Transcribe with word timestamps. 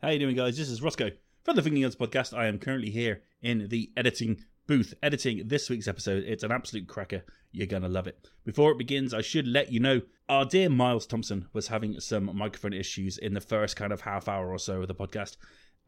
How 0.00 0.10
you 0.10 0.20
doing, 0.20 0.36
guys? 0.36 0.56
This 0.56 0.68
is 0.68 0.80
Rossko 0.80 1.10
from 1.42 1.56
the 1.56 1.62
Finger 1.62 1.80
Guns 1.80 1.96
podcast. 1.96 2.32
I 2.32 2.46
am 2.46 2.60
currently 2.60 2.88
here 2.88 3.22
in 3.42 3.66
the 3.66 3.90
editing 3.96 4.44
booth, 4.68 4.94
editing 5.02 5.48
this 5.48 5.68
week's 5.68 5.88
episode. 5.88 6.22
It's 6.24 6.44
an 6.44 6.52
absolute 6.52 6.86
cracker. 6.86 7.24
You're 7.50 7.66
gonna 7.66 7.88
love 7.88 8.06
it. 8.06 8.28
Before 8.44 8.70
it 8.70 8.78
begins, 8.78 9.12
I 9.12 9.22
should 9.22 9.48
let 9.48 9.72
you 9.72 9.80
know 9.80 10.02
our 10.28 10.44
dear 10.44 10.68
Miles 10.68 11.04
Thompson 11.04 11.48
was 11.52 11.66
having 11.66 11.98
some 11.98 12.30
microphone 12.36 12.74
issues 12.74 13.18
in 13.18 13.34
the 13.34 13.40
first 13.40 13.74
kind 13.74 13.92
of 13.92 14.02
half 14.02 14.28
hour 14.28 14.48
or 14.48 14.60
so 14.60 14.82
of 14.82 14.86
the 14.86 14.94
podcast, 14.94 15.36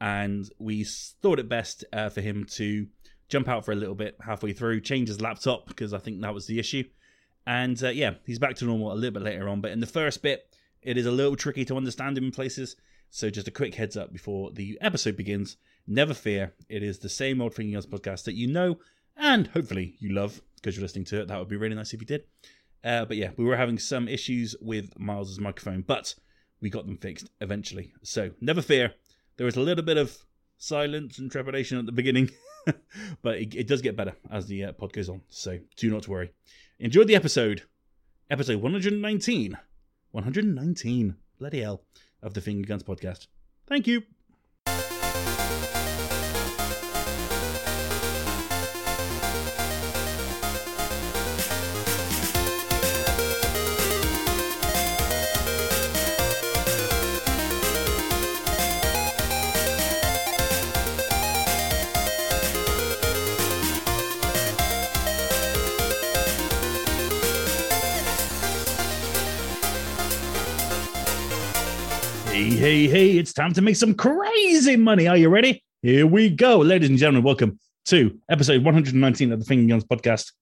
and 0.01 0.51
we 0.58 0.83
thought 0.83 1.38
it 1.38 1.49
best 1.49 1.85
uh, 1.92 2.08
for 2.08 2.21
him 2.21 2.47
to 2.54 2.88
jump 3.29 3.49
out 3.49 3.65
for 3.65 3.71
a 3.71 3.77
little 3.77 3.95
bit 3.95 4.17
halfway 4.27 4.53
through, 4.53 4.81
change 4.81 5.06
his 5.06 5.21
laptop 5.21 5.69
because 5.69 5.95
I 5.95 5.99
think 5.99 6.21
that 6.22 6.35
was 6.35 6.49
the 6.49 6.58
issue. 6.58 6.83
And 7.47 7.81
uh, 7.81 7.90
yeah, 7.90 8.15
he's 8.27 8.40
back 8.40 8.56
to 8.56 8.65
normal 8.65 8.92
a 8.92 8.95
little 8.95 9.21
bit 9.21 9.22
later 9.22 9.49
on. 9.49 9.61
But 9.61 9.71
in 9.71 9.79
the 9.79 9.87
first 9.87 10.21
bit, 10.21 10.53
it 10.83 10.99
is 10.99 11.06
a 11.06 11.13
little 11.13 11.37
tricky 11.37 11.65
to 11.67 11.77
understand 11.77 12.19
him 12.19 12.24
in 12.24 12.33
places. 12.33 12.74
So 13.11 13.29
just 13.29 13.49
a 13.49 13.53
quick 13.53 13.74
heads 13.74 13.97
up 13.97 14.13
before 14.13 14.53
the 14.53 14.79
episode 14.81 15.17
begins. 15.17 15.56
Never 15.87 16.14
fear, 16.14 16.55
it 16.69 16.82
is 16.82 17.00
the 17.00 17.09
same 17.09 17.42
old 17.42 17.55
Finger 17.55 17.74
Guns 17.74 17.86
podcast 17.86 18.24
that 18.24 18.34
you 18.34 18.46
know 18.46 18.78
and 19.16 19.48
hopefully 19.48 19.96
you 19.98 20.12
love 20.12 20.41
because 20.56 20.77
you're 20.77 20.83
listening 20.83 21.05
to 21.06 21.20
it. 21.20 21.28
That 21.28 21.38
would 21.38 21.48
be 21.48 21.56
really 21.56 21.74
nice 21.74 21.92
if 21.92 22.00
you 22.00 22.06
did. 22.06 22.24
Uh, 22.83 23.05
but 23.05 23.16
yeah, 23.16 23.30
we 23.36 23.45
were 23.45 23.56
having 23.56 23.78
some 23.78 24.09
issues 24.09 24.55
with 24.60 24.98
Miles's 24.98 25.41
microphone, 25.41 25.83
but 25.83 26.14
we 26.60 26.70
got 26.70 26.86
them 26.86 26.96
fixed 26.96 27.28
eventually. 27.41 27.92
So 28.02 28.30
never 28.41 28.62
fear. 28.62 28.95
There 29.36 29.45
was 29.45 29.56
a 29.56 29.61
little 29.61 29.84
bit 29.84 29.98
of 29.98 30.16
silence 30.56 31.19
and 31.19 31.30
trepidation 31.30 31.78
at 31.78 31.86
the 31.86 31.92
beginning, 31.92 32.30
but 33.22 33.38
it, 33.38 33.55
it, 33.55 33.66
does 33.66 33.83
get 33.83 33.97
better 33.97 34.14
as 34.30 34.47
the 34.47 34.64
uh, 34.64 34.72
pod 34.72 34.92
goes 34.92 35.08
on. 35.08 35.22
So 35.28 35.58
do 35.77 35.91
not 35.91 36.08
worry. 36.08 36.33
Enjoy 36.78 37.05
the 37.05 37.16
episode, 37.16 37.62
episode 38.30 38.62
119. 38.62 39.58
119. 40.12 41.16
Bloody 41.38 41.61
hell 41.61 41.83
of 42.23 42.34
the 42.34 42.41
Finger 42.41 42.66
Guns 42.66 42.83
podcast. 42.83 43.27
Thank 43.66 43.87
you. 43.87 44.02
Hey, 72.61 72.89
hey, 72.89 73.12
it's 73.12 73.33
time 73.33 73.55
to 73.55 73.62
make 73.62 73.77
some 73.77 73.94
crazy 73.94 74.77
money. 74.77 75.08
Are 75.08 75.16
you 75.16 75.30
ready? 75.30 75.64
Here 75.80 76.06
we 76.06 76.28
go. 76.28 76.58
Ladies 76.58 76.91
and 76.91 76.98
gentlemen, 76.98 77.22
welcome 77.22 77.58
to 77.86 78.20
episode 78.28 78.62
119 78.62 79.33
of 79.33 79.39
the 79.39 79.47
Finger 79.47 79.66
Guns 79.72 79.84
podcast. 79.84 80.33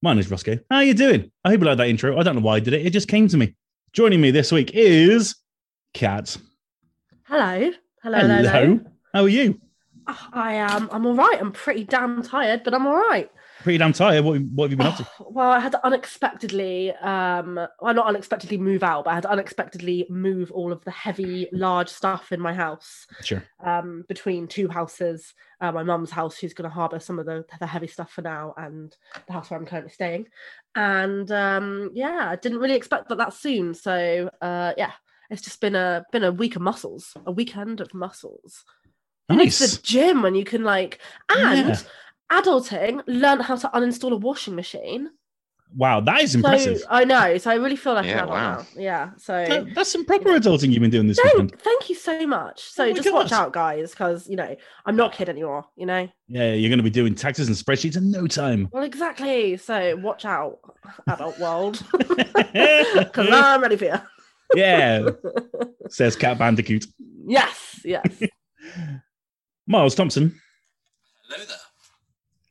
My 0.00 0.14
name 0.14 0.20
is 0.20 0.28
Rossko. 0.28 0.60
How 0.70 0.76
are 0.76 0.84
you 0.84 0.94
doing? 0.94 1.30
I 1.44 1.50
hope 1.50 1.60
you 1.60 1.66
like 1.66 1.76
that 1.76 1.88
intro. 1.88 2.18
I 2.18 2.22
don't 2.22 2.36
know 2.36 2.40
why 2.40 2.54
I 2.54 2.60
did 2.60 2.72
it. 2.72 2.86
It 2.86 2.94
just 2.94 3.08
came 3.08 3.28
to 3.28 3.36
me. 3.36 3.54
Joining 3.92 4.22
me 4.22 4.30
this 4.30 4.52
week 4.52 4.70
is 4.72 5.36
Kat. 5.92 6.34
Hello. 7.24 7.72
Hello. 8.02 8.18
Hello. 8.20 8.42
hello. 8.48 8.80
How 9.12 9.24
are 9.24 9.28
you? 9.28 9.60
I 10.32 10.54
am. 10.54 10.88
I'm 10.90 11.04
all 11.04 11.14
right. 11.14 11.36
I'm 11.38 11.52
pretty 11.52 11.84
damn 11.84 12.22
tired, 12.22 12.64
but 12.64 12.72
I'm 12.72 12.86
all 12.86 12.96
right 12.96 13.30
pretty 13.64 13.78
damn 13.78 13.94
tired. 13.94 14.24
What, 14.24 14.40
what 14.42 14.64
have 14.64 14.70
you 14.70 14.76
been 14.76 14.86
up 14.86 14.96
to? 14.98 15.08
Well, 15.30 15.50
I 15.50 15.58
had 15.58 15.72
to 15.72 15.84
unexpectedly, 15.84 16.92
um, 16.92 17.56
well, 17.80 17.94
not 17.94 18.06
unexpectedly 18.06 18.58
move 18.58 18.84
out, 18.84 19.04
but 19.04 19.10
I 19.10 19.14
had 19.14 19.22
to 19.24 19.30
unexpectedly 19.30 20.06
move 20.08 20.52
all 20.52 20.70
of 20.70 20.84
the 20.84 20.92
heavy, 20.92 21.48
large 21.50 21.88
stuff 21.88 22.30
in 22.30 22.38
my 22.40 22.54
house. 22.54 23.06
Sure. 23.22 23.42
Um, 23.64 24.04
between 24.06 24.46
two 24.46 24.68
houses, 24.68 25.34
uh, 25.60 25.72
my 25.72 25.82
mum's 25.82 26.10
house, 26.10 26.36
she's 26.36 26.54
going 26.54 26.70
to 26.70 26.74
harbour 26.74 27.00
some 27.00 27.18
of 27.18 27.26
the, 27.26 27.44
the 27.58 27.66
heavy 27.66 27.88
stuff 27.88 28.12
for 28.12 28.22
now, 28.22 28.54
and 28.56 28.94
the 29.26 29.32
house 29.32 29.50
where 29.50 29.58
I'm 29.58 29.66
currently 29.66 29.90
staying. 29.90 30.26
And 30.76 31.32
um, 31.32 31.90
yeah, 31.94 32.28
I 32.30 32.36
didn't 32.36 32.58
really 32.58 32.76
expect 32.76 33.08
that 33.08 33.18
that 33.18 33.32
soon. 33.32 33.74
So 33.74 34.30
uh, 34.40 34.74
yeah, 34.76 34.92
it's 35.30 35.42
just 35.42 35.60
been 35.60 35.74
a 35.74 36.04
been 36.12 36.24
a 36.24 36.30
week 36.30 36.54
of 36.54 36.62
muscles, 36.62 37.16
a 37.26 37.32
weekend 37.32 37.80
of 37.80 37.92
muscles. 37.92 38.62
Nice. 39.28 39.60
It's 39.60 39.78
the 39.78 39.82
gym 39.82 40.22
when 40.22 40.36
you 40.36 40.44
can 40.44 40.62
like, 40.62 41.00
and. 41.28 41.70
Yeah 41.70 41.78
adulting, 42.30 43.02
learn 43.06 43.40
how 43.40 43.56
to 43.56 43.68
uninstall 43.68 44.12
a 44.12 44.16
washing 44.16 44.54
machine. 44.54 45.10
Wow, 45.76 46.00
that 46.00 46.22
is 46.22 46.36
impressive. 46.36 46.78
So, 46.78 46.86
I 46.88 47.04
know. 47.04 47.36
So 47.38 47.50
I 47.50 47.54
really 47.54 47.74
feel 47.74 47.94
like 47.94 48.06
yeah, 48.06 48.12
an 48.12 48.18
adult 48.18 48.30
wow. 48.30 48.56
now. 48.58 48.66
Yeah. 48.76 49.10
So 49.16 49.44
that, 49.44 49.74
that's 49.74 49.90
some 49.90 50.04
proper 50.04 50.28
adulting 50.28 50.70
you've 50.70 50.80
been 50.80 50.90
doing 50.90 51.08
this 51.08 51.18
thank, 51.18 51.34
weekend. 51.34 51.60
Thank 51.60 51.88
you 51.88 51.96
so 51.96 52.26
much. 52.28 52.62
So 52.62 52.84
oh 52.84 52.92
just 52.92 53.12
watch 53.12 53.32
out, 53.32 53.52
guys, 53.52 53.90
because 53.90 54.28
you 54.28 54.36
know 54.36 54.54
I'm 54.86 54.94
not 54.94 55.14
kid 55.14 55.28
anymore. 55.28 55.64
You 55.74 55.86
know. 55.86 56.08
Yeah, 56.28 56.52
you're 56.52 56.68
going 56.68 56.78
to 56.78 56.84
be 56.84 56.90
doing 56.90 57.16
taxes 57.16 57.48
and 57.48 57.56
spreadsheets 57.56 57.96
in 57.96 58.10
no 58.10 58.28
time. 58.28 58.68
Well, 58.70 58.84
exactly. 58.84 59.56
So 59.56 59.96
watch 59.96 60.24
out, 60.24 60.58
adult 61.08 61.40
world, 61.40 61.82
because 61.98 63.28
I'm 63.32 63.60
ready 63.60 63.76
for 63.76 63.86
you. 63.86 64.00
yeah, 64.54 65.08
says 65.88 66.14
Cat 66.14 66.38
Bandicoot. 66.38 66.86
Yes. 67.26 67.80
Yes. 67.84 68.06
Miles 69.66 69.94
Thompson. 69.96 70.40
Hello 71.28 71.44
there. 71.44 71.56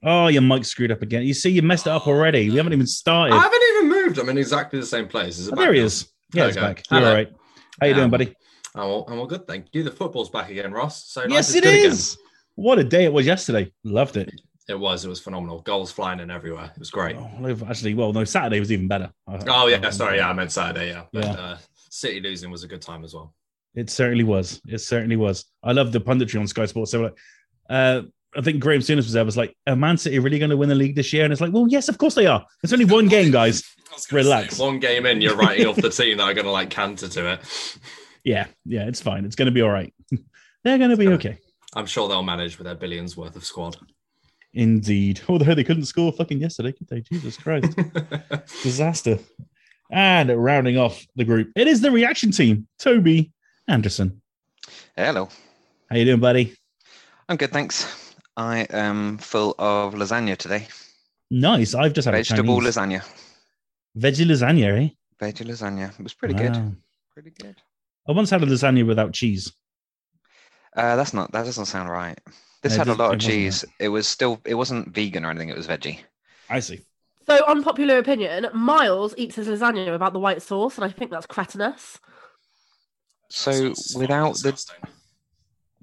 Oh, 0.04 0.28
your 0.28 0.42
mic 0.42 0.66
screwed 0.66 0.92
up 0.92 1.02
again. 1.02 1.24
You 1.24 1.34
see, 1.34 1.50
you 1.50 1.62
messed 1.62 1.88
it 1.88 1.92
up 1.92 2.08
already. 2.08 2.50
We 2.50 2.58
haven't 2.58 2.74
even 2.74 2.88
started. 2.88 3.34
I 3.34 3.40
haven't 3.40 3.62
even 3.76 3.90
moved. 3.90 4.20
I'm 4.20 4.30
in 4.30 4.38
exactly 4.38 4.80
the 4.80 4.86
same 4.86 5.08
place. 5.08 5.40
Is 5.40 5.48
it 5.48 5.54
oh, 5.54 5.62
there 5.62 5.74
he 5.74 5.80
is. 5.80 6.12
Yeah, 6.34 6.48
it's 6.48 6.58
back. 6.58 6.84
You're 6.92 7.06
all 7.06 7.14
right. 7.14 7.32
How 7.80 7.88
you 7.88 7.94
um, 7.94 8.00
doing, 8.00 8.10
buddy? 8.12 8.36
I'm 8.76 8.84
all, 8.84 9.06
I'm 9.08 9.20
all 9.20 9.28
good, 9.28 9.48
thank 9.48 9.68
you. 9.72 9.84
The 9.84 9.92
football's 9.92 10.30
back 10.30 10.50
again, 10.50 10.72
Ross. 10.72 11.06
So 11.06 11.22
yes, 11.22 11.54
nice 11.54 11.56
it 11.56 11.66
is. 11.66 12.14
Again. 12.14 12.26
What 12.56 12.80
a 12.80 12.84
day 12.84 13.06
it 13.06 13.14
was 13.14 13.26
yesterday. 13.26 13.72
Loved 13.84 14.18
it. 14.18 14.32
It 14.68 14.80
was. 14.80 15.06
It 15.06 15.10
was 15.10 15.20
phenomenal. 15.20 15.62
Goals 15.62 15.92
flying 15.92 16.20
in 16.20 16.32
everywhere. 16.32 16.72
It 16.74 16.80
was 16.80 16.90
great. 16.90 17.16
Oh, 17.16 17.58
actually, 17.68 17.94
well, 17.94 18.14
no, 18.14 18.24
Saturday 18.24 18.60
was 18.60 18.72
even 18.72 18.88
better. 18.88 19.12
Oh 19.28 19.68
yeah, 19.68 19.90
sorry. 19.90 20.18
Yeah, 20.18 20.30
I 20.30 20.34
meant 20.34 20.52
Saturday. 20.52 20.90
Yeah, 20.90 21.04
but, 21.12 21.24
yeah. 21.24 21.32
Uh, 21.32 21.58
City 21.90 22.22
losing 22.22 22.50
was 22.50 22.64
a 22.64 22.68
good 22.68 22.82
time 22.82 23.04
as 23.04 23.14
well. 23.14 23.34
It 23.76 23.90
certainly 23.90 24.24
was. 24.24 24.62
It 24.68 24.80
certainly 24.80 25.16
was. 25.16 25.46
I 25.64 25.72
love 25.72 25.92
the 25.92 26.00
punditry 26.00 26.40
on 26.40 26.48
Sky 26.48 26.66
Sports. 26.66 26.92
So 26.92 27.02
like, 27.02 27.18
uh, 27.70 28.02
I 28.36 28.42
think 28.42 28.60
Graham 28.60 28.82
Souness 28.82 28.98
was 28.98 29.14
there. 29.14 29.26
Was 29.26 29.38
like, 29.38 29.56
"Are 29.68 29.76
Man 29.76 29.98
City 29.98 30.20
really 30.20 30.40
going 30.40 30.50
to 30.50 30.58
win 30.58 30.70
the 30.70 30.76
league 30.76 30.96
this 30.96 31.14
year?" 31.14 31.24
And 31.24 31.32
it's 31.32 31.42
like, 31.42 31.54
"Well, 31.54 31.68
yes, 31.68 31.90
of 31.90 31.98
course 31.98 32.16
they 32.16 32.26
are. 32.26 32.46
It's 32.64 32.74
only 32.74 32.86
one 32.86 33.08
game, 33.08 33.32
guys. 33.32 33.64
Relax. 34.12 34.58
Say, 34.58 34.64
one 34.64 34.80
game 34.80 35.06
in, 35.06 35.22
you're 35.22 35.36
writing 35.36 35.68
off 35.68 35.76
the 35.76 35.90
team 35.90 36.18
that 36.18 36.24
are 36.24 36.34
going 36.34 36.46
to 36.46 36.52
like 36.52 36.70
canter 36.70 37.08
to 37.08 37.34
it. 37.34 37.78
Yeah, 38.24 38.48
yeah, 38.66 38.88
it's 38.88 39.02
fine. 39.02 39.26
It's 39.26 39.36
going 39.36 39.48
to 39.48 39.52
be 39.52 39.62
all 39.62 39.70
right. 39.70 39.94
They're 40.64 40.78
going 40.78 40.90
to 40.90 40.98
be 40.98 41.10
okay. 41.10 41.38
I'm 41.76 41.86
sure 41.86 42.08
they'll 42.08 42.24
manage 42.24 42.58
with 42.58 42.66
their 42.66 42.76
billions 42.76 43.18
worth 43.18 43.36
of 43.36 43.44
squad. 43.44 43.78
Indeed. 44.54 45.22
Although 45.28 45.56
they 45.56 45.64
couldn't 45.64 45.86
score 45.86 46.12
fucking 46.12 46.40
yesterday, 46.40 46.72
could 46.72 46.88
they? 46.88 47.02
Jesus 47.02 47.38
Christ, 47.38 47.78
disaster. 48.64 49.20
And 49.92 50.30
rounding 50.30 50.78
off 50.78 51.06
the 51.16 51.26
group, 51.26 51.52
it 51.56 51.68
is 51.68 51.82
the 51.82 51.92
reaction 51.92 52.32
team. 52.32 52.68
Toby 52.80 53.32
Andersen. 53.68 54.22
Hello. 54.96 55.30
How 55.90 55.98
you 55.98 56.06
doing, 56.06 56.20
buddy? 56.20 56.56
I'm 57.28 57.38
good, 57.38 57.52
thanks. 57.52 58.03
I 58.36 58.68
am 58.70 59.18
full 59.20 59.56
of 59.60 59.94
lasagna 59.94 60.38
today. 60.38 60.68
Nice. 61.30 61.76
I've 61.76 61.94
just 61.94 62.06
had 62.06 62.16
vegetable 62.16 62.60
lasagna. 62.60 63.04
Veggie 63.98 64.26
lasagna, 64.26 64.84
eh? 64.84 64.90
Veggie 65.22 65.46
lasagna. 65.46 65.98
It 65.98 66.04
was 66.04 66.14
pretty 66.14 66.34
wow. 66.36 66.42
good. 66.42 66.76
Pretty 67.14 67.32
good. 67.32 67.56
I 68.08 68.12
once 68.12 68.30
had 68.30 68.42
a 68.42 68.46
lasagna 68.46 68.86
without 68.86 69.14
cheese. 69.14 69.52
Uh, 70.76 70.96
that's 70.96 71.14
not. 71.14 71.32
That 71.32 71.46
doesn't 71.46 71.66
sound 71.66 71.90
right. 71.90 72.20
This 72.64 72.76
had 72.76 72.88
a 72.88 72.96
lot 72.96 73.14
of 73.14 73.20
cheese. 73.20 73.66
It 73.80 73.90
was 73.90 74.08
still. 74.08 74.42
It 74.46 74.56
wasn't 74.56 74.90
vegan 74.90 75.26
or 75.26 75.30
anything. 75.30 75.50
It 75.50 75.58
was 75.58 75.68
veggie. 75.68 76.00
I 76.50 76.60
see. 76.60 76.82
So, 77.28 77.44
unpopular 77.48 78.00
opinion: 78.00 78.48
Miles 78.54 79.14
eats 79.18 79.36
his 79.36 79.48
lasagna 79.48 79.92
without 79.92 80.14
the 80.14 80.20
white 80.20 80.42
sauce, 80.42 80.76
and 80.76 80.86
I 80.86 80.90
think 80.90 81.12
that's 81.12 81.28
cretinous. 81.28 82.00
So, 83.30 83.74
without 83.96 84.38
the 84.40 84.54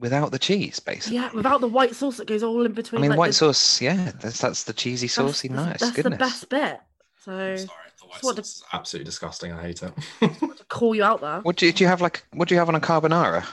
without 0.01 0.33
the 0.33 0.39
cheese, 0.39 0.81
basically. 0.81 1.19
Yeah, 1.19 1.31
without 1.33 1.61
the 1.61 1.69
white 1.69 1.95
sauce 1.95 2.17
that 2.17 2.27
goes 2.27 2.43
all 2.43 2.65
in 2.65 2.73
between. 2.73 3.01
I 3.01 3.03
mean, 3.03 3.11
like 3.11 3.19
white 3.19 3.29
the... 3.29 3.35
sauce, 3.35 3.81
yeah, 3.81 4.13
that's 4.21 4.41
that's 4.41 4.65
the 4.65 4.73
cheesy 4.73 5.07
saucy 5.07 5.49
that's, 5.49 5.67
nice. 5.67 5.81
That's 5.81 5.97
goodness. 5.97 6.19
the 6.19 6.19
best 6.19 6.49
bit. 6.49 6.81
So 7.25 7.31
sorry, 7.31 7.57
the 8.01 8.07
white 8.07 8.21
sauce 8.21 8.35
to... 8.35 8.41
is 8.41 8.65
absolutely 8.73 9.05
disgusting. 9.05 9.53
I 9.53 9.63
hate 9.63 9.83
it. 9.83 9.93
to 10.21 10.65
call 10.69 10.95
you 10.95 11.05
out 11.05 11.21
there. 11.21 11.41
What 11.43 11.57
do 11.57 11.67
you, 11.67 11.73
do 11.73 11.85
you 11.85 11.89
have 11.89 12.01
like? 12.01 12.25
What 12.33 12.49
do 12.49 12.55
you 12.55 12.59
have 12.59 12.69
on 12.69 12.75
a 12.75 12.81
carbonara? 12.81 13.47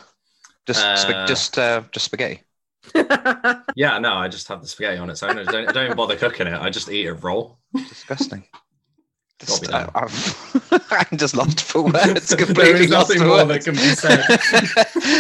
Just 0.66 0.83
uh... 0.83 0.95
sp- 0.98 1.27
just 1.27 1.60
uh, 1.60 1.83
just 1.92 2.06
spaghetti. 2.06 2.42
yeah, 3.75 4.00
no, 4.00 4.13
I 4.13 4.30
just 4.30 4.48
have 4.48 4.62
the 4.62 4.68
spaghetti 4.68 4.98
on 4.98 5.10
its 5.10 5.21
own. 5.21 5.38
I 5.38 5.44
don't, 5.44 5.68
I 5.68 5.71
don't 5.71 5.86
even 5.86 5.98
bother 5.98 6.16
cooking 6.16 6.48
it. 6.48 6.54
I 6.54 6.69
just 6.69 6.89
eat 6.89 7.06
it 7.06 7.13
raw. 7.13 7.50
Disgusting. 7.74 8.45
Just, 9.39 9.72
I, 9.72 9.88
am 11.12 11.18
just 11.18 11.36
lost 11.36 11.62
for 11.62 11.84
words. 11.92 12.34
Completely 12.34 12.63
there 12.74 12.81
is 12.81 12.89
nothing 12.89 13.19
more 13.19 13.45
words. 13.45 13.50
that 13.50 13.63
can 13.66 13.75
be 13.75 13.95
said. 13.95 14.25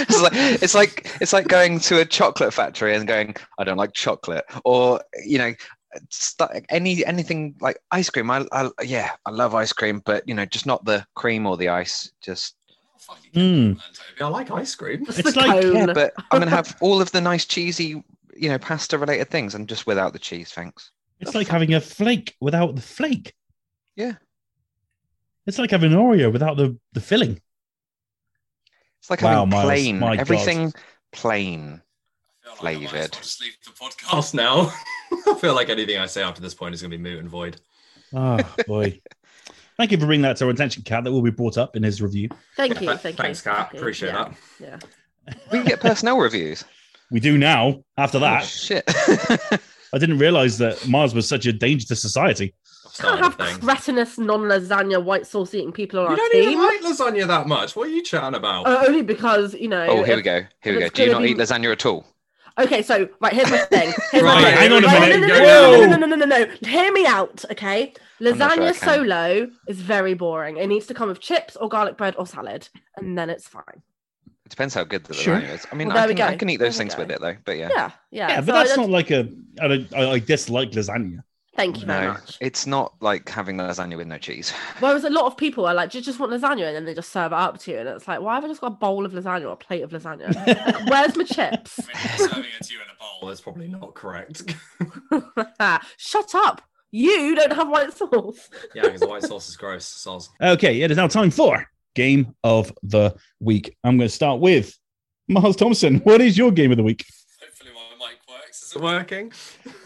it's 0.09 0.21
like 0.21 0.33
it's 0.63 0.73
like 0.73 1.11
it's 1.21 1.33
like 1.33 1.47
going 1.47 1.79
to 1.81 1.99
a 1.99 2.05
chocolate 2.05 2.53
factory 2.53 2.95
and 2.95 3.07
going, 3.07 3.35
I 3.59 3.63
don't 3.63 3.77
like 3.77 3.93
chocolate, 3.93 4.43
or 4.65 5.01
you 5.23 5.37
know, 5.37 5.53
any 6.69 7.05
anything 7.05 7.55
like 7.61 7.77
ice 7.91 8.09
cream. 8.09 8.31
I, 8.31 8.45
I 8.51 8.69
yeah, 8.83 9.11
I 9.25 9.29
love 9.31 9.53
ice 9.53 9.71
cream, 9.71 10.01
but 10.03 10.27
you 10.27 10.33
know, 10.33 10.45
just 10.45 10.65
not 10.65 10.83
the 10.83 11.05
cream 11.15 11.45
or 11.45 11.55
the 11.57 11.69
ice. 11.69 12.11
Just 12.21 12.55
Fucking 12.99 13.31
Mm. 13.33 13.79
I 14.19 14.27
like 14.27 14.51
ice 14.51 14.73
cream. 14.75 15.05
Just 15.05 15.19
It's 15.19 15.35
like- 15.35 15.61
cone. 15.61 15.75
Yeah, 15.75 15.93
but 15.93 16.13
I'm 16.31 16.39
gonna 16.39 16.49
have 16.49 16.75
all 16.81 17.01
of 17.01 17.11
the 17.11 17.21
nice 17.21 17.45
cheesy, 17.45 18.03
you 18.35 18.49
know, 18.49 18.57
pasta 18.57 18.97
related 18.97 19.29
things, 19.29 19.53
and 19.55 19.69
just 19.69 19.85
without 19.85 20.13
the 20.13 20.19
cheese, 20.19 20.51
thanks. 20.51 20.91
It's 21.19 21.35
like 21.35 21.47
having 21.47 21.73
a 21.73 21.81
flake 21.81 22.35
without 22.41 22.75
the 22.75 22.81
flake. 22.81 23.33
Yeah. 23.97 24.13
It's 25.45 25.59
like 25.59 25.71
having 25.71 25.91
an 25.91 25.97
Oreo 25.99 26.31
without 26.31 26.55
the, 26.55 26.77
the 26.93 27.01
filling. 27.01 27.41
It's 28.99 29.09
like 29.09 29.21
Wow, 29.21 29.39
having 29.45 29.49
Miles, 29.49 29.63
plain, 29.65 29.99
my 29.99 30.15
God. 30.15 30.21
everything 30.21 30.73
plain. 31.11 31.81
I 32.45 32.55
feel 32.55 32.63
like 32.63 32.75
I 32.77 32.79
might 32.79 32.81
well 32.81 32.89
Flavoured. 32.91 33.11
Just 33.13 33.41
leave 33.41 33.57
the 33.65 33.71
podcast 33.71 34.33
now. 34.33 34.73
I 35.27 35.33
feel 35.39 35.53
like 35.55 35.69
anything 35.69 35.97
I 35.97 36.05
say 36.05 36.21
after 36.23 36.41
this 36.41 36.53
point 36.53 36.73
is 36.75 36.81
going 36.81 36.91
to 36.91 36.97
be 36.97 37.03
moot 37.03 37.19
and 37.19 37.29
void. 37.29 37.59
Oh, 38.13 38.39
boy. 38.67 39.01
Thank 39.77 39.91
you 39.91 39.97
for 39.99 40.05
bringing 40.05 40.23
that 40.23 40.37
to 40.37 40.45
our 40.45 40.51
attention, 40.51 40.83
Kat. 40.83 41.03
That 41.03 41.11
will 41.11 41.21
be 41.21 41.29
brought 41.31 41.57
up 41.57 41.75
in 41.75 41.83
his 41.83 42.01
review. 42.01 42.29
Thank 42.55 42.81
you. 42.81 42.87
Th- 42.87 42.99
Thank 42.99 43.17
Thanks, 43.17 43.45
you. 43.45 43.51
Kat. 43.51 43.57
thank 43.63 43.73
you. 43.73 43.79
Appreciate 43.79 44.09
yeah, 44.13 44.31
that. 44.59 44.79
Yeah. 45.27 45.35
We 45.51 45.63
get 45.63 45.79
personnel 45.81 46.17
reviews. 46.19 46.63
We 47.11 47.19
do 47.19 47.37
now, 47.37 47.83
after 47.97 48.17
Oh, 48.17 48.21
that. 48.21 48.43
shit. 48.45 48.83
I 48.87 49.97
didn't 49.97 50.17
realize 50.17 50.57
that 50.57 50.87
Mars 50.87 51.13
was 51.13 51.27
such 51.29 51.45
a 51.45 51.53
danger 51.53 51.85
to 51.87 51.95
society. 51.95 52.53
I've 52.99 53.19
Can't 53.19 53.39
have 53.39 53.57
a 53.57 53.59
cretinous, 53.65 54.17
non-lasagna, 54.17 55.03
white 55.03 55.27
sauce 55.27 55.53
eating 55.53 55.71
people 55.71 55.99
on 55.99 56.05
You 56.05 56.11
our 56.11 56.15
don't 56.17 56.31
team. 56.31 56.49
even 56.49 56.63
like 56.63 56.81
lasagna 56.81 57.27
that 57.27 57.47
much. 57.47 57.75
What 57.75 57.87
are 57.87 57.91
you 57.91 58.03
chatting 58.03 58.35
about? 58.35 58.65
Uh, 58.67 58.83
only 58.87 59.01
because 59.01 59.53
you 59.53 59.67
know. 59.67 59.85
oh, 59.87 60.03
here 60.03 60.15
we 60.15 60.21
go. 60.21 60.41
Here 60.61 60.73
we 60.73 60.79
go. 60.79 60.89
Do 60.89 61.03
you 61.03 61.11
not 61.11 61.21
be- 61.23 61.31
eat 61.31 61.37
lasagna 61.37 61.71
at 61.71 61.85
all? 61.85 62.05
Okay, 62.59 62.81
so 62.81 63.07
right 63.21 63.33
here's 63.33 63.51
my 63.51 63.57
thing. 63.59 63.93
Here's 64.11 64.23
my 64.23 64.33
Right, 64.33 64.43
thing. 64.45 64.53
hang 64.57 64.71
on 64.71 64.83
a 64.83 64.87
Right, 64.87 65.09
minute. 65.09 65.27
No, 65.27 65.37
no, 65.37 65.43
Whoa. 65.43 65.71
no, 65.85 65.85
no, 65.85 65.95
no, 65.95 66.05
no, 66.07 66.15
no, 66.15 66.25
no, 66.25 66.45
no. 66.45 66.67
Hear 66.67 66.91
me 66.91 67.05
out, 67.05 67.45
okay? 67.51 67.93
I'm 68.19 68.35
not 68.35 68.37
sure 68.37 68.43
I 68.43 68.71
Lasagna 68.71 68.79
can. 68.79 68.95
solo 68.95 69.47
is 69.67 69.79
very 69.79 70.15
boring. 70.15 70.57
It 70.57 70.65
needs 70.65 70.87
to 70.87 70.95
come 70.95 71.07
with 71.09 71.19
chips 71.19 71.55
or 71.55 71.69
garlic 71.69 71.97
bread 71.97 72.15
or 72.17 72.25
salad, 72.25 72.67
and 72.95 73.15
then 73.15 73.29
it's 73.29 73.47
fine. 73.47 73.83
It 74.45 74.49
depends 74.49 74.73
how 74.73 74.85
good 74.85 75.03
the 75.03 75.13
Sure. 75.13 75.35
lasagna 75.39 75.53
is. 75.53 75.67
I 75.71 75.75
mean, 75.75 75.89
Well, 75.89 75.97
there 75.97 76.05
I, 76.05 76.07
we 76.07 76.15
can, 76.15 76.27
I 76.29 76.31
go. 76.31 76.37
can 76.37 76.49
eat 76.49 76.57
There 76.57 76.67
those 76.67 76.75
we 76.75 76.77
things 76.79 76.95
go. 76.95 77.01
with 77.03 77.11
it 77.11 77.21
though. 77.21 77.35
But 77.45 77.57
yeah, 77.57 77.69
Yeah, 77.69 77.91
yeah. 78.09 78.27
Yeah, 78.29 78.39
So 78.39 78.45
but 78.47 78.53
that's 78.53 78.71
I- 78.71 78.75
not 78.77 78.89
like 78.89 79.11
a. 79.11 79.29
I, 79.61 79.67
don't- 79.67 79.93
I, 79.95 80.11
I 80.13 80.19
dislike 80.19 80.71
lasagna. 80.71 81.19
Thank 81.57 81.81
you 81.81 81.87
very 81.87 82.05
no, 82.05 82.13
much. 82.13 82.37
it's 82.39 82.67
not 82.67 82.93
like 83.01 83.27
having 83.27 83.57
lasagna 83.57 83.97
with 83.97 84.05
no 84.05 84.19
cheese. 84.19 84.51
Whereas 84.79 85.03
a 85.03 85.09
lot 85.09 85.25
of 85.25 85.37
people 85.37 85.65
are 85.65 85.73
like, 85.73 85.89
do 85.89 85.97
you 85.97 86.03
just 86.03 86.19
want 86.19 86.31
lasagna? 86.31 86.67
And 86.67 86.75
then 86.75 86.85
they 86.85 86.93
just 86.93 87.11
serve 87.11 87.31
it 87.31 87.35
up 87.35 87.57
to 87.61 87.71
you. 87.71 87.79
And 87.79 87.89
it's 87.89 88.07
like, 88.07 88.21
why 88.21 88.35
have 88.35 88.45
I 88.45 88.47
just 88.47 88.61
got 88.61 88.67
a 88.67 88.75
bowl 88.75 89.07
of 89.07 89.13
lasagna 89.13 89.45
or 89.45 89.53
a 89.53 89.55
plate 89.55 89.81
of 89.81 89.89
lasagna? 89.89 90.35
Like, 90.35 90.87
Where's 90.87 91.17
my 91.17 91.23
chips? 91.23 91.73
serving 92.17 92.45
it 92.59 92.63
to 92.63 92.73
you 92.73 92.79
in 92.79 92.85
a 92.87 92.99
bowl. 92.99 93.27
That's 93.27 93.41
probably 93.41 93.67
not 93.67 93.95
correct. 93.95 94.43
Shut 95.97 96.35
up. 96.35 96.61
You 96.91 97.33
don't 97.33 97.53
have 97.53 97.69
white 97.69 97.91
sauce. 97.91 98.49
yeah, 98.75 98.83
because 98.83 99.01
the 99.01 99.07
white 99.07 99.23
sauce 99.23 99.49
is 99.49 99.57
gross. 99.57 99.85
Sauce. 99.85 100.29
Okay, 100.39 100.81
it 100.81 100.91
is 100.91 100.97
now 100.97 101.07
time 101.07 101.31
for 101.31 101.67
game 101.95 102.35
of 102.43 102.71
the 102.83 103.15
week. 103.39 103.75
I'm 103.83 103.97
going 103.97 104.07
to 104.07 104.13
start 104.13 104.39
with 104.39 104.77
Miles 105.27 105.55
Thompson. 105.55 105.97
What 106.01 106.21
is 106.21 106.37
your 106.37 106.51
game 106.51 106.69
of 106.69 106.77
the 106.77 106.83
week? 106.83 107.03
Hopefully 108.47 108.47
works. 108.47 108.63
Is 108.63 108.75
it 108.75 108.81
working? 108.81 109.31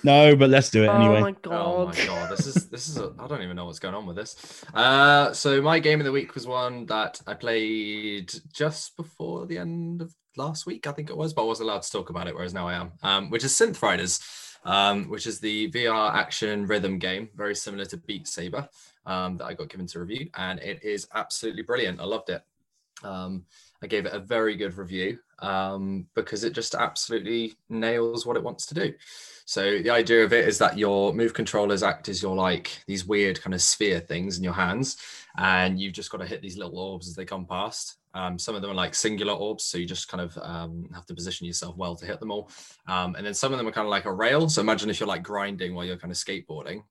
No, 0.03 0.35
but 0.35 0.49
let's 0.49 0.69
do 0.69 0.83
it 0.83 0.89
anyway. 0.89 1.21
Oh 1.21 1.25
anyway. 1.25 1.35
my 1.43 1.55
Oh 1.55 1.87
my 1.87 2.05
god, 2.05 2.31
this 2.31 2.47
is 2.47 2.69
this 2.69 2.89
is 2.89 2.97
a, 2.97 3.13
I 3.19 3.27
don't 3.27 3.41
even 3.41 3.55
know 3.55 3.65
what's 3.65 3.79
going 3.79 3.95
on 3.95 4.05
with 4.05 4.15
this. 4.15 4.63
Uh, 4.73 5.33
so 5.33 5.61
my 5.61 5.79
game 5.79 5.99
of 5.99 6.05
the 6.05 6.11
week 6.11 6.35
was 6.35 6.47
one 6.47 6.85
that 6.87 7.21
I 7.27 7.33
played 7.33 8.31
just 8.53 8.95
before 8.97 9.45
the 9.45 9.57
end 9.57 10.01
of 10.01 10.13
last 10.37 10.65
week, 10.65 10.87
I 10.87 10.91
think 10.91 11.09
it 11.09 11.17
was, 11.17 11.33
but 11.33 11.43
I 11.43 11.45
wasn't 11.45 11.69
allowed 11.69 11.81
to 11.83 11.91
talk 11.91 12.09
about 12.09 12.27
it, 12.27 12.35
whereas 12.35 12.53
now 12.53 12.67
I 12.67 12.73
am. 12.73 12.91
Um, 13.03 13.29
which 13.29 13.43
is 13.43 13.53
Synth 13.53 13.81
Riders, 13.81 14.19
um, 14.63 15.09
which 15.09 15.27
is 15.27 15.39
the 15.39 15.69
VR 15.71 16.13
action 16.13 16.65
rhythm 16.67 16.99
game, 16.99 17.29
very 17.35 17.55
similar 17.55 17.85
to 17.85 17.97
Beat 17.97 18.27
Saber, 18.27 18.67
um, 19.05 19.37
that 19.37 19.45
I 19.45 19.53
got 19.53 19.69
given 19.69 19.87
to 19.87 19.99
review, 19.99 20.29
and 20.35 20.59
it 20.59 20.83
is 20.83 21.07
absolutely 21.13 21.63
brilliant. 21.63 21.99
I 21.99 22.05
loved 22.05 22.29
it. 22.29 22.41
Um, 23.03 23.45
I 23.83 23.87
gave 23.87 24.05
it 24.05 24.13
a 24.13 24.19
very 24.19 24.55
good 24.55 24.77
review 24.77 25.19
um, 25.39 26.07
because 26.15 26.43
it 26.43 26.53
just 26.53 26.75
absolutely 26.75 27.53
nails 27.69 28.25
what 28.25 28.37
it 28.37 28.43
wants 28.43 28.65
to 28.67 28.73
do. 28.73 28.93
So 29.45 29.79
the 29.79 29.89
idea 29.89 30.23
of 30.23 30.33
it 30.33 30.47
is 30.47 30.57
that 30.59 30.77
your 30.77 31.13
move 31.13 31.33
controllers 31.33 31.83
act 31.83 32.07
as 32.07 32.21
your 32.21 32.35
like 32.35 32.83
these 32.87 33.05
weird 33.05 33.41
kind 33.41 33.53
of 33.53 33.61
sphere 33.61 33.99
things 33.99 34.37
in 34.37 34.43
your 34.43 34.53
hands, 34.53 34.97
and 35.37 35.79
you've 35.79 35.93
just 35.93 36.11
got 36.11 36.19
to 36.19 36.27
hit 36.27 36.41
these 36.41 36.57
little 36.57 36.77
orbs 36.77 37.07
as 37.07 37.15
they 37.15 37.25
come 37.25 37.45
past. 37.45 37.97
Um, 38.13 38.37
some 38.37 38.55
of 38.55 38.61
them 38.61 38.71
are 38.71 38.75
like 38.75 38.93
singular 38.93 39.33
orbs, 39.33 39.63
so 39.63 39.77
you 39.77 39.85
just 39.85 40.09
kind 40.09 40.21
of 40.21 40.37
um, 40.41 40.89
have 40.93 41.05
to 41.07 41.15
position 41.15 41.47
yourself 41.47 41.75
well 41.75 41.95
to 41.95 42.05
hit 42.05 42.19
them 42.19 42.31
all. 42.31 42.49
Um, 42.87 43.15
and 43.15 43.25
then 43.25 43.33
some 43.33 43.51
of 43.51 43.57
them 43.57 43.67
are 43.67 43.71
kind 43.71 43.85
of 43.85 43.91
like 43.91 44.05
a 44.05 44.13
rail. 44.13 44.47
So 44.49 44.61
imagine 44.61 44.89
if 44.89 44.99
you're 44.99 45.07
like 45.07 45.23
grinding 45.23 45.73
while 45.73 45.85
you're 45.85 45.97
kind 45.97 46.11
of 46.11 46.17
skateboarding, 46.17 46.83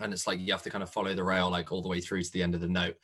and 0.00 0.12
it's 0.12 0.26
like 0.26 0.40
you 0.40 0.52
have 0.52 0.62
to 0.62 0.70
kind 0.70 0.82
of 0.82 0.90
follow 0.90 1.14
the 1.14 1.24
rail 1.24 1.50
like 1.50 1.72
all 1.72 1.82
the 1.82 1.88
way 1.88 2.00
through 2.00 2.22
to 2.22 2.32
the 2.32 2.42
end 2.42 2.54
of 2.54 2.60
the 2.60 2.68
note. 2.68 2.96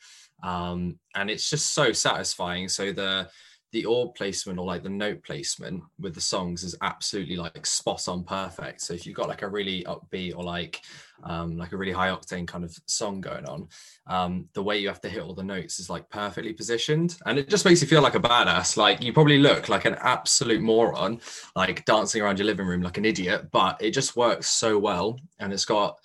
Um, 0.43 0.99
and 1.15 1.29
it's 1.29 1.49
just 1.49 1.73
so 1.73 1.91
satisfying. 1.93 2.69
So 2.69 2.91
the 2.91 3.29
the 3.73 3.85
orb 3.85 4.13
placement 4.13 4.59
or 4.59 4.65
like 4.65 4.83
the 4.83 4.89
note 4.89 5.23
placement 5.23 5.83
with 5.99 6.13
the 6.13 6.21
songs 6.21 6.63
is 6.63 6.75
absolutely 6.81 7.35
like 7.35 7.65
spot 7.65 8.07
on 8.07 8.23
perfect. 8.23 8.81
So 8.81 8.93
if 8.93 9.05
you've 9.05 9.15
got 9.15 9.27
like 9.27 9.41
a 9.41 9.47
really 9.47 9.83
upbeat 9.85 10.37
or 10.37 10.43
like 10.43 10.79
um, 11.23 11.57
like 11.57 11.71
a 11.71 11.77
really 11.77 11.91
high 11.91 12.09
octane 12.09 12.45
kind 12.45 12.63
of 12.63 12.77
song 12.85 13.19
going 13.19 13.45
on, 13.45 13.67
um, 14.05 14.47
the 14.53 14.61
way 14.61 14.77
you 14.77 14.87
have 14.89 15.01
to 15.01 15.09
hit 15.09 15.23
all 15.23 15.33
the 15.33 15.43
notes 15.43 15.79
is 15.79 15.89
like 15.89 16.07
perfectly 16.09 16.53
positioned, 16.53 17.17
and 17.25 17.39
it 17.39 17.49
just 17.49 17.65
makes 17.65 17.81
you 17.81 17.87
feel 17.87 18.03
like 18.03 18.13
a 18.13 18.19
badass. 18.19 18.77
Like 18.77 19.01
you 19.01 19.11
probably 19.11 19.39
look 19.39 19.69
like 19.69 19.85
an 19.85 19.95
absolute 20.01 20.61
moron, 20.61 21.19
like 21.55 21.83
dancing 21.85 22.21
around 22.21 22.37
your 22.37 22.45
living 22.45 22.67
room 22.67 22.83
like 22.83 22.99
an 22.99 23.05
idiot, 23.05 23.49
but 23.51 23.81
it 23.81 23.91
just 23.91 24.15
works 24.15 24.49
so 24.51 24.77
well, 24.77 25.19
and 25.39 25.51
it's 25.51 25.65
got, 25.65 25.97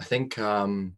I 0.00 0.04
think. 0.04 0.38
Um, 0.38 0.96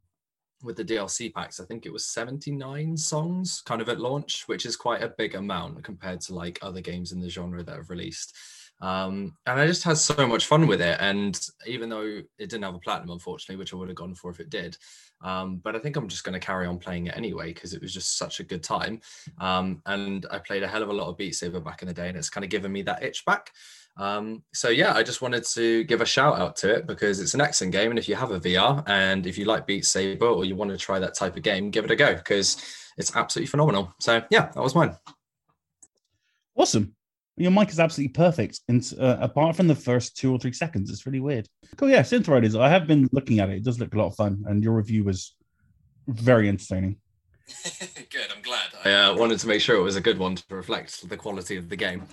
with 0.63 0.77
the 0.77 0.85
DLC 0.85 1.33
packs, 1.33 1.61
I 1.61 1.65
think 1.65 1.85
it 1.85 1.93
was 1.93 2.07
79 2.07 2.97
songs 2.97 3.63
kind 3.67 3.83
of 3.83 3.89
at 3.89 4.01
launch, 4.01 4.45
which 4.47 4.65
is 4.65 4.75
quite 4.75 5.03
a 5.03 5.13
big 5.17 5.35
amount 5.35 5.85
compared 5.85 6.21
to 6.23 6.35
like 6.35 6.59
other 6.63 6.81
games 6.81 7.13
in 7.13 7.21
the 7.21 7.29
genre 7.29 7.63
that 7.63 7.77
have 7.77 7.91
released. 7.91 8.35
Um, 8.81 9.37
and 9.47 9.59
I 9.59 9.67
just 9.67 9.85
had 9.85 9.97
so 9.97 10.27
much 10.27 10.47
fun 10.47 10.67
with 10.67 10.81
it. 10.81 10.99
And 11.01 11.39
even 11.67 11.89
though 11.89 12.21
it 12.39 12.51
didn't 12.51 12.65
have 12.65 12.75
a 12.75 12.81
platinum, 12.81 13.11
unfortunately, 13.11 13.57
which 13.57 13.73
I 13.73 13.77
would 13.77 13.89
have 13.89 13.97
gone 13.97 14.15
for 14.15 14.31
if 14.31 14.41
it 14.41 14.51
did, 14.51 14.77
um, 15.23 15.59
but 15.59 15.75
I 15.75 15.79
think 15.79 15.97
I'm 15.97 16.09
just 16.09 16.25
going 16.25 16.39
to 16.39 16.47
carry 16.47 16.67
on 16.67 16.79
playing 16.79 17.07
it 17.07 17.17
anyway 17.17 17.53
because 17.55 17.73
it 17.73 17.81
was 17.81 17.93
just 17.93 18.19
such 18.19 18.41
a 18.41 18.45
good 18.45 18.63
time. 18.63 19.01
Um, 19.41 19.83
and 19.87 20.27
I 20.31 20.39
played 20.39 20.63
a 20.63 20.69
hell 20.69 20.83
of 20.83 20.91
a 20.91 20.95
lot 20.95 21.09
of 21.09 21.17
Beat 21.17 21.35
Saber 21.35 21.61
back 21.61 21.83
in 21.83 21.89
the 21.89 21.95
day, 21.95 22.09
and 22.09 22.19
it's 22.19 22.31
kind 22.31 22.45
of 22.45 22.51
given 22.51 22.73
me 22.73 22.83
that 22.83 23.03
itch 23.03 23.25
back. 23.25 23.51
Um, 23.97 24.43
so 24.53 24.69
yeah, 24.69 24.95
I 24.95 25.03
just 25.03 25.23
wanted 25.23 25.45
to 25.45 25.85
give 25.85 26.01
a 26.01 26.07
shout 26.07 26.39
out 26.39 26.57
to 26.57 26.75
it 26.75 26.87
because 26.87 27.19
it's 27.21 27.35
an 27.35 27.41
excellent 27.41 27.73
game, 27.73 27.91
and 27.91 27.99
if 27.99 28.09
you 28.09 28.15
have 28.15 28.31
a 28.31 28.41
VR 28.41 28.83
and 28.87 29.27
if 29.27 29.39
you 29.39 29.47
like 29.47 29.67
Beat 29.67 29.87
Saber 29.87 30.27
or 30.27 30.45
you 30.45 30.55
want 30.55 30.71
to 30.71 30.77
try 30.77 30.99
that 30.99 31.15
type 31.15 31.37
of 31.37 31.43
game, 31.43 31.71
give 31.71 31.85
it 31.85 31.91
a 31.91 31.97
go 31.97 32.15
because 32.15 32.63
it's 32.99 33.15
absolutely 33.17 33.47
phenomenal. 33.47 33.95
So 34.01 34.23
yeah, 34.31 34.51
that 34.55 34.63
was 34.63 34.75
mine. 34.75 34.97
Awesome. 36.57 36.95
Your 37.39 37.51
mic 37.51 37.69
is 37.69 37.81
absolutely 37.81 38.15
perfect. 38.15 38.61
And 38.69 38.83
uh, 38.99 39.19
apart 39.21 39.57
from 39.57 39.69
the 39.69 39.75
first 39.75 40.17
two 40.17 40.33
or 40.33 40.39
three 40.39 40.53
seconds, 40.53 40.91
it's 40.91 41.05
really 41.05 41.21
weird. 41.21 41.47
Cool. 41.77 41.91
Yeah, 41.91 42.01
Synth 42.01 42.29
Riders. 42.29 42.57
I 42.57 42.71
have 42.71 42.87
been 42.87 43.09
looking 43.13 43.41
at 43.41 43.51
it. 43.51 43.57
It 43.57 43.65
does 43.65 43.79
look 43.79 43.95
a 43.95 43.99
lot 43.99 44.07
of 44.07 44.17
fun. 44.17 44.43
And 44.47 44.65
your 44.65 44.73
review 44.73 45.05
was 45.05 45.35
very 46.09 46.49
entertaining. 46.49 46.97
good, 48.11 48.33
I'm 48.35 48.43
glad. 48.43 48.69
I 48.85 48.93
uh, 48.93 49.17
wanted 49.17 49.39
to 49.41 49.49
make 49.49 49.61
sure 49.61 49.77
it 49.77 49.83
was 49.83 49.97
a 49.97 50.01
good 50.01 50.19
one 50.19 50.37
to 50.37 50.45
reflect 50.49 51.07
the 51.09 51.17
quality 51.17 51.57
of 51.57 51.69
the 51.69 51.77
game. 51.77 52.05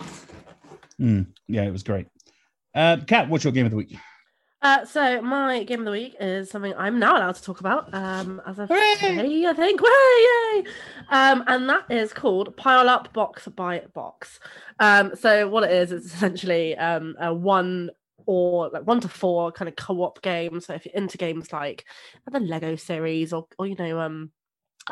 Mm, 1.04 1.28
yeah, 1.48 1.64
it 1.64 1.72
was 1.72 1.84
great. 1.84 2.08
Uh, 2.74 2.98
Kat, 3.06 3.30
what's 3.30 3.44
your 3.44 3.54
game 3.54 3.66
of 3.66 3.72
the 3.72 3.78
week? 3.78 3.96
Uh, 4.62 4.86
so 4.86 5.22
my 5.22 5.62
game 5.66 5.80
of 5.80 5.86
the 5.86 5.92
week 5.92 6.16
is 6.22 6.50
something 6.50 6.74
I'm 6.78 6.98
now 6.98 7.18
allowed 7.18 7.36
to 7.36 7.44
talk 7.44 7.60
about. 7.60 7.94
Um, 7.94 8.42
as 8.48 8.58
of 8.58 8.70
today, 8.70 9.46
I 9.46 9.54
think. 9.54 9.82
Hooray! 9.84 10.64
Yay! 10.64 10.72
Um, 11.10 11.44
and 11.48 11.68
that 11.70 11.92
is 11.92 12.14
called 12.14 12.56
Pile 12.56 12.88
Up 12.88 13.12
Box 13.12 13.50
by 13.50 13.84
Box. 13.94 14.40
Um, 14.80 15.14
so 15.20 15.50
what 15.50 15.66
it 15.66 15.72
is 15.72 15.92
is 15.92 16.06
essentially 16.06 16.78
um 16.78 17.16
a 17.20 17.34
one 17.34 17.90
or 18.26 18.70
like 18.70 18.88
one 18.88 19.02
to 19.02 19.10
four 19.10 19.52
kind 19.52 19.68
of 19.68 19.76
co-op 19.76 20.22
game. 20.22 20.62
So 20.62 20.74
if 20.74 20.86
you're 20.86 20.96
into 20.96 21.18
games 21.18 21.52
like 21.52 21.84
the 22.32 22.40
Lego 22.40 22.78
series 22.78 23.34
or 23.34 23.48
or 23.60 23.68
you 23.68 23.76
know 23.76 24.00
um 24.00 24.32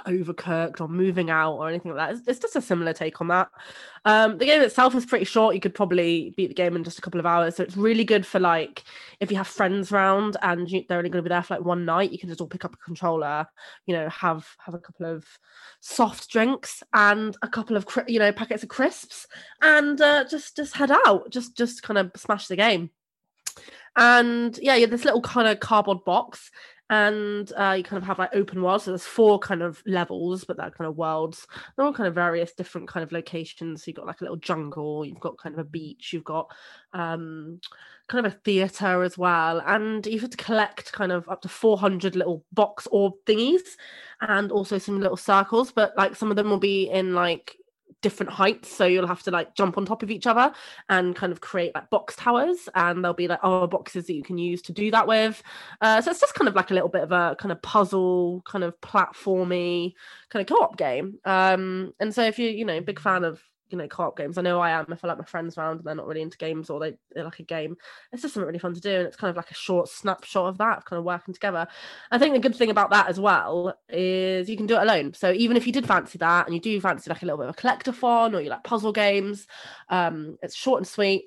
overcooked 0.08 0.82
or 0.82 0.88
moving 0.88 1.30
out 1.30 1.54
or 1.54 1.68
anything 1.70 1.94
like 1.94 2.10
that. 2.10 2.18
It's, 2.18 2.28
it's 2.28 2.40
just 2.40 2.56
a 2.56 2.62
similar 2.62 2.94
take 2.94 3.20
on 3.22 3.28
that. 3.28 3.50
Um 4.06 4.38
the 4.38 4.46
game 4.46 4.62
itself 4.62 4.96
is 4.96 5.06
pretty 5.06 5.26
short. 5.26 5.56
You 5.56 5.62
could 5.62 5.76
probably 5.76 6.34
beat 6.38 6.48
the 6.48 6.54
game 6.54 6.76
in 6.76 6.84
just 6.84 7.00
a 7.00 7.02
couple 7.02 7.20
of 7.20 7.26
hours. 7.26 7.56
So 7.56 7.64
it's 7.64 7.78
really 7.78 8.06
good 8.06 8.26
for 8.26 8.40
like 8.40 8.84
if 9.20 9.32
you 9.32 9.38
have 9.38 9.48
friends 9.48 9.92
around 9.92 10.38
and 10.42 10.70
you, 10.70 10.84
they're 10.88 10.98
only 10.98 11.10
going 11.10 11.24
to 11.24 11.30
be 11.30 11.34
there 11.34 11.44
for 11.44 11.56
like 11.56 11.66
one 11.66 11.86
night 11.86 12.12
you 12.12 12.20
can 12.20 12.30
just 12.30 12.42
all 12.42 12.48
pick 12.48 12.66
up 12.66 12.74
a 12.74 12.78
controller 12.78 13.46
you 13.86 13.96
know 13.96 14.10
have 14.10 14.48
have 14.66 14.74
a 14.74 14.80
couple 14.80 15.06
of 15.06 15.26
soft 15.82 16.30
drinks 16.30 16.84
and 16.94 17.36
a 17.42 17.48
couple 17.48 17.76
of 17.76 17.86
you 18.08 18.20
know 18.20 18.32
packets 18.32 18.64
of 18.64 18.70
crisps 18.70 19.28
and 19.62 20.00
uh, 20.02 20.24
just 20.30 20.56
just 20.56 20.76
head 20.76 20.92
out. 21.06 21.30
Just 21.30 21.58
just 21.58 21.84
kind 21.84 21.98
of 21.98 22.12
smash 22.16 22.48
the 22.48 22.56
game. 22.56 22.92
And 23.98 24.58
yeah 24.62 24.76
you 24.76 24.82
have 24.82 24.92
this 24.92 25.04
little 25.04 25.22
kind 25.22 25.48
of 25.48 25.60
cardboard 25.60 26.06
box 26.06 26.50
and 26.92 27.54
uh, 27.56 27.74
you 27.78 27.86
kind 27.86 28.02
of 28.02 28.06
have 28.06 28.20
like 28.20 28.36
open 28.36 28.62
worlds. 28.62 28.84
So 28.84 28.92
there's 28.92 29.06
four 29.06 29.40
kind 29.40 29.64
of 29.64 29.82
levels, 29.86 30.44
but 30.44 30.58
they're 30.58 30.70
kind 30.70 30.90
of 30.90 30.98
worlds. 30.98 31.48
They're 31.76 31.86
all 31.86 31.94
kind 31.94 32.08
of 32.08 32.14
various 32.14 32.52
different 32.52 32.90
kind 32.90 33.02
of 33.02 33.14
locations. 33.14 33.82
So 33.82 33.90
you've 33.90 33.96
got 33.96 34.08
like 34.08 34.20
a 34.20 34.26
little 34.26 34.36
jungle, 34.36 35.06
you've 35.06 35.22
got 35.22 35.38
kind 35.38 35.56
of 35.56 35.60
a 35.60 35.70
beach, 35.70 36.12
you've 36.12 36.26
got 36.26 36.52
um, 36.92 37.62
kind 38.10 38.26
of 38.26 38.34
a 38.34 38.36
theatre 38.36 39.04
as 39.04 39.18
well, 39.18 39.64
and 39.66 40.06
you 40.06 40.20
have 40.20 40.32
to 40.32 40.38
collect 40.38 40.92
kind 40.92 41.14
of 41.14 41.30
up 41.30 41.42
to 41.44 41.48
400 41.48 42.18
little 42.18 42.44
box 42.52 42.90
orb 42.92 43.14
thingies, 43.26 43.78
and 44.20 44.52
also 44.52 44.78
some 44.78 45.00
little 45.00 45.16
circles. 45.16 45.72
But 45.72 45.96
like 45.96 46.18
some 46.18 46.30
of 46.30 46.36
them 46.36 46.50
will 46.50 46.60
be 46.60 46.90
in 46.90 47.16
like 47.16 47.56
different 48.02 48.32
heights 48.32 48.70
so 48.70 48.86
you'll 48.86 49.08
have 49.08 49.24
to 49.24 49.32
like 49.32 49.56
jump 49.56 49.78
on 49.78 49.86
top 49.86 50.04
of 50.04 50.12
each 50.12 50.28
other 50.28 50.52
and 50.90 51.16
kind 51.16 51.32
of 51.32 51.42
create 51.42 51.74
like 51.76 51.90
box 51.90 52.16
towers 52.16 52.68
and 52.76 53.04
there'll 53.04 53.14
be 53.14 53.28
like 53.28 53.40
other 53.44 53.68
boxes 53.68 54.08
that 54.08 54.14
you 54.14 54.24
can 54.24 54.38
use 54.38 54.62
to 54.62 54.72
do 54.72 54.92
that 54.92 55.08
with. 55.08 55.42
Uh, 55.82 56.02
so 56.02 56.12
it's 56.12 56.20
just 56.20 56.34
kind 56.34 56.48
of 56.48 56.56
like 56.56 56.72
a 56.72 56.74
little 56.74 56.90
bit 56.90 57.04
of 57.04 57.12
a 57.12 57.36
kind 57.40 57.52
of 57.52 57.62
puzzle 57.62 58.42
kind 58.46 58.64
of 58.64 58.80
platformy 58.82 59.94
kind 60.30 60.42
of 60.42 60.48
co-op 60.48 60.78
game. 60.78 61.20
Um 61.26 61.94
and 62.00 62.14
so 62.14 62.24
if 62.24 62.40
you're 62.40 62.52
you 62.52 62.66
know 62.66 62.82
big 62.82 63.00
fan 63.00 63.24
of 63.24 63.42
you 63.72 63.78
know 63.78 63.88
co-op 63.88 64.18
games. 64.18 64.38
I 64.38 64.42
know 64.42 64.60
i 64.60 64.72
am 64.72 64.86
if 64.92 65.04
i 65.04 65.08
like 65.08 65.18
my 65.18 65.26
friends 65.26 65.58
around 65.58 65.78
and 65.78 65.84
they're 65.86 65.96
not 65.96 66.08
really 66.08 66.22
into 66.22 66.38
games 66.38 66.70
or 66.70 66.80
they, 66.80 66.98
they 67.16 67.24
like 67.24 67.40
a 67.40 67.44
game. 67.44 67.76
It's 68.12 68.22
just 68.22 68.34
something 68.34 68.48
really 68.48 68.60
fun 68.60 68.74
to 68.74 68.82
do 68.82 68.96
and 68.96 69.08
it's 69.08 69.18
kind 69.18 69.30
of 69.30 69.38
like 69.38 69.52
a 69.52 69.56
short 69.56 69.90
snapshot 69.90 70.50
of 70.50 70.58
that 70.58 70.86
kind 70.86 70.98
of 71.00 71.06
working 71.06 71.34
together. 71.34 71.68
I 72.12 72.18
think 72.18 72.34
the 72.34 72.40
good 72.40 72.56
thing 72.56 72.70
about 72.70 72.92
that 72.92 73.08
as 73.08 73.20
well 73.20 73.74
is 73.90 74.50
you 74.50 74.58
can 74.58 74.68
do 74.68 74.76
it 74.76 74.82
alone. 74.82 75.14
So 75.14 75.32
even 75.32 75.58
if 75.58 75.68
you 75.68 75.74
did 75.74 75.88
fancy 75.88 76.18
that 76.20 76.46
and 76.46 76.56
you 76.56 76.62
do 76.62 76.80
fancy 76.82 77.10
like 77.10 77.22
a 77.22 77.26
little 77.26 77.40
bit 77.40 77.50
of 77.50 77.56
a 77.58 77.62
collectathon 77.62 78.36
or 78.36 78.42
you 78.42 78.50
like 78.50 78.64
puzzle 78.64 78.92
games 78.92 79.48
um 79.90 80.38
it's 80.42 80.56
short 80.56 80.80
and 80.80 80.88
sweet 80.88 81.26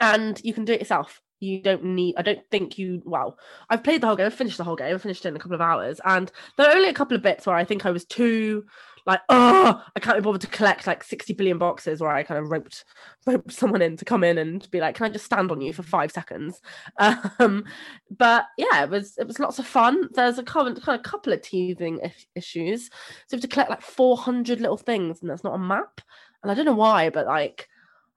and 0.00 0.40
you 0.44 0.52
can 0.52 0.64
do 0.64 0.72
it 0.72 0.80
yourself. 0.80 1.20
You 1.40 1.62
don't 1.62 1.84
need 1.84 2.16
i 2.18 2.22
don't 2.22 2.40
think 2.50 2.78
you 2.78 3.00
well 3.04 3.38
i've 3.70 3.84
played 3.84 4.00
the 4.00 4.08
whole 4.08 4.16
game 4.16 4.26
i've 4.26 4.34
finished 4.34 4.58
the 4.58 4.64
whole 4.64 4.74
game 4.74 4.92
i 4.92 4.98
finished 4.98 5.24
it 5.24 5.28
in 5.28 5.36
a 5.36 5.38
couple 5.38 5.54
of 5.54 5.60
hours 5.60 6.00
and 6.04 6.32
there 6.56 6.68
are 6.68 6.74
only 6.74 6.88
a 6.88 6.92
couple 6.92 7.16
of 7.16 7.22
bits 7.22 7.46
where 7.46 7.54
i 7.54 7.62
think 7.64 7.86
i 7.86 7.92
was 7.92 8.04
too 8.04 8.64
like 9.08 9.20
oh 9.30 9.82
i 9.96 10.00
can't 10.00 10.18
be 10.18 10.22
bothered 10.22 10.42
to 10.42 10.46
collect 10.46 10.86
like 10.86 11.02
60 11.02 11.32
billion 11.32 11.58
boxes 11.58 12.00
where 12.00 12.10
i 12.10 12.22
kind 12.22 12.38
of 12.38 12.50
roped 12.50 12.84
roped 13.26 13.50
someone 13.50 13.82
in 13.82 13.96
to 13.96 14.04
come 14.04 14.22
in 14.22 14.38
and 14.38 14.70
be 14.70 14.80
like 14.80 14.94
can 14.94 15.06
i 15.06 15.08
just 15.08 15.24
stand 15.24 15.50
on 15.50 15.60
you 15.60 15.72
for 15.72 15.82
five 15.82 16.12
seconds 16.12 16.60
um 16.98 17.64
but 18.10 18.44
yeah 18.58 18.84
it 18.84 18.90
was 18.90 19.16
it 19.18 19.26
was 19.26 19.40
lots 19.40 19.58
of 19.58 19.66
fun 19.66 20.08
there's 20.12 20.38
a 20.38 20.42
of, 20.42 20.46
kind 20.46 20.76
of 20.88 21.02
couple 21.02 21.32
of 21.32 21.40
teething 21.40 21.98
is- 22.00 22.26
issues 22.36 22.86
so 22.86 22.90
you 23.32 23.36
have 23.36 23.40
to 23.40 23.48
collect 23.48 23.70
like 23.70 23.82
400 23.82 24.60
little 24.60 24.76
things 24.76 25.20
and 25.20 25.30
that's 25.30 25.44
not 25.44 25.54
a 25.54 25.58
map 25.58 26.00
and 26.42 26.52
i 26.52 26.54
don't 26.54 26.66
know 26.66 26.74
why 26.74 27.08
but 27.08 27.26
like 27.26 27.68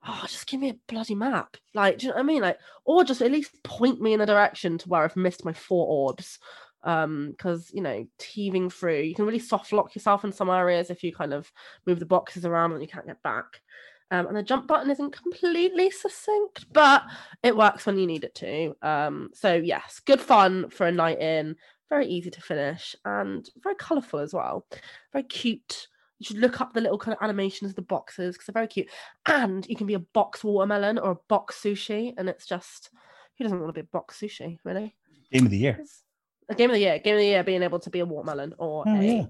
oh, 0.08 0.24
just 0.28 0.48
give 0.48 0.60
me 0.60 0.70
a 0.70 0.80
bloody 0.88 1.16
map. 1.16 1.58
Like, 1.74 2.00
do 2.00 2.06
you 2.06 2.10
know 2.10 2.16
what 2.16 2.22
I 2.22 2.26
mean? 2.26 2.42
Like, 2.42 2.58
or 2.86 3.04
just 3.04 3.22
at 3.22 3.32
least 3.32 3.62
point 3.64 4.02
me 4.02 4.14
in 4.14 4.20
the 4.20 4.26
direction 4.26 4.78
to 4.80 4.90
where 4.90 5.04
I've 5.04 5.16
missed 5.16 5.46
my 5.46 5.54
four 5.54 5.86
orbs. 5.88 6.40
Um, 6.84 7.32
because 7.32 7.72
you 7.74 7.82
know, 7.82 8.08
teething 8.18 8.70
through, 8.70 9.02
you 9.02 9.16
can 9.16 9.26
really 9.26 9.40
soft 9.40 9.72
lock 9.72 9.96
yourself 9.96 10.24
in 10.24 10.32
some 10.32 10.50
areas 10.50 10.90
if 10.90 11.04
you 11.04 11.14
kind 11.14 11.34
of 11.34 11.52
move 11.86 12.00
the 12.00 12.06
boxes 12.06 12.46
around 12.46 12.72
and 12.74 12.82
you 12.82 12.88
can't 12.88 13.06
get 13.06 13.22
back. 13.22 13.62
Um, 14.10 14.28
and 14.28 14.36
the 14.36 14.44
jump 14.44 14.68
button 14.68 14.92
isn't 14.92 15.16
completely 15.16 15.90
succinct, 15.90 16.66
but 16.74 17.04
it 17.44 17.56
works 17.56 17.86
when 17.86 17.98
you 17.98 18.06
need 18.06 18.26
it 18.26 18.36
to. 18.36 18.76
Um, 18.82 19.30
so 19.34 19.54
yes, 19.54 20.02
good 20.06 20.20
fun 20.20 20.70
for 20.70 20.86
a 20.88 20.92
night 20.92 21.20
in, 21.22 21.56
very 21.90 22.08
easy 22.08 22.30
to 22.30 22.42
finish, 22.42 22.96
and 23.06 23.50
very 23.64 23.76
colourful 23.76 24.20
as 24.20 24.34
well. 24.34 24.66
Very 25.14 25.24
cute 25.24 25.88
you 26.22 26.26
should 26.26 26.38
look 26.38 26.62
up 26.62 26.72
the 26.72 26.82
little 26.82 27.00
kind 27.00 27.18
of 27.18 27.24
animations 27.24 27.72
of 27.72 27.76
the 27.76 27.82
boxes 27.82 28.36
because 28.36 28.46
they're 28.46 28.54
very 28.54 28.68
cute. 28.68 28.88
And 29.26 29.66
you 29.68 29.76
can 29.76 29.88
be 29.88 29.96
a 29.96 30.00
box 30.00 30.44
watermelon 30.44 31.00
or 31.00 31.12
a 31.12 31.20
box 31.28 31.60
sushi, 31.60 32.14
and 32.16 32.30
it's 32.30 32.46
just 32.46 32.92
who 33.38 33.44
doesn't 33.44 33.60
want 33.60 33.70
to 33.70 33.82
be 33.82 33.88
a 33.88 33.92
box 33.92 34.20
sushi, 34.22 34.60
really? 34.64 34.96
Game 35.32 35.46
of 35.46 35.52
the 35.52 35.58
year. 35.58 35.78
It's 35.80 36.04
a 36.50 36.56
game 36.56 36.70
of 36.70 36.74
the 36.76 36.80
year. 36.80 37.00
Game 37.00 37.16
of 37.16 37.20
the 37.20 37.26
year 37.26 37.44
being 37.44 37.64
able 37.64 37.80
to 37.80 37.90
be 37.90 38.00
a 38.00 38.06
watermelon 38.06 38.54
or 38.58 38.84
Oh, 38.88 39.00
a 39.00 39.04
yeah. 39.04 39.26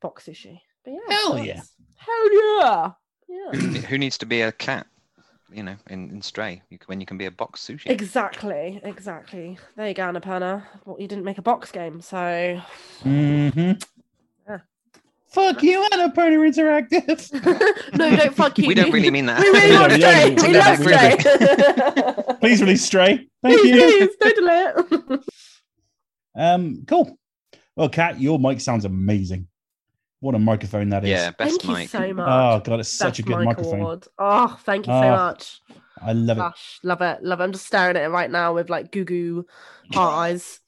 box 0.00 0.24
sushi. 0.26 0.60
But 0.84 0.92
yeah, 0.94 1.00
Hell 1.16 1.38
yeah. 1.38 1.62
Hell 1.96 2.34
yeah. 2.34 2.90
Yeah. 3.28 3.60
Who 3.88 3.98
needs 3.98 4.18
to 4.18 4.26
be 4.26 4.42
a 4.42 4.52
cat? 4.52 4.86
You 5.52 5.62
know, 5.62 5.76
in, 5.90 6.10
in 6.10 6.22
Stray, 6.22 6.60
you, 6.70 6.78
can- 6.78 6.86
when 6.86 7.00
you 7.00 7.06
can 7.06 7.18
be 7.18 7.26
a 7.26 7.30
box 7.30 7.64
sushi. 7.66 7.86
Exactly, 7.88 8.80
exactly. 8.82 9.56
There 9.76 9.86
you 9.86 9.94
go, 9.94 10.02
Annapurna. 10.02 10.64
Well, 10.84 10.96
you 10.98 11.06
didn't 11.06 11.24
make 11.24 11.38
a 11.38 11.42
box 11.42 11.70
game, 11.70 12.00
so 12.00 12.16
Mm-hmm. 13.04 13.72
Yeah. 14.48 14.58
Fuck 15.28 15.62
you, 15.62 15.86
Annapurna 15.92 16.36
Interactive. 16.50 17.32
no, 17.98 18.16
don't 18.16 18.34
fuck 18.34 18.58
you. 18.58 18.66
we 18.68 18.74
don't 18.74 18.90
really 18.90 19.10
mean 19.10 19.26
that. 19.26 19.40
We 19.40 19.48
really 19.50 19.70
We 19.70 19.74
love 19.78 19.92
Stray. 19.92 20.30
we 20.30 20.34
don't- 20.34 20.42
We 20.42 20.52
we 20.52 20.58
love 20.58 22.16
Stray. 22.18 22.34
Please 22.40 22.60
release 22.60 22.84
Stray. 22.84 23.28
Thank 23.42 23.60
Please, 23.60 23.66
you. 23.70 24.08
please, 24.08 24.16
don't 24.20 24.36
delay 24.36 24.72
it. 24.76 25.24
Um, 26.36 26.84
cool. 26.86 27.18
Well, 27.76 27.88
Kat, 27.88 28.20
your 28.20 28.38
mic 28.38 28.60
sounds 28.60 28.84
amazing. 28.84 29.48
What 30.20 30.34
a 30.34 30.38
microphone 30.38 30.88
that 30.90 31.04
is. 31.04 31.10
yeah, 31.10 31.30
best 31.30 31.62
Thank 31.62 31.80
you 31.82 31.86
so 31.88 32.12
much. 32.14 32.26
Oh 32.28 32.60
god, 32.64 32.80
it's 32.80 32.88
such 32.88 33.18
a 33.18 33.22
good 33.22 33.36
mic 33.38 33.46
microphone. 33.46 33.80
award. 33.80 34.06
Oh, 34.18 34.58
thank 34.64 34.86
you 34.86 34.92
so 34.92 34.98
Oh, 35.04 35.10
much. 35.10 35.60
I 36.00 36.12
love 36.12 36.38
it. 36.38 36.40
Gosh, 36.40 36.78
love 36.82 37.00
it, 37.02 37.22
love 37.22 37.40
it. 37.40 37.44
I'm 37.44 37.52
just 37.52 37.66
staring 37.66 37.96
at 37.96 38.02
it 38.04 38.08
right 38.08 38.30
now 38.30 38.54
with 38.54 38.70
like 38.70 38.90
goo 38.92 39.04
goo 39.04 39.46
heart 39.92 40.14
eyes. 40.32 40.60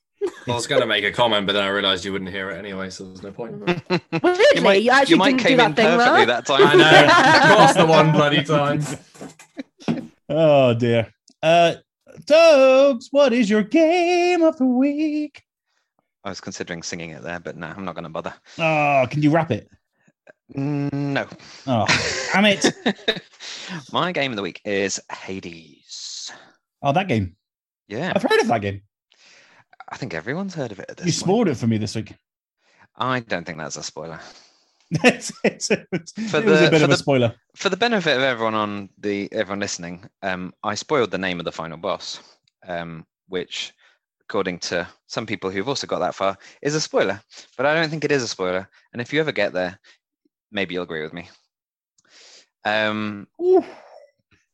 I 0.48 0.50
was 0.52 0.66
going 0.66 0.80
to 0.80 0.86
make 0.86 1.04
a 1.04 1.12
comment, 1.12 1.46
but 1.46 1.52
then 1.52 1.62
I 1.62 1.68
realised 1.68 2.04
you 2.04 2.12
wouldn't 2.12 2.30
hear 2.30 2.50
it 2.50 2.58
anyway, 2.58 2.90
so 2.90 3.04
there's 3.04 3.22
no 3.22 3.30
point. 3.30 3.52
Weirdly, 4.22 4.44
you 4.56 4.60
might, 4.62 4.82
you 4.82 4.90
actually 4.90 5.12
you 5.12 5.16
might 5.16 5.26
didn't 5.36 5.42
do 5.42 5.48
came 5.48 5.56
that 5.58 5.70
in 5.70 5.74
thing 5.76 5.86
perfectly 5.86 6.24
there. 6.24 6.26
that 6.26 6.46
time. 6.46 6.60
I 6.62 6.74
know. 6.74 7.52
Of 7.52 7.56
course, 7.56 7.74
the 7.76 7.86
one 7.86 8.12
bloody 8.12 8.42
time. 8.44 8.82
Oh 10.28 10.74
dear. 10.74 11.12
Uh 11.42 11.74
Dogs, 12.26 13.08
what 13.12 13.32
is 13.32 13.48
your 13.48 13.62
game 13.62 14.42
of 14.42 14.58
the 14.58 14.64
week? 14.66 15.42
I 16.28 16.30
was 16.30 16.42
considering 16.42 16.82
singing 16.82 17.10
it 17.10 17.22
there, 17.22 17.40
but 17.40 17.56
no, 17.56 17.68
I'm 17.68 17.86
not 17.86 17.94
going 17.94 18.04
to 18.04 18.10
bother. 18.10 18.34
Oh, 18.58 19.06
can 19.10 19.22
you 19.22 19.30
rap 19.30 19.50
it? 19.50 19.70
Mm, 20.54 20.92
No. 20.92 21.26
Oh, 21.66 21.86
damn 22.34 22.44
it. 22.44 22.66
My 23.92 24.12
game 24.12 24.32
of 24.32 24.36
the 24.36 24.42
week 24.42 24.60
is 24.64 25.00
Hades. 25.10 26.30
Oh, 26.82 26.92
that 26.92 27.08
game. 27.08 27.34
Yeah, 27.88 28.12
I've 28.14 28.22
heard 28.22 28.40
of 28.42 28.48
that 28.48 28.60
game. 28.60 28.82
I 29.90 29.96
think 29.96 30.12
everyone's 30.12 30.54
heard 30.54 30.70
of 30.70 30.78
it 30.80 30.90
at 30.90 30.98
this 30.98 31.06
You 31.06 31.12
point. 31.12 31.18
spoiled 31.20 31.48
it 31.48 31.56
for 31.56 31.66
me 31.66 31.78
this 31.78 31.94
week. 31.94 32.14
I 32.94 33.20
don't 33.20 33.46
think 33.46 33.56
that's 33.56 33.78
a 33.78 33.82
spoiler. 33.82 34.20
it's, 34.90 35.32
it's, 35.44 35.70
it's, 35.70 36.12
For 36.30 36.38
it 36.40 36.44
was 36.44 36.60
a 36.60 36.70
bit 36.70 36.70
for 36.70 36.76
of 36.76 36.82
a 36.82 36.86
the- 36.88 36.96
spoiler. 36.96 37.34
For 37.56 37.70
the 37.70 37.76
benefit 37.78 38.16
of 38.18 38.22
everyone 38.22 38.54
on 38.54 38.90
the 38.98 39.32
everyone 39.32 39.60
listening, 39.60 40.04
um, 40.22 40.52
I 40.62 40.74
spoiled 40.74 41.10
the 41.10 41.16
name 41.16 41.38
of 41.38 41.46
the 41.46 41.52
final 41.52 41.78
boss, 41.78 42.20
um, 42.66 43.06
which, 43.28 43.72
according 44.28 44.58
to 44.58 44.86
some 45.06 45.24
people 45.24 45.50
who've 45.50 45.68
also 45.68 45.86
got 45.86 46.00
that 46.00 46.14
far, 46.14 46.36
is 46.60 46.74
a 46.74 46.80
spoiler. 46.80 47.20
But 47.56 47.64
I 47.64 47.74
don't 47.74 47.88
think 47.88 48.04
it 48.04 48.12
is 48.12 48.22
a 48.22 48.28
spoiler. 48.28 48.68
And 48.92 49.00
if 49.00 49.10
you 49.10 49.20
ever 49.20 49.32
get 49.32 49.54
there, 49.54 49.78
maybe 50.52 50.74
you'll 50.74 50.82
agree 50.82 51.02
with 51.02 51.14
me. 51.14 51.30
Um, 52.64 53.26
if 53.38 53.64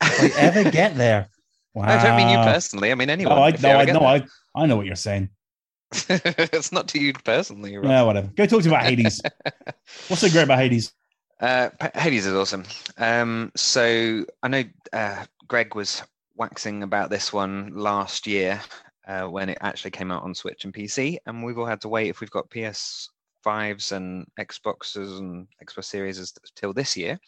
I 0.01 0.31
ever 0.39 0.71
get 0.71 0.97
there. 0.97 1.29
Wow. 1.75 1.87
I 1.87 2.01
don't 2.01 2.17
mean 2.17 2.29
you 2.29 2.37
personally. 2.37 2.93
I 2.93 2.95
mean 2.95 3.11
anyone. 3.11 3.35
No, 3.35 3.43
I, 3.43 3.49
you 3.49 3.59
no, 3.59 3.71
I, 3.71 3.85
no. 3.87 4.01
I, 4.05 4.25
I 4.55 4.67
know 4.67 4.77
what 4.77 4.87
you're 4.87 4.95
saying. 4.95 5.29
it's 6.09 6.71
not 6.71 6.87
to 6.89 7.01
you 7.01 7.13
personally. 7.13 7.77
Rob. 7.77 7.87
Yeah, 7.87 8.03
whatever. 8.03 8.29
Go 8.37 8.47
talk 8.47 8.63
to 8.63 8.69
me 8.69 8.75
about 8.75 8.85
Hades. 8.87 9.21
What's 10.07 10.21
so 10.21 10.31
great 10.31 10.45
about 10.45 10.59
Hades? 10.59 10.93
Uh, 11.41 11.71
Hades 11.95 12.27
is 12.27 12.35
awesome. 12.35 12.63
Um, 12.97 13.51
so 13.57 14.25
I 14.41 14.49
know 14.49 14.63
uh, 14.93 15.25
Greg 15.49 15.75
was 15.75 16.05
waxing 16.37 16.85
about 16.85 17.11
this 17.11 17.33
one 17.33 17.73
last 17.75 18.29
year 18.29 18.61
uh, 19.07 19.25
when 19.25 19.49
it 19.49 19.59
actually 19.61 19.91
came 19.91 20.11
out 20.11 20.23
on 20.23 20.35
Switch 20.35 20.65
and 20.65 20.75
PC, 20.75 21.19
and 21.27 21.43
we've 21.43 21.59
all 21.59 21.67
had 21.67 21.81
to 21.83 21.89
wait 21.89 22.09
if 22.09 22.21
we've 22.21 22.31
got 22.31 22.51
PS5s 22.51 23.93
and 23.93 24.27
Xboxes 24.39 25.19
and 25.19 25.47
Xbox 25.65 25.85
Series 25.85 26.33
till 26.57 26.73
this 26.73 26.97
year. 26.97 27.19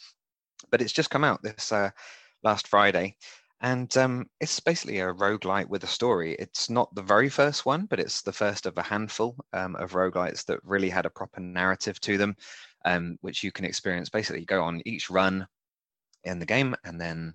But 0.71 0.81
it's 0.81 0.93
just 0.93 1.11
come 1.11 1.25
out 1.25 1.43
this 1.43 1.73
uh, 1.73 1.91
last 2.43 2.69
Friday. 2.69 3.17
And 3.63 3.95
um, 3.97 4.27
it's 4.39 4.61
basically 4.61 5.01
a 5.01 5.15
roguelite 5.15 5.69
with 5.69 5.83
a 5.85 5.89
story. 5.89 6.35
It's 6.39 6.69
not 6.69 6.95
the 6.95 7.03
very 7.03 7.31
first 7.31 7.65
one, 7.65 7.87
but 7.87 7.99
it's 7.99 8.21
the 8.21 8.33
first 8.33 8.67
of 8.67 8.77
a 8.77 8.83
handful 8.83 9.35
um, 9.55 9.77
of 9.77 9.93
roguelites 9.93 10.45
that 10.45 10.61
really 10.63 10.91
had 10.91 11.07
a 11.07 11.11
proper 11.11 11.41
narrative 11.41 11.99
to 12.03 12.19
them 12.19 12.37
um, 12.87 13.19
which 13.21 13.43
you 13.43 13.53
can 13.53 13.65
experience. 13.65 14.09
Basically, 14.09 14.41
you 14.41 14.47
go 14.47 14.63
on 14.63 14.81
each 14.87 15.11
run 15.11 15.47
in 16.25 16.39
the 16.39 16.47
game, 16.47 16.75
and 16.85 16.99
then 17.01 17.35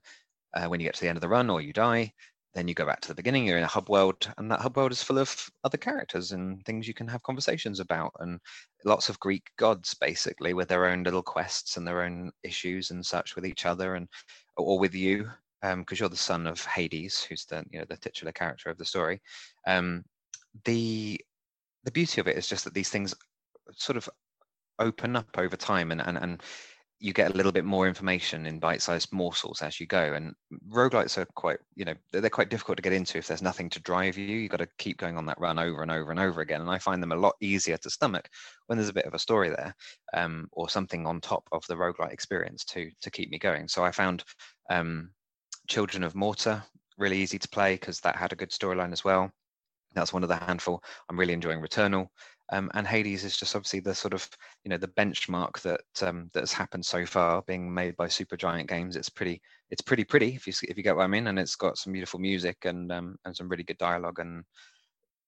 uh, 0.55 0.65
when 0.65 0.79
you 0.79 0.85
get 0.85 0.95
to 0.95 1.01
the 1.01 1.09
end 1.09 1.17
of 1.17 1.21
the 1.21 1.29
run 1.29 1.49
or 1.49 1.61
you 1.61 1.73
die, 1.73 2.13
then 2.53 2.67
you 2.67 2.73
go 2.73 2.85
back 2.85 2.99
to 3.01 3.07
the 3.07 3.15
beginning. 3.15 3.45
You're 3.45 3.57
in 3.57 3.63
a 3.63 3.67
hub 3.67 3.89
world, 3.89 4.31
and 4.37 4.51
that 4.51 4.59
hub 4.59 4.75
world 4.75 4.91
is 4.91 5.03
full 5.03 5.17
of 5.17 5.49
other 5.63 5.77
characters 5.77 6.31
and 6.31 6.63
things 6.65 6.87
you 6.87 6.93
can 6.93 7.07
have 7.07 7.23
conversations 7.23 7.79
about, 7.79 8.11
and 8.19 8.39
lots 8.85 9.09
of 9.09 9.19
Greek 9.19 9.49
gods, 9.57 9.93
basically, 9.93 10.53
with 10.53 10.67
their 10.67 10.85
own 10.85 11.03
little 11.03 11.23
quests 11.23 11.77
and 11.77 11.87
their 11.87 12.03
own 12.03 12.31
issues 12.43 12.91
and 12.91 13.05
such 13.05 13.35
with 13.35 13.45
each 13.45 13.65
other, 13.65 13.95
and 13.95 14.07
or 14.57 14.77
with 14.77 14.93
you, 14.93 15.29
because 15.61 15.99
you're 15.99 16.09
the 16.09 16.15
son 16.17 16.47
of 16.47 16.63
Hades, 16.65 17.23
who's 17.23 17.45
the 17.45 17.63
you 17.71 17.79
know 17.79 17.85
the 17.89 17.97
titular 17.97 18.31
character 18.31 18.69
of 18.69 18.77
the 18.77 18.85
story. 18.85 19.21
Um, 19.65 20.03
the 20.65 21.19
the 21.83 21.91
beauty 21.91 22.21
of 22.21 22.27
it 22.27 22.37
is 22.37 22.47
just 22.47 22.65
that 22.65 22.73
these 22.73 22.89
things 22.89 23.15
sort 23.73 23.97
of 23.97 24.09
open 24.79 25.15
up 25.15 25.29
over 25.37 25.55
time 25.55 25.91
and, 25.91 26.01
and, 26.01 26.17
and 26.17 26.43
you 27.01 27.13
get 27.13 27.31
a 27.31 27.35
little 27.35 27.51
bit 27.51 27.65
more 27.65 27.87
information 27.87 28.45
in 28.45 28.59
bite-sized 28.59 29.11
morsels 29.11 29.61
as 29.63 29.79
you 29.79 29.87
go 29.87 30.13
and 30.13 30.35
roguelites 30.69 31.17
are 31.17 31.25
quite 31.35 31.57
you 31.75 31.83
know 31.83 31.95
they're, 32.11 32.29
quite 32.29 32.49
difficult 32.49 32.77
to 32.77 32.83
get 32.83 32.93
into 32.93 33.17
if 33.17 33.27
there's 33.27 33.41
nothing 33.41 33.69
to 33.69 33.81
drive 33.81 34.17
you 34.17 34.37
you've 34.37 34.51
got 34.51 34.57
to 34.57 34.67
keep 34.77 34.97
going 34.97 35.17
on 35.17 35.25
that 35.25 35.39
run 35.39 35.57
over 35.57 35.81
and 35.81 35.89
over 35.89 36.11
and 36.11 36.19
over 36.19 36.41
again 36.41 36.61
and 36.61 36.69
i 36.69 36.77
find 36.77 37.01
them 37.01 37.11
a 37.11 37.15
lot 37.15 37.33
easier 37.41 37.75
to 37.75 37.89
stomach 37.89 38.29
when 38.67 38.77
there's 38.77 38.89
a 38.89 38.93
bit 38.93 39.05
of 39.05 39.15
a 39.15 39.19
story 39.19 39.49
there 39.49 39.75
um, 40.13 40.47
or 40.51 40.69
something 40.69 41.07
on 41.07 41.19
top 41.19 41.43
of 41.51 41.65
the 41.67 41.75
roguelite 41.75 42.13
experience 42.13 42.63
to 42.63 42.89
to 43.01 43.09
keep 43.09 43.31
me 43.31 43.39
going 43.39 43.67
so 43.67 43.83
i 43.83 43.91
found 43.91 44.23
um, 44.69 45.09
Children 45.67 46.03
of 46.03 46.15
Morta 46.15 46.63
really 46.97 47.17
easy 47.17 47.39
to 47.39 47.49
play 47.49 47.75
because 47.75 47.99
that 48.01 48.15
had 48.15 48.31
a 48.31 48.35
good 48.35 48.51
storyline 48.51 48.91
as 48.91 49.03
well 49.03 49.31
That's 49.93 50.13
one 50.13 50.23
of 50.23 50.29
the 50.29 50.35
handful. 50.35 50.83
I'm 51.09 51.19
really 51.19 51.33
enjoying 51.33 51.61
Returnal. 51.61 52.07
Um, 52.51 52.69
and 52.73 52.85
Hades 52.85 53.23
is 53.23 53.37
just 53.37 53.55
obviously 53.55 53.79
the 53.79 53.95
sort 53.95 54.13
of 54.13 54.27
you 54.63 54.69
know 54.69 54.77
the 54.77 54.87
benchmark 54.89 55.61
that 55.61 55.81
um, 56.01 56.29
that 56.33 56.41
has 56.41 56.51
happened 56.51 56.85
so 56.85 57.05
far, 57.05 57.41
being 57.47 57.73
made 57.73 57.95
by 57.95 58.07
Supergiant 58.07 58.67
Games. 58.67 58.95
It's 58.95 59.09
pretty 59.09 59.41
it's 59.69 59.81
pretty 59.81 60.03
pretty 60.03 60.35
if 60.35 60.47
you 60.47 60.53
if 60.63 60.77
you 60.77 60.83
get 60.83 60.95
what 60.95 61.03
I 61.03 61.07
mean, 61.07 61.27
and 61.27 61.39
it's 61.39 61.55
got 61.55 61.77
some 61.77 61.93
beautiful 61.93 62.19
music 62.19 62.57
and 62.65 62.91
um, 62.91 63.15
and 63.25 63.35
some 63.35 63.47
really 63.47 63.63
good 63.63 63.77
dialogue 63.77 64.19
and 64.19 64.43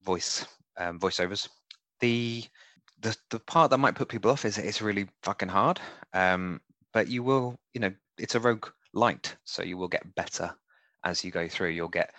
voice 0.04 0.46
um, 0.78 1.00
voiceovers. 1.00 1.48
The 2.02 2.44
the 3.00 3.16
the 3.30 3.40
part 3.40 3.72
that 3.72 3.78
might 3.78 3.96
put 3.96 4.10
people 4.10 4.32
off 4.32 4.46
is 4.46 4.58
it's 4.58 4.82
really 4.82 5.08
fucking 5.24 5.50
hard. 5.50 5.80
Um, 6.14 6.60
but 6.92 7.08
you 7.08 7.24
will 7.24 7.58
you 7.74 7.82
know 7.82 7.92
it's 8.18 8.36
a 8.36 8.40
rogue 8.40 8.68
light, 8.94 9.36
so 9.46 9.64
you 9.64 9.78
will 9.78 9.88
get 9.88 10.16
better 10.16 10.54
as 11.04 11.24
you 11.24 11.32
go 11.32 11.48
through. 11.48 11.70
You'll 11.70 11.88
get 11.88 12.14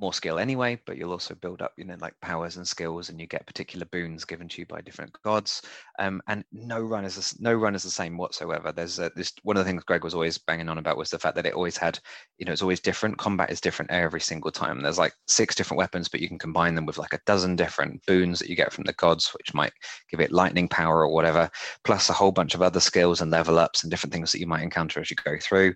more 0.00 0.12
skill 0.14 0.38
anyway, 0.38 0.80
but 0.86 0.96
you'll 0.96 1.12
also 1.12 1.34
build 1.34 1.60
up, 1.60 1.72
you 1.76 1.84
know, 1.84 1.96
like 2.00 2.14
powers 2.22 2.56
and 2.56 2.66
skills, 2.66 3.08
and 3.08 3.20
you 3.20 3.26
get 3.26 3.46
particular 3.46 3.86
boons 3.92 4.24
given 4.24 4.48
to 4.48 4.60
you 4.60 4.66
by 4.66 4.80
different 4.80 5.12
gods. 5.22 5.62
Um, 5.98 6.22
and 6.26 6.44
no 6.52 6.80
run 6.80 7.04
is 7.04 7.36
no 7.38 7.52
run 7.52 7.74
is 7.74 7.82
the 7.82 7.90
same 7.90 8.16
whatsoever. 8.16 8.72
There's 8.72 8.98
a, 8.98 9.10
this 9.14 9.32
one 9.42 9.56
of 9.56 9.64
the 9.64 9.70
things 9.70 9.84
Greg 9.84 10.02
was 10.02 10.14
always 10.14 10.38
banging 10.38 10.68
on 10.68 10.78
about 10.78 10.96
was 10.96 11.10
the 11.10 11.18
fact 11.18 11.36
that 11.36 11.46
it 11.46 11.54
always 11.54 11.76
had, 11.76 11.98
you 12.38 12.46
know, 12.46 12.52
it's 12.52 12.62
always 12.62 12.80
different. 12.80 13.18
Combat 13.18 13.50
is 13.50 13.60
different 13.60 13.90
every 13.90 14.20
single 14.20 14.50
time. 14.50 14.80
There's 14.80 14.98
like 14.98 15.12
six 15.28 15.54
different 15.54 15.78
weapons, 15.78 16.08
but 16.08 16.20
you 16.20 16.28
can 16.28 16.38
combine 16.38 16.74
them 16.74 16.86
with 16.86 16.98
like 16.98 17.12
a 17.12 17.20
dozen 17.26 17.56
different 17.56 18.04
boons 18.06 18.38
that 18.38 18.48
you 18.48 18.56
get 18.56 18.72
from 18.72 18.84
the 18.84 18.94
gods, 18.94 19.28
which 19.38 19.54
might 19.54 19.72
give 20.10 20.20
it 20.20 20.32
lightning 20.32 20.68
power 20.68 21.04
or 21.04 21.12
whatever, 21.12 21.50
plus 21.84 22.08
a 22.08 22.14
whole 22.14 22.32
bunch 22.32 22.54
of 22.54 22.62
other 22.62 22.80
skills 22.80 23.20
and 23.20 23.30
level 23.30 23.58
ups 23.58 23.82
and 23.82 23.90
different 23.90 24.12
things 24.12 24.32
that 24.32 24.40
you 24.40 24.46
might 24.46 24.62
encounter 24.62 25.00
as 25.00 25.10
you 25.10 25.16
go 25.24 25.36
through. 25.40 25.74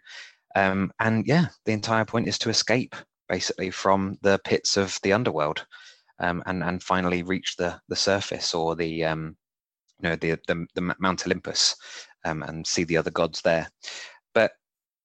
Um, 0.57 0.93
and 1.01 1.27
yeah, 1.27 1.47
the 1.67 1.73
entire 1.73 2.05
point 2.05 2.29
is 2.29 2.39
to 2.39 2.49
escape 2.49 2.95
basically 3.29 3.71
from 3.71 4.19
the 4.23 4.39
pits 4.45 4.77
of 4.77 4.99
the 5.03 5.13
underworld 5.13 5.65
um, 6.19 6.43
and 6.47 6.63
and 6.63 6.83
finally 6.83 7.23
reach 7.23 7.57
the 7.57 7.81
the 7.89 7.97
surface 7.97 8.55
or 8.55 8.77
the 8.77 9.05
um, 9.05 9.37
you 10.01 10.09
know 10.09 10.17
the 10.17 10.39
the, 10.47 10.67
the 10.75 10.95
Mount 10.99 11.27
Olympus 11.27 11.75
um, 12.25 12.43
and 12.43 12.67
see 12.67 12.85
the 12.85 12.97
other 12.97 13.11
gods 13.11 13.43
there. 13.43 13.69
But 14.35 14.53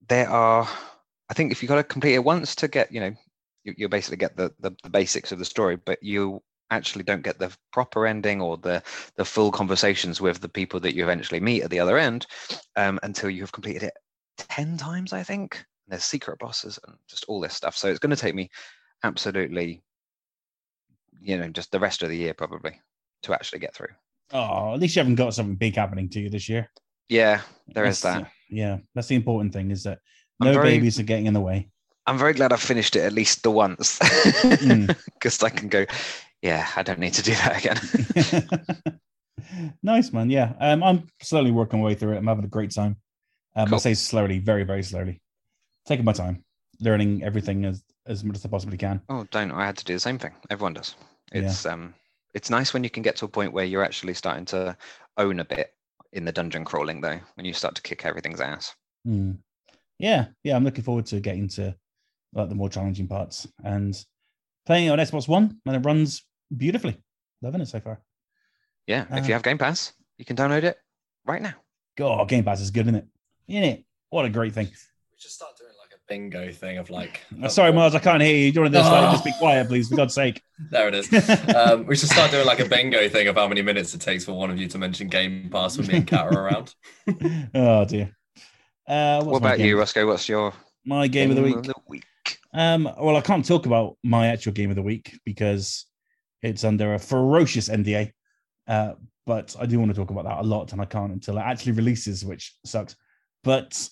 there 0.08 0.30
are, 0.30 0.68
I 1.30 1.34
think, 1.34 1.52
if 1.52 1.62
you've 1.62 1.70
got 1.70 1.76
to 1.76 1.84
complete 1.84 2.16
it 2.16 2.24
once 2.24 2.56
to 2.56 2.68
get, 2.68 2.92
you 2.92 3.00
know, 3.00 3.12
you, 3.64 3.74
you 3.78 3.90
basically 3.90 4.18
get 4.18 4.36
the, 4.38 4.52
the 4.60 4.72
the 4.84 4.90
basics 4.90 5.32
of 5.32 5.40
the 5.40 5.46
story, 5.46 5.78
but 5.78 6.02
you 6.02 6.42
actually 6.72 7.04
don't 7.04 7.24
get 7.24 7.40
the 7.40 7.52
proper 7.74 8.06
ending 8.06 8.42
or 8.42 8.58
the 8.58 8.82
the 9.16 9.26
full 9.26 9.52
conversations 9.52 10.22
with 10.22 10.40
the 10.40 10.50
people 10.50 10.80
that 10.80 10.96
you 10.96 11.04
eventually 11.04 11.40
meet 11.40 11.64
at 11.64 11.70
the 11.70 11.80
other 11.80 11.98
end 11.98 12.28
um, 12.76 13.00
until 13.04 13.30
you 13.30 13.42
have 13.42 13.52
completed 13.52 13.82
it 13.82 13.94
10 14.38 14.78
times 14.78 15.12
i 15.12 15.24
think 15.24 15.66
there's 15.90 16.06
secret 16.06 16.40
bosses 16.40 16.80
and 16.88 16.96
just 17.08 17.26
all 17.28 17.40
this 17.40 17.56
stuff. 17.56 17.76
So 17.76 17.88
it's 17.88 18.00
going 18.00 18.16
to 18.16 18.22
take 18.22 18.36
me 18.36 18.50
absolutely, 19.04 19.82
you 21.22 21.38
know, 21.38 21.50
just 21.50 21.72
the 21.72 21.80
rest 21.80 22.04
of 22.04 22.10
the 22.10 22.18
year 22.18 22.34
probably 22.34 22.80
to 23.24 23.34
actually 23.34 23.60
get 23.60 23.76
through. 23.76 23.94
Oh, 24.32 24.74
at 24.74 24.80
least 24.80 24.96
you 24.96 25.00
haven't 25.00 25.16
got 25.16 25.34
something 25.34 25.56
big 25.56 25.76
happening 25.76 26.10
to 26.10 26.20
you 26.20 26.30
this 26.30 26.48
year. 26.48 26.70
Yeah, 27.08 27.42
there 27.68 27.86
that's, 27.86 27.98
is 27.98 28.04
that. 28.04 28.32
Yeah, 28.50 28.78
that's 28.94 29.08
the 29.08 29.16
important 29.16 29.54
thing 29.54 29.72
is 29.72 29.84
that 29.84 30.00
no 30.40 30.54
very, 30.54 30.70
babies 30.70 31.00
are 31.00 31.04
getting 31.04 31.26
in 31.26 31.34
the 31.34 31.42
way. 31.42 31.70
I'm 32.06 32.18
very 32.18 32.34
glad 32.34 32.54
I 32.54 32.58
finished 32.58 32.96
it 32.96 33.02
at 33.02 33.14
least 33.14 33.44
the 33.44 33.52
once 33.52 33.98
because 34.00 34.60
mm. 34.60 35.44
I 35.44 35.50
can 35.50 35.70
go, 35.70 35.86
yeah, 36.42 36.68
I 36.76 36.84
don't 36.84 37.00
need 37.00 37.14
to 37.14 37.24
do 37.24 37.34
that 37.34 37.58
again. 37.58 39.00
nice, 39.84 40.14
man. 40.14 40.30
Yeah, 40.30 40.54
um, 40.60 40.84
I'm 40.84 41.08
slowly 41.22 41.52
working 41.52 41.80
my 41.80 41.86
way 41.86 41.96
through 41.96 42.14
it. 42.14 42.18
I'm 42.18 42.28
having 42.28 42.46
a 42.46 42.50
great 42.50 42.72
time. 42.72 42.98
Um, 43.56 43.68
cool. 43.68 43.76
I 43.76 43.80
say 43.80 43.94
slowly, 43.96 44.40
very, 44.40 44.64
very 44.64 44.84
slowly 44.84 45.22
taking 45.86 46.06
my 46.06 46.14
time, 46.14 46.44
learning 46.80 47.24
everything 47.24 47.66
as 47.66 47.84
as 48.06 48.24
much 48.24 48.38
as 48.38 48.46
I 48.46 48.50
possibly 48.50 48.78
can. 48.78 49.02
Oh, 49.10 49.26
don't! 49.32 49.52
I 49.52 49.66
had 49.66 49.78
to 49.78 49.86
do 49.86 49.94
the 49.94 50.00
same 50.00 50.18
thing. 50.18 50.34
Everyone 50.50 50.74
does. 50.74 50.96
It's 51.32 51.66
yeah. 51.66 51.74
um, 51.74 51.94
it's 52.34 52.50
nice 52.50 52.74
when 52.74 52.84
you 52.84 52.90
can 52.90 53.04
get 53.04 53.16
to 53.18 53.26
a 53.26 53.30
point 53.30 53.54
where 53.54 53.66
you're 53.66 53.84
actually 53.84 54.14
starting 54.14 54.46
to 54.46 54.76
own 55.18 55.40
a 55.40 55.46
bit 55.46 55.74
in 56.14 56.26
the 56.26 56.32
dungeon 56.32 56.66
crawling, 56.66 57.02
though. 57.02 57.20
When 57.36 57.46
you 57.46 57.54
start 57.54 57.76
to 57.76 57.82
kick 57.82 58.06
everything's 58.06 58.42
ass. 58.42 58.74
Mm. 59.08 59.38
Yeah, 60.00 60.28
yeah. 60.44 60.56
I'm 60.56 60.64
looking 60.64 60.84
forward 60.84 61.06
to 61.08 61.20
getting 61.20 61.48
to 61.50 61.76
like 62.34 62.50
the 62.50 62.56
more 62.56 62.70
challenging 62.70 63.08
parts 63.08 63.48
and 63.64 63.96
playing 64.66 64.88
it 64.88 64.92
on 64.92 65.00
Xbox 65.00 65.28
One, 65.28 65.60
and 65.66 65.76
it 65.76 65.86
runs 65.86 66.24
beautifully. 66.56 66.98
Loving 67.42 67.62
it 67.62 67.68
so 67.68 67.80
far. 67.80 68.02
Yeah, 68.88 69.06
uh, 69.12 69.18
if 69.18 69.28
you 69.28 69.34
uh, 69.34 69.38
have 69.38 69.44
Game 69.44 69.58
Pass, 69.58 69.94
you 70.18 70.26
can 70.26 70.36
download 70.36 70.64
it 70.64 70.78
right 71.26 71.42
now. 71.42 71.54
God, 71.98 72.28
Game 72.28 72.44
Pass 72.44 72.62
is 72.62 72.72
good, 72.72 72.88
isn't 72.88 72.96
it? 72.96 73.08
In 73.48 73.64
it, 73.64 73.86
what 74.10 74.26
a 74.26 74.30
great 74.30 74.54
thing. 74.54 74.66
We 74.66 75.18
should 75.18 75.32
start 75.32 75.58
doing 75.58 75.59
bingo 76.10 76.52
thing 76.52 76.78
of 76.78 76.90
like. 76.90 77.22
Oh, 77.42 77.48
sorry, 77.48 77.72
Miles, 77.72 77.96
I 77.96 78.00
can't 78.00 78.22
hear 78.22 78.36
you. 78.36 78.52
Do 78.52 78.56
you 78.56 78.62
want 78.64 78.74
to 78.74 78.80
just, 78.80 78.92
like, 78.92 79.12
just 79.12 79.24
be 79.24 79.34
quiet, 79.40 79.68
please, 79.70 79.88
for 79.88 79.96
God's 79.96 80.14
sake? 80.14 80.42
there 80.72 80.90
it 80.90 80.96
is. 80.96 81.30
Um, 81.56 81.86
we 81.86 81.96
should 81.96 82.10
start 82.10 82.32
doing 82.32 82.46
like 82.46 82.60
a 82.60 82.66
bingo 82.66 83.08
thing 83.08 83.28
of 83.28 83.36
how 83.36 83.48
many 83.48 83.62
minutes 83.62 83.94
it 83.94 84.02
takes 84.02 84.26
for 84.26 84.34
one 84.34 84.50
of 84.50 84.58
you 84.58 84.68
to 84.68 84.78
mention 84.78 85.08
Game 85.08 85.50
Pass 85.50 85.78
when 85.78 85.88
me 85.88 85.98
and 85.98 86.08
Kat 86.08 86.26
are 86.26 86.48
around. 86.48 86.76
oh 87.56 87.86
dear. 87.86 88.16
Uh, 88.88 89.24
what 89.24 89.38
about 89.38 89.60
you, 89.60 89.78
Rossko? 89.78 90.06
What's 90.06 90.28
your 90.28 90.54
my 90.84 91.08
game, 91.08 91.30
game 91.30 91.32
of 91.32 91.36
the 91.38 91.44
week? 91.44 91.56
Of 91.56 91.64
the 91.64 91.74
week? 91.88 92.04
Um, 92.54 92.90
well, 93.00 93.16
I 93.16 93.22
can't 93.22 93.46
talk 93.46 93.66
about 93.66 93.98
my 94.04 94.28
actual 94.28 94.52
game 94.52 94.70
of 94.70 94.76
the 94.76 94.82
week 94.82 95.18
because 95.24 95.86
it's 96.42 96.64
under 96.64 96.96
a 96.96 97.00
ferocious 97.00 97.70
NDA. 97.70 98.12
Uh, 98.68 98.94
but 99.26 99.56
I 99.60 99.66
do 99.66 99.80
want 99.80 99.92
to 99.92 99.96
talk 99.96 100.10
about 100.10 100.26
that 100.26 100.40
a 100.40 100.44
lot, 100.44 100.74
and 100.74 100.82
I 100.82 100.86
can't 100.86 101.12
until 101.12 101.38
it 101.38 101.42
actually 101.42 101.74
releases, 101.74 102.26
which 102.26 102.56
sucks. 102.66 102.96
But 103.44 103.88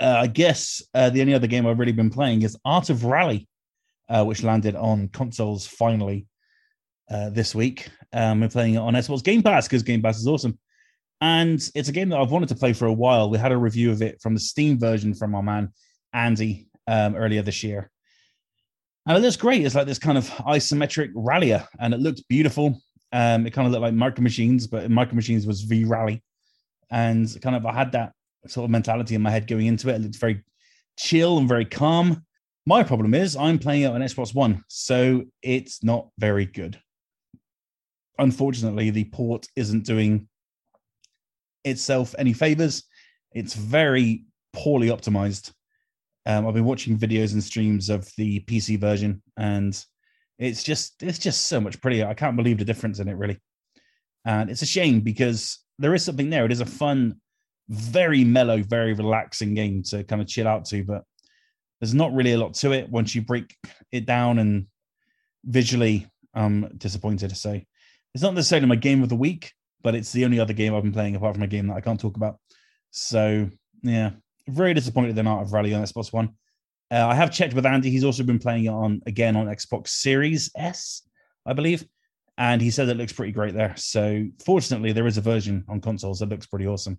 uh, 0.00 0.16
I 0.20 0.26
guess 0.26 0.82
uh, 0.94 1.10
the 1.10 1.20
only 1.20 1.34
other 1.34 1.46
game 1.46 1.66
I've 1.66 1.78
really 1.78 1.92
been 1.92 2.10
playing 2.10 2.42
is 2.42 2.56
Art 2.64 2.90
of 2.90 3.04
Rally, 3.04 3.46
uh, 4.08 4.24
which 4.24 4.42
landed 4.42 4.74
on 4.74 5.08
consoles 5.08 5.66
finally 5.66 6.26
uh, 7.10 7.30
this 7.30 7.54
week. 7.54 7.88
Um, 8.12 8.40
we're 8.40 8.48
playing 8.48 8.74
it 8.74 8.78
on 8.78 8.94
Xbox 8.94 9.22
Game 9.22 9.42
Pass 9.42 9.68
because 9.68 9.82
Game 9.82 10.02
Pass 10.02 10.18
is 10.18 10.26
awesome. 10.26 10.58
And 11.20 11.60
it's 11.74 11.90
a 11.90 11.92
game 11.92 12.08
that 12.08 12.18
I've 12.18 12.30
wanted 12.30 12.48
to 12.48 12.54
play 12.54 12.72
for 12.72 12.86
a 12.86 12.92
while. 12.92 13.28
We 13.28 13.36
had 13.36 13.52
a 13.52 13.56
review 13.56 13.90
of 13.90 14.00
it 14.00 14.20
from 14.22 14.32
the 14.32 14.40
Steam 14.40 14.78
version 14.78 15.12
from 15.12 15.34
our 15.34 15.42
man 15.42 15.70
Andy 16.14 16.68
um, 16.86 17.14
earlier 17.14 17.42
this 17.42 17.62
year. 17.62 17.90
And 19.06 19.18
it 19.18 19.20
looks 19.20 19.36
great. 19.36 19.64
It's 19.64 19.74
like 19.74 19.86
this 19.86 19.98
kind 19.98 20.16
of 20.16 20.28
isometric 20.28 21.10
rallier, 21.14 21.66
and 21.78 21.92
it 21.92 22.00
looked 22.00 22.26
beautiful. 22.28 22.80
Um, 23.12 23.46
it 23.46 23.50
kind 23.50 23.66
of 23.66 23.72
looked 23.72 23.82
like 23.82 23.94
Micro 23.94 24.22
Machines, 24.22 24.66
but 24.66 24.90
Micro 24.90 25.14
Machines 25.14 25.46
was 25.46 25.62
V 25.62 25.84
Rally. 25.84 26.22
And 26.90 27.28
kind 27.42 27.56
of 27.56 27.66
I 27.66 27.74
had 27.74 27.92
that 27.92 28.12
sort 28.46 28.64
of 28.64 28.70
mentality 28.70 29.14
in 29.14 29.22
my 29.22 29.30
head 29.30 29.46
going 29.46 29.66
into 29.66 29.88
it. 29.88 29.96
It 29.96 30.02
looks 30.02 30.16
very 30.16 30.42
chill 30.98 31.38
and 31.38 31.48
very 31.48 31.64
calm. 31.64 32.24
My 32.66 32.82
problem 32.82 33.14
is 33.14 33.36
I'm 33.36 33.58
playing 33.58 33.82
it 33.82 33.92
on 33.92 34.00
Xbox 34.00 34.34
One, 34.34 34.62
so 34.68 35.24
it's 35.42 35.82
not 35.82 36.08
very 36.18 36.46
good. 36.46 36.80
Unfortunately, 38.18 38.90
the 38.90 39.04
port 39.04 39.46
isn't 39.56 39.86
doing 39.86 40.28
itself 41.64 42.14
any 42.18 42.32
favors. 42.32 42.84
It's 43.32 43.54
very 43.54 44.24
poorly 44.52 44.88
optimized. 44.88 45.52
Um, 46.26 46.46
I've 46.46 46.54
been 46.54 46.64
watching 46.64 46.98
videos 46.98 47.32
and 47.32 47.42
streams 47.42 47.88
of 47.88 48.10
the 48.16 48.40
PC 48.40 48.78
version, 48.78 49.22
and 49.38 49.82
it's 50.38 50.62
just 50.62 51.02
it's 51.02 51.18
just 51.18 51.46
so 51.46 51.60
much 51.60 51.80
prettier. 51.80 52.06
I 52.06 52.14
can't 52.14 52.36
believe 52.36 52.58
the 52.58 52.64
difference 52.64 52.98
in 52.98 53.08
it, 53.08 53.16
really. 53.16 53.40
And 54.26 54.50
it's 54.50 54.62
a 54.62 54.66
shame 54.66 55.00
because 55.00 55.58
there 55.78 55.94
is 55.94 56.04
something 56.04 56.28
there. 56.28 56.44
It 56.44 56.52
is 56.52 56.60
a 56.60 56.66
fun 56.66 57.20
very 57.70 58.24
mellow, 58.24 58.62
very 58.62 58.92
relaxing 58.92 59.54
game 59.54 59.82
to 59.84 60.02
kind 60.04 60.20
of 60.20 60.28
chill 60.28 60.48
out 60.48 60.64
to, 60.66 60.84
but 60.84 61.04
there's 61.80 61.94
not 61.94 62.12
really 62.12 62.32
a 62.32 62.38
lot 62.38 62.52
to 62.54 62.72
it 62.72 62.90
once 62.90 63.14
you 63.14 63.22
break 63.22 63.56
it 63.92 64.04
down 64.04 64.38
and 64.40 64.66
visually 65.44 66.06
I'm 66.34 66.68
disappointed. 66.76 67.36
So 67.36 67.60
it's 68.14 68.22
not 68.22 68.34
necessarily 68.34 68.66
my 68.66 68.76
game 68.76 69.02
of 69.02 69.08
the 69.08 69.16
week, 69.16 69.52
but 69.82 69.94
it's 69.94 70.12
the 70.12 70.24
only 70.24 70.40
other 70.40 70.52
game 70.52 70.74
I've 70.74 70.82
been 70.82 70.92
playing 70.92 71.16
apart 71.16 71.34
from 71.34 71.44
a 71.44 71.48
game 71.48 71.68
that 71.68 71.76
I 71.76 71.80
can't 71.80 71.98
talk 71.98 72.16
about. 72.16 72.38
So 72.90 73.48
yeah, 73.82 74.10
very 74.48 74.74
disappointed 74.74 75.16
in 75.16 75.26
Art 75.28 75.42
of 75.42 75.52
Rally 75.52 75.72
on 75.72 75.82
Xbox 75.82 76.12
One. 76.12 76.30
Uh, 76.90 77.06
I 77.06 77.14
have 77.14 77.30
checked 77.30 77.54
with 77.54 77.66
Andy. 77.66 77.88
He's 77.88 78.04
also 78.04 78.24
been 78.24 78.40
playing 78.40 78.64
it 78.64 78.70
on 78.70 79.00
again 79.06 79.36
on 79.36 79.46
Xbox 79.46 79.88
Series 79.88 80.50
S, 80.56 81.02
I 81.46 81.52
believe, 81.52 81.84
and 82.36 82.60
he 82.60 82.70
said 82.70 82.88
it 82.88 82.96
looks 82.96 83.12
pretty 83.12 83.30
great 83.30 83.54
there. 83.54 83.74
So 83.76 84.26
fortunately, 84.44 84.90
there 84.90 85.06
is 85.06 85.16
a 85.16 85.20
version 85.20 85.64
on 85.68 85.80
consoles 85.80 86.18
that 86.18 86.30
looks 86.30 86.46
pretty 86.46 86.66
awesome. 86.66 86.98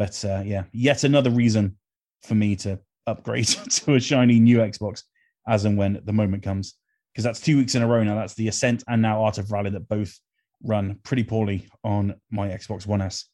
But 0.00 0.24
uh, 0.24 0.42
yeah, 0.46 0.62
yet 0.72 1.04
another 1.04 1.28
reason 1.28 1.76
for 2.22 2.34
me 2.34 2.56
to 2.56 2.80
upgrade 3.06 3.46
to 3.70 3.96
a 3.96 4.00
shiny 4.00 4.40
new 4.40 4.56
Xbox 4.56 5.02
as 5.46 5.66
and 5.66 5.76
when 5.76 6.00
the 6.06 6.12
moment 6.14 6.42
comes. 6.42 6.74
Because 7.12 7.22
that's 7.22 7.38
two 7.38 7.58
weeks 7.58 7.74
in 7.74 7.82
a 7.82 7.86
row 7.86 8.02
now. 8.02 8.14
That's 8.14 8.32
the 8.32 8.48
Ascent 8.48 8.82
and 8.88 9.02
now 9.02 9.22
Art 9.22 9.36
of 9.36 9.52
Rally 9.52 9.68
that 9.68 9.90
both 9.90 10.18
run 10.64 10.98
pretty 11.02 11.22
poorly 11.22 11.68
on 11.84 12.14
my 12.30 12.48
Xbox 12.48 12.86
One 12.86 13.02
S. 13.02 13.26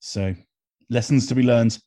So 0.00 0.34
lessons 0.90 1.28
to 1.28 1.34
be 1.34 1.42
learned, 1.42 1.78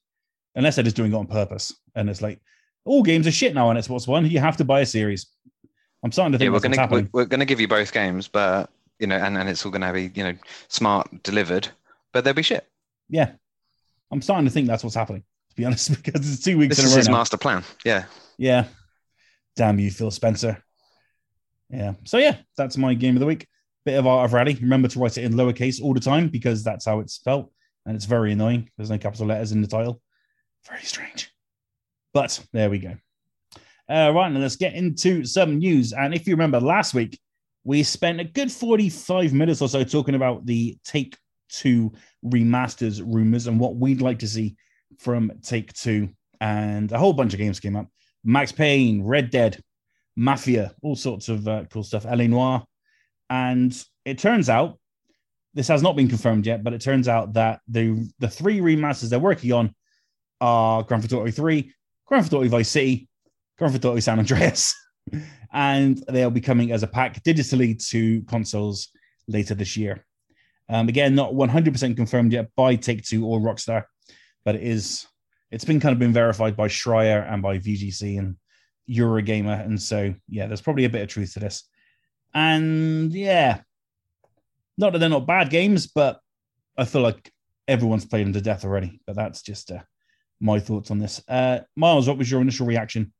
unless 0.56 0.74
they're 0.74 0.84
just 0.84 0.96
doing 0.96 1.14
it 1.14 1.16
on 1.16 1.28
purpose. 1.28 1.72
And 1.94 2.10
it's 2.10 2.24
like 2.24 2.42
all 2.86 3.04
games 3.04 3.28
are 3.28 3.32
shit 3.32 3.54
now 3.54 3.70
on 3.70 3.76
Xbox 3.76 4.08
One. 4.08 4.26
You 4.26 4.40
have 4.40 4.58
to 4.58 4.66
buy 4.66 4.80
a 4.80 4.88
series. 4.88 5.28
I'm 6.02 6.12
starting 6.12 6.32
to 6.32 6.40
think 6.40 6.48
yeah, 6.48 6.54
we're 6.54 6.62
gonna 6.62 6.88
we're, 6.90 7.10
we're, 7.14 7.26
gonna 7.26 7.46
give 7.46 7.60
you 7.60 7.68
both 7.68 7.94
games, 7.94 8.28
but 8.28 8.72
you 8.98 9.06
know, 9.06 9.18
and, 9.18 9.38
and 9.38 9.48
it's 9.48 9.64
all 9.68 9.72
gonna 9.72 9.94
be 9.94 10.10
you 10.16 10.24
know 10.24 10.34
smart 10.68 11.22
delivered, 11.22 11.68
but 12.12 12.24
they'll 12.24 12.34
be 12.34 12.42
shit. 12.42 12.68
Yeah, 13.08 13.34
I'm 14.12 14.22
starting 14.22 14.46
to 14.46 14.52
think 14.52 14.68
that's 14.68 14.84
what's 14.84 14.96
happening. 14.96 15.24
To 15.50 15.56
be 15.56 15.66
honest, 15.66 16.04
because 16.04 16.32
it's 16.32 16.44
two 16.44 16.58
weeks. 16.58 16.80
In 16.80 16.86
a 16.86 16.88
row. 16.88 16.90
This 16.90 16.92
is 16.92 16.96
his 16.96 17.08
now. 17.10 17.18
master 17.18 17.38
plan. 17.38 17.64
Yeah. 17.86 18.06
Yeah. 18.38 18.66
Damn 19.56 19.80
you, 19.80 19.92
Phil 19.92 20.12
Spencer. 20.12 20.64
Yeah. 21.70 21.94
So 22.06 22.18
yeah, 22.18 22.38
that's 22.58 22.78
my 22.78 22.94
game 22.94 23.16
of 23.16 23.20
the 23.20 23.26
week. 23.26 23.48
Bit 23.86 23.98
of 24.00 24.08
Art 24.08 24.26
of 24.26 24.34
Rally. 24.34 24.56
Remember 24.56 24.88
to 24.88 25.00
write 25.00 25.18
it 25.18 25.24
in 25.24 25.34
lowercase 25.34 25.82
all 25.82 25.94
the 25.94 26.00
time 26.00 26.30
because 26.30 26.64
that's 26.64 26.86
how 26.86 27.00
it's 27.00 27.14
spelt, 27.14 27.52
and 27.86 27.96
it's 27.96 28.06
very 28.06 28.32
annoying. 28.32 28.70
There's 28.78 28.90
no 28.90 28.98
capital 28.98 29.28
letters 29.28 29.52
in 29.52 29.62
the 29.62 29.68
title. 29.68 30.02
Very 30.68 30.84
strange. 30.84 31.32
But 32.14 32.40
there 32.54 32.70
we 32.70 32.80
go. 32.80 32.96
Uh, 33.90 34.12
right, 34.14 34.32
now 34.32 34.40
let's 34.40 34.56
get 34.56 34.76
into 34.76 35.26
some 35.26 35.58
news. 35.58 35.94
And 35.94 36.14
if 36.14 36.28
you 36.28 36.34
remember 36.34 36.60
last 36.60 36.94
week, 36.94 37.20
we 37.64 37.84
spent 37.84 38.20
a 38.20 38.24
good 38.24 38.52
45 38.52 39.34
minutes 39.34 39.62
or 39.62 39.70
so 39.70 39.84
talking 39.84 40.16
about 40.16 40.46
the 40.46 40.78
Take 40.84 41.18
Two 41.50 41.94
remasters 42.26 43.02
rumors 43.06 43.48
and 43.48 43.60
what 43.60 43.76
we'd 43.76 44.02
like 44.02 44.20
to 44.20 44.28
see 44.28 44.56
from 45.00 45.32
Take 45.44 45.74
Two. 45.74 46.10
And 46.42 46.92
a 46.92 46.98
whole 46.98 47.14
bunch 47.14 47.34
of 47.34 47.40
games 47.40 47.60
came 47.60 47.76
up 47.76 47.88
Max 48.24 48.52
Payne, 48.52 49.04
Red 49.04 49.30
Dead, 49.30 49.62
Mafia, 50.16 50.74
all 50.82 50.96
sorts 50.96 51.30
of 51.30 51.48
uh, 51.48 51.66
cool 51.66 51.84
stuff, 51.84 52.06
LA 52.06 52.28
Noire. 52.28 52.64
And 53.30 53.76
it 54.06 54.18
turns 54.18 54.50
out, 54.50 54.80
this 55.54 55.68
has 55.68 55.82
not 55.82 55.96
been 55.96 56.08
confirmed 56.08 56.46
yet, 56.46 56.64
but 56.64 56.74
it 56.74 56.82
turns 56.82 57.08
out 57.08 57.34
that 57.34 57.62
the, 57.68 58.10
the 58.20 58.30
three 58.30 58.60
remasters 58.60 59.10
they're 59.10 59.20
working 59.20 59.52
on 59.52 59.74
are 60.42 60.84
Grand 60.84 61.04
Theft 61.04 61.14
Auto 61.14 61.32
3, 61.32 61.74
Grand 62.06 62.24
Theft 62.24 62.34
Auto 62.34 62.48
Vice 62.50 62.70
City, 62.70 63.08
Grand 63.58 63.74
Theft 63.74 63.86
Auto 63.86 64.00
San 64.00 64.20
Andreas. 64.20 64.76
and 65.54 66.04
they'll 66.10 66.30
be 66.30 66.42
coming 66.42 66.72
as 66.72 66.84
a 66.84 66.88
pack 66.88 67.24
digitally 67.24 67.78
to 67.90 68.22
consoles 68.24 68.90
later 69.28 69.56
this 69.56 69.76
year. 69.76 70.06
Um, 70.70 70.88
again, 70.88 71.16
not 71.16 71.34
100% 71.34 71.96
confirmed 71.96 72.32
yet 72.32 72.50
by 72.56 72.76
Take 72.76 73.04
Two 73.04 73.26
or 73.26 73.40
Rockstar, 73.40 73.86
but 74.46 74.56
it 74.56 74.64
is. 74.64 75.08
It's 75.52 75.66
been 75.66 75.80
kind 75.80 75.94
of 75.94 76.00
been 76.00 76.14
verified 76.14 76.56
by 76.56 76.68
Schreier 76.68 77.28
and 77.32 77.42
by 77.42 77.58
VGC 77.58 78.20
and 78.20 78.36
Eurogamer, 78.88 79.66
and 79.66 79.82
so 79.82 80.14
yeah, 80.28 80.46
there's 80.46 80.62
probably 80.62 80.86
a 80.86 80.90
bit 80.90 81.02
of 81.02 81.08
truth 81.08 81.34
to 81.34 81.40
this. 81.40 81.64
And 82.34 83.12
yeah, 83.12 83.62
not 84.78 84.94
that 84.94 85.00
they're 85.00 85.10
not 85.10 85.26
bad 85.26 85.50
games, 85.50 85.88
but 85.88 86.20
I 86.78 86.86
feel 86.86 87.02
like 87.02 87.32
everyone's 87.68 88.06
played 88.06 88.26
them 88.26 88.34
to 88.34 88.42
death 88.42 88.64
already. 88.64 89.02
But 89.08 89.16
that's 89.16 89.42
just 89.42 89.72
uh, 89.72 89.82
my 90.40 90.60
thoughts 90.60 90.92
on 90.92 91.00
this. 91.00 91.22
Uh, 91.28 91.60
Miles, 91.76 92.08
what 92.08 92.18
was 92.18 92.30
your 92.30 92.42
initial 92.42 92.68
reaction? 92.68 93.12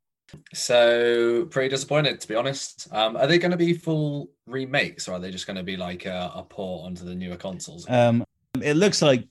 So 0.54 1.46
pretty 1.46 1.70
disappointed, 1.70 2.20
to 2.22 2.28
be 2.28 2.36
honest. 2.36 2.88
Um, 2.92 3.18
are 3.18 3.28
they 3.28 3.38
going 3.38 3.52
to 3.52 3.58
be 3.58 3.74
full 3.74 4.30
remakes, 4.46 5.08
or 5.08 5.14
are 5.14 5.20
they 5.20 5.32
just 5.32 5.48
going 5.48 5.58
to 5.58 5.64
be 5.64 5.78
like 5.78 6.06
a, 6.06 6.32
a 6.36 6.44
port 6.44 6.86
onto 6.86 7.06
the 7.06 7.16
newer 7.16 7.36
consoles? 7.36 7.90
Um, 7.90 8.24
it 8.62 8.76
looks 8.76 9.02
like 9.02 9.28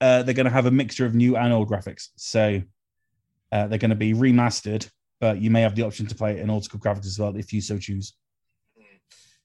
uh, 0.00 0.22
they're 0.22 0.34
going 0.34 0.46
to 0.46 0.50
have 0.50 0.66
a 0.66 0.70
mixture 0.70 1.06
of 1.06 1.14
new 1.14 1.36
and 1.36 1.52
old 1.52 1.68
graphics. 1.68 2.08
So 2.16 2.62
uh, 3.52 3.66
they're 3.66 3.78
going 3.78 3.90
to 3.90 3.96
be 3.96 4.14
remastered, 4.14 4.88
but 5.20 5.40
you 5.40 5.50
may 5.50 5.60
have 5.62 5.74
the 5.74 5.82
option 5.82 6.06
to 6.06 6.14
play 6.14 6.32
it 6.32 6.40
in 6.40 6.50
old 6.50 6.64
school 6.64 6.80
graphics 6.80 7.06
as 7.06 7.18
well 7.18 7.36
if 7.36 7.52
you 7.52 7.60
so 7.60 7.78
choose. 7.78 8.14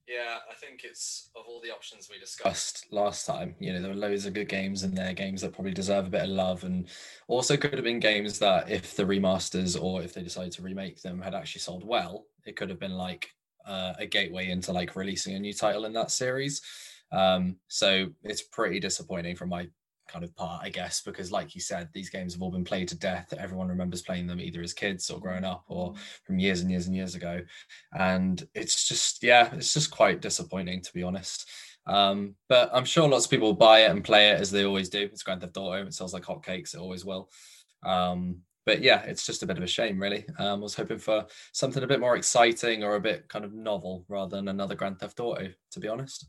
Yeah, 0.08 0.38
I 0.47 0.47
think 0.78 0.92
it's 0.92 1.30
of 1.36 1.46
all 1.48 1.62
the 1.62 1.72
options 1.72 2.10
we 2.10 2.20
discussed 2.20 2.86
last 2.92 3.26
time. 3.26 3.56
You 3.60 3.74
know, 3.74 3.82
there 3.82 3.90
were 3.90 3.96
loads 3.96 4.26
of 4.26 4.34
good 4.34 4.50
games 4.50 4.84
in 4.84 4.94
there, 4.94 5.14
games 5.14 5.42
that 5.42 5.54
probably 5.54 5.74
deserve 5.74 6.08
a 6.08 6.10
bit 6.10 6.24
of 6.24 6.30
love, 6.30 6.64
and 6.64 6.88
also 7.28 7.58
could 7.58 7.74
have 7.74 7.84
been 7.84 8.00
games 8.00 8.40
that, 8.40 8.70
if 8.70 8.96
the 8.96 9.04
remasters 9.04 9.82
or 9.82 10.04
if 10.04 10.14
they 10.14 10.24
decided 10.24 10.52
to 10.54 10.62
remake 10.62 11.02
them, 11.02 11.22
had 11.22 11.34
actually 11.34 11.62
sold 11.62 11.86
well, 11.86 12.26
it 12.46 12.56
could 12.56 12.70
have 12.70 12.80
been 12.80 12.94
like 12.94 13.30
uh, 13.66 13.94
a 13.98 14.06
gateway 14.06 14.50
into 14.50 14.72
like 14.72 14.96
releasing 14.96 15.36
a 15.36 15.40
new 15.40 15.54
title 15.54 15.86
in 15.86 15.94
that 15.94 16.12
series. 16.12 16.62
Um, 17.12 17.58
so 17.68 18.08
it's 18.24 18.44
pretty 18.44 18.80
disappointing 18.80 19.36
from 19.36 19.50
my 19.50 19.70
kind 20.08 20.24
of 20.24 20.36
part, 20.36 20.62
I 20.64 20.70
guess, 20.70 21.02
because 21.02 21.32
like 21.32 21.56
you 21.56 21.62
said, 21.62 21.90
these 21.94 22.10
games 22.10 22.34
have 22.34 22.42
all 22.42 22.52
been 22.52 22.64
played 22.64 22.88
to 22.90 22.98
death. 22.98 23.34
Everyone 23.38 23.68
remembers 23.68 24.02
playing 24.02 24.28
them 24.28 24.40
either 24.40 24.62
as 24.62 24.74
kids 24.74 25.10
or 25.10 25.20
growing 25.20 25.44
up 25.44 25.64
or 25.68 25.94
from 26.26 26.40
years 26.40 26.62
and 26.62 26.72
years 26.72 26.88
and 26.88 26.96
years 26.96 27.16
ago. 27.16 27.42
And 27.98 28.46
it's 28.54 28.88
just, 28.88 29.24
yeah, 29.24 29.54
it's 29.54 29.74
just 29.74 29.92
quite 29.92 30.22
disappointing 30.22 30.82
to 30.82 30.94
be 30.94 31.04
honest. 31.04 31.50
Um, 31.86 32.36
but 32.50 32.70
I'm 32.74 32.86
sure 32.86 33.08
lots 33.08 33.26
of 33.26 33.32
people 33.32 33.54
buy 33.54 33.82
it 33.82 33.92
and 33.92 34.04
play 34.04 34.32
it 34.32 34.40
as 34.40 34.52
they 34.52 34.66
always 34.66 34.90
do. 34.90 35.02
It's 35.02 35.24
Grand 35.24 35.42
Theft 35.42 35.58
Auto. 35.58 35.86
It 35.86 35.94
sells 35.94 36.14
like 36.14 36.24
hotcakes. 36.24 36.74
It 36.74 36.80
always 36.80 37.06
will. 37.06 37.30
Um, 37.84 38.42
but 38.66 38.82
yeah, 38.82 39.04
it's 39.04 39.26
just 39.26 39.44
a 39.44 39.46
bit 39.46 39.58
of 39.58 39.64
a 39.64 39.68
shame, 39.68 39.98
really. 39.98 40.26
Um, 40.38 40.60
I 40.60 40.64
was 40.64 40.76
hoping 40.76 40.98
for 40.98 41.26
something 41.54 41.82
a 41.82 41.88
bit 41.88 42.02
more 42.02 42.18
exciting 42.18 42.84
or 42.84 42.96
a 42.96 43.02
bit 43.02 43.30
kind 43.30 43.46
of 43.46 43.54
novel 43.54 44.04
rather 44.10 44.36
than 44.36 44.50
another 44.50 44.76
Grand 44.76 45.00
Theft 45.00 45.22
Auto, 45.22 45.48
to 45.72 45.80
be 45.80 45.88
honest. 45.88 46.28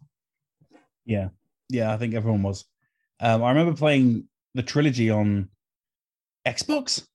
Yeah, 1.04 1.30
yeah, 1.68 1.92
I 1.92 1.96
think 1.96 2.14
everyone 2.14 2.44
was. 2.44 2.64
Um, 3.20 3.42
I 3.42 3.48
remember 3.50 3.76
playing 3.76 4.28
the 4.54 4.62
trilogy 4.62 5.10
on 5.10 5.48
Xbox 6.46 7.06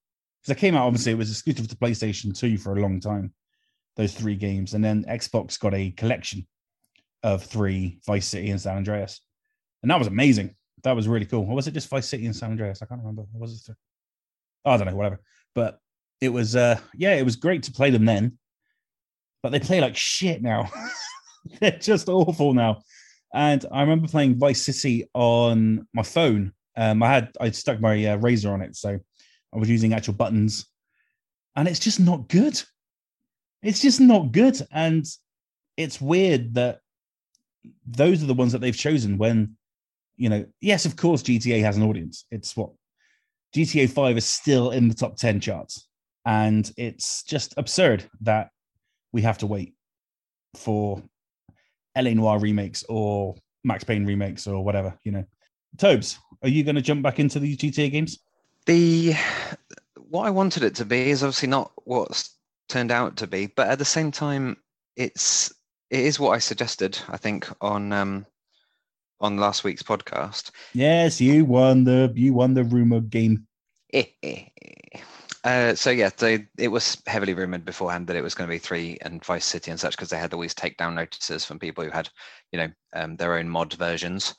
because 0.41 0.49
it 0.49 0.57
came 0.57 0.75
out. 0.75 0.87
Obviously, 0.87 1.13
it 1.13 1.17
was 1.17 1.31
exclusive 1.31 1.67
to 1.69 1.75
PlayStation 1.75 2.37
Two 2.37 2.57
for 2.57 2.75
a 2.75 2.81
long 2.81 2.99
time. 2.99 3.33
Those 3.95 4.13
three 4.13 4.35
games, 4.35 4.73
and 4.73 4.83
then 4.83 5.05
Xbox 5.05 5.59
got 5.59 5.73
a 5.73 5.91
collection 5.91 6.47
of 7.21 7.43
three 7.43 7.99
Vice 8.05 8.27
City 8.27 8.49
and 8.49 8.59
San 8.59 8.77
Andreas, 8.77 9.21
and 9.81 9.91
that 9.91 9.99
was 9.99 10.07
amazing. 10.07 10.55
That 10.83 10.95
was 10.95 11.07
really 11.07 11.25
cool. 11.25 11.47
Or 11.49 11.55
was 11.55 11.67
it 11.67 11.73
just 11.73 11.89
Vice 11.89 12.09
City 12.09 12.25
and 12.25 12.35
San 12.35 12.51
Andreas? 12.51 12.81
I 12.81 12.85
can't 12.85 12.99
remember. 12.99 13.23
What 13.31 13.41
was 13.41 13.67
it? 13.69 13.75
Oh, 14.65 14.71
I 14.71 14.77
don't 14.77 14.87
know. 14.87 14.95
Whatever. 14.95 15.21
But 15.55 15.79
it 16.19 16.29
was, 16.29 16.55
uh, 16.55 16.79
yeah, 16.95 17.15
it 17.15 17.23
was 17.23 17.35
great 17.35 17.63
to 17.63 17.71
play 17.71 17.89
them 17.89 18.05
then. 18.05 18.37
But 19.41 19.51
they 19.51 19.59
play 19.59 19.81
like 19.81 19.95
shit 19.95 20.41
now. 20.41 20.71
They're 21.59 21.71
just 21.71 22.09
awful 22.09 22.53
now. 22.53 22.81
And 23.34 23.65
I 23.72 23.82
remember 23.82 24.08
playing 24.08 24.38
Vice 24.38 24.62
City 24.62 25.10
on 25.13 25.88
my 25.93 26.04
phone. 26.04 26.54
Um, 26.78 27.02
I 27.02 27.08
had 27.08 27.32
I 27.41 27.52
stuck 27.52 27.80
my 27.80 27.93
uh, 28.06 28.17
Razer 28.17 28.52
on 28.52 28.62
it, 28.62 28.76
so 28.76 29.00
I 29.54 29.58
was 29.58 29.69
using 29.69 29.93
actual 29.93 30.13
buttons, 30.13 30.67
and 31.56 31.67
it's 31.67 31.80
just 31.80 32.00
not 32.00 32.30
good. 32.30 32.62
It's 33.63 33.82
just 33.82 34.00
not 34.00 34.32
good, 34.32 34.60
and 34.72 35.06
it's 35.78 36.00
weird 36.00 36.54
that 36.56 36.80
those 37.86 38.22
are 38.22 38.28
the 38.28 38.34
ones 38.34 38.52
that 38.52 38.62
they've 38.62 38.76
chosen. 38.76 39.17
When 39.17 39.56
you 40.15 40.30
know, 40.30 40.46
yes, 40.62 40.86
of 40.86 40.96
course, 40.96 41.24
GTA 41.24 41.62
has 41.62 41.78
an 41.78 41.84
audience. 41.84 42.26
It's 42.30 42.56
what 42.56 42.72
GTA 43.56 43.89
Five 43.89 44.17
is 44.17 44.26
still 44.26 44.72
in 44.72 44.88
the 44.88 44.96
top 44.96 45.15
ten 45.15 45.39
charts, 45.39 45.88
and 46.26 46.72
it's 46.78 47.24
just 47.24 47.56
absurd 47.58 48.04
that 48.22 48.50
we 49.12 49.24
have 49.24 49.39
to 49.39 49.48
wait 49.48 49.76
for 50.56 51.02
LA 51.95 52.12
Noire 52.12 52.39
remakes 52.39 52.84
or 52.89 53.36
Max 53.63 53.84
Payne 53.84 54.06
remakes 54.06 54.47
or 54.47 54.63
whatever, 54.63 54.97
you 55.03 55.12
know. 55.12 55.25
Tobes, 55.77 56.19
are 56.41 56.49
you 56.49 56.63
going 56.63 56.75
to 56.75 56.82
jump 56.82 57.01
back 57.01 57.19
into 57.19 57.39
these 57.39 57.58
GTA 57.58 57.91
games? 57.91 58.19
The 58.65 59.13
what 59.95 60.27
I 60.27 60.29
wanted 60.29 60.63
it 60.63 60.75
to 60.75 60.86
be 60.86 61.10
is 61.10 61.23
obviously 61.23 61.49
not 61.49 61.71
what's 61.86 62.38
turned 62.69 62.91
out 62.91 63.17
to 63.17 63.27
be, 63.27 63.47
but 63.47 63.67
at 63.67 63.79
the 63.79 63.86
same 63.86 64.12
time, 64.12 64.58
it's 64.95 65.51
it 65.89 65.99
is 65.99 66.19
what 66.19 66.32
I 66.32 66.39
suggested. 66.39 66.99
I 67.10 67.17
think 67.17 67.47
on 67.62 67.91
um 67.91 68.25
on 69.19 69.38
last 69.38 69.63
week's 69.63 69.84
podcast. 69.84 70.51
Yes, 70.73 71.19
you 71.19 71.45
won 71.45 71.84
the 71.84 72.12
you 72.15 72.34
won 72.34 72.53
the 72.53 72.63
rumor 72.63 72.99
game. 72.99 73.47
Uh, 75.43 75.75
so 75.75 75.89
yeah, 75.89 76.10
they, 76.17 76.47
it 76.58 76.69
was 76.69 77.01
heavily 77.06 77.34
rumored 77.34 77.65
beforehand 77.65 78.08
that 78.08 78.15
it 78.15 78.23
was 78.23 78.34
going 78.34 78.47
to 78.47 78.53
be 78.53 78.60
three 78.60 78.97
and 79.01 79.23
Vice 79.25 79.45
City 79.45 79.71
and 79.71 79.79
such 79.79 79.95
because 79.95 80.10
they 80.10 80.17
had 80.17 80.34
always 80.34 80.53
take 80.53 80.77
down 80.77 80.95
notices 80.95 81.43
from 81.43 81.60
people 81.60 81.84
who 81.84 81.89
had, 81.89 82.10
you 82.51 82.60
know, 82.60 82.69
um, 82.95 83.17
their 83.17 83.38
own 83.38 83.49
mod 83.49 83.73
versions. 83.73 84.36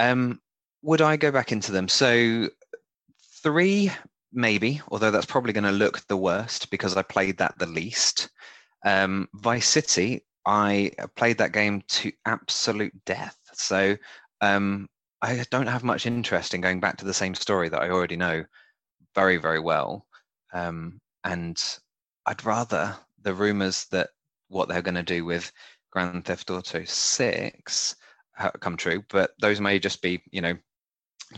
Um, 0.00 0.40
would 0.82 1.00
I 1.00 1.16
go 1.16 1.30
back 1.30 1.52
into 1.52 1.70
them? 1.70 1.86
So 1.86 2.48
three, 3.42 3.92
maybe, 4.32 4.80
although 4.88 5.12
that's 5.12 5.26
probably 5.26 5.52
going 5.52 5.64
to 5.64 5.70
look 5.70 6.04
the 6.08 6.16
worst 6.16 6.70
because 6.70 6.96
I 6.96 7.02
played 7.02 7.38
that 7.38 7.56
the 7.58 7.66
least. 7.66 8.28
Um, 8.84 9.28
Vice 9.34 9.68
City, 9.68 10.24
I 10.44 10.90
played 11.14 11.38
that 11.38 11.52
game 11.52 11.82
to 11.86 12.10
absolute 12.26 12.92
death. 13.04 13.38
So 13.52 13.96
um, 14.40 14.88
I 15.20 15.44
don't 15.52 15.68
have 15.68 15.84
much 15.84 16.04
interest 16.04 16.52
in 16.52 16.60
going 16.60 16.80
back 16.80 16.96
to 16.96 17.04
the 17.04 17.14
same 17.14 17.36
story 17.36 17.68
that 17.68 17.80
I 17.80 17.90
already 17.90 18.16
know 18.16 18.44
very, 19.14 19.36
very 19.36 19.60
well. 19.60 20.04
Um, 20.52 21.00
and 21.24 21.62
I'd 22.26 22.44
rather 22.44 22.96
the 23.22 23.34
rumors 23.34 23.86
that 23.90 24.10
what 24.48 24.68
they're 24.68 24.82
going 24.82 24.94
to 24.94 25.02
do 25.02 25.24
with 25.24 25.50
Grand 25.90 26.24
Theft 26.24 26.50
Auto 26.50 26.84
6 26.84 27.96
come 28.60 28.76
true, 28.76 29.02
but 29.10 29.32
those 29.40 29.60
may 29.60 29.78
just 29.78 30.02
be, 30.02 30.22
you 30.30 30.40
know, 30.40 30.54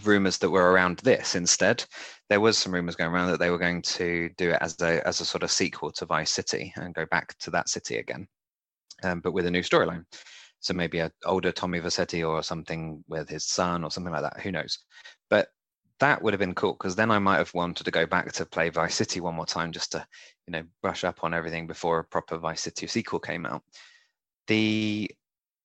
rumors 0.03 0.39
that 0.39 0.51
were 0.51 0.73
around 0.73 0.99
this 0.99 1.35
instead. 1.35 1.85
There 2.29 2.41
was 2.41 2.59
some 2.59 2.73
rumors 2.73 2.97
going 2.97 3.11
around 3.11 3.31
that 3.31 3.39
they 3.39 3.51
were 3.51 3.59
going 3.59 3.83
to 3.83 4.31
do 4.37 4.51
it 4.51 4.59
as 4.61 4.81
a 4.81 5.07
as 5.07 5.21
a 5.21 5.25
sort 5.25 5.43
of 5.43 5.51
sequel 5.51 5.93
to 5.93 6.07
Vice 6.07 6.33
City 6.33 6.73
and 6.77 6.95
go 6.95 7.07
back 7.07 7.37
to 7.39 7.51
that 7.51 7.69
city 7.69 7.99
again, 7.99 8.27
um, 9.03 9.21
but 9.21 9.33
with 9.33 9.47
a 9.47 9.51
new 9.51 9.63
storyline. 9.63 10.05
So 10.61 10.73
maybe 10.73 11.01
an 11.01 11.11
older 11.27 11.53
Tommy 11.53 11.81
Vercetti 11.81 12.27
or 12.27 12.43
something 12.43 13.05
with 13.07 13.29
his 13.29 13.45
son 13.45 13.85
or 13.85 13.91
something 13.91 14.13
like 14.13 14.23
that. 14.23 14.41
Who 14.41 14.51
knows? 14.51 14.79
That 16.01 16.23
would 16.23 16.33
have 16.33 16.41
been 16.41 16.55
cool 16.55 16.73
because 16.73 16.97
then 16.97 17.11
I 17.11 17.19
might 17.19 17.39
have 17.39 17.55
wanted 17.55 17.85
to 17.85 17.91
go 17.91 18.05
back 18.07 18.33
to 18.33 18.47
play 18.47 18.69
Vice 18.69 18.97
City 18.97 19.21
one 19.21 19.35
more 19.35 19.47
time 19.47 19.73
just 19.73 19.93
to, 19.93 20.07
you 20.47 20.53
know, 20.53 20.65
brush 20.83 21.05
up 21.05 21.23
on 21.23 21.33
everything 21.33 21.67
before 21.67 22.01
a 22.01 22.05
proper 22.05 22.37
Vice 22.37 22.63
City 22.63 22.87
sequel 22.87 23.21
came 23.21 23.47
out. 23.47 23.63
The 24.49 25.11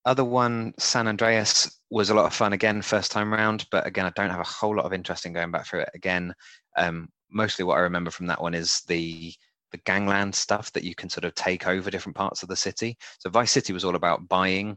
other 0.05 0.23
one, 0.23 0.73
San 0.77 1.07
Andreas, 1.07 1.79
was 1.89 2.09
a 2.09 2.13
lot 2.13 2.25
of 2.25 2.33
fun 2.33 2.53
again 2.53 2.81
first 2.81 3.11
time 3.11 3.33
round, 3.33 3.65
but 3.71 3.85
again, 3.85 4.05
I 4.05 4.11
don't 4.15 4.29
have 4.29 4.39
a 4.39 4.43
whole 4.43 4.75
lot 4.75 4.85
of 4.85 4.93
interest 4.93 5.25
in 5.25 5.33
going 5.33 5.51
back 5.51 5.65
through 5.65 5.81
it 5.81 5.89
again. 5.93 6.33
Um, 6.77 7.09
mostly 7.31 7.65
what 7.65 7.77
I 7.77 7.81
remember 7.81 8.11
from 8.11 8.27
that 8.27 8.41
one 8.41 8.53
is 8.53 8.81
the 8.87 9.33
the 9.71 9.77
gangland 9.85 10.33
stuff 10.33 10.71
that 10.73 10.83
you 10.83 10.95
can 10.95 11.09
sort 11.09 11.25
of 11.25 11.35
take 11.35 11.67
over 11.67 11.91
different 11.91 12.15
parts 12.15 12.41
of 12.41 12.49
the 12.49 12.55
city. 12.55 12.97
So 13.19 13.29
Vice 13.29 13.51
City 13.51 13.71
was 13.71 13.85
all 13.85 13.95
about 13.95 14.27
buying 14.27 14.75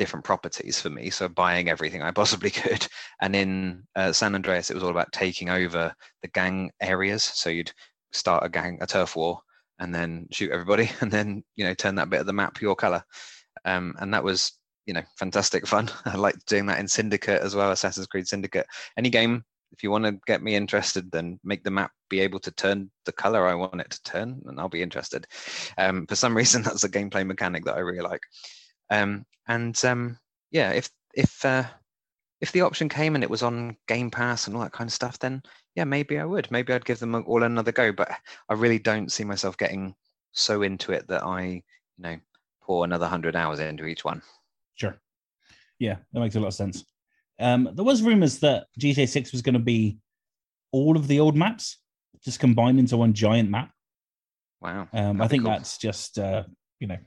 different 0.00 0.24
properties 0.24 0.80
for 0.80 0.88
me, 0.88 1.10
so 1.10 1.28
buying 1.28 1.68
everything 1.68 2.00
I 2.00 2.10
possibly 2.22 2.48
could. 2.48 2.86
And 3.20 3.36
in 3.36 3.82
uh, 3.94 4.12
San 4.12 4.34
Andreas, 4.34 4.70
it 4.70 4.74
was 4.74 4.82
all 4.82 4.90
about 4.90 5.12
taking 5.12 5.50
over 5.50 5.94
the 6.22 6.28
gang 6.28 6.70
areas. 6.80 7.22
So 7.22 7.50
you'd 7.50 7.70
start 8.10 8.42
a 8.42 8.48
gang, 8.48 8.78
a 8.80 8.86
turf 8.86 9.14
war, 9.14 9.40
and 9.78 9.94
then 9.94 10.26
shoot 10.30 10.52
everybody, 10.52 10.90
and 11.02 11.10
then 11.10 11.44
you 11.54 11.66
know 11.66 11.74
turn 11.74 11.96
that 11.96 12.08
bit 12.08 12.20
of 12.20 12.26
the 12.26 12.32
map 12.32 12.60
your 12.62 12.74
color. 12.74 13.04
Um, 13.66 13.94
and 14.00 14.14
that 14.14 14.24
was 14.24 14.58
you 14.86 14.94
know 14.94 15.02
fantastic 15.18 15.66
fun. 15.66 15.90
I 16.06 16.16
liked 16.16 16.46
doing 16.46 16.64
that 16.66 16.80
in 16.80 16.88
Syndicate 16.88 17.42
as 17.42 17.54
well, 17.54 17.70
Assassin's 17.70 18.06
Creed 18.06 18.26
Syndicate. 18.26 18.66
Any 18.96 19.10
game 19.10 19.44
if 19.72 19.82
you 19.82 19.90
want 19.90 20.04
to 20.04 20.18
get 20.26 20.42
me 20.42 20.56
interested, 20.56 21.10
then 21.12 21.38
make 21.44 21.62
the 21.62 21.70
map 21.70 21.92
be 22.08 22.20
able 22.20 22.40
to 22.40 22.50
turn 22.50 22.90
the 23.04 23.12
color 23.12 23.46
I 23.46 23.54
want 23.54 23.80
it 23.80 23.90
to 23.90 24.02
turn, 24.02 24.42
and 24.46 24.58
I'll 24.58 24.68
be 24.68 24.82
interested. 24.82 25.26
Um, 25.78 26.06
for 26.06 26.16
some 26.16 26.36
reason, 26.36 26.62
that's 26.62 26.84
a 26.84 26.88
gameplay 26.88 27.24
mechanic 27.24 27.64
that 27.66 27.76
I 27.76 27.80
really 27.80 28.00
like. 28.00 28.22
Um, 28.90 29.24
and 29.48 29.82
um, 29.84 30.18
yeah, 30.50 30.70
if 30.72 30.90
if 31.14 31.44
uh, 31.44 31.64
if 32.40 32.52
the 32.52 32.62
option 32.62 32.88
came 32.88 33.14
and 33.14 33.24
it 33.24 33.30
was 33.30 33.42
on 33.42 33.76
Game 33.86 34.10
Pass 34.10 34.46
and 34.46 34.56
all 34.56 34.62
that 34.62 34.72
kind 34.72 34.88
of 34.88 34.94
stuff, 34.94 35.18
then 35.18 35.42
yeah, 35.74 35.84
maybe 35.84 36.18
I 36.18 36.24
would. 36.24 36.50
Maybe 36.50 36.72
I'd 36.72 36.84
give 36.84 36.98
them 36.98 37.14
all 37.14 37.42
another 37.42 37.72
go. 37.72 37.92
But 37.92 38.10
I 38.48 38.54
really 38.54 38.78
don't 38.78 39.12
see 39.12 39.24
myself 39.24 39.56
getting 39.56 39.94
so 40.32 40.62
into 40.62 40.92
it 40.92 41.06
that 41.08 41.22
I, 41.22 41.42
you 41.42 41.62
know, 41.98 42.16
pour 42.62 42.84
another 42.84 43.06
hundred 43.06 43.36
hours 43.36 43.58
into 43.60 43.86
each 43.86 44.04
one. 44.04 44.22
Sure. 44.74 44.98
Yeah, 45.78 45.96
that 46.12 46.20
makes 46.20 46.34
a 46.34 46.40
lot 46.40 46.48
of 46.48 46.54
sense. 46.54 46.84
Um, 47.38 47.70
there 47.74 47.84
was 47.84 48.02
rumors 48.02 48.38
that 48.40 48.66
GTA 48.78 49.08
6 49.08 49.32
was 49.32 49.42
going 49.42 49.54
to 49.54 49.58
be 49.58 49.98
all 50.72 50.96
of 50.96 51.08
the 51.08 51.20
old 51.20 51.36
maps 51.36 51.78
just 52.22 52.38
combined 52.38 52.78
into 52.78 52.96
one 52.96 53.14
giant 53.14 53.50
map. 53.50 53.72
Wow. 54.60 54.88
Um, 54.92 55.22
I 55.22 55.28
think 55.28 55.44
cool. 55.44 55.52
that's 55.52 55.78
just 55.78 56.18
uh, 56.18 56.44
you 56.80 56.86
know 56.86 56.98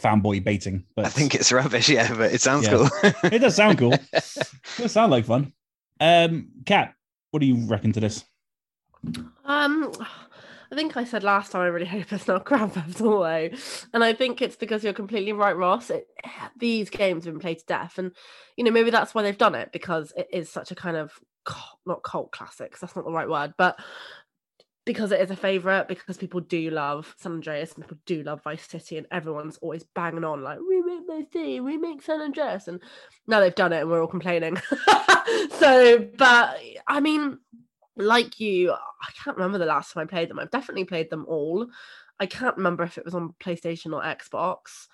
fanboy 0.00 0.42
baiting. 0.42 0.84
But 0.94 1.06
I 1.06 1.08
think 1.08 1.34
it's 1.34 1.52
rubbish. 1.52 1.88
Yeah, 1.88 2.14
but 2.14 2.32
it 2.32 2.40
sounds 2.40 2.66
yeah. 2.66 2.70
cool. 2.70 2.88
it 3.24 3.40
does 3.40 3.56
sound 3.56 3.78
cool. 3.78 3.92
it 4.12 4.48
does 4.76 4.92
sound 4.92 5.12
like 5.12 5.24
fun. 5.24 5.52
Um, 6.00 6.48
Kat, 6.64 6.94
what 7.30 7.40
do 7.40 7.46
you 7.46 7.66
reckon 7.66 7.92
to 7.92 8.00
this? 8.00 8.24
Um, 9.44 9.92
I 10.70 10.74
think 10.74 10.96
I 10.96 11.04
said 11.04 11.24
last 11.24 11.52
time 11.52 11.62
I 11.62 11.66
really 11.66 11.86
hope 11.86 12.12
it's 12.12 12.28
not 12.28 12.44
Grand 12.44 12.72
Theft 12.72 13.00
Auto, 13.00 13.50
and 13.94 14.04
I 14.04 14.12
think 14.12 14.42
it's 14.42 14.56
because 14.56 14.84
you're 14.84 14.92
completely 14.92 15.32
right, 15.32 15.56
Ross. 15.56 15.90
It, 15.90 16.06
these 16.56 16.90
games 16.90 17.24
have 17.24 17.34
been 17.34 17.40
played 17.40 17.60
to 17.60 17.66
death, 17.66 17.98
and 17.98 18.12
you 18.56 18.64
know 18.64 18.70
maybe 18.70 18.90
that's 18.90 19.14
why 19.14 19.22
they've 19.22 19.38
done 19.38 19.54
it 19.54 19.70
because 19.72 20.12
it 20.16 20.28
is 20.32 20.50
such 20.50 20.70
a 20.70 20.74
kind 20.74 20.96
of 20.96 21.12
not 21.86 22.02
cult 22.02 22.32
classics. 22.32 22.80
That's 22.80 22.94
not 22.94 23.04
the 23.04 23.12
right 23.12 23.28
word, 23.28 23.54
but 23.56 23.78
because 24.88 25.12
it 25.12 25.20
is 25.20 25.30
a 25.30 25.36
favorite, 25.36 25.86
because 25.86 26.16
people 26.16 26.40
do 26.40 26.70
love 26.70 27.14
San 27.18 27.32
Andreas 27.32 27.74
and 27.74 27.84
people 27.84 27.98
do 28.06 28.22
love 28.22 28.42
Vice 28.42 28.66
City, 28.66 28.96
and 28.96 29.06
everyone's 29.10 29.58
always 29.58 29.84
banging 29.84 30.24
on 30.24 30.42
like 30.42 30.58
remake 30.66 31.06
Vice 31.06 31.30
City, 31.30 31.60
remake 31.60 32.00
San 32.00 32.22
Andreas, 32.22 32.68
and 32.68 32.80
now 33.26 33.38
they've 33.38 33.54
done 33.54 33.74
it 33.74 33.82
and 33.82 33.90
we're 33.90 34.00
all 34.00 34.06
complaining. 34.06 34.56
so, 35.58 36.08
but 36.16 36.58
I 36.86 37.00
mean, 37.00 37.38
like 37.98 38.40
you, 38.40 38.72
I 38.72 39.10
can't 39.22 39.36
remember 39.36 39.58
the 39.58 39.66
last 39.66 39.92
time 39.92 40.04
I 40.04 40.06
played 40.06 40.30
them. 40.30 40.38
I've 40.38 40.50
definitely 40.50 40.86
played 40.86 41.10
them 41.10 41.26
all. 41.28 41.66
I 42.18 42.24
can't 42.24 42.56
remember 42.56 42.82
if 42.82 42.96
it 42.96 43.04
was 43.04 43.14
on 43.14 43.34
PlayStation 43.38 43.92
or 43.92 44.02
Xbox. 44.02 44.86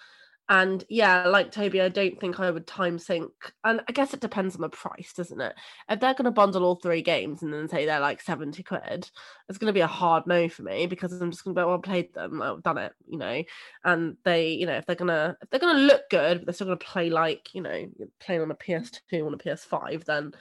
And 0.48 0.84
yeah, 0.90 1.26
like 1.26 1.52
Toby, 1.52 1.80
I 1.80 1.88
don't 1.88 2.20
think 2.20 2.38
I 2.38 2.50
would 2.50 2.66
time 2.66 2.98
sink. 2.98 3.32
And 3.64 3.80
I 3.88 3.92
guess 3.92 4.12
it 4.12 4.20
depends 4.20 4.54
on 4.54 4.60
the 4.60 4.68
price, 4.68 5.14
doesn't 5.14 5.40
it? 5.40 5.54
If 5.88 6.00
they're 6.00 6.12
going 6.12 6.26
to 6.26 6.30
bundle 6.30 6.64
all 6.64 6.76
three 6.76 7.00
games 7.00 7.42
and 7.42 7.52
then 7.52 7.68
say 7.68 7.86
they're 7.86 8.00
like 8.00 8.20
70 8.20 8.62
quid, 8.62 9.10
it's 9.48 9.58
going 9.58 9.68
to 9.68 9.72
be 9.72 9.80
a 9.80 9.86
hard 9.86 10.26
no 10.26 10.48
for 10.50 10.62
me 10.62 10.86
because 10.86 11.12
I'm 11.12 11.30
just 11.30 11.44
going 11.44 11.54
to 11.54 11.60
be, 11.60 11.64
well, 11.64 11.76
I 11.76 11.80
played 11.80 12.12
them, 12.12 12.42
I've 12.42 12.62
done 12.62 12.76
it, 12.76 12.92
you 13.08 13.16
know. 13.16 13.42
And 13.84 14.16
they, 14.24 14.50
you 14.50 14.66
know, 14.66 14.76
if 14.76 14.84
they're 14.84 14.96
going 14.96 15.08
to, 15.08 15.36
if 15.40 15.48
they're 15.48 15.60
going 15.60 15.76
to 15.76 15.82
look 15.82 16.10
good, 16.10 16.38
but 16.38 16.46
they're 16.46 16.54
still 16.54 16.66
going 16.66 16.78
to 16.78 16.84
play 16.84 17.08
like, 17.08 17.54
you 17.54 17.62
know, 17.62 17.86
playing 18.20 18.42
on 18.42 18.50
a 18.50 18.54
PS2, 18.54 19.26
on 19.26 19.34
a 19.34 19.38
PS5, 19.38 20.04
then 20.04 20.32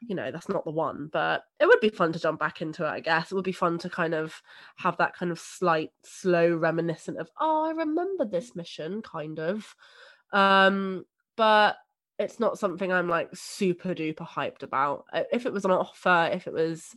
you 0.00 0.14
know 0.14 0.30
that's 0.30 0.48
not 0.48 0.64
the 0.64 0.70
one 0.70 1.08
but 1.12 1.42
it 1.60 1.66
would 1.66 1.80
be 1.80 1.88
fun 1.90 2.12
to 2.12 2.18
jump 2.18 2.40
back 2.40 2.62
into 2.62 2.84
it 2.84 2.88
i 2.88 3.00
guess. 3.00 3.30
It 3.30 3.34
would 3.34 3.44
be 3.44 3.52
fun 3.52 3.78
to 3.78 3.90
kind 3.90 4.14
of 4.14 4.40
have 4.76 4.96
that 4.96 5.14
kind 5.14 5.30
of 5.30 5.38
slight 5.38 5.90
slow 6.04 6.54
reminiscent 6.54 7.18
of 7.18 7.28
oh 7.38 7.66
i 7.66 7.70
remember 7.70 8.24
this 8.24 8.56
mission 8.56 9.02
kind 9.02 9.38
of. 9.38 9.74
Um 10.32 11.04
but 11.36 11.76
it's 12.18 12.40
not 12.40 12.58
something 12.58 12.92
i'm 12.92 13.08
like 13.08 13.28
super 13.34 13.94
duper 13.94 14.26
hyped 14.26 14.62
about. 14.62 15.04
If 15.32 15.46
it 15.46 15.52
was 15.52 15.64
on 15.64 15.70
offer 15.70 16.30
if 16.32 16.46
it 16.46 16.52
was 16.52 16.94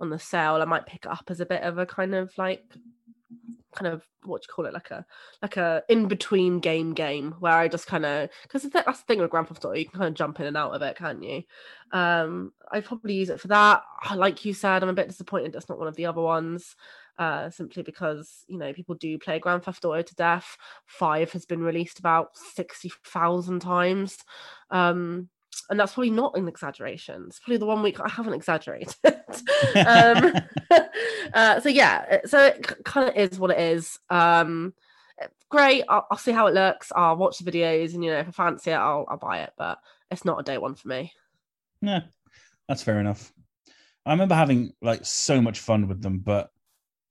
on 0.00 0.10
the 0.10 0.18
sale 0.18 0.56
i 0.62 0.64
might 0.64 0.86
pick 0.86 1.04
it 1.04 1.10
up 1.10 1.24
as 1.28 1.40
a 1.40 1.46
bit 1.46 1.62
of 1.62 1.78
a 1.78 1.86
kind 1.86 2.14
of 2.14 2.32
like 2.38 2.64
kind 3.74 3.92
of 3.92 4.06
what 4.24 4.42
you 4.42 4.52
call 4.52 4.66
it? 4.66 4.74
Like 4.74 4.90
a 4.90 5.04
like 5.42 5.56
a 5.56 5.82
in 5.88 6.08
between 6.08 6.60
game 6.60 6.94
game 6.94 7.34
where 7.38 7.52
I 7.52 7.68
just 7.68 7.86
kind 7.86 8.04
of 8.04 8.30
because 8.42 8.62
that's 8.64 9.00
the 9.00 9.04
thing 9.06 9.20
with 9.20 9.30
Grand 9.30 9.48
Theft 9.48 9.64
Auto 9.64 9.74
you 9.74 9.86
can 9.86 9.98
kind 9.98 10.08
of 10.08 10.14
jump 10.14 10.40
in 10.40 10.46
and 10.46 10.56
out 10.56 10.74
of 10.74 10.82
it 10.82 10.96
can't 10.96 11.22
you? 11.22 11.42
Um 11.92 12.52
I 12.70 12.80
probably 12.80 13.14
use 13.14 13.30
it 13.30 13.40
for 13.40 13.48
that. 13.48 13.82
Like 14.14 14.44
you 14.44 14.54
said 14.54 14.82
I'm 14.82 14.88
a 14.88 14.94
bit 14.94 15.08
disappointed 15.08 15.54
it's 15.54 15.68
not 15.68 15.78
one 15.78 15.88
of 15.88 15.96
the 15.96 16.06
other 16.06 16.22
ones 16.22 16.76
uh 17.18 17.48
simply 17.50 17.82
because 17.82 18.44
you 18.46 18.58
know 18.58 18.72
people 18.72 18.94
do 18.94 19.18
play 19.18 19.38
Grand 19.38 19.62
Theft 19.62 19.84
Auto 19.84 20.02
to 20.02 20.14
death. 20.14 20.56
Five 20.86 21.32
has 21.32 21.46
been 21.46 21.60
released 21.60 21.98
about 21.98 22.36
60,000 22.36 23.60
times. 23.60 24.18
Um 24.70 25.28
and 25.70 25.78
that's 25.78 25.94
probably 25.94 26.10
not 26.10 26.36
an 26.36 26.48
exaggeration. 26.48 27.24
It's 27.28 27.38
probably 27.40 27.58
the 27.58 27.66
one 27.66 27.82
week 27.82 28.00
I 28.00 28.08
haven't 28.08 28.34
exaggerated. 28.34 28.94
um, 29.04 30.32
uh, 31.34 31.60
so 31.60 31.68
yeah, 31.68 32.18
so 32.26 32.46
it 32.46 32.84
kind 32.84 33.08
of 33.08 33.16
is 33.16 33.38
what 33.38 33.50
it 33.50 33.60
is. 33.60 33.98
Um, 34.10 34.74
great. 35.48 35.84
I'll, 35.88 36.06
I'll, 36.10 36.18
see 36.18 36.32
how 36.32 36.46
it 36.46 36.54
looks. 36.54 36.92
I'll 36.94 37.16
watch 37.16 37.38
the 37.38 37.50
videos, 37.50 37.94
and 37.94 38.04
you 38.04 38.10
know, 38.10 38.18
if 38.18 38.28
I 38.28 38.32
fancy 38.32 38.70
it, 38.70 38.74
I'll, 38.74 39.06
I'll 39.08 39.16
buy 39.16 39.40
it. 39.40 39.52
But 39.56 39.78
it's 40.10 40.24
not 40.24 40.40
a 40.40 40.42
day 40.42 40.58
one 40.58 40.74
for 40.74 40.88
me. 40.88 41.12
Yeah, 41.80 42.02
that's 42.68 42.82
fair 42.82 43.00
enough. 43.00 43.32
I 44.04 44.12
remember 44.12 44.34
having 44.34 44.72
like 44.80 45.04
so 45.04 45.40
much 45.40 45.60
fun 45.60 45.88
with 45.88 46.00
them, 46.00 46.18
but 46.18 46.50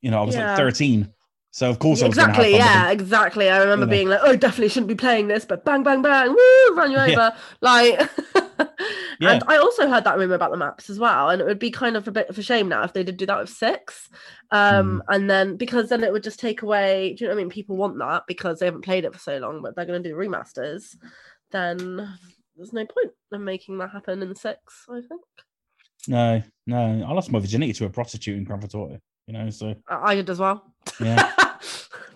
you 0.01 0.11
know, 0.11 0.21
I 0.21 0.25
was 0.25 0.35
yeah. 0.35 0.49
like 0.49 0.57
13. 0.57 1.11
So 1.55 1.69
of 1.69 1.79
course, 1.79 2.01
I 2.01 2.07
was. 2.07 2.17
exactly, 2.17 2.51
yeah, 2.51 2.91
exactly. 2.91 3.49
I 3.49 3.59
remember 3.59 3.85
you 3.85 3.89
know. 3.89 3.95
being 3.95 4.09
like, 4.09 4.19
"Oh, 4.23 4.35
definitely 4.35 4.67
shouldn't 4.67 4.89
be 4.89 4.95
playing 4.95 5.29
this," 5.29 5.45
but 5.45 5.63
bang, 5.63 5.83
bang, 5.83 6.01
bang, 6.01 6.27
woo, 6.27 6.75
run 6.75 6.91
you 6.91 6.97
over, 6.99 7.11
yeah. 7.11 7.37
like. 7.61 8.11
yeah. 9.21 9.31
And 9.31 9.43
I 9.47 9.55
also 9.55 9.87
heard 9.87 10.03
that 10.03 10.17
rumor 10.17 10.33
about 10.35 10.51
the 10.51 10.57
maps 10.57 10.89
as 10.89 10.99
well, 10.99 11.29
and 11.29 11.41
it 11.41 11.45
would 11.45 11.57
be 11.57 11.71
kind 11.71 11.95
of 11.95 12.09
a 12.09 12.11
bit 12.11 12.27
of 12.27 12.37
a 12.37 12.41
shame 12.41 12.67
now 12.67 12.83
if 12.83 12.91
they 12.91 13.05
did 13.05 13.15
do 13.15 13.25
that 13.27 13.39
with 13.39 13.49
six, 13.49 14.09
um, 14.51 15.01
mm. 15.01 15.15
and 15.15 15.29
then 15.29 15.55
because 15.55 15.87
then 15.87 16.03
it 16.03 16.11
would 16.11 16.23
just 16.23 16.41
take 16.41 16.61
away. 16.61 17.13
Do 17.13 17.23
you 17.23 17.29
know 17.29 17.35
what 17.35 17.39
I 17.39 17.43
mean? 17.45 17.49
People 17.49 17.77
want 17.77 17.97
that 17.99 18.23
because 18.27 18.59
they 18.59 18.65
haven't 18.65 18.83
played 18.83 19.05
it 19.05 19.13
for 19.13 19.19
so 19.19 19.37
long, 19.37 19.61
but 19.61 19.77
they're 19.77 19.85
going 19.85 20.03
to 20.03 20.09
do 20.09 20.13
remasters. 20.13 20.97
Then 21.51 22.17
there's 22.57 22.73
no 22.73 22.85
point 22.85 23.13
in 23.31 23.45
making 23.45 23.77
that 23.77 23.91
happen 23.91 24.21
in 24.21 24.35
six. 24.35 24.59
I 24.89 24.99
think. 25.07 25.21
No, 26.09 26.43
no, 26.67 27.05
I 27.07 27.13
lost 27.13 27.31
my 27.31 27.39
virginity 27.39 27.71
to 27.71 27.85
a 27.85 27.89
prostitute 27.89 28.39
in 28.39 28.43
Grand 28.43 28.61
Theft 28.61 28.75
Auto. 28.75 28.99
You 29.27 29.33
know, 29.33 29.49
so 29.51 29.73
I 29.87 30.15
did 30.15 30.29
as 30.29 30.39
well. 30.39 30.75
Yeah. 30.99 31.31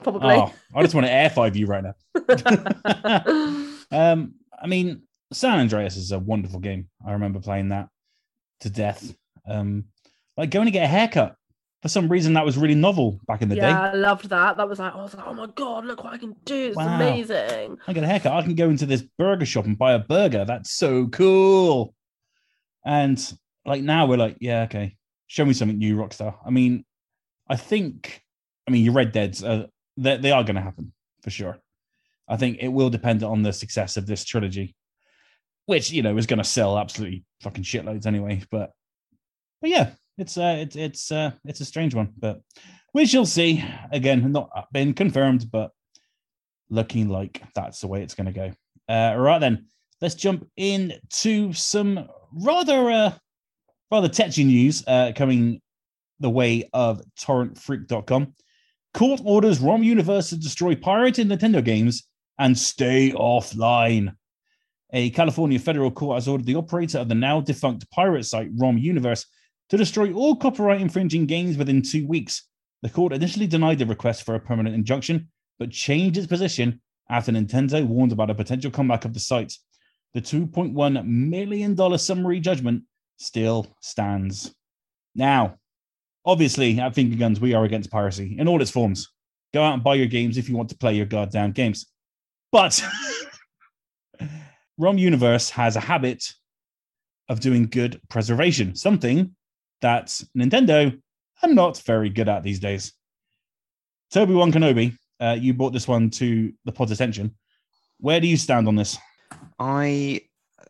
Probably. 0.03 0.35
Oh, 0.35 0.53
I 0.73 0.81
just 0.81 0.95
want 0.95 1.07
to 1.07 1.11
air 1.11 1.29
five 1.29 1.55
you 1.55 1.65
right 1.65 1.83
now. 1.83 1.95
um, 3.91 4.33
I 4.61 4.67
mean, 4.67 5.03
San 5.31 5.59
Andreas 5.59 5.97
is 5.97 6.11
a 6.11 6.19
wonderful 6.19 6.59
game. 6.59 6.89
I 7.05 7.13
remember 7.13 7.39
playing 7.39 7.69
that 7.69 7.89
to 8.61 8.69
death. 8.69 9.13
Um, 9.47 9.85
like 10.37 10.51
going 10.51 10.65
to 10.65 10.71
get 10.71 10.85
a 10.85 10.87
haircut. 10.87 11.35
For 11.81 11.87
some 11.87 12.09
reason, 12.09 12.33
that 12.33 12.43
was 12.43 12.57
really 12.57 12.75
novel 12.75 13.21
back 13.25 13.41
in 13.41 13.47
the 13.47 13.55
yeah, 13.55 13.61
day. 13.61 13.69
Yeah, 13.69 13.81
I 13.81 13.93
loved 13.93 14.29
that. 14.29 14.57
That 14.57 14.67
was 14.67 14.79
like, 14.79 14.93
I 14.93 15.01
was 15.01 15.15
like, 15.15 15.25
oh 15.25 15.33
my 15.33 15.47
god, 15.47 15.85
look 15.85 16.03
what 16.03 16.11
I 16.11 16.17
can 16.17 16.35
do! 16.43 16.67
It's 16.67 16.75
wow. 16.75 16.95
amazing. 16.95 17.77
I 17.87 17.93
get 17.93 18.03
a 18.03 18.07
haircut. 18.07 18.33
I 18.33 18.41
can 18.41 18.55
go 18.55 18.69
into 18.69 18.85
this 18.85 19.01
burger 19.17 19.45
shop 19.45 19.65
and 19.65 19.77
buy 19.77 19.93
a 19.93 19.99
burger. 19.99 20.43
That's 20.43 20.71
so 20.71 21.07
cool. 21.07 21.93
And 22.85 23.33
like 23.65 23.81
now, 23.81 24.07
we're 24.07 24.17
like, 24.17 24.35
yeah, 24.41 24.63
okay, 24.63 24.97
show 25.27 25.45
me 25.45 25.53
something 25.53 25.77
new, 25.77 25.95
Rockstar. 25.95 26.35
I 26.45 26.49
mean, 26.49 26.83
I 27.47 27.55
think 27.55 28.25
I 28.69 28.71
mean, 28.71 28.85
your 28.85 28.93
Red 28.93 29.11
Dead's 29.11 29.43
uh, 29.43 29.65
they, 29.99 30.17
they 30.17 30.31
are 30.31 30.43
going 30.43 30.55
to 30.55 30.61
happen 30.61 30.93
for 31.21 31.29
sure. 31.29 31.57
I 32.27 32.37
think 32.37 32.57
it 32.59 32.69
will 32.69 32.89
depend 32.89 33.23
on 33.23 33.43
the 33.43 33.51
success 33.51 33.97
of 33.97 34.05
this 34.05 34.23
trilogy, 34.23 34.75
which 35.65 35.91
you 35.91 36.01
know 36.01 36.17
is 36.17 36.27
going 36.27 36.37
to 36.37 36.43
sell 36.43 36.77
absolutely 36.77 37.25
fucking 37.41 37.63
shitloads 37.63 38.05
anyway. 38.05 38.41
But 38.49 38.71
but 39.61 39.69
yeah, 39.69 39.91
it's 40.17 40.37
uh 40.37 40.57
it's 40.59 40.75
it's 40.75 41.11
uh 41.11 41.31
it's 41.45 41.59
a 41.59 41.65
strange 41.65 41.95
one, 41.95 42.13
but 42.17 42.41
we 42.93 43.05
shall 43.05 43.25
see. 43.25 43.63
Again, 43.91 44.31
not 44.31 44.67
been 44.71 44.93
confirmed, 44.93 45.51
but 45.51 45.71
looking 46.69 47.09
like 47.09 47.41
that's 47.55 47.81
the 47.81 47.87
way 47.87 48.03
it's 48.03 48.13
going 48.13 48.31
to 48.31 48.31
go. 48.31 48.51
Uh, 48.87 49.15
right 49.17 49.39
then, 49.39 49.65
let's 50.01 50.15
jump 50.15 50.47
into 50.55 51.51
some 51.53 52.07
rather 52.31 52.91
uh 52.91 53.11
rather 53.91 54.07
tetchy 54.07 54.43
news 54.43 54.83
uh 54.87 55.11
coming 55.15 55.61
the 56.19 56.29
way 56.29 56.69
of 56.73 57.01
torrentfreak.com. 57.19 58.33
Court 58.93 59.21
orders 59.23 59.59
RomUniverse 59.59 60.29
to 60.29 60.37
destroy 60.37 60.75
pirated 60.75 61.29
Nintendo 61.29 61.63
games 61.63 62.03
and 62.39 62.57
stay 62.57 63.11
offline. 63.11 64.15
A 64.91 65.11
California 65.11 65.59
federal 65.59 65.91
court 65.91 66.15
has 66.15 66.27
ordered 66.27 66.47
the 66.47 66.55
operator 66.55 66.97
of 66.97 67.07
the 67.07 67.15
now 67.15 67.41
defunct 67.41 67.89
pirate 67.91 68.25
site 68.25 68.55
RomUniverse 68.55 69.25
to 69.69 69.77
destroy 69.77 70.11
all 70.11 70.35
copyright 70.35 70.81
infringing 70.81 71.27
games 71.27 71.57
within 71.57 71.83
two 71.83 72.07
weeks. 72.07 72.47
The 72.81 72.89
court 72.89 73.13
initially 73.13 73.45
denied 73.45 73.77
the 73.77 73.85
request 73.85 74.23
for 74.23 74.33
a 74.33 74.39
permanent 74.39 74.73
injunction, 74.73 75.29
but 75.59 75.69
changed 75.69 76.17
its 76.17 76.25
position 76.25 76.81
after 77.09 77.31
Nintendo 77.31 77.85
warned 77.85 78.11
about 78.11 78.31
a 78.31 78.35
potential 78.35 78.71
comeback 78.71 79.05
of 79.05 79.13
the 79.13 79.19
site. 79.19 79.53
The 80.15 80.21
$2.1 80.21 81.05
million 81.05 81.99
summary 81.99 82.39
judgment 82.39 82.83
still 83.17 83.67
stands. 83.81 84.55
Now, 85.13 85.58
obviously, 86.25 86.79
at 86.79 86.95
Finger 86.95 87.15
Guns, 87.15 87.39
we 87.39 87.53
are 87.53 87.63
against 87.63 87.91
piracy 87.91 88.35
in 88.37 88.47
all 88.47 88.61
its 88.61 88.71
forms. 88.71 89.09
Go 89.53 89.63
out 89.63 89.73
and 89.73 89.83
buy 89.83 89.95
your 89.95 90.07
games 90.07 90.37
if 90.37 90.47
you 90.47 90.55
want 90.55 90.69
to 90.69 90.77
play 90.77 90.93
your 90.93 91.05
goddamn 91.05 91.51
games. 91.51 91.87
But 92.51 92.83
RomUniverse 94.79 95.49
has 95.51 95.75
a 95.75 95.81
habit 95.81 96.33
of 97.27 97.39
doing 97.39 97.67
good 97.67 98.01
preservation, 98.09 98.75
something 98.75 99.35
that 99.81 100.07
Nintendo 100.37 100.99
are 101.43 101.49
not 101.49 101.79
very 101.79 102.09
good 102.09 102.29
at 102.29 102.43
these 102.43 102.59
days. 102.59 102.93
Toby 104.11 104.33
One 104.33 104.51
Kenobi, 104.51 104.97
uh, 105.19 105.37
you 105.39 105.53
brought 105.53 105.73
this 105.73 105.87
one 105.87 106.09
to 106.11 106.51
the 106.65 106.71
pod's 106.71 106.91
attention. 106.91 107.35
Where 107.99 108.19
do 108.19 108.27
you 108.27 108.37
stand 108.37 108.67
on 108.67 108.75
this? 108.75 108.97
I 109.59 110.21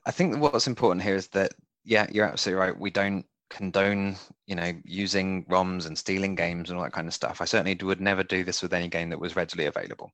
I 0.06 0.12
think 0.12 0.38
what's 0.38 0.68
important 0.68 1.04
here 1.04 1.16
is 1.16 1.28
that 1.30 1.54
yeah, 1.86 2.08
you're 2.12 2.26
absolutely 2.26 2.62
right. 2.62 2.78
We 2.78 2.92
don't 2.92 3.26
condone 3.50 4.16
you 4.46 4.56
know 4.56 4.74
using 4.84 5.46
ROMs 5.46 5.88
and 5.88 5.98
stealing 5.98 6.36
games 6.36 6.70
and 6.70 6.78
all 6.78 6.84
that 6.84 6.94
kind 6.94 7.08
of 7.08 7.14
stuff. 7.14 7.42
I 7.42 7.46
certainly 7.46 7.78
would 7.82 8.02
never 8.02 8.24
do 8.24 8.44
this 8.44 8.62
with 8.62 8.74
any 8.74 8.88
game 8.88 9.10
that 9.10 9.20
was 9.20 9.36
readily 9.36 9.66
available. 9.66 10.12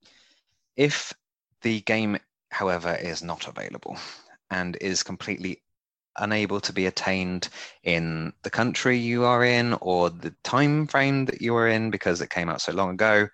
If 0.76 1.14
the 1.62 1.82
game, 1.82 2.18
however, 2.52 2.96
is 2.96 3.24
not 3.24 3.48
available 3.48 3.98
and 4.52 4.78
is 4.82 5.04
completely 5.04 5.62
unable 6.18 6.62
to 6.62 6.74
be 6.74 6.86
attained 6.86 7.50
in 7.84 8.32
the 8.44 8.50
country 8.50 8.98
you 8.98 9.26
are 9.26 9.44
in 9.44 9.74
or 9.82 10.10
the 10.10 10.34
time 10.44 10.88
frame 10.88 11.26
that 11.26 11.42
you 11.42 11.56
are 11.56 11.68
in 11.68 11.90
because 11.90 12.22
it 12.22 12.30
came 12.30 12.50
out 12.50 12.62
so 12.62 12.72
long 12.72 12.92
ago. 12.92 13.28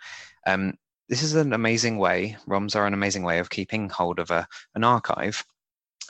Um, 0.47 0.73
this 1.07 1.23
is 1.23 1.35
an 1.35 1.53
amazing 1.53 1.97
way. 1.97 2.37
ROMs 2.47 2.75
are 2.75 2.87
an 2.87 2.93
amazing 2.93 3.23
way 3.23 3.39
of 3.39 3.49
keeping 3.49 3.89
hold 3.89 4.17
of 4.19 4.31
a 4.31 4.47
an 4.75 4.83
archive 4.83 5.43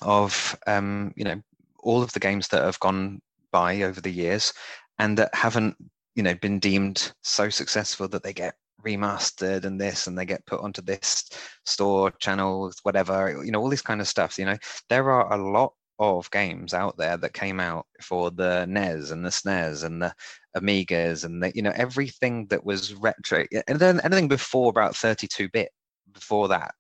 of 0.02 0.58
um, 0.68 1.14
you 1.16 1.24
know 1.24 1.42
all 1.84 2.04
of 2.04 2.14
the 2.14 2.20
games 2.20 2.48
that 2.50 2.64
have 2.64 2.80
gone 2.80 3.22
by 3.52 3.82
over 3.82 4.02
the 4.02 4.12
years 4.12 4.54
and 5.00 5.18
that 5.18 5.34
haven't 5.34 5.76
you 6.16 6.24
know 6.24 6.36
been 6.36 6.60
deemed 6.60 7.14
so 7.24 7.50
successful 7.50 8.08
that 8.08 8.24
they 8.24 8.34
get 8.34 8.56
remastered 8.86 9.66
and 9.66 9.80
this 9.80 10.08
and 10.08 10.18
they 10.18 10.26
get 10.26 10.46
put 10.46 10.62
onto 10.62 10.82
this 10.82 11.30
store 11.66 12.12
channel 12.12 12.72
whatever 12.84 13.44
you 13.44 13.52
know 13.52 13.60
all 13.60 13.70
this 13.70 13.82
kind 13.82 14.02
of 14.02 14.08
stuff 14.08 14.38
you 14.38 14.46
know. 14.46 14.58
There 14.90 15.12
are 15.12 15.32
a 15.34 15.52
lot 15.52 15.74
of 16.00 16.30
games 16.32 16.74
out 16.74 16.98
there 16.98 17.16
that 17.18 17.34
came 17.34 17.60
out 17.60 17.86
for 18.02 18.32
the 18.32 18.66
NES 18.66 19.12
and 19.12 19.24
the 19.24 19.30
SNES 19.30 19.84
and 19.84 20.02
the 20.02 20.14
Amigas 20.58 21.24
and 21.26 21.44
the, 21.44 21.52
you 21.54 21.62
know 21.62 21.74
everything 21.76 22.48
that 22.48 22.66
was 22.66 22.96
retro 22.96 23.46
and 23.68 23.80
then 23.80 24.02
anything 24.04 24.28
before 24.28 24.70
about 24.70 24.96
32 24.96 25.50
bit 25.50 25.70
before 26.12 26.48
that 26.48 26.74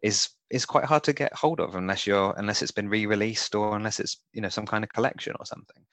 is 0.00 0.28
is 0.52 0.64
quite 0.64 0.84
hard 0.84 1.02
to 1.02 1.12
get 1.12 1.34
hold 1.34 1.60
of 1.60 1.74
unless 1.74 2.06
you're 2.06 2.34
unless 2.36 2.62
it's 2.62 2.70
been 2.70 2.88
re-released 2.88 3.54
or 3.54 3.76
unless 3.76 3.98
it's 3.98 4.18
you 4.32 4.40
know 4.40 4.48
some 4.48 4.66
kind 4.66 4.84
of 4.84 4.92
collection 4.92 5.34
or 5.38 5.46
something 5.46 5.84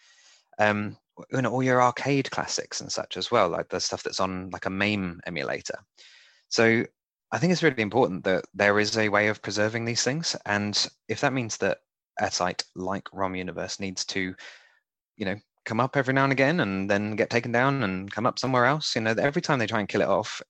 um 0.60 0.96
you 1.32 1.42
know 1.42 1.52
all 1.52 1.64
your 1.64 1.82
arcade 1.82 2.30
classics 2.30 2.82
and 2.82 2.92
such 2.92 3.18
as 3.18 3.32
well 3.32 3.50
like 3.50 3.70
the 3.70 3.80
stuff 3.80 4.04
that's 4.04 4.20
on 4.20 4.50
like 4.52 4.66
a 4.66 4.70
MAME 4.70 5.20
emulator 5.26 5.80
so 6.50 6.84
I 7.32 7.38
think 7.38 7.54
it's 7.54 7.64
really 7.64 7.82
important 7.82 8.24
that 8.24 8.46
there 8.54 8.80
is 8.80 8.98
a 8.98 9.10
way 9.10 9.28
of 9.28 9.42
preserving 9.42 9.86
these 9.86 10.04
things 10.04 10.36
and 10.46 10.88
if 11.08 11.22
that 11.22 11.34
means 11.34 11.58
that 11.58 11.80
a 12.20 12.32
site 12.32 12.64
like 12.76 13.06
RomUniverse 13.06 13.80
needs 13.80 14.06
to, 14.06 14.36
you 15.18 15.26
know, 15.26 15.36
come 15.66 15.80
up 15.80 15.96
every 15.96 16.14
now 16.14 16.24
and 16.24 16.32
again 16.32 16.60
and 16.60 16.90
then 16.90 17.16
get 17.16 17.30
taken 17.30 17.52
down 17.52 17.84
and 17.84 18.12
come 18.12 18.26
up 18.26 18.40
somewhere 18.40 18.66
else. 18.66 18.96
You 18.96 19.02
know, 19.02 19.16
every 19.18 19.42
time 19.42 19.60
they 19.60 19.68
try 19.68 19.80
and 19.80 19.90
kill 19.90 20.02
it 20.02 20.08
off, 20.08 20.42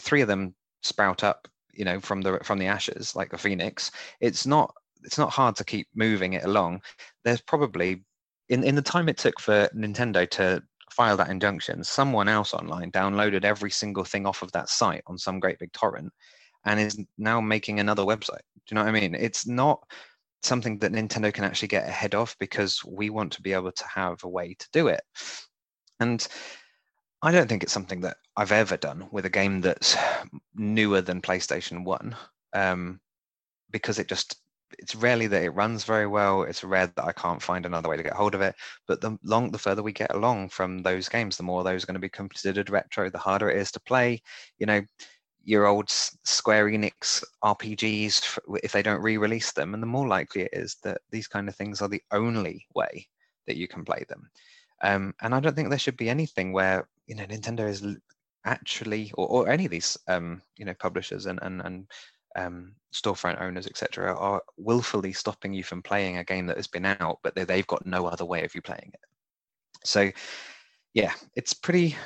three 0.00 0.20
of 0.20 0.28
them 0.28 0.54
sprout 0.82 1.24
up, 1.24 1.48
you 1.78 1.84
know, 1.84 2.00
from 2.00 2.20
the 2.20 2.38
from 2.42 2.58
the 2.58 2.66
ashes 2.66 3.14
like 3.16 3.32
a 3.32 3.38
phoenix. 3.38 3.90
It's 4.20 4.46
not 4.46 4.74
it's 5.04 5.18
not 5.18 5.30
hard 5.30 5.56
to 5.56 5.64
keep 5.64 5.86
moving 5.94 6.32
it 6.34 6.44
along. 6.44 6.82
There's 7.24 7.40
probably 7.40 8.04
in 8.48 8.64
in 8.64 8.74
the 8.74 8.82
time 8.82 9.08
it 9.08 9.16
took 9.16 9.40
for 9.40 9.68
Nintendo 9.74 10.28
to 10.30 10.62
file 10.90 11.16
that 11.16 11.30
injunction, 11.30 11.84
someone 11.84 12.28
else 12.28 12.52
online 12.52 12.90
downloaded 12.90 13.44
every 13.44 13.70
single 13.70 14.04
thing 14.04 14.26
off 14.26 14.42
of 14.42 14.50
that 14.52 14.68
site 14.68 15.02
on 15.06 15.16
some 15.16 15.38
great 15.38 15.58
big 15.58 15.72
torrent 15.72 16.12
and 16.64 16.80
is 16.80 16.98
now 17.18 17.40
making 17.40 17.78
another 17.78 18.02
website. 18.02 18.42
Do 18.66 18.70
you 18.70 18.74
know 18.74 18.82
what 18.82 18.88
I 18.88 19.00
mean? 19.00 19.14
It's 19.14 19.46
not 19.46 19.80
something 20.42 20.78
that 20.78 20.92
Nintendo 20.92 21.32
can 21.32 21.44
actually 21.44 21.68
get 21.68 21.88
ahead 21.88 22.14
of 22.14 22.34
because 22.40 22.84
we 22.84 23.10
want 23.10 23.32
to 23.32 23.42
be 23.42 23.52
able 23.52 23.72
to 23.72 23.84
have 23.86 24.22
a 24.24 24.28
way 24.28 24.54
to 24.58 24.68
do 24.72 24.88
it. 24.88 25.02
And 26.00 26.26
I 27.20 27.32
don't 27.32 27.48
think 27.48 27.62
it's 27.62 27.72
something 27.72 28.00
that 28.02 28.18
I've 28.36 28.52
ever 28.52 28.76
done 28.76 29.08
with 29.10 29.26
a 29.26 29.30
game 29.30 29.60
that's 29.60 29.96
newer 30.54 31.00
than 31.00 31.20
PlayStation 31.20 31.84
1 31.84 32.16
um, 32.52 33.00
because 33.70 33.98
it 33.98 34.08
just 34.08 34.36
it's 34.78 34.94
rarely 34.94 35.26
that 35.26 35.42
it 35.42 35.50
runs 35.50 35.84
very 35.84 36.06
well. 36.06 36.42
It's 36.42 36.62
rare 36.62 36.86
that 36.86 37.04
I 37.04 37.12
can't 37.12 37.42
find 37.42 37.64
another 37.64 37.88
way 37.88 37.96
to 37.96 38.02
get 38.02 38.12
hold 38.12 38.34
of 38.34 38.42
it. 38.42 38.54
But 38.86 39.00
the 39.00 39.18
long, 39.24 39.50
the 39.50 39.58
further 39.58 39.82
we 39.82 39.92
get 39.92 40.14
along 40.14 40.50
from 40.50 40.82
those 40.82 41.08
games, 41.08 41.36
the 41.36 41.42
more 41.42 41.64
those 41.64 41.82
are 41.82 41.86
going 41.86 41.94
to 41.94 42.00
be 42.00 42.10
considered 42.10 42.70
retro. 42.70 43.08
The 43.08 43.18
harder 43.18 43.50
it 43.50 43.56
is 43.56 43.72
to 43.72 43.80
play. 43.80 44.22
You 44.58 44.66
know, 44.66 44.82
your 45.42 45.66
old 45.66 45.88
Square 45.88 46.66
Enix 46.68 47.24
RPGs 47.42 48.38
if 48.62 48.72
they 48.72 48.82
don't 48.82 49.02
re-release 49.02 49.52
them, 49.52 49.72
and 49.74 49.82
the 49.82 49.86
more 49.86 50.06
likely 50.06 50.42
it 50.42 50.50
is 50.52 50.76
that 50.82 51.00
these 51.10 51.28
kind 51.28 51.48
of 51.48 51.56
things 51.56 51.80
are 51.80 51.88
the 51.88 52.02
only 52.12 52.66
way 52.74 53.08
that 53.46 53.56
you 53.56 53.66
can 53.66 53.84
play 53.84 54.04
them. 54.08 54.28
Um, 54.82 55.14
and 55.22 55.34
I 55.34 55.40
don't 55.40 55.56
think 55.56 55.70
there 55.70 55.78
should 55.78 55.96
be 55.96 56.10
anything 56.10 56.52
where 56.52 56.86
you 57.08 57.16
know 57.16 57.24
Nintendo 57.24 57.68
is 57.68 57.84
actually, 58.44 59.10
or, 59.16 59.26
or 59.28 59.48
any 59.48 59.64
of 59.64 59.70
these 59.70 59.98
um, 60.06 60.40
you 60.56 60.64
know 60.64 60.74
publishers 60.74 61.26
and 61.26 61.38
and 61.42 61.60
and 61.62 61.86
um, 62.36 62.74
storefront 62.94 63.40
owners, 63.40 63.66
etc., 63.66 64.14
are 64.16 64.42
willfully 64.56 65.12
stopping 65.12 65.52
you 65.52 65.64
from 65.64 65.82
playing 65.82 66.18
a 66.18 66.24
game 66.24 66.46
that 66.46 66.56
has 66.56 66.68
been 66.68 66.84
out, 66.84 67.18
but 67.24 67.34
they, 67.34 67.44
they've 67.44 67.66
got 67.66 67.84
no 67.86 68.06
other 68.06 68.24
way 68.24 68.44
of 68.44 68.54
you 68.54 68.62
playing 68.62 68.92
it. 68.92 69.00
So, 69.84 70.10
yeah, 70.94 71.12
it's 71.34 71.54
pretty 71.54 71.96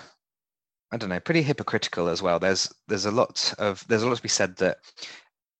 I 0.93 0.99
don't 0.99 1.09
know, 1.09 1.21
pretty 1.21 1.43
hypocritical 1.43 2.09
as 2.09 2.23
well. 2.23 2.38
There's 2.38 2.73
there's 2.87 3.07
a 3.07 3.11
lot 3.11 3.53
of 3.59 3.85
there's 3.88 4.03
a 4.03 4.09
lot 4.09 4.17
to 4.17 4.23
be 4.23 4.29
said 4.29 4.57
that 4.57 4.79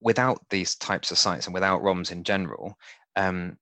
without 0.01 0.41
these 0.51 0.75
types 0.77 1.11
of 1.11 1.19
sites 1.19 1.47
and 1.47 1.55
without 1.55 1.83
ROMs 1.83 2.13
in 2.13 2.23
general, 2.23 2.77
um, 3.17 3.57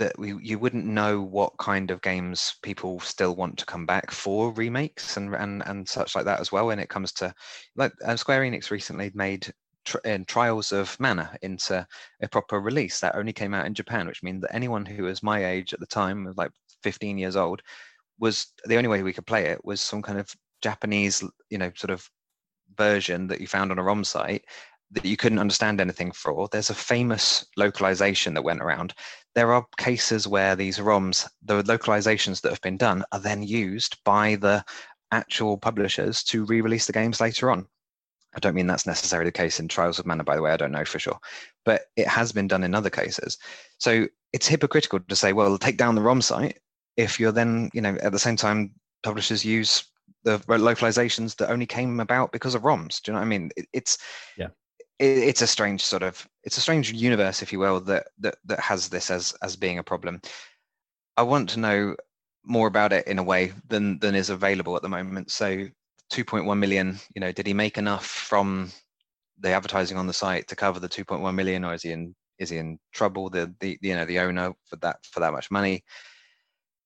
that 0.00 0.18
we 0.18 0.34
you 0.42 0.58
wouldn't 0.58 0.86
know 0.86 1.20
what 1.20 1.56
kind 1.58 1.90
of 1.90 2.00
games 2.00 2.56
people 2.62 2.98
still 3.00 3.36
want 3.36 3.58
to 3.58 3.66
come 3.66 3.84
back 3.84 4.10
for 4.10 4.50
remakes 4.52 5.18
and 5.18 5.34
and 5.34 5.62
and 5.66 5.88
such 5.88 6.16
like 6.16 6.24
that 6.24 6.40
as 6.40 6.50
well. 6.50 6.66
When 6.66 6.80
it 6.80 6.88
comes 6.88 7.12
to 7.12 7.32
like 7.76 7.92
uh, 8.04 8.16
Square 8.16 8.40
Enix 8.40 8.70
recently 8.70 9.12
made 9.14 9.52
in 10.04 10.24
Trials 10.24 10.72
of 10.72 10.98
Mana 10.98 11.36
into 11.42 11.86
a 12.22 12.28
proper 12.28 12.60
release 12.60 12.98
that 13.00 13.14
only 13.14 13.32
came 13.32 13.54
out 13.54 13.66
in 13.66 13.74
Japan, 13.74 14.06
which 14.06 14.22
means 14.22 14.40
that 14.40 14.54
anyone 14.54 14.86
who 14.86 15.04
was 15.04 15.22
my 15.22 15.44
age 15.44 15.74
at 15.74 15.80
the 15.80 15.86
time, 15.86 16.32
like 16.36 16.50
15 16.82 17.18
years 17.18 17.36
old, 17.36 17.62
was 18.18 18.48
the 18.64 18.76
only 18.76 18.88
way 18.88 19.02
we 19.02 19.12
could 19.12 19.26
play 19.26 19.46
it 19.46 19.64
was 19.64 19.80
some 19.80 20.02
kind 20.02 20.18
of 20.18 20.34
Japanese, 20.62 21.22
you 21.50 21.58
know, 21.58 21.70
sort 21.76 21.90
of 21.90 22.08
version 22.76 23.26
that 23.26 23.40
you 23.40 23.46
found 23.46 23.70
on 23.70 23.78
a 23.78 23.82
ROM 23.82 24.04
site 24.04 24.44
that 24.92 25.04
you 25.04 25.16
couldn't 25.16 25.38
understand 25.38 25.80
anything 25.80 26.12
for. 26.12 26.48
There's 26.48 26.70
a 26.70 26.74
famous 26.74 27.46
localization 27.56 28.34
that 28.34 28.42
went 28.42 28.62
around. 28.62 28.94
There 29.34 29.52
are 29.52 29.66
cases 29.78 30.26
where 30.26 30.56
these 30.56 30.78
ROMs, 30.78 31.28
the 31.44 31.62
localizations 31.62 32.40
that 32.40 32.50
have 32.50 32.60
been 32.60 32.76
done, 32.76 33.04
are 33.12 33.20
then 33.20 33.42
used 33.42 33.96
by 34.04 34.36
the 34.36 34.64
actual 35.12 35.56
publishers 35.56 36.22
to 36.24 36.44
re-release 36.44 36.86
the 36.86 36.92
games 36.92 37.20
later 37.20 37.50
on. 37.50 37.66
I 38.34 38.38
don't 38.38 38.54
mean 38.54 38.66
that's 38.66 38.86
necessarily 38.86 39.28
the 39.28 39.32
case 39.32 39.58
in 39.58 39.68
Trials 39.68 39.98
of 39.98 40.06
Mana, 40.06 40.22
by 40.22 40.36
the 40.36 40.42
way, 40.42 40.52
I 40.52 40.56
don't 40.56 40.72
know 40.72 40.84
for 40.84 40.98
sure. 40.98 41.18
But 41.64 41.82
it 41.96 42.06
has 42.06 42.32
been 42.32 42.48
done 42.48 42.62
in 42.62 42.74
other 42.74 42.90
cases. 42.90 43.38
So 43.78 44.06
it's 44.32 44.46
hypocritical 44.46 45.00
to 45.00 45.16
say, 45.16 45.32
well, 45.32 45.58
take 45.58 45.76
down 45.76 45.94
the 45.94 46.02
ROM 46.02 46.22
site 46.22 46.58
if 46.96 47.18
you're 47.18 47.32
then, 47.32 47.70
you 47.72 47.80
know, 47.80 47.96
at 48.02 48.12
the 48.12 48.18
same 48.18 48.36
time, 48.36 48.72
publishers 49.02 49.44
use 49.44 49.84
the 50.22 50.38
localizations 50.40 51.36
that 51.36 51.50
only 51.50 51.66
came 51.66 51.98
about 51.98 52.30
because 52.30 52.54
of 52.54 52.62
ROMs. 52.62 53.00
Do 53.00 53.10
you 53.10 53.14
know 53.14 53.20
what 53.20 53.26
I 53.26 53.28
mean? 53.28 53.50
It's 53.72 53.98
yeah. 54.36 54.48
It, 55.00 55.18
it's 55.18 55.42
a 55.42 55.46
strange 55.46 55.84
sort 55.84 56.02
of 56.04 56.28
it's 56.44 56.58
a 56.58 56.60
strange 56.60 56.92
universe, 56.92 57.42
if 57.42 57.52
you 57.52 57.58
will, 57.58 57.80
that 57.82 58.08
that 58.18 58.36
that 58.44 58.60
has 58.60 58.88
this 58.88 59.10
as 59.10 59.34
as 59.42 59.56
being 59.56 59.78
a 59.78 59.82
problem. 59.82 60.20
I 61.16 61.22
want 61.22 61.48
to 61.50 61.60
know 61.60 61.96
more 62.44 62.68
about 62.68 62.92
it 62.92 63.06
in 63.06 63.18
a 63.18 63.22
way 63.22 63.52
than 63.68 63.98
than 63.98 64.14
is 64.14 64.30
available 64.30 64.76
at 64.76 64.82
the 64.82 64.88
moment. 64.88 65.30
So 65.32 65.66
2.1 66.12 66.58
million, 66.58 66.98
you 67.14 67.20
know, 67.20 67.32
did 67.32 67.46
he 67.46 67.54
make 67.54 67.78
enough 67.78 68.06
from 68.06 68.70
the 69.38 69.50
advertising 69.50 69.96
on 69.96 70.06
the 70.06 70.12
site 70.12 70.48
to 70.48 70.56
cover 70.56 70.80
the 70.80 70.88
2.1 70.88 71.34
million, 71.34 71.64
or 71.64 71.74
is 71.74 71.82
he 71.82 71.92
in 71.92 72.14
is 72.38 72.50
he 72.50 72.58
in 72.58 72.78
trouble? 72.92 73.30
The 73.30 73.54
the 73.60 73.78
you 73.80 73.94
know 73.94 74.04
the 74.04 74.20
owner 74.20 74.52
for 74.66 74.76
that 74.76 74.98
for 75.10 75.20
that 75.20 75.32
much 75.32 75.50
money 75.50 75.82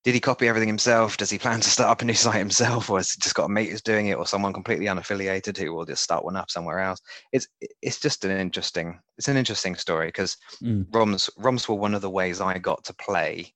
did 0.05 0.13
he 0.13 0.19
copy 0.19 0.47
everything 0.47 0.69
himself? 0.69 1.17
Does 1.17 1.31
he 1.31 1.39
plan 1.39 1.61
to 1.61 1.69
start 1.69 1.89
up 1.89 2.01
a 2.03 2.05
new 2.05 2.13
site 2.25 2.35
himself, 2.35 2.91
or 2.91 2.97
has 2.99 3.11
he 3.11 3.19
just 3.19 3.33
got 3.33 3.45
a 3.45 3.49
mate 3.49 3.71
who's 3.71 3.81
doing 3.81 4.07
it, 4.07 4.17
or 4.17 4.27
someone 4.27 4.53
completely 4.53 4.85
unaffiliated 4.85 5.57
who 5.57 5.73
will 5.73 5.83
just 5.83 6.03
start 6.03 6.23
one 6.23 6.35
up 6.35 6.51
somewhere 6.51 6.79
else? 6.79 7.01
It's 7.33 7.47
it's 7.81 7.99
just 7.99 8.23
an 8.23 8.31
interesting 8.31 8.99
it's 9.17 9.27
an 9.27 9.35
interesting 9.35 9.75
story 9.75 10.09
because 10.09 10.37
mm. 10.61 10.85
ROMs 10.91 11.29
ROMs 11.39 11.67
were 11.67 11.75
one 11.75 11.95
of 11.95 12.03
the 12.03 12.09
ways 12.09 12.39
I 12.39 12.59
got 12.59 12.83
to 12.85 12.93
play 12.93 13.51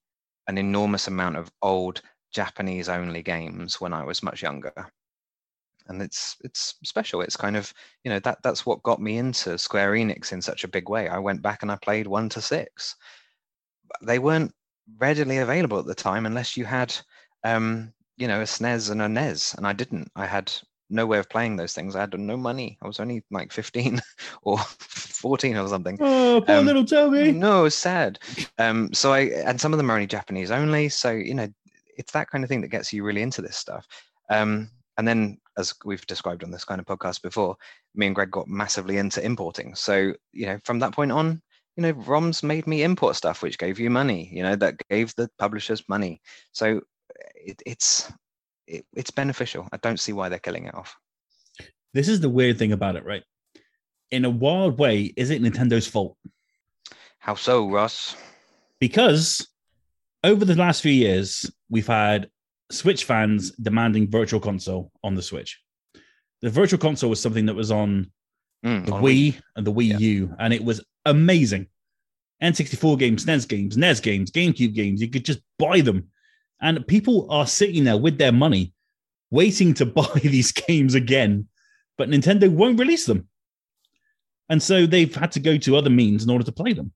an 0.47 0.57
enormous 0.57 1.07
amount 1.07 1.37
of 1.37 1.51
old 1.61 2.01
Japanese 2.33 2.89
only 2.89 3.21
games 3.21 3.79
when 3.79 3.93
I 3.93 4.03
was 4.03 4.23
much 4.23 4.41
younger. 4.41 4.73
and 5.87 6.01
it's 6.01 6.35
it's 6.43 6.75
special. 6.83 7.21
It's 7.21 7.37
kind 7.37 7.57
of 7.57 7.71
you 8.03 8.09
know 8.09 8.19
that 8.21 8.39
that's 8.41 8.65
what 8.65 8.81
got 8.81 8.99
me 8.99 9.19
into 9.19 9.59
Square 9.59 9.91
Enix 9.91 10.33
in 10.33 10.41
such 10.41 10.63
a 10.63 10.67
big 10.67 10.89
way. 10.89 11.09
I 11.09 11.19
went 11.19 11.43
back 11.43 11.61
and 11.61 11.71
I 11.71 11.75
played 11.75 12.07
one 12.07 12.27
to 12.29 12.41
six. 12.41 12.95
They 14.01 14.17
weren't 14.17 14.53
readily 14.97 15.37
available 15.37 15.79
at 15.79 15.85
the 15.85 15.95
time 15.95 16.25
unless 16.25 16.57
you 16.57 16.65
had 16.65 16.95
um, 17.43 17.93
you 18.17 18.27
know 18.27 18.41
a 18.41 18.45
SNES 18.45 18.91
and 18.91 19.01
a 19.01 19.09
NES, 19.09 19.53
and 19.55 19.65
I 19.65 19.73
didn't. 19.73 20.11
I 20.15 20.25
had 20.25 20.51
no 20.89 21.05
way 21.05 21.19
of 21.19 21.29
playing 21.29 21.55
those 21.55 21.73
things. 21.73 21.95
I 21.95 22.01
had 22.01 22.17
no 22.19 22.35
money. 22.35 22.77
I 22.81 22.87
was 22.87 22.99
only 22.99 23.23
like 23.29 23.51
15 23.51 24.01
or 24.41 24.57
14 24.57 25.55
or 25.55 25.67
something. 25.67 25.97
Oh, 26.01 26.41
poor 26.45 26.55
Um, 26.55 26.65
little 26.65 26.85
Toby. 26.85 27.31
No, 27.31 27.69
sad. 27.69 28.19
Um, 28.57 28.91
so 28.93 29.13
I 29.13 29.19
and 29.45 29.59
some 29.59 29.73
of 29.73 29.77
them 29.77 29.89
are 29.89 29.93
only 29.93 30.07
Japanese 30.07 30.51
only. 30.51 30.89
So 30.89 31.11
you 31.11 31.33
know, 31.35 31.47
it's 31.97 32.11
that 32.13 32.29
kind 32.29 32.43
of 32.43 32.49
thing 32.49 32.61
that 32.61 32.69
gets 32.69 32.91
you 32.91 33.03
really 33.03 33.21
into 33.21 33.41
this 33.41 33.57
stuff. 33.57 33.87
Um, 34.29 34.69
and 34.97 35.07
then, 35.07 35.37
as 35.57 35.73
we've 35.85 36.05
described 36.07 36.43
on 36.43 36.51
this 36.51 36.65
kind 36.65 36.81
of 36.81 36.85
podcast 36.85 37.21
before, 37.21 37.55
me 37.95 38.07
and 38.07 38.15
Greg 38.15 38.31
got 38.31 38.47
massively 38.47 38.97
into 38.97 39.23
importing. 39.23 39.75
So 39.75 40.13
you 40.33 40.45
know, 40.45 40.59
from 40.65 40.79
that 40.79 40.93
point 40.93 41.11
on, 41.11 41.41
you 41.79 41.93
know, 41.93 41.93
ROMs 41.93 42.43
made 42.43 42.67
me 42.67 42.83
import 42.83 43.15
stuff, 43.15 43.41
which 43.41 43.57
gave 43.57 43.79
you 43.79 43.89
money. 43.89 44.29
You 44.33 44.43
know, 44.43 44.55
that 44.57 44.75
gave 44.89 45.15
the 45.15 45.29
publishers 45.39 45.81
money. 45.87 46.21
So 46.51 46.81
it, 47.35 47.61
it's 47.65 48.11
it, 48.67 48.85
it's 48.93 49.11
beneficial. 49.11 49.65
I 49.71 49.77
don't 49.77 49.99
see 49.99 50.11
why 50.11 50.27
they're 50.27 50.39
killing 50.39 50.65
it 50.65 50.75
off. 50.75 50.97
This 51.93 52.09
is 52.09 52.19
the 52.19 52.27
weird 52.27 52.59
thing 52.59 52.73
about 52.73 52.97
it, 52.97 53.05
right? 53.05 53.23
In 54.11 54.25
a 54.25 54.29
wild 54.29 54.77
way, 54.77 55.13
is 55.15 55.29
it 55.29 55.41
Nintendo's 55.41 55.87
fault? 55.87 56.17
How 57.19 57.35
so, 57.35 57.69
Ross? 57.69 58.17
Because 58.81 59.47
over 60.25 60.43
the 60.43 60.55
last 60.55 60.81
few 60.81 60.91
years, 60.91 61.49
we've 61.69 61.87
had 61.87 62.29
Switch 62.71 63.05
fans 63.05 63.51
demanding 63.51 64.11
Virtual 64.11 64.41
Console 64.41 64.91
on 65.01 65.15
the 65.15 65.21
Switch. 65.21 65.61
The 66.41 66.49
Virtual 66.49 66.79
Console 66.79 67.09
was 67.09 67.21
something 67.21 67.45
that 67.45 67.55
was 67.55 67.71
on 67.71 68.11
Mm, 68.65 68.85
the 68.85 68.91
on 68.93 69.01
Wii 69.01 69.41
and 69.55 69.65
the 69.65 69.71
Wii 69.71 69.89
Yeah. 69.91 69.97
U, 69.99 70.35
and 70.37 70.53
it 70.53 70.61
was 70.61 70.83
amazing. 71.05 71.67
N64 72.41 72.97
games, 72.99 73.25
NES 73.25 73.45
games, 73.45 73.77
NES 73.77 73.99
games, 73.99 74.31
GameCube 74.31 74.73
games, 74.73 75.01
you 75.01 75.09
could 75.09 75.25
just 75.25 75.41
buy 75.57 75.81
them. 75.81 76.07
And 76.61 76.85
people 76.87 77.27
are 77.29 77.47
sitting 77.47 77.83
there 77.83 77.97
with 77.97 78.17
their 78.17 78.31
money, 78.31 78.73
waiting 79.31 79.73
to 79.75 79.85
buy 79.85 80.19
these 80.21 80.51
games 80.51 80.95
again, 80.95 81.47
but 81.97 82.09
Nintendo 82.09 82.49
won't 82.49 82.79
release 82.79 83.05
them. 83.05 83.27
And 84.47 84.63
so 84.63 84.85
they've 84.85 85.13
had 85.13 85.31
to 85.33 85.39
go 85.39 85.57
to 85.57 85.75
other 85.75 85.89
means 85.89 86.23
in 86.23 86.29
order 86.29 86.45
to 86.45 86.51
play 86.51 86.73
them. 86.73 86.91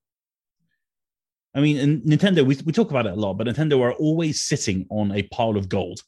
I 1.55 1.59
mean, 1.59 2.01
Nintendo, 2.01 2.43
we, 2.43 2.57
we 2.65 2.73
talk 2.73 2.89
about 2.89 3.05
it 3.05 3.13
a 3.13 3.15
lot, 3.15 3.35
but 3.35 3.45
Nintendo 3.45 3.79
are 3.81 3.93
always 3.93 4.41
sitting 4.41 4.87
on 4.89 5.11
a 5.11 5.21
pile 5.23 5.55
of 5.55 5.69
gold. 5.69 6.01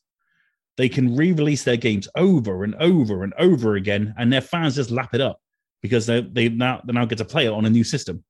They 0.78 0.90
can 0.90 1.16
re 1.16 1.32
release 1.34 1.64
their 1.64 1.78
games 1.78 2.08
over 2.16 2.64
and 2.64 2.74
over 2.76 3.24
and 3.24 3.34
over 3.38 3.76
again, 3.76 4.14
and 4.18 4.34
their 4.34 4.42
fans 4.42 4.76
just 4.76 4.90
lap 4.90 5.14
it 5.14 5.22
up 5.22 5.40
because 5.86 6.08
they 6.08 6.22
they 6.22 6.50
now 6.50 6.82
they 6.84 6.94
now 6.94 7.06
get 7.06 7.20
to 7.20 7.26
play 7.26 7.46
it 7.46 7.52
on 7.52 7.66
a 7.66 7.70
new 7.70 7.84
system. 7.84 8.24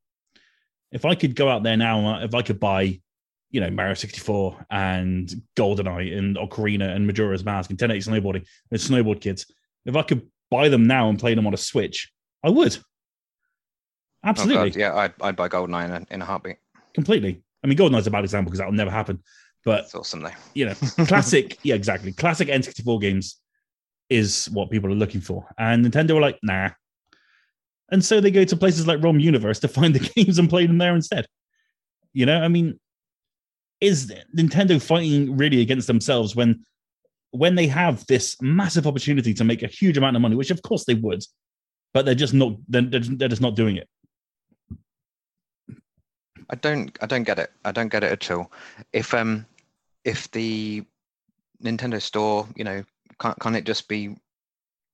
If 0.91 1.05
I 1.05 1.15
could 1.15 1.35
go 1.35 1.47
out 1.49 1.63
there 1.63 1.77
now, 1.77 2.15
uh, 2.15 2.23
if 2.25 2.35
I 2.35 2.41
could 2.41 2.59
buy, 2.59 2.99
you 3.49 3.61
know, 3.61 3.69
Mario 3.69 3.93
64 3.93 4.65
and 4.69 5.33
GoldenEye 5.55 6.17
and 6.17 6.35
Ocarina 6.35 6.93
and 6.95 7.07
Majora's 7.07 7.45
Mask 7.45 7.69
and 7.69 7.79
1080 7.79 8.11
snowboarding 8.11 8.45
and 8.71 8.79
Snowboard 8.79 9.21
Kids, 9.21 9.45
if 9.85 9.95
I 9.95 10.03
could 10.03 10.27
buy 10.51 10.67
them 10.67 10.85
now 10.85 11.07
and 11.09 11.17
play 11.17 11.33
them 11.33 11.47
on 11.47 11.53
a 11.53 11.57
Switch, 11.57 12.11
I 12.43 12.49
would. 12.49 12.77
Oh, 12.77 14.29
Absolutely, 14.29 14.71
God, 14.71 14.79
yeah, 14.79 14.95
I'd, 14.95 15.13
I'd 15.21 15.35
buy 15.35 15.47
GoldenEye 15.47 15.85
in 15.85 15.91
a, 15.91 16.05
in 16.11 16.21
a 16.21 16.25
heartbeat. 16.25 16.57
completely. 16.93 17.41
I 17.63 17.67
mean, 17.67 17.77
GoldenEye's 17.77 18.07
a 18.07 18.11
bad 18.11 18.23
example 18.23 18.49
because 18.51 18.59
that 18.59 18.67
will 18.67 18.73
never 18.73 18.91
happen. 18.91 19.21
But 19.63 19.85
It's 19.85 19.95
awesome 19.95 20.21
though. 20.21 20.31
you 20.53 20.65
know, 20.65 20.73
classic, 21.07 21.57
yeah, 21.63 21.75
exactly. 21.75 22.11
Classic 22.11 22.47
N64 22.47 23.01
games 23.01 23.37
is 24.09 24.45
what 24.51 24.69
people 24.69 24.91
are 24.91 24.95
looking 24.95 25.21
for. 25.21 25.47
And 25.57 25.83
Nintendo 25.85 26.15
were 26.15 26.21
like, 26.21 26.39
nah. 26.43 26.69
And 27.91 28.03
so 28.03 28.19
they 28.19 28.31
go 28.31 28.43
to 28.43 28.55
places 28.57 28.87
like 28.87 28.99
RomUniverse 28.99 29.61
to 29.61 29.67
find 29.67 29.93
the 29.93 29.99
games 30.15 30.39
and 30.39 30.49
play 30.49 30.65
them 30.65 30.77
there 30.77 30.95
instead. 30.95 31.27
You 32.13 32.25
know, 32.25 32.41
I 32.41 32.47
mean, 32.47 32.79
is 33.81 34.11
Nintendo 34.35 34.81
fighting 34.81 35.37
really 35.37 35.61
against 35.61 35.87
themselves 35.87 36.35
when 36.35 36.63
when 37.31 37.55
they 37.55 37.67
have 37.67 38.05
this 38.07 38.41
massive 38.41 38.87
opportunity 38.87 39.33
to 39.33 39.43
make 39.43 39.61
a 39.61 39.67
huge 39.67 39.97
amount 39.97 40.15
of 40.15 40.21
money, 40.21 40.35
which 40.37 40.51
of 40.51 40.61
course 40.61 40.85
they 40.85 40.93
would, 40.93 41.21
but 41.93 42.05
they're 42.05 42.15
just 42.15 42.33
not 42.33 42.53
they're, 42.69 42.81
they're 42.81 43.27
just- 43.27 43.41
not 43.41 43.55
doing 43.55 43.75
it. 43.75 43.89
I 46.49 46.55
don't 46.55 46.97
I 47.01 47.05
don't 47.05 47.23
get 47.23 47.39
it. 47.39 47.51
I 47.65 47.71
don't 47.71 47.91
get 47.91 48.03
it 48.03 48.11
at 48.11 48.31
all. 48.31 48.51
If 48.93 49.13
um 49.13 49.45
if 50.03 50.31
the 50.31 50.85
Nintendo 51.61 52.01
store, 52.01 52.47
you 52.55 52.63
know, 52.63 52.83
can't 53.19 53.37
can't 53.39 53.55
it 53.55 53.65
just 53.65 53.87
be 53.89 54.15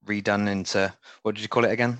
redone 0.05 0.49
into 0.49 0.91
what 1.21 1.35
did 1.35 1.41
you 1.41 1.49
call 1.49 1.65
it 1.65 1.71
again? 1.71 1.97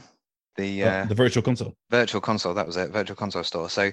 The 0.57 0.83
uh, 0.83 1.05
the 1.05 1.15
virtual 1.15 1.43
console. 1.43 1.75
virtual 1.89 2.21
console, 2.21 2.53
that 2.53 2.67
was 2.67 2.77
it, 2.77 2.91
virtual 2.91 3.15
console 3.15 3.43
store. 3.43 3.69
So 3.69 3.91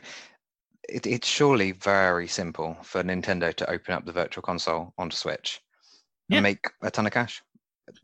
it, 0.89 1.07
it's 1.07 1.29
surely 1.29 1.73
very 1.73 2.27
simple 2.27 2.77
for 2.83 3.03
Nintendo 3.03 3.55
to 3.55 3.71
open 3.71 3.95
up 3.95 4.05
the 4.05 4.13
virtual 4.13 4.43
console 4.43 4.93
onto 4.99 5.17
Switch 5.17 5.61
and 6.31 6.43
make 6.43 6.59
a 6.83 6.91
ton 6.91 7.07
of 7.07 7.13
cash. 7.13 7.43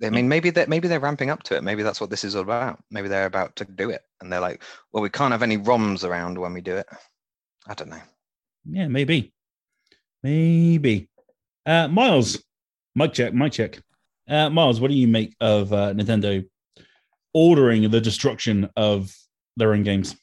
I 0.02 0.10
mean, 0.10 0.28
maybe 0.28 0.50
that 0.50 0.68
maybe 0.68 0.88
they're 0.88 1.00
ramping 1.00 1.30
up 1.30 1.42
to 1.44 1.56
it. 1.56 1.64
Maybe 1.64 1.82
that's 1.82 2.00
what 2.00 2.10
this 2.10 2.24
is 2.24 2.34
all 2.36 2.42
about. 2.42 2.82
Maybe 2.90 3.08
they're 3.08 3.26
about 3.26 3.54
to 3.56 3.64
do 3.64 3.90
it, 3.90 4.00
and 4.20 4.32
they're 4.32 4.40
like, 4.40 4.62
"Well, 4.92 5.02
we 5.02 5.10
can't 5.10 5.32
have 5.32 5.42
any 5.42 5.58
ROMs 5.58 6.04
around 6.04 6.38
when 6.38 6.54
we 6.54 6.62
do 6.62 6.76
it." 6.76 6.86
I 7.66 7.74
don't 7.74 7.90
know. 7.90 8.00
Yeah, 8.64 8.88
maybe. 8.88 9.32
Maybe. 10.22 11.08
Uh, 11.66 11.88
Miles, 11.88 12.42
mic 12.94 13.12
check, 13.12 13.34
mic 13.34 13.52
check. 13.52 13.82
Uh, 14.26 14.48
Miles, 14.48 14.80
what 14.80 14.90
do 14.90 14.96
you 14.96 15.08
make 15.08 15.34
of 15.40 15.72
uh, 15.72 15.92
Nintendo 15.92 16.46
ordering 17.34 17.90
the 17.90 18.00
destruction 18.00 18.70
of 18.76 19.14
their 19.56 19.74
own 19.74 19.82
games? 19.82 20.16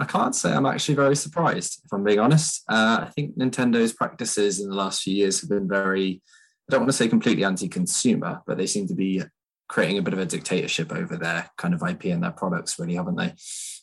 I 0.00 0.04
can't 0.04 0.34
say 0.34 0.52
I'm 0.52 0.66
actually 0.66 0.94
very 0.94 1.14
surprised, 1.14 1.82
if 1.84 1.92
I'm 1.92 2.04
being 2.04 2.18
honest. 2.18 2.64
Uh, 2.68 3.00
I 3.02 3.10
think 3.10 3.36
Nintendo's 3.36 3.92
practices 3.92 4.60
in 4.60 4.68
the 4.68 4.74
last 4.74 5.02
few 5.02 5.14
years 5.14 5.40
have 5.40 5.50
been 5.50 5.68
very, 5.68 6.22
I 6.68 6.72
don't 6.72 6.80
want 6.80 6.90
to 6.90 6.96
say 6.96 7.08
completely 7.08 7.44
anti 7.44 7.68
consumer, 7.68 8.40
but 8.46 8.56
they 8.56 8.66
seem 8.66 8.88
to 8.88 8.94
be 8.94 9.22
creating 9.68 9.98
a 9.98 10.02
bit 10.02 10.14
of 10.14 10.18
a 10.18 10.26
dictatorship 10.26 10.92
over 10.92 11.16
their 11.16 11.50
kind 11.58 11.74
of 11.74 11.82
IP 11.82 12.06
and 12.06 12.22
their 12.22 12.30
products, 12.30 12.78
really, 12.78 12.94
haven't 12.94 13.16
they? 13.16 13.34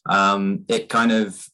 Um, 0.09 0.65
it 0.67 0.89
kind 0.89 1.11
of, 1.11 1.47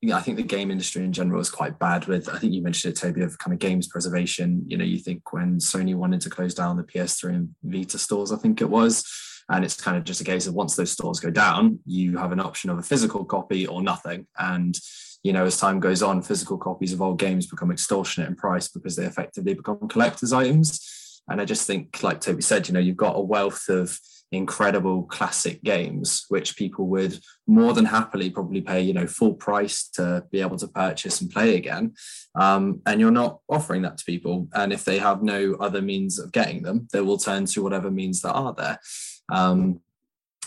yeah, 0.00 0.16
I 0.16 0.22
think 0.22 0.38
the 0.38 0.42
game 0.42 0.70
industry 0.70 1.04
in 1.04 1.12
general 1.12 1.40
is 1.40 1.50
quite 1.50 1.78
bad 1.78 2.06
with, 2.06 2.28
I 2.28 2.38
think 2.38 2.54
you 2.54 2.62
mentioned 2.62 2.94
it, 2.94 3.00
Toby, 3.00 3.22
of 3.22 3.38
kind 3.38 3.52
of 3.52 3.58
games 3.58 3.86
preservation. 3.86 4.64
You 4.66 4.78
know, 4.78 4.84
you 4.84 4.98
think 4.98 5.32
when 5.32 5.58
Sony 5.58 5.94
wanted 5.94 6.22
to 6.22 6.30
close 6.30 6.54
down 6.54 6.78
the 6.78 6.84
PS3 6.84 7.34
and 7.34 7.54
Vita 7.62 7.98
stores, 7.98 8.32
I 8.32 8.36
think 8.36 8.62
it 8.62 8.70
was, 8.70 9.04
and 9.50 9.64
it's 9.64 9.80
kind 9.80 9.96
of 9.96 10.04
just 10.04 10.20
a 10.20 10.24
case 10.24 10.46
of 10.46 10.54
once 10.54 10.76
those 10.76 10.92
stores 10.92 11.20
go 11.20 11.30
down, 11.30 11.80
you 11.84 12.16
have 12.16 12.32
an 12.32 12.40
option 12.40 12.70
of 12.70 12.78
a 12.78 12.82
physical 12.82 13.24
copy 13.24 13.66
or 13.66 13.82
nothing. 13.82 14.26
And, 14.38 14.78
you 15.22 15.32
know, 15.32 15.44
as 15.44 15.58
time 15.58 15.80
goes 15.80 16.02
on, 16.02 16.22
physical 16.22 16.56
copies 16.56 16.92
of 16.92 17.02
old 17.02 17.18
games 17.18 17.46
become 17.46 17.72
extortionate 17.72 18.28
in 18.28 18.36
price 18.36 18.68
because 18.68 18.96
they 18.96 19.04
effectively 19.04 19.54
become 19.54 19.88
collector's 19.88 20.32
items. 20.32 21.22
And 21.28 21.40
I 21.40 21.44
just 21.44 21.66
think, 21.66 22.02
like 22.02 22.20
Toby 22.20 22.42
said, 22.42 22.68
you 22.68 22.74
know, 22.74 22.80
you've 22.80 22.96
got 22.96 23.16
a 23.16 23.20
wealth 23.20 23.68
of 23.68 23.98
incredible 24.32 25.02
classic 25.04 25.62
games, 25.64 26.24
which 26.28 26.56
people 26.56 26.86
would 26.86 27.18
more 27.48 27.72
than 27.72 27.84
happily 27.84 28.30
probably 28.30 28.60
pay, 28.60 28.80
you 28.80 28.92
know, 28.92 29.06
full 29.06 29.34
price 29.34 29.88
to 29.88 30.24
be 30.30 30.40
able 30.40 30.56
to 30.56 30.68
purchase 30.68 31.20
and 31.20 31.30
play 31.30 31.56
again. 31.56 31.92
Um, 32.36 32.80
and 32.86 33.00
you're 33.00 33.10
not 33.10 33.40
offering 33.48 33.82
that 33.82 33.98
to 33.98 34.04
people. 34.04 34.48
And 34.54 34.72
if 34.72 34.84
they 34.84 34.98
have 34.98 35.22
no 35.22 35.54
other 35.54 35.82
means 35.82 36.20
of 36.20 36.30
getting 36.30 36.62
them, 36.62 36.86
they 36.92 37.00
will 37.00 37.18
turn 37.18 37.46
to 37.46 37.62
whatever 37.62 37.90
means 37.90 38.22
that 38.22 38.32
are 38.32 38.54
there. 38.54 38.78
Um, 39.30 39.80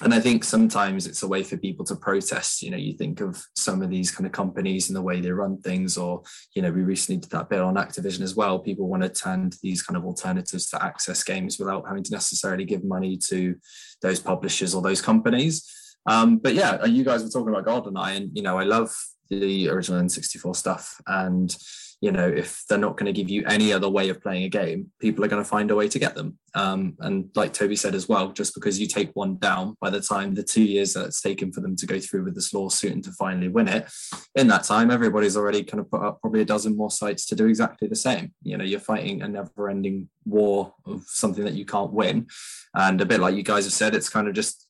and 0.02 0.12
I 0.12 0.20
think 0.20 0.44
sometimes 0.44 1.06
it's 1.06 1.22
a 1.22 1.28
way 1.28 1.44
for 1.44 1.56
people 1.56 1.86
to 1.86 1.96
protest. 1.96 2.64
You 2.64 2.72
know, 2.72 2.78
you 2.78 2.94
think 2.94 3.22
of 3.22 3.42
some 3.56 3.82
of 3.84 3.92
these 3.92 4.10
kind 4.10 4.26
of 4.26 4.32
companies 4.32 4.90
and 4.90 4.96
the 4.96 5.02
way 5.02 5.22
they 5.22 5.32
run 5.32 5.62
things, 5.62 5.98
or, 5.98 6.24
you 6.56 6.64
know, 6.64 6.72
we 6.72 6.82
recently 6.82 7.22
did 7.22 7.30
that 7.30 7.48
bit 7.48 7.62
on 7.62 7.76
Activision 7.76 8.22
as 8.22 8.36
well. 8.36 8.58
People 8.58 8.88
want 8.88 9.04
to 9.04 9.10
turn 9.10 9.52
to 9.52 9.58
these 9.62 9.84
kind 9.84 9.96
of 9.96 10.04
alternatives 10.04 10.68
to 10.72 10.84
access 10.84 11.24
games 11.24 11.60
without 11.60 11.88
having 11.88 12.04
to 12.04 12.12
necessarily 12.12 12.66
give 12.66 12.84
money 12.84 13.18
to 13.30 13.56
those 14.02 14.20
publishers 14.20 14.74
or 14.74 14.82
those 14.82 15.02
companies. 15.02 15.70
Um, 16.08 16.38
but 16.38 16.56
yeah, 16.56 16.84
you 16.86 17.04
guys 17.04 17.24
were 17.24 17.30
talking 17.30 17.54
about 17.54 17.66
GoldenEye, 17.66 18.18
and, 18.18 18.32
you 18.34 18.42
know, 18.42 18.58
I 18.58 18.64
love 18.64 18.92
the 19.30 19.70
original 19.70 20.02
N64 20.02 20.56
stuff. 20.56 21.00
And, 21.06 21.56
you 22.04 22.12
know, 22.12 22.28
if 22.28 22.66
they're 22.68 22.78
not 22.78 22.98
going 22.98 23.06
to 23.06 23.14
give 23.14 23.30
you 23.30 23.46
any 23.46 23.72
other 23.72 23.88
way 23.88 24.10
of 24.10 24.22
playing 24.22 24.44
a 24.44 24.50
game, 24.50 24.92
people 25.00 25.24
are 25.24 25.30
going 25.30 25.42
to 25.42 25.50
find 25.50 25.72
a 25.72 25.76
way 25.76 25.88
to 25.88 25.98
get 25.98 26.16
them. 26.16 26.38
Um, 26.54 26.98
and 27.00 27.30
like 27.34 27.54
Toby 27.54 27.78
said 27.78 27.96
as 27.96 28.10
well, 28.10 28.34
just 28.34 28.54
because 28.56 28.78
you 28.78 28.88
take 28.88 29.12
one 29.14 29.38
down, 29.38 29.78
by 29.80 29.90
the 29.90 30.02
time 30.02 30.34
the 30.34 30.44
two 30.44 30.66
years 30.66 30.92
that 30.94 31.06
it's 31.06 31.22
taken 31.22 31.54
for 31.54 31.62
them 31.62 31.78
to 31.78 31.86
go 31.86 32.02
through 32.02 32.26
with 32.26 32.36
this 32.36 32.54
lawsuit 32.54 32.92
and 32.92 33.04
to 33.06 33.12
finally 33.14 33.48
win 33.48 33.70
it, 33.70 33.90
in 34.36 34.48
that 34.48 34.66
time, 34.66 34.92
everybody's 34.92 35.38
already 35.38 35.64
kind 35.64 35.80
of 35.80 35.90
put 35.90 36.02
up 36.02 36.20
probably 36.20 36.42
a 36.42 36.46
dozen 36.46 36.76
more 36.76 36.92
sites 36.92 37.26
to 37.28 37.36
do 37.36 37.48
exactly 37.48 37.88
the 37.88 37.96
same. 37.96 38.34
You 38.42 38.58
know, 38.58 38.66
you're 38.66 38.82
fighting 38.82 39.22
a 39.22 39.30
never 39.30 39.70
ending 39.70 40.10
war 40.26 40.74
of 40.86 41.06
something 41.08 41.46
that 41.46 41.54
you 41.54 41.66
can't 41.66 41.94
win. 41.94 42.28
And 42.76 43.00
a 43.00 43.06
bit 43.06 43.22
like 43.22 43.38
you 43.38 43.44
guys 43.44 43.64
have 43.64 43.72
said, 43.72 43.96
it's 43.96 44.10
kind 44.10 44.28
of 44.28 44.34
just 44.34 44.68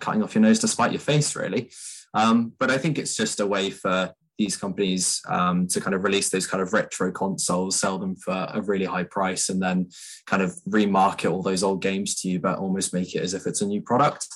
cutting 0.00 0.24
off 0.24 0.34
your 0.34 0.42
nose 0.42 0.58
to 0.58 0.66
spite 0.66 0.90
your 0.90 0.98
face, 0.98 1.36
really. 1.36 1.70
Um, 2.12 2.52
but 2.58 2.72
I 2.72 2.78
think 2.78 2.98
it's 2.98 3.14
just 3.16 3.38
a 3.38 3.46
way 3.46 3.70
for 3.70 4.12
these 4.42 4.56
companies 4.56 5.20
um, 5.28 5.66
to 5.68 5.80
kind 5.80 5.94
of 5.94 6.02
release 6.04 6.28
those 6.30 6.46
kind 6.46 6.62
of 6.62 6.72
retro 6.72 7.12
consoles, 7.12 7.78
sell 7.78 7.98
them 7.98 8.16
for 8.16 8.46
a 8.52 8.60
really 8.62 8.84
high 8.84 9.04
price, 9.04 9.48
and 9.48 9.62
then 9.62 9.88
kind 10.26 10.42
of 10.42 10.50
remarket 10.68 11.30
all 11.30 11.42
those 11.42 11.62
old 11.62 11.80
games 11.80 12.20
to 12.20 12.28
you, 12.28 12.40
but 12.40 12.58
almost 12.58 12.92
make 12.92 13.14
it 13.14 13.22
as 13.22 13.34
if 13.34 13.46
it's 13.46 13.62
a 13.62 13.66
new 13.66 13.80
product. 13.80 14.26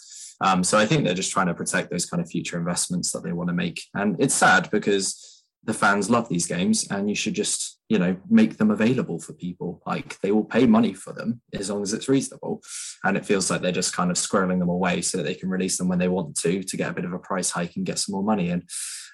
Um, 0.40 0.62
so 0.62 0.78
I 0.78 0.86
think 0.86 1.04
they're 1.04 1.14
just 1.14 1.32
trying 1.32 1.46
to 1.46 1.54
protect 1.54 1.90
those 1.90 2.06
kind 2.06 2.22
of 2.22 2.30
future 2.30 2.58
investments 2.58 3.10
that 3.12 3.24
they 3.24 3.32
want 3.32 3.48
to 3.48 3.54
make. 3.54 3.82
And 3.94 4.16
it's 4.18 4.34
sad 4.34 4.70
because 4.70 5.44
the 5.64 5.74
fans 5.74 6.08
love 6.08 6.28
these 6.28 6.46
games 6.46 6.86
and 6.90 7.08
you 7.08 7.16
should 7.16 7.34
just, 7.34 7.80
you 7.88 7.98
know, 7.98 8.16
make 8.30 8.56
them 8.56 8.70
available 8.70 9.18
for 9.18 9.32
people. 9.32 9.82
Like 9.86 10.20
they 10.20 10.30
will 10.30 10.44
pay 10.44 10.66
money 10.66 10.94
for 10.94 11.12
them 11.12 11.40
as 11.52 11.70
long 11.70 11.82
as 11.82 11.92
it's 11.92 12.08
reasonable. 12.08 12.62
And 13.02 13.16
it 13.16 13.26
feels 13.26 13.50
like 13.50 13.62
they're 13.62 13.72
just 13.72 13.96
kind 13.96 14.10
of 14.10 14.16
squirreling 14.16 14.60
them 14.60 14.68
away 14.68 15.00
so 15.02 15.18
that 15.18 15.24
they 15.24 15.34
can 15.34 15.48
release 15.48 15.78
them 15.78 15.88
when 15.88 15.98
they 15.98 16.08
want 16.08 16.36
to, 16.42 16.62
to 16.62 16.76
get 16.76 16.90
a 16.90 16.94
bit 16.94 17.04
of 17.04 17.12
a 17.12 17.18
price 17.18 17.50
hike 17.50 17.74
and 17.76 17.86
get 17.86 17.98
some 17.98 18.12
more 18.12 18.22
money 18.22 18.50
in. 18.50 18.64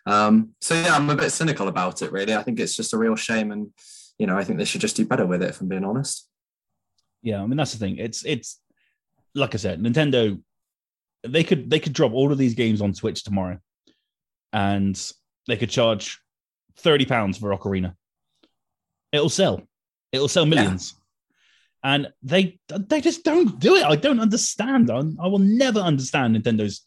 Um, 0.05 0.51
so 0.61 0.75
yeah, 0.75 0.97
I'm 0.97 1.09
a 1.11 1.17
bit 1.17 1.31
cynical 1.31 1.69
about 1.69 2.03
it 2.03 2.13
really. 2.13 2.35
I 2.35 2.43
think 2.43 2.59
it's 2.59 2.77
just 2.77 2.93
a 2.93 2.99
real 2.99 3.17
shame 3.17 3.53
and, 3.53 3.69
you 4.19 4.27
know, 4.27 4.37
I 4.37 4.45
think 4.45 4.59
they 4.59 4.65
should 4.65 4.81
just 4.81 4.97
do 4.97 5.07
better 5.07 5.27
with 5.27 5.43
it, 5.43 5.51
if 5.51 5.61
I'm 5.61 5.69
being 5.69 5.85
honest. 5.85 6.29
Yeah, 7.23 7.43
I 7.43 7.47
mean 7.47 7.57
that's 7.57 7.73
the 7.73 7.79
thing. 7.79 7.99
It's 7.99 8.25
it's 8.25 8.61
like 9.35 9.55
I 9.55 9.59
said, 9.59 9.81
Nintendo 9.81 10.41
they 11.27 11.45
could 11.45 11.71
they 11.71 11.79
could 11.79 11.93
drop 11.93 12.13
all 12.13 12.33
of 12.33 12.39
these 12.39 12.55
games 12.55 12.81
on 12.81 12.95
Switch 12.95 13.23
tomorrow, 13.23 13.59
and 14.53 15.13
they 15.47 15.57
could 15.57 15.71
charge 15.71 16.21
thirty 16.77 17.05
pounds 17.05 17.39
for 17.39 17.57
Ocarina. 17.57 17.95
It'll 19.13 19.29
sell. 19.29 19.63
It'll 20.11 20.29
sell 20.29 20.47
millions. 20.47 20.95
Yeah. 20.95 21.95
And 21.95 22.13
they 22.23 22.59
they 22.69 23.01
just 23.01 23.25
don't 23.25 23.59
do 23.59 23.77
it. 23.77 23.85
I 23.85 23.97
don't 23.97 24.21
understand. 24.21 24.91
I, 24.91 24.99
I 24.99 25.27
will 25.29 25.39
never 25.39 25.81
understand 25.81 26.37
Nintendo's 26.37 26.87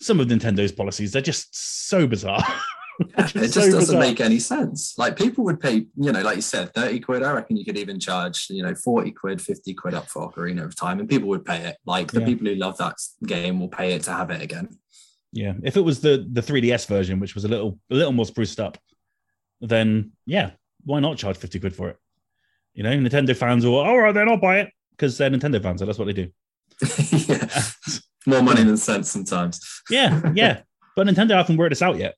some 0.00 0.20
of 0.20 0.28
Nintendo's 0.28 0.72
policies. 0.72 1.12
They're 1.12 1.22
just 1.22 1.54
so 1.88 2.06
bizarre. 2.06 2.44
Yeah, 3.00 3.26
it 3.26 3.32
just 3.32 3.54
so 3.54 3.60
doesn't 3.60 3.78
bizarre. 3.78 4.00
make 4.00 4.20
any 4.20 4.40
sense. 4.40 4.98
Like 4.98 5.16
people 5.16 5.44
would 5.44 5.60
pay, 5.60 5.86
you 5.96 6.10
know, 6.10 6.20
like 6.20 6.34
you 6.34 6.42
said, 6.42 6.74
30 6.74 6.98
quid. 6.98 7.22
I 7.22 7.32
reckon 7.32 7.56
you 7.56 7.64
could 7.64 7.78
even 7.78 8.00
charge, 8.00 8.48
you 8.50 8.64
know, 8.64 8.74
40 8.74 9.12
quid, 9.12 9.40
50 9.40 9.72
quid 9.74 9.94
up 9.94 10.08
for 10.08 10.28
Ocarina 10.28 10.64
of 10.64 10.74
Time, 10.74 10.98
and 10.98 11.08
people 11.08 11.28
would 11.28 11.44
pay 11.44 11.58
it. 11.58 11.76
Like 11.86 12.10
the 12.10 12.18
yeah. 12.18 12.26
people 12.26 12.48
who 12.48 12.56
love 12.56 12.76
that 12.78 12.96
game 13.24 13.60
will 13.60 13.68
pay 13.68 13.92
it 13.92 14.02
to 14.02 14.12
have 14.12 14.30
it 14.30 14.42
again. 14.42 14.76
Yeah. 15.32 15.52
If 15.62 15.76
it 15.76 15.82
was 15.82 16.00
the 16.00 16.26
the 16.28 16.40
3DS 16.40 16.88
version, 16.88 17.20
which 17.20 17.36
was 17.36 17.44
a 17.44 17.48
little 17.48 17.78
a 17.88 17.94
little 17.94 18.10
more 18.10 18.26
spruced 18.26 18.58
up, 18.58 18.78
then 19.60 20.10
yeah, 20.26 20.50
why 20.84 20.98
not 20.98 21.18
charge 21.18 21.36
50 21.36 21.60
quid 21.60 21.76
for 21.76 21.90
it? 21.90 21.98
You 22.74 22.82
know, 22.82 22.90
Nintendo 22.90 23.36
fans 23.36 23.64
will, 23.64 23.78
all 23.78 23.98
right, 24.00 24.12
then 24.12 24.28
I'll 24.28 24.38
buy 24.38 24.58
it 24.58 24.70
because 24.90 25.18
they're 25.18 25.30
Nintendo 25.30 25.62
fans, 25.62 25.80
so 25.80 25.86
that's 25.86 25.98
what 25.98 26.06
they 26.06 26.12
do. 26.12 26.30
yeah. 27.28 27.48
More 28.28 28.42
money 28.42 28.62
than 28.62 28.76
sense 28.76 29.10
sometimes. 29.10 29.82
yeah, 29.90 30.20
yeah. 30.34 30.60
But 30.94 31.06
Nintendo 31.06 31.36
haven't 31.36 31.56
worked 31.56 31.70
this 31.70 31.82
out 31.82 31.96
yet. 31.96 32.14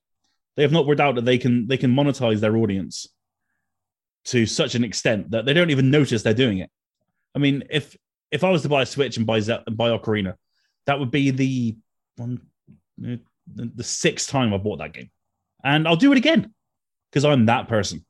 They 0.55 0.63
have 0.63 0.71
not 0.71 0.85
worked 0.85 0.99
out 0.99 1.15
that 1.15 1.25
they 1.25 1.37
can 1.37 1.67
they 1.67 1.77
can 1.77 1.95
monetize 1.95 2.39
their 2.39 2.57
audience 2.57 3.07
to 4.25 4.45
such 4.45 4.75
an 4.75 4.83
extent 4.83 5.31
that 5.31 5.45
they 5.45 5.53
don't 5.53 5.69
even 5.69 5.89
notice 5.89 6.21
they're 6.23 6.33
doing 6.33 6.59
it. 6.59 6.69
I 7.33 7.39
mean, 7.39 7.63
if 7.69 7.95
if 8.31 8.43
I 8.43 8.49
was 8.49 8.61
to 8.63 8.69
buy 8.69 8.81
a 8.81 8.85
Switch 8.85 9.17
and 9.17 9.25
buy 9.25 9.39
Z- 9.39 9.59
and 9.65 9.77
buy 9.77 9.89
Ocarina, 9.89 10.35
that 10.85 10.99
would 10.99 11.11
be 11.11 11.31
the 11.31 11.77
one 12.17 12.41
the, 12.97 13.19
the 13.55 13.83
sixth 13.83 14.29
time 14.29 14.53
I 14.53 14.57
bought 14.57 14.79
that 14.79 14.93
game, 14.93 15.09
and 15.63 15.87
I'll 15.87 15.95
do 15.95 16.11
it 16.11 16.17
again 16.17 16.53
because 17.09 17.23
I'm 17.23 17.45
that 17.45 17.67
person. 17.67 18.05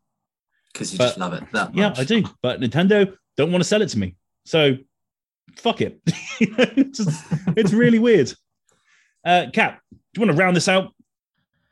Because 0.74 0.94
you 0.94 0.98
but, 0.98 1.06
just 1.06 1.18
love 1.18 1.34
it 1.34 1.44
that 1.52 1.76
much. 1.76 1.78
Yeah, 1.78 1.94
I 1.96 2.06
do. 2.06 2.24
But 2.42 2.60
Nintendo 2.62 3.16
don't 3.38 3.52
want 3.52 3.64
to 3.64 3.68
sell 3.68 3.82
it 3.82 3.90
to 3.90 4.00
me, 4.00 4.16
so 4.46 4.78
fuck 5.56 5.82
it. 5.82 6.00
it's, 6.40 6.98
just, 6.98 7.26
it's 7.58 7.74
really 7.74 8.00
weird. 8.00 8.34
Uh, 9.26 9.48
Kat, 9.54 9.80
do 9.92 9.98
you 10.22 10.26
want 10.26 10.36
to 10.36 10.42
round 10.42 10.56
this 10.56 10.68
out? 10.68 10.94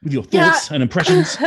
with 0.04 0.14
your 0.14 0.24
thoughts 0.24 0.70
yeah. 0.70 0.76
and 0.76 0.84
impressions? 0.84 1.38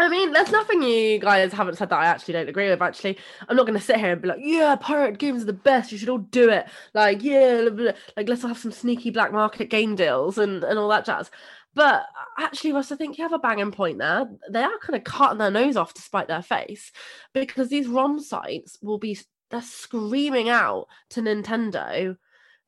I 0.00 0.08
mean, 0.08 0.32
there's 0.32 0.52
nothing 0.52 0.80
you 0.82 1.18
guys 1.18 1.52
haven't 1.52 1.76
said 1.76 1.90
that 1.90 1.98
I 1.98 2.06
actually 2.06 2.34
don't 2.34 2.48
agree 2.48 2.70
with. 2.70 2.80
Actually, 2.80 3.18
I'm 3.48 3.56
not 3.56 3.66
going 3.66 3.78
to 3.78 3.84
sit 3.84 3.96
here 3.96 4.12
and 4.12 4.22
be 4.22 4.28
like, 4.28 4.38
"Yeah, 4.40 4.76
pirate 4.76 5.18
games 5.18 5.42
are 5.42 5.46
the 5.46 5.52
best. 5.52 5.90
You 5.90 5.98
should 5.98 6.08
all 6.08 6.18
do 6.18 6.48
it." 6.50 6.66
Like, 6.94 7.24
yeah, 7.24 7.68
like 8.16 8.28
let's 8.28 8.42
have 8.42 8.58
some 8.58 8.70
sneaky 8.70 9.10
black 9.10 9.32
market 9.32 9.70
game 9.70 9.96
deals 9.96 10.38
and 10.38 10.62
and 10.62 10.78
all 10.78 10.88
that 10.90 11.04
jazz. 11.04 11.32
But 11.74 12.06
actually, 12.38 12.72
Russ, 12.72 12.92
I 12.92 12.96
think 12.96 13.18
you 13.18 13.24
have 13.24 13.32
a 13.32 13.40
banging 13.40 13.72
point 13.72 13.98
there. 13.98 14.28
They 14.48 14.62
are 14.62 14.78
kind 14.78 14.96
of 14.96 15.02
cutting 15.02 15.38
their 15.38 15.50
nose 15.50 15.76
off 15.76 15.94
to 15.94 16.02
spite 16.02 16.28
their 16.28 16.42
face 16.42 16.92
because 17.34 17.68
these 17.68 17.88
ROM 17.88 18.20
sites 18.20 18.78
will 18.80 18.98
be 18.98 19.18
they're 19.50 19.62
screaming 19.62 20.48
out 20.48 20.86
to 21.10 21.20
Nintendo 21.22 22.16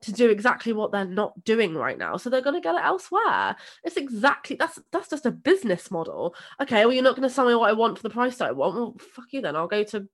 to 0.01 0.11
do 0.11 0.29
exactly 0.29 0.73
what 0.73 0.91
they're 0.91 1.05
not 1.05 1.43
doing 1.43 1.75
right 1.75 1.97
now 1.97 2.17
so 2.17 2.29
they're 2.29 2.41
going 2.41 2.55
to 2.55 2.61
get 2.61 2.75
it 2.75 2.83
elsewhere 2.83 3.55
it's 3.83 3.97
exactly 3.97 4.55
that's 4.55 4.79
that's 4.91 5.09
just 5.09 5.25
a 5.25 5.31
business 5.31 5.91
model 5.91 6.35
okay 6.59 6.85
well 6.85 6.93
you're 6.93 7.03
not 7.03 7.15
going 7.15 7.27
to 7.27 7.33
sell 7.33 7.47
me 7.47 7.55
what 7.55 7.69
i 7.69 7.73
want 7.73 7.97
for 7.97 8.03
the 8.03 8.09
price 8.09 8.37
that 8.37 8.49
i 8.49 8.51
want 8.51 8.75
well 8.75 8.95
fuck 9.13 9.25
you 9.31 9.41
then 9.41 9.55
i'll 9.55 9.67
go 9.67 9.83
to 9.83 10.07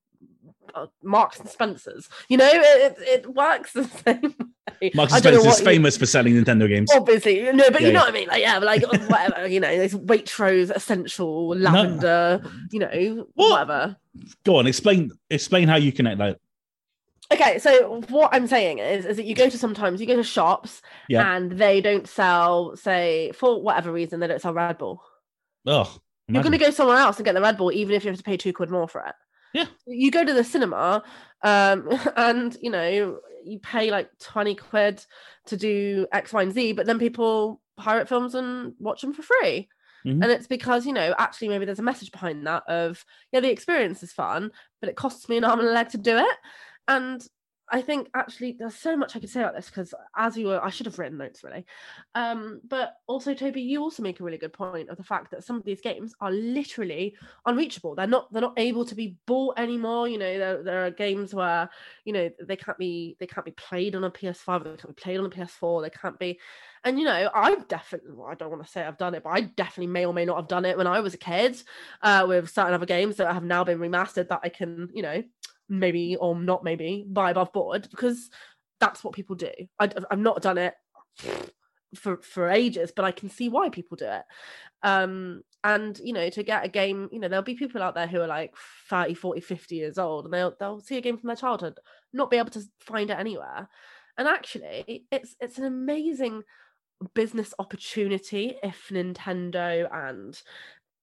uh, 0.76 0.86
marks 1.02 1.40
and 1.40 1.48
spencers 1.48 2.10
you 2.28 2.36
know 2.36 2.50
it, 2.52 2.98
it 3.00 3.34
works 3.34 3.72
the 3.74 3.86
same 3.86 4.36
way. 4.82 4.92
marks 4.94 5.14
and 5.14 5.24
spencer's 5.24 5.46
is 5.46 5.62
famous 5.62 5.96
you, 5.96 6.00
for 6.00 6.06
selling 6.06 6.34
nintendo 6.34 6.68
games 6.68 6.92
obviously 6.94 7.42
no 7.54 7.72
but 7.72 7.82
yeah, 7.82 7.88
you 7.88 7.94
know 7.94 8.00
yeah. 8.00 8.06
what 8.06 8.10
i 8.10 8.12
mean 8.12 8.28
like 8.28 8.42
yeah 8.42 8.58
like 8.58 8.84
whatever 9.10 9.48
you 9.48 9.62
know 9.62 9.78
there's 9.78 9.94
waitrose 9.94 10.70
essential 10.70 11.56
lavender 11.56 12.42
no. 12.44 12.52
you 12.72 12.80
know 12.80 13.26
what? 13.36 13.52
whatever 13.52 13.96
go 14.44 14.58
on 14.58 14.68
explain 14.68 15.10
explain 15.30 15.70
how 15.70 15.78
you 15.78 15.94
connect 15.94 16.18
that 16.18 16.38
Okay, 17.32 17.60
so 17.60 18.02
what 18.10 18.34
I'm 18.34 18.48
saying 18.48 18.80
is, 18.80 19.06
is 19.06 19.18
that 19.18 19.26
you 19.26 19.36
go 19.36 19.50
to 19.50 19.58
sometimes 19.58 20.00
you 20.00 20.08
go 20.08 20.16
to 20.16 20.24
shops 20.24 20.82
yeah. 21.10 21.36
and 21.36 21.52
they 21.52 21.82
don't 21.82 22.08
sell, 22.08 22.76
say, 22.78 23.34
for 23.34 23.62
whatever 23.62 23.92
reason, 23.92 24.20
they 24.20 24.28
don't 24.28 24.42
sell 24.42 24.54
Red 24.54 24.78
Bull. 24.78 25.04
Oh, 25.66 25.94
you're 26.30 26.44
going 26.44 26.54
to 26.54 26.58
go 26.58 26.72
somewhere 26.72 26.98
else 26.98 27.18
and 27.18 27.26
get 27.26 27.36
the 27.36 27.42
Red 27.42 27.58
Bull, 27.58 27.72
even 27.72 27.96
if 27.96 28.04
you 28.04 28.10
have 28.10 28.18
to 28.18 28.24
pay 28.24 28.38
two 28.38 28.54
quid 28.54 28.70
more 28.70 28.88
for 28.88 29.02
it. 29.02 29.16
Yeah. 29.54 29.66
You 29.86 30.12
go 30.12 30.24
to 30.24 30.34
the 30.34 30.44
cinema, 30.44 31.04
um, 31.42 31.90
and 32.16 32.56
you 32.62 32.70
know 32.70 33.20
you 33.46 33.60
pay 33.60 33.92
like 33.92 34.10
twenty 34.20 34.56
quid 34.56 35.04
to 35.48 35.58
do 35.58 36.06
X, 36.12 36.34
Y, 36.34 36.42
and 36.42 36.54
Z, 36.54 36.74
but 36.74 36.86
then 36.86 37.00
people 37.00 37.62
pirate 37.78 38.10
films 38.10 38.36
and 38.36 38.74
watch 38.80 39.02
them 39.02 39.14
for 39.14 39.24
free. 39.24 39.70
Mm-hmm. 40.06 40.22
And 40.24 40.32
it's 40.32 40.48
because, 40.48 40.86
you 40.86 40.94
know, 40.94 41.14
actually 41.18 41.50
maybe 41.50 41.66
there's 41.66 41.80
a 41.80 41.84
message 41.84 42.12
behind 42.12 42.46
that 42.48 42.64
of, 42.68 43.04
yeah, 43.32 43.40
the 43.40 43.52
experience 43.52 44.04
is 44.04 44.14
fun, 44.14 44.52
but 44.80 44.90
it 44.90 44.96
costs 44.96 45.28
me 45.28 45.38
an 45.38 45.44
arm 45.44 45.60
and 45.60 45.68
a 45.68 45.72
leg 45.72 45.90
to 45.90 45.98
do 45.98 46.18
it 46.18 46.38
and 46.88 47.28
I 47.70 47.82
think 47.82 48.10
actually 48.14 48.56
there's 48.58 48.76
so 48.76 48.96
much 48.96 49.16
I 49.16 49.20
could 49.20 49.30
say 49.30 49.42
about 49.42 49.56
this 49.56 49.66
because 49.66 49.94
as 50.16 50.38
you 50.38 50.48
were, 50.48 50.64
I 50.64 50.70
should 50.70 50.86
have 50.86 50.98
written 50.98 51.18
notes 51.18 51.44
really. 51.44 51.66
Um, 52.16 52.62
but 52.66 52.94
also, 53.08 53.34
Toby, 53.34 53.62
you 53.62 53.82
also 53.82 54.02
make 54.02 54.20
a 54.20 54.24
really 54.24 54.38
good 54.38 54.54
point 54.54 54.90
of 54.90 54.96
the 54.96 55.04
fact 55.04 55.32
that 55.32 55.44
some 55.44 55.58
of 55.58 55.66
these 55.66 55.82
games 55.82 56.16
are 56.22 56.32
literally 56.32 57.16
unreachable. 57.46 57.94
They're 57.94 58.08
not 58.08 58.32
they're 58.32 58.42
not 58.42 58.58
able 58.58 58.86
to 58.86 58.96
be 58.96 59.18
bought 59.26 59.60
anymore. 59.60 60.08
You 60.08 60.18
know, 60.18 60.38
there, 60.38 60.64
there 60.64 60.86
are 60.86 60.92
games 60.92 61.34
where 61.34 61.70
you 62.06 62.14
know 62.14 62.30
they 62.42 62.56
can't 62.56 62.78
be 62.78 63.18
they 63.20 63.28
can't 63.28 63.46
be 63.46 63.52
played 63.52 63.96
on 63.96 64.06
a 64.06 64.12
PS5, 64.12 64.64
they 64.64 64.70
can't 64.70 64.96
be 64.96 65.02
played 65.02 65.20
on 65.20 65.26
a 65.26 65.30
PS4, 65.30 65.82
they 65.84 65.90
can't 65.90 66.20
be. 66.20 66.40
And 66.86 66.98
you 66.98 67.04
know, 67.04 67.30
I've 67.36 67.68
definitely 67.68 68.12
well, 68.14 68.30
I 68.30 68.36
don't 68.36 68.50
want 68.50 68.64
to 68.64 68.72
say 68.72 68.82
I've 68.82 68.98
done 68.98 69.14
it, 69.14 69.24
but 69.24 69.32
I 69.32 69.42
definitely 69.42 69.92
may 69.92 70.06
or 70.06 70.14
may 70.14 70.24
not 70.24 70.38
have 70.38 70.48
done 70.48 70.64
it 70.64 70.78
when 70.78 70.88
I 70.88 71.02
was 71.02 71.16
a 71.16 71.18
kid 71.18 71.62
uh, 72.02 72.24
with 72.26 72.50
certain 72.50 72.74
other 72.74 72.86
games 72.86 73.18
that 73.18 73.34
have 73.34 73.44
now 73.44 73.66
been 73.66 73.80
remastered 73.80 74.30
that 74.30 74.40
I 74.44 74.50
can, 74.50 74.88
you 74.94 75.02
know, 75.02 75.22
maybe 75.70 76.16
or 76.16 76.36
not 76.36 76.64
maybe 76.64 77.06
buy 77.08 77.32
above 77.32 77.52
board 77.54 77.88
because 77.90 78.30
that's 78.80 79.04
what 79.04 79.14
people 79.14 79.36
do. 79.36 79.52
I, 79.80 79.90
have 80.10 80.20
not 80.20 80.42
done 80.42 80.58
it 80.58 80.74
for 81.96 82.18
for 82.18 82.50
ages, 82.50 82.92
but 82.96 83.06
I 83.06 83.12
can 83.12 83.30
see 83.30 83.50
why 83.50 83.70
people 83.70 83.98
do 83.98 84.06
it. 84.06 84.24
Um, 84.84 85.42
and 85.64 86.00
you 86.04 86.14
know, 86.14 86.30
to 86.30 86.44
get 86.44 86.66
a 86.66 86.70
game, 86.70 87.10
you 87.12 87.20
know, 87.20 87.28
there'll 87.28 87.44
be 87.44 87.56
people 87.56 87.82
out 87.82 87.96
there 87.96 88.08
who 88.08 88.22
are 88.22 88.28
like 88.28 88.54
30, 88.90 89.14
40, 89.16 89.42
50 89.42 89.76
years 89.76 89.98
old, 89.98 90.26
and 90.26 90.34
they'll 90.34 90.56
they'll 90.60 90.82
see 90.82 90.98
a 90.98 91.02
game 91.02 91.18
from 91.18 91.28
their 91.28 91.36
childhood, 91.36 91.80
not 92.14 92.30
be 92.30 92.38
able 92.38 92.52
to 92.52 92.64
find 92.80 93.10
it 93.10 93.20
anywhere. 93.20 93.70
And 94.18 94.28
actually, 94.28 95.06
it's 95.12 95.36
it's 95.40 95.58
an 95.58 95.66
amazing 95.66 96.44
business 97.14 97.54
opportunity 97.60 98.56
if 98.64 98.90
Nintendo 98.92 99.88
and 99.92 100.40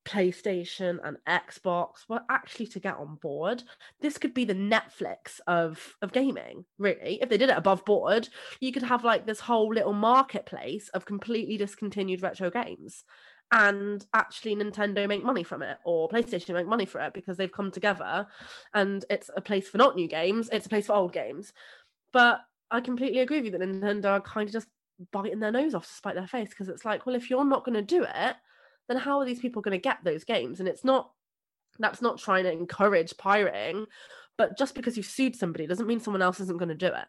PlayStation 0.04 0.98
and 1.02 1.16
Xbox 1.26 2.08
were 2.08 2.20
actually 2.30 2.66
to 2.68 2.80
get 2.80 2.96
on 2.96 3.16
board, 3.16 3.62
this 4.00 4.18
could 4.18 4.34
be 4.34 4.44
the 4.44 4.54
Netflix 4.54 5.40
of 5.46 5.96
of 6.02 6.12
gaming. 6.12 6.64
Really, 6.78 7.18
if 7.22 7.28
they 7.28 7.38
did 7.38 7.50
it 7.50 7.56
above 7.56 7.84
board, 7.84 8.28
you 8.60 8.72
could 8.72 8.82
have 8.82 9.04
like 9.04 9.26
this 9.26 9.40
whole 9.40 9.72
little 9.72 9.92
marketplace 9.92 10.88
of 10.90 11.06
completely 11.06 11.56
discontinued 11.56 12.22
retro 12.22 12.50
games, 12.50 13.04
and 13.50 14.04
actually 14.14 14.56
Nintendo 14.56 15.08
make 15.08 15.24
money 15.24 15.42
from 15.42 15.62
it 15.62 15.78
or 15.84 16.08
PlayStation 16.08 16.54
make 16.54 16.66
money 16.66 16.86
for 16.86 17.00
it 17.00 17.14
because 17.14 17.36
they've 17.36 17.50
come 17.50 17.70
together, 17.70 18.26
and 18.74 19.04
it's 19.10 19.30
a 19.36 19.40
place 19.40 19.68
for 19.68 19.78
not 19.78 19.96
new 19.96 20.08
games, 20.08 20.48
it's 20.52 20.66
a 20.66 20.70
place 20.70 20.86
for 20.86 20.94
old 20.94 21.12
games. 21.12 21.52
But 22.12 22.40
I 22.70 22.80
completely 22.80 23.20
agree 23.20 23.38
with 23.40 23.52
you 23.52 23.58
that 23.58 23.60
Nintendo 23.60 24.06
are 24.06 24.20
kind 24.20 24.48
of 24.48 24.52
just 24.52 24.68
biting 25.12 25.40
their 25.40 25.50
nose 25.50 25.74
off 25.74 25.86
to 25.86 25.92
spite 25.92 26.14
their 26.14 26.26
face 26.26 26.50
because 26.50 26.68
it's 26.68 26.84
like, 26.84 27.06
well, 27.06 27.16
if 27.16 27.30
you're 27.30 27.44
not 27.44 27.64
going 27.64 27.74
to 27.74 27.82
do 27.82 28.04
it 28.04 28.36
then 28.88 28.96
how 28.96 29.18
are 29.18 29.24
these 29.24 29.40
people 29.40 29.62
going 29.62 29.78
to 29.78 29.82
get 29.82 29.98
those 30.04 30.24
games? 30.24 30.60
And 30.60 30.68
it's 30.68 30.84
not 30.84 31.10
that's 31.78 32.02
not 32.02 32.18
trying 32.18 32.44
to 32.44 32.52
encourage 32.52 33.16
pirating, 33.16 33.86
but 34.36 34.56
just 34.56 34.74
because 34.74 34.96
you've 34.96 35.06
sued 35.06 35.36
somebody 35.36 35.66
doesn't 35.66 35.86
mean 35.86 36.00
someone 36.00 36.22
else 36.22 36.40
isn't 36.40 36.58
going 36.58 36.68
to 36.68 36.74
do 36.74 36.86
it. 36.86 37.06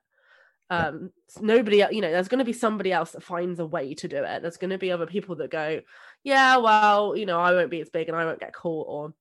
Um, 0.72 1.12
nobody, 1.40 1.84
you 1.92 2.02
know, 2.02 2.12
there's 2.12 2.28
going 2.28 2.40
to 2.40 2.46
be 2.46 2.54
somebody 2.54 2.92
else 2.92 3.12
that 3.12 3.22
finds 3.22 3.60
a 3.60 3.66
way 3.66 3.94
to 3.94 4.08
do 4.08 4.24
it. 4.24 4.42
There's 4.42 4.58
going 4.58 4.72
to 4.72 4.80
be 4.80 4.92
other 4.92 5.06
people 5.06 5.36
that 5.36 5.52
go, 5.52 5.82
yeah, 6.24 6.58
well, 6.58 7.16
you 7.16 7.28
know, 7.28 7.40
I 7.40 7.52
won't 7.52 7.70
be 7.70 7.82
as 7.82 7.90
big 7.90 8.08
and 8.08 8.18
I 8.18 8.26
won't 8.26 8.40
get 8.40 8.54
caught, 8.54 8.88
or 8.90 9.14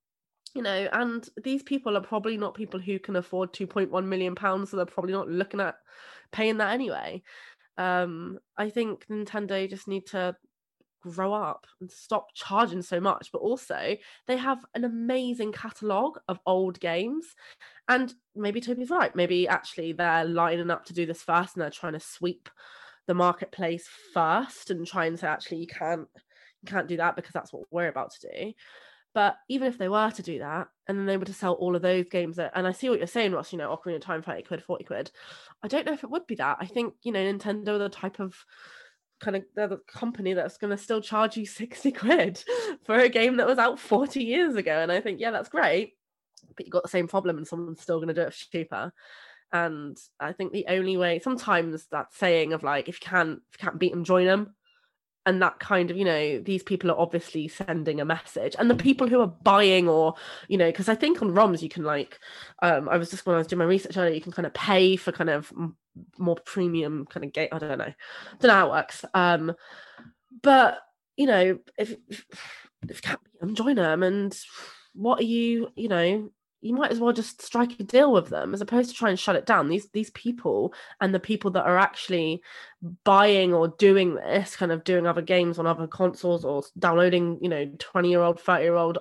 you 0.54 0.62
know, 0.62 0.88
and 0.92 1.28
these 1.42 1.62
people 1.62 1.96
are 1.96 2.02
probably 2.02 2.36
not 2.36 2.54
people 2.54 2.80
who 2.80 2.98
can 2.98 3.16
afford 3.16 3.52
2.1 3.52 4.06
million 4.06 4.34
pounds, 4.34 4.70
so 4.70 4.76
they're 4.76 4.86
probably 4.86 5.12
not 5.12 5.28
looking 5.28 5.60
at 5.60 5.74
paying 6.32 6.58
that 6.58 6.72
anyway. 6.72 7.22
Um, 7.76 8.38
I 8.56 8.70
think 8.70 9.06
Nintendo 9.08 9.68
just 9.68 9.88
need 9.88 10.06
to 10.08 10.36
grow 11.04 11.34
up 11.34 11.66
and 11.80 11.90
stop 11.90 12.28
charging 12.34 12.82
so 12.82 13.00
much 13.00 13.30
but 13.32 13.40
also 13.40 13.96
they 14.26 14.36
have 14.36 14.58
an 14.74 14.84
amazing 14.84 15.52
catalogue 15.52 16.18
of 16.28 16.40
old 16.46 16.80
games 16.80 17.34
and 17.88 18.14
maybe 18.34 18.60
toby's 18.60 18.90
right 18.90 19.14
maybe 19.14 19.46
actually 19.46 19.92
they're 19.92 20.24
lining 20.24 20.70
up 20.70 20.84
to 20.84 20.94
do 20.94 21.04
this 21.04 21.22
first 21.22 21.54
and 21.54 21.62
they're 21.62 21.70
trying 21.70 21.92
to 21.92 22.00
sweep 22.00 22.48
the 23.06 23.14
marketplace 23.14 23.88
first 24.12 24.70
and 24.70 24.86
trying 24.86 25.16
to 25.16 25.28
actually 25.28 25.58
you 25.58 25.66
can't 25.66 26.08
you 26.62 26.72
can't 26.72 26.88
do 26.88 26.96
that 26.96 27.16
because 27.16 27.32
that's 27.32 27.52
what 27.52 27.64
we're 27.70 27.88
about 27.88 28.10
to 28.12 28.28
do 28.28 28.52
but 29.14 29.36
even 29.48 29.68
if 29.68 29.78
they 29.78 29.88
were 29.88 30.10
to 30.10 30.22
do 30.22 30.40
that 30.40 30.66
and 30.88 30.98
then 30.98 31.06
they 31.06 31.16
were 31.16 31.24
to 31.24 31.32
sell 31.32 31.52
all 31.54 31.76
of 31.76 31.82
those 31.82 32.08
games 32.08 32.36
that, 32.36 32.50
and 32.54 32.66
I 32.66 32.72
see 32.72 32.90
what 32.90 32.98
you're 32.98 33.06
saying, 33.06 33.32
Ross, 33.32 33.52
you 33.52 33.58
know, 33.58 33.74
Ocarina 33.74 33.96
of 33.96 34.02
Time, 34.02 34.22
30 34.22 34.42
quid, 34.42 34.62
40 34.62 34.84
quid. 34.84 35.10
I 35.62 35.68
don't 35.68 35.86
know 35.86 35.92
if 35.92 36.02
it 36.02 36.10
would 36.10 36.26
be 36.26 36.34
that. 36.34 36.58
I 36.60 36.66
think, 36.66 36.94
you 37.04 37.12
know, 37.12 37.20
Nintendo 37.20 37.78
the 37.78 37.88
type 37.88 38.18
of 38.18 38.34
kind 39.20 39.36
of 39.36 39.44
they're 39.54 39.68
the 39.68 39.80
company 39.86 40.34
that's 40.34 40.58
going 40.58 40.70
to 40.70 40.82
still 40.82 41.00
charge 41.00 41.36
you 41.36 41.46
60 41.46 41.92
quid 41.92 42.42
for 42.84 42.96
a 42.96 43.08
game 43.08 43.36
that 43.36 43.46
was 43.46 43.58
out 43.58 43.78
40 43.78 44.22
years 44.22 44.56
ago. 44.56 44.72
And 44.78 44.92
i 44.92 45.00
think 45.00 45.20
yeah 45.20 45.30
that's 45.30 45.48
great 45.48 45.94
but 46.56 46.66
you've 46.66 46.72
got 46.72 46.82
the 46.82 46.88
same 46.88 47.08
problem 47.08 47.38
and 47.38 47.46
someone's 47.46 47.80
still 47.80 47.98
going 47.98 48.08
to 48.08 48.14
do 48.14 48.22
it 48.22 48.32
cheaper. 48.50 48.92
And 49.52 49.96
i 50.18 50.32
think 50.32 50.52
the 50.52 50.66
only 50.68 50.96
way 50.96 51.18
sometimes 51.18 51.86
that 51.92 52.12
saying 52.12 52.52
of 52.52 52.62
like 52.62 52.88
if 52.88 53.00
you 53.00 53.06
can't 53.08 53.40
if 53.52 53.60
you 53.60 53.64
can't 53.64 53.78
beat 53.78 53.92
them 53.92 54.04
join 54.04 54.26
them 54.26 54.54
and 55.26 55.40
that 55.40 55.58
kind 55.58 55.90
of 55.90 55.96
you 55.96 56.04
know 56.04 56.38
these 56.40 56.62
people 56.62 56.90
are 56.90 56.98
obviously 56.98 57.48
sending 57.48 58.00
a 58.00 58.04
message. 58.04 58.54
And 58.58 58.70
the 58.70 58.74
people 58.74 59.08
who 59.08 59.20
are 59.20 59.26
buying 59.26 59.88
or 59.88 60.14
you 60.48 60.58
know 60.58 60.66
because 60.66 60.88
i 60.88 60.94
think 60.94 61.22
on 61.22 61.30
roms 61.30 61.62
you 61.62 61.68
can 61.68 61.84
like 61.84 62.18
um 62.62 62.88
i 62.88 62.96
was 62.96 63.10
just 63.10 63.26
when 63.26 63.34
i 63.34 63.38
was 63.38 63.46
doing 63.46 63.58
my 63.58 63.64
research 63.64 63.96
earlier 63.96 64.14
you 64.14 64.20
can 64.20 64.32
kind 64.32 64.46
of 64.46 64.54
pay 64.54 64.96
for 64.96 65.12
kind 65.12 65.30
of 65.30 65.52
more 66.18 66.36
premium 66.44 67.06
kind 67.06 67.24
of 67.24 67.32
gate 67.32 67.48
i 67.52 67.58
don't 67.58 67.78
know 67.78 67.84
I 67.84 67.94
don't 68.40 68.48
know 68.48 68.54
how 68.54 68.66
it 68.66 68.70
works. 68.70 69.04
Um 69.14 69.54
but 70.42 70.78
you 71.16 71.26
know 71.26 71.58
if 71.78 71.94
if, 72.08 72.24
if 72.88 73.02
can't 73.02 73.20
join 73.54 73.76
them 73.76 74.02
and 74.02 74.36
what 74.94 75.20
are 75.20 75.24
you 75.24 75.68
you 75.76 75.88
know 75.88 76.30
you 76.64 76.74
might 76.74 76.90
as 76.90 76.98
well 76.98 77.12
just 77.12 77.42
strike 77.42 77.78
a 77.78 77.84
deal 77.84 78.10
with 78.10 78.30
them 78.30 78.54
as 78.54 78.62
opposed 78.62 78.88
to 78.88 78.96
try 78.96 79.10
and 79.10 79.20
shut 79.20 79.36
it 79.36 79.44
down. 79.44 79.68
These 79.68 79.90
these 79.90 80.10
people 80.10 80.72
and 81.00 81.14
the 81.14 81.20
people 81.20 81.50
that 81.52 81.66
are 81.66 81.76
actually 81.76 82.42
buying 83.04 83.52
or 83.52 83.68
doing 83.68 84.14
this, 84.14 84.56
kind 84.56 84.72
of 84.72 84.82
doing 84.82 85.06
other 85.06 85.20
games 85.20 85.58
on 85.58 85.66
other 85.66 85.86
consoles 85.86 86.42
or 86.42 86.62
downloading, 86.78 87.38
you 87.42 87.50
know, 87.50 87.70
20 87.78 88.08
year 88.08 88.22
old, 88.22 88.40
30 88.40 88.62
year 88.62 88.76
old 88.76 88.98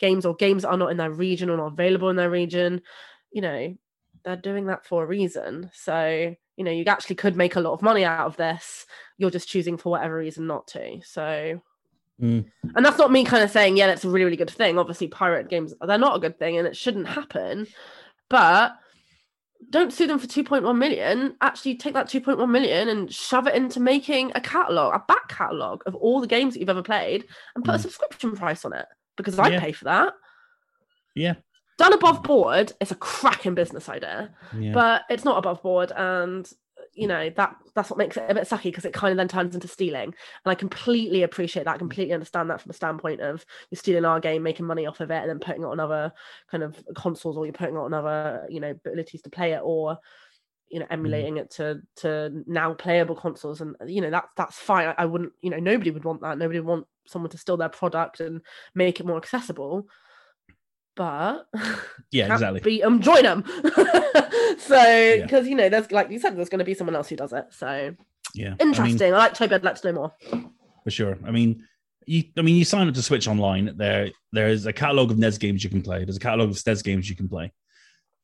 games 0.00 0.26
or 0.26 0.34
games 0.34 0.62
that 0.62 0.70
are 0.70 0.76
not 0.76 0.90
in 0.90 0.96
their 0.96 1.12
region 1.12 1.48
or 1.48 1.56
not 1.56 1.72
available 1.72 2.10
in 2.10 2.16
their 2.16 2.30
region, 2.30 2.82
you 3.30 3.40
know, 3.40 3.76
they're 4.24 4.36
doing 4.36 4.66
that 4.66 4.84
for 4.84 5.04
a 5.04 5.06
reason. 5.06 5.70
So, 5.74 6.34
you 6.56 6.64
know, 6.64 6.72
you 6.72 6.84
actually 6.86 7.16
could 7.16 7.36
make 7.36 7.54
a 7.54 7.60
lot 7.60 7.74
of 7.74 7.82
money 7.82 8.04
out 8.04 8.26
of 8.26 8.36
this. 8.36 8.84
You're 9.16 9.30
just 9.30 9.48
choosing 9.48 9.76
for 9.76 9.90
whatever 9.90 10.16
reason 10.16 10.48
not 10.48 10.66
to. 10.68 11.00
So 11.04 11.62
Mm. 12.20 12.46
And 12.74 12.84
that's 12.84 12.98
not 12.98 13.12
me 13.12 13.24
kind 13.24 13.42
of 13.44 13.50
saying, 13.50 13.76
yeah, 13.76 13.86
that's 13.86 14.04
a 14.04 14.08
really, 14.08 14.24
really 14.24 14.36
good 14.36 14.50
thing. 14.50 14.78
Obviously, 14.78 15.08
pirate 15.08 15.48
games, 15.48 15.74
they're 15.86 15.98
not 15.98 16.16
a 16.16 16.20
good 16.20 16.38
thing 16.38 16.56
and 16.56 16.66
it 16.66 16.76
shouldn't 16.76 17.06
happen. 17.08 17.66
But 18.30 18.76
don't 19.70 19.92
sue 19.92 20.06
them 20.06 20.18
for 20.18 20.26
2.1 20.26 20.76
million. 20.78 21.36
Actually, 21.40 21.76
take 21.76 21.94
that 21.94 22.08
2.1 22.08 22.48
million 22.50 22.88
and 22.88 23.12
shove 23.12 23.46
it 23.46 23.54
into 23.54 23.80
making 23.80 24.32
a 24.34 24.40
catalog, 24.40 24.94
a 24.94 25.04
back 25.06 25.28
catalog 25.28 25.82
of 25.86 25.94
all 25.94 26.20
the 26.20 26.26
games 26.26 26.54
that 26.54 26.60
you've 26.60 26.70
ever 26.70 26.82
played 26.82 27.24
and 27.54 27.64
put 27.64 27.72
Mm. 27.72 27.76
a 27.76 27.80
subscription 27.80 28.36
price 28.36 28.64
on 28.64 28.72
it 28.72 28.86
because 29.16 29.38
I'd 29.38 29.52
Yeah. 29.54 29.60
pay 29.60 29.72
for 29.72 29.84
that. 29.84 30.14
Yeah. 31.14 31.34
Done 31.78 31.92
above 31.92 32.22
board, 32.22 32.72
it's 32.80 32.90
a 32.90 32.96
cracking 32.96 33.54
business 33.54 33.88
idea, 33.88 34.34
Yeah. 34.56 34.72
but 34.72 35.02
it's 35.10 35.24
not 35.24 35.38
above 35.38 35.62
board. 35.62 35.92
And 35.94 36.50
you 36.96 37.06
know 37.06 37.30
that 37.36 37.54
that's 37.74 37.90
what 37.90 37.98
makes 37.98 38.16
it 38.16 38.24
a 38.28 38.34
bit 38.34 38.48
sucky 38.48 38.64
because 38.64 38.86
it 38.86 38.94
kind 38.94 39.12
of 39.12 39.18
then 39.18 39.28
turns 39.28 39.54
into 39.54 39.68
stealing. 39.68 40.04
And 40.04 40.14
i 40.46 40.54
completely 40.54 41.22
appreciate 41.22 41.64
that. 41.64 41.76
Mm. 41.76 41.80
Completely 41.80 42.14
understand 42.14 42.50
that 42.50 42.60
from 42.60 42.70
a 42.70 42.74
standpoint 42.74 43.20
of 43.20 43.44
you're 43.70 43.78
stealing 43.78 44.04
our 44.04 44.18
game 44.18 44.42
making 44.42 44.66
money 44.66 44.86
off 44.86 45.00
of 45.00 45.10
it 45.10 45.20
and 45.20 45.28
then 45.28 45.38
putting 45.38 45.62
it 45.62 45.66
on 45.66 45.78
other 45.78 46.12
kind 46.50 46.64
of 46.64 46.82
consoles 46.96 47.36
or 47.36 47.44
you're 47.44 47.52
putting 47.52 47.76
it 47.76 47.80
on 47.80 47.94
other 47.94 48.46
you 48.48 48.60
know 48.60 48.70
abilities 48.70 49.22
to 49.22 49.30
play 49.30 49.52
it 49.52 49.60
or 49.62 49.98
you 50.68 50.78
know 50.80 50.86
mm-hmm. 50.86 50.94
emulating 50.94 51.36
it 51.36 51.50
to 51.52 51.82
to 51.96 52.42
now 52.46 52.72
playable 52.72 53.14
consoles. 53.14 53.60
And 53.60 53.76
you 53.86 54.00
know 54.00 54.10
that's 54.10 54.32
that's 54.36 54.56
fine. 54.56 54.88
I, 54.88 54.94
I 54.98 55.04
wouldn't 55.04 55.32
you 55.42 55.50
know 55.50 55.58
nobody 55.58 55.90
would 55.90 56.04
want 56.04 56.22
that. 56.22 56.38
Nobody 56.38 56.60
would 56.60 56.68
want 56.68 56.86
someone 57.06 57.30
to 57.30 57.38
steal 57.38 57.58
their 57.58 57.68
product 57.68 58.20
and 58.20 58.40
make 58.74 59.00
it 59.00 59.06
more 59.06 59.18
accessible 59.18 59.86
but 60.96 61.46
yeah, 62.10 62.26
can't 62.26 62.32
exactly. 62.38 62.60
beat 62.60 62.82
them, 62.82 62.94
um, 62.94 63.00
join 63.02 63.22
them. 63.22 63.44
so, 64.58 65.20
because 65.22 65.46
you 65.46 65.54
know, 65.54 65.68
there's 65.68 65.90
like 65.92 66.10
you 66.10 66.18
said, 66.18 66.36
there's 66.36 66.48
going 66.48 66.58
to 66.60 66.64
be 66.64 66.74
someone 66.74 66.96
else 66.96 67.08
who 67.08 67.16
does 67.16 67.32
it. 67.32 67.46
So 67.50 67.94
Yeah. 68.34 68.46
I 68.60 68.64
mean, 68.64 68.68
interesting. 68.74 69.14
I, 69.14 69.18
like 69.18 69.34
Toby. 69.34 69.54
I'd 69.54 69.64
like 69.64 69.80
to 69.80 69.92
know 69.92 70.10
more. 70.30 70.42
for 70.84 70.90
sure. 70.90 71.18
I 71.26 71.30
mean, 71.30 71.64
you, 72.06 72.24
I 72.38 72.42
mean, 72.42 72.56
you 72.56 72.64
sign 72.64 72.88
up 72.88 72.94
to 72.94 73.02
Switch 73.02 73.26
Online. 73.28 73.74
There, 73.76 74.10
there 74.32 74.48
is 74.48 74.66
a 74.66 74.72
catalog 74.72 75.10
of 75.10 75.18
NES 75.18 75.38
games 75.38 75.64
you 75.64 75.70
can 75.70 75.82
play. 75.82 76.04
There's 76.04 76.16
a 76.16 76.20
catalog 76.20 76.50
of 76.50 76.56
SNES 76.56 76.84
games 76.84 77.10
you 77.10 77.16
can 77.16 77.28
play, 77.28 77.52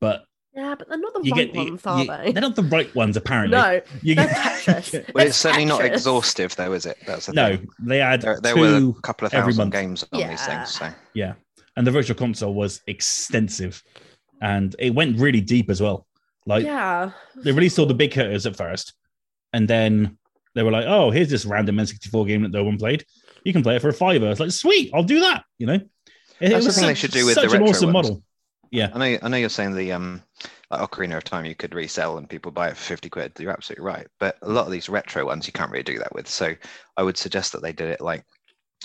but 0.00 0.22
Yeah, 0.54 0.76
but 0.78 0.88
they're 0.88 0.98
not 0.98 1.14
the 1.14 1.22
you 1.24 1.32
right 1.32 1.52
get 1.52 1.54
you- 1.56 1.70
ones, 1.72 1.86
are 1.86 2.00
you- 2.00 2.06
they? 2.06 2.32
They're 2.32 2.42
not 2.42 2.54
the 2.56 2.62
right 2.62 2.94
ones, 2.94 3.16
apparently. 3.16 3.58
No, 3.58 3.80
you 4.02 4.14
get- 4.14 4.28
Tetris. 4.30 5.04
Well, 5.14 5.26
it's 5.26 5.36
certainly 5.36 5.64
not 5.64 5.84
exhaustive, 5.84 6.54
though, 6.54 6.72
is 6.72 6.86
it? 6.86 6.96
That's 7.06 7.26
the 7.26 7.32
no, 7.32 7.56
thing. 7.56 7.68
they 7.80 8.00
add 8.00 8.22
There, 8.22 8.40
there 8.40 8.54
two, 8.54 8.90
were 8.92 8.98
a 8.98 9.02
couple 9.02 9.26
of 9.26 9.34
every 9.34 9.52
thousand 9.52 9.62
month. 9.64 9.72
games 9.72 10.04
on 10.12 10.28
these 10.28 10.46
things. 10.46 10.74
So 10.74 10.88
yeah, 11.14 11.32
and 11.76 11.86
the 11.86 11.90
Virtual 11.90 12.16
Console 12.16 12.54
was 12.54 12.80
extensive, 12.86 13.82
and 14.40 14.74
it 14.78 14.94
went 14.94 15.18
really 15.18 15.40
deep 15.40 15.70
as 15.70 15.80
well. 15.80 16.06
Like 16.46 16.64
Yeah, 16.64 17.12
they 17.36 17.52
released 17.52 17.78
all 17.78 17.86
the 17.86 17.94
big 17.94 18.12
hitters 18.12 18.46
at 18.46 18.56
first, 18.56 18.94
and 19.52 19.68
then 19.68 20.18
they 20.54 20.62
were 20.62 20.70
like, 20.72 20.86
"Oh, 20.86 21.10
here's 21.10 21.30
this 21.30 21.44
random 21.46 21.76
N64 21.76 22.26
game 22.26 22.42
that 22.42 22.52
no 22.52 22.64
one 22.64 22.78
played. 22.78 23.04
You 23.44 23.52
can 23.52 23.62
play 23.62 23.76
it 23.76 23.82
for 23.82 23.88
a 23.88 23.92
fiver." 23.94 24.30
It's 24.30 24.40
like, 24.40 24.50
"Sweet, 24.50 24.90
I'll 24.94 25.04
do 25.04 25.20
that." 25.20 25.44
You 25.58 25.66
know, 25.66 25.74
it, 25.74 25.88
That's 26.40 26.66
was 26.66 26.66
the 26.66 26.72
thing 26.72 26.88
they 26.88 26.94
should 26.94 27.12
do 27.12 27.24
with 27.26 27.36
the 27.36 27.42
such 27.42 27.52
an 27.52 27.60
retro 27.60 27.68
awesome 27.68 27.92
ones. 27.92 28.08
model. 28.08 28.22
Yeah, 28.70 28.90
I 28.94 28.98
know, 28.98 29.18
I 29.22 29.28
know 29.28 29.36
you're 29.36 29.48
saying 29.48 29.74
the 29.76 29.92
um, 29.92 30.22
like 30.70 30.80
Ocarina 30.80 31.18
of 31.18 31.24
Time 31.24 31.44
you 31.44 31.54
could 31.54 31.74
resell 31.74 32.18
and 32.18 32.28
people 32.28 32.50
buy 32.50 32.68
it 32.68 32.76
for 32.76 32.82
fifty 32.82 33.08
quid. 33.08 33.32
You're 33.38 33.52
absolutely 33.52 33.84
right, 33.84 34.06
but 34.18 34.36
a 34.42 34.48
lot 34.48 34.66
of 34.66 34.72
these 34.72 34.88
retro 34.88 35.26
ones 35.26 35.46
you 35.46 35.52
can't 35.52 35.70
really 35.70 35.82
do 35.84 35.98
that 35.98 36.14
with. 36.14 36.26
So 36.26 36.54
I 36.96 37.02
would 37.02 37.16
suggest 37.18 37.52
that 37.52 37.62
they 37.62 37.72
did 37.72 37.90
it 37.90 38.00
like, 38.00 38.24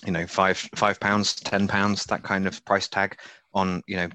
you 0.05 0.11
know, 0.11 0.27
five 0.27 0.57
five 0.75 0.99
pounds, 0.99 1.35
ten 1.35 1.67
pounds, 1.67 2.05
that 2.05 2.23
kind 2.23 2.47
of 2.47 2.63
price 2.65 2.87
tag 2.87 3.17
on 3.53 3.83
you 3.87 3.97
know 3.97 4.09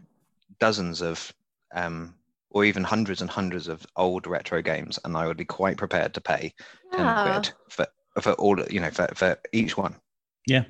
dozens 0.61 1.03
of 1.03 1.33
um, 1.75 2.15
or 2.51 2.65
even 2.65 2.85
hundreds 2.85 3.21
and 3.21 3.31
hundreds 3.31 3.69
of 3.69 3.87
old 3.97 4.27
retro 4.27 4.63
games, 4.63 4.99
and 5.05 5.17
I 5.17 5.27
would 5.27 5.37
be 5.37 5.45
quite 5.45 5.77
prepared 5.77 6.15
to 6.15 6.21
pay 6.21 6.55
ten 6.93 7.23
quid 7.23 7.53
for 7.69 7.87
for 8.21 8.33
all 8.35 8.61
you 8.71 8.81
know 8.81 8.91
for, 8.91 9.09
for 9.15 9.39
each 9.53 9.77
one. 9.77 9.97
Yeah. 10.47 10.65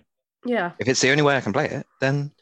Yeah. 0.44 0.72
If 0.78 0.88
it's 0.88 1.00
the 1.00 1.10
only 1.10 1.22
way 1.22 1.36
I 1.36 1.40
can 1.40 1.52
play 1.52 1.66
it, 1.66 1.86
then 2.00 2.32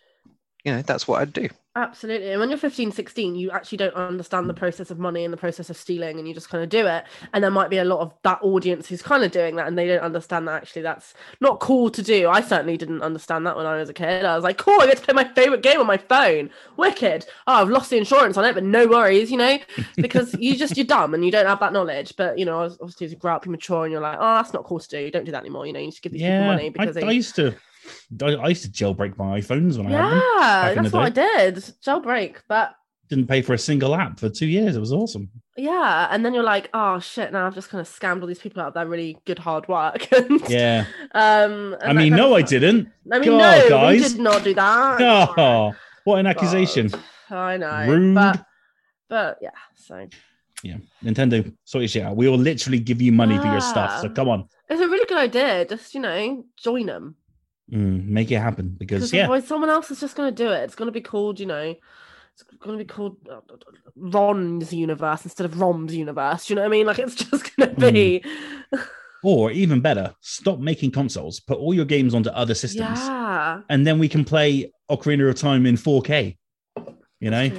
you 0.64 0.72
know 0.72 0.82
that's 0.82 1.06
what 1.06 1.20
I'd 1.20 1.32
do. 1.32 1.48
Absolutely. 1.76 2.32
And 2.32 2.40
when 2.40 2.48
you're 2.50 2.58
15, 2.58 2.90
16, 2.90 3.36
you 3.36 3.52
actually 3.52 3.78
don't 3.78 3.94
understand 3.94 4.50
the 4.50 4.54
process 4.54 4.90
of 4.90 4.98
money 4.98 5.24
and 5.24 5.32
the 5.32 5.36
process 5.38 5.70
of 5.70 5.76
stealing, 5.76 6.18
and 6.18 6.26
you 6.26 6.34
just 6.34 6.48
kind 6.48 6.64
of 6.64 6.68
do 6.68 6.84
it. 6.84 7.04
And 7.32 7.44
there 7.44 7.50
might 7.52 7.70
be 7.70 7.78
a 7.78 7.84
lot 7.84 8.00
of 8.00 8.12
that 8.24 8.40
audience 8.42 8.88
who's 8.88 9.02
kind 9.02 9.22
of 9.22 9.30
doing 9.30 9.54
that, 9.54 9.68
and 9.68 9.78
they 9.78 9.86
don't 9.86 10.02
understand 10.02 10.48
that 10.48 10.54
actually 10.54 10.82
that's 10.82 11.14
not 11.40 11.60
cool 11.60 11.88
to 11.90 12.02
do. 12.02 12.28
I 12.28 12.40
certainly 12.40 12.76
didn't 12.76 13.02
understand 13.02 13.46
that 13.46 13.56
when 13.56 13.66
I 13.66 13.76
was 13.76 13.88
a 13.88 13.92
kid. 13.92 14.24
I 14.24 14.34
was 14.34 14.42
like, 14.42 14.58
cool, 14.58 14.80
I 14.80 14.86
get 14.86 14.96
to 14.96 15.02
play 15.04 15.14
my 15.14 15.32
favorite 15.32 15.62
game 15.62 15.78
on 15.78 15.86
my 15.86 15.96
phone. 15.96 16.50
Wicked. 16.76 17.26
Oh, 17.46 17.62
I've 17.62 17.70
lost 17.70 17.90
the 17.90 17.98
insurance 17.98 18.36
on 18.36 18.44
it, 18.44 18.54
but 18.54 18.64
no 18.64 18.88
worries, 18.88 19.30
you 19.30 19.36
know, 19.36 19.56
because 19.96 20.34
you 20.40 20.56
just, 20.56 20.76
you're 20.76 20.86
dumb 20.86 21.14
and 21.14 21.24
you 21.24 21.30
don't 21.30 21.46
have 21.46 21.60
that 21.60 21.72
knowledge. 21.72 22.14
But, 22.16 22.36
you 22.36 22.46
know, 22.46 22.62
obviously, 22.62 23.04
as 23.04 23.12
you 23.12 23.18
grow 23.18 23.36
up, 23.36 23.44
you're 23.44 23.52
mature 23.52 23.84
and 23.84 23.92
you're 23.92 24.00
like, 24.00 24.18
oh, 24.20 24.34
that's 24.34 24.52
not 24.52 24.64
cool 24.64 24.80
to 24.80 24.88
do. 24.88 25.08
Don't 25.12 25.24
do 25.24 25.30
that 25.30 25.40
anymore. 25.40 25.68
You 25.68 25.72
know, 25.72 25.80
you 25.80 25.90
just 25.90 26.02
give 26.02 26.10
these 26.10 26.22
people 26.22 26.46
money 26.46 26.66
I, 26.66 26.68
because 26.70 26.96
I 26.96 27.02
they. 27.02 27.12
used 27.12 27.36
to, 27.36 27.54
I, 28.22 28.26
I 28.34 28.48
used 28.48 28.62
to 28.64 28.70
jailbreak 28.70 29.16
my 29.16 29.40
iPhones 29.40 29.76
when 29.76 29.86
I 29.86 29.90
had 29.90 30.10
them. 30.10 30.22
Yeah, 30.38 30.74
that's 30.74 30.92
what 30.92 31.06
I 31.06 31.10
did. 31.10 31.56
Jailbreak. 31.56 32.36
But 32.48 32.74
Didn't 33.08 33.26
pay 33.26 33.42
for 33.42 33.54
a 33.54 33.58
single 33.58 33.94
app 33.94 34.18
for 34.18 34.28
two 34.28 34.46
years. 34.46 34.76
It 34.76 34.80
was 34.80 34.92
awesome. 34.92 35.30
Yeah, 35.56 36.08
and 36.10 36.24
then 36.24 36.32
you're 36.32 36.42
like, 36.42 36.70
oh 36.72 37.00
shit! 37.00 37.32
Now 37.32 37.46
I've 37.46 37.54
just 37.54 37.68
kind 37.68 37.80
of 37.80 37.88
scammed 37.88 38.22
all 38.22 38.26
these 38.26 38.38
people 38.38 38.62
out 38.62 38.68
of 38.68 38.74
their 38.74 38.86
really 38.86 39.18
good 39.26 39.38
hard 39.38 39.68
work. 39.68 40.10
and, 40.16 40.40
Yeah. 40.48 40.86
Um. 41.12 41.76
I 41.82 41.92
mean, 41.92 42.14
no, 42.14 42.34
I 42.34 42.42
didn't. 42.42 42.88
I 43.12 43.18
mean, 43.18 43.30
God, 43.30 43.38
no, 43.38 43.68
guys. 43.68 44.00
we 44.00 44.08
did 44.08 44.20
not 44.20 44.44
do 44.44 44.54
that. 44.54 45.00
Oh, 45.38 45.74
what 46.04 46.18
an 46.18 46.26
accusation. 46.26 46.88
God, 46.88 47.02
I 47.32 47.56
know. 47.58 47.92
Rude. 47.92 48.14
But, 48.14 48.44
but 49.08 49.38
yeah. 49.42 49.50
So 49.74 50.08
Yeah. 50.62 50.78
Nintendo, 51.04 51.52
sort 51.64 51.82
your 51.82 51.88
shit 51.88 52.04
out. 52.04 52.16
We 52.16 52.28
will 52.28 52.38
literally 52.38 52.78
give 52.78 53.02
you 53.02 53.12
money 53.12 53.36
for 53.38 53.46
your 53.46 53.60
stuff. 53.60 54.00
So 54.00 54.08
come 54.08 54.28
on, 54.28 54.48
it's 54.68 54.80
a 54.80 54.88
really 54.88 55.06
good 55.06 55.18
idea. 55.18 55.66
Just 55.66 55.94
you 55.94 56.00
know, 56.00 56.44
join 56.56 56.86
them 56.86 57.16
Mm, 57.72 58.06
make 58.06 58.30
it 58.30 58.38
happen. 58.40 58.74
Because, 58.78 59.00
because 59.02 59.12
yeah, 59.12 59.22
otherwise 59.24 59.46
someone 59.46 59.70
else 59.70 59.90
is 59.90 60.00
just 60.00 60.16
going 60.16 60.34
to 60.34 60.44
do 60.44 60.50
it. 60.50 60.62
It's 60.64 60.74
going 60.74 60.88
to 60.88 60.92
be 60.92 61.00
called, 61.00 61.38
you 61.38 61.46
know, 61.46 61.74
it's 62.34 62.42
going 62.58 62.78
to 62.78 62.84
be 62.84 62.88
called 62.88 63.16
uh, 63.30 63.40
Ron's 63.96 64.72
universe 64.72 65.24
instead 65.24 65.44
of 65.44 65.60
Rom's 65.60 65.94
universe. 65.94 66.46
Do 66.46 66.52
you 66.52 66.56
know 66.56 66.62
what 66.62 66.68
I 66.68 66.70
mean? 66.70 66.86
Like 66.86 66.98
it's 66.98 67.14
just 67.30 67.56
going 67.56 67.74
to 67.76 67.92
be. 67.92 68.24
Or 69.22 69.50
even 69.50 69.80
better, 69.82 70.14
stop 70.22 70.60
making 70.60 70.92
consoles, 70.92 71.40
put 71.40 71.58
all 71.58 71.74
your 71.74 71.84
games 71.84 72.14
onto 72.14 72.30
other 72.30 72.54
systems, 72.54 72.98
yeah. 73.00 73.60
and 73.68 73.86
then 73.86 73.98
we 73.98 74.08
can 74.08 74.24
play 74.24 74.72
Ocarina 74.90 75.28
of 75.28 75.34
Time 75.34 75.66
in 75.66 75.76
4K. 75.76 76.38
You 77.20 77.30
know, 77.30 77.50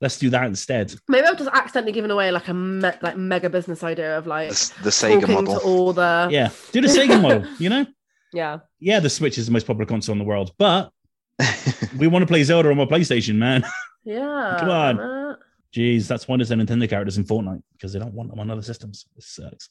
let's 0.00 0.18
do 0.18 0.28
that 0.30 0.44
instead. 0.44 0.92
Maybe 1.06 1.24
I've 1.24 1.38
just 1.38 1.50
accidentally 1.52 1.92
given 1.92 2.10
away 2.10 2.32
like 2.32 2.48
a 2.48 2.54
me- 2.54 2.90
like 3.00 3.16
mega 3.16 3.48
business 3.48 3.84
idea 3.84 4.18
of 4.18 4.26
like 4.26 4.50
s- 4.50 4.70
the 4.82 4.90
Sega 4.90 5.28
model. 5.28 5.60
to 5.60 5.64
all 5.64 5.92
the 5.92 6.26
Yeah, 6.32 6.50
do 6.72 6.80
the 6.80 6.88
Sega 6.88 7.22
model. 7.22 7.46
You 7.60 7.68
know, 7.68 7.86
yeah. 8.32 8.58
yeah, 8.80 9.00
the 9.00 9.10
Switch 9.10 9.38
is 9.38 9.46
the 9.46 9.52
most 9.52 9.66
popular 9.66 9.86
console 9.86 10.12
in 10.12 10.18
the 10.18 10.24
world, 10.24 10.52
but 10.58 10.90
we 11.98 12.06
want 12.06 12.22
to 12.22 12.26
play 12.26 12.42
Zelda 12.42 12.70
on 12.70 12.76
my 12.76 12.84
PlayStation, 12.86 13.36
man. 13.36 13.64
Yeah. 14.04 14.56
Come 14.58 14.68
on. 14.70 14.96
damn 14.96 15.30
it. 15.30 15.36
Jeez, 15.72 16.08
that's 16.08 16.26
why 16.26 16.36
there's 16.36 16.50
no 16.50 16.56
Nintendo 16.56 16.88
characters 16.90 17.18
in 17.18 17.24
Fortnite 17.24 17.62
because 17.72 17.92
they 17.92 18.00
don't 18.00 18.14
want 18.14 18.30
them 18.30 18.40
on 18.40 18.50
other 18.50 18.60
systems. 18.62 19.06
This 19.14 19.26
sucks. 19.28 19.68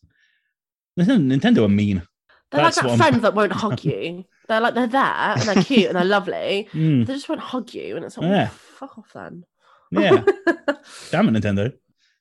Nintendo 0.97 1.38
Nintendo 1.39 1.66
are 1.66 1.68
mean. 1.68 2.01
They're 2.49 2.62
That's 2.62 2.78
like 2.78 2.86
what 2.86 2.97
that 2.97 3.03
I'm- 3.03 3.12
friend 3.12 3.24
that 3.26 3.34
won't 3.36 3.51
hug 3.51 3.84
you. 3.84 4.24
They're 4.47 4.62
like 4.62 4.74
they're 4.74 4.88
there 4.88 5.01
and 5.03 5.41
they're 5.41 5.64
cute 5.64 5.88
and 5.88 5.95
they're 5.97 6.05
lovely. 6.05 6.70
Mm, 6.74 7.05
They 7.05 7.14
just 7.14 7.28
won't 7.28 7.41
hug 7.41 7.74
you, 7.74 7.97
and 7.97 8.05
it's 8.05 8.18
like, 8.18 8.30
Yeah. 8.30 8.49
"Oh, 8.51 8.57
fuck 8.80 8.97
off 8.99 9.12
then. 9.14 9.43
yeah, 9.91 10.24
damn 11.12 11.28
it, 11.28 11.41
Nintendo, 11.43 11.74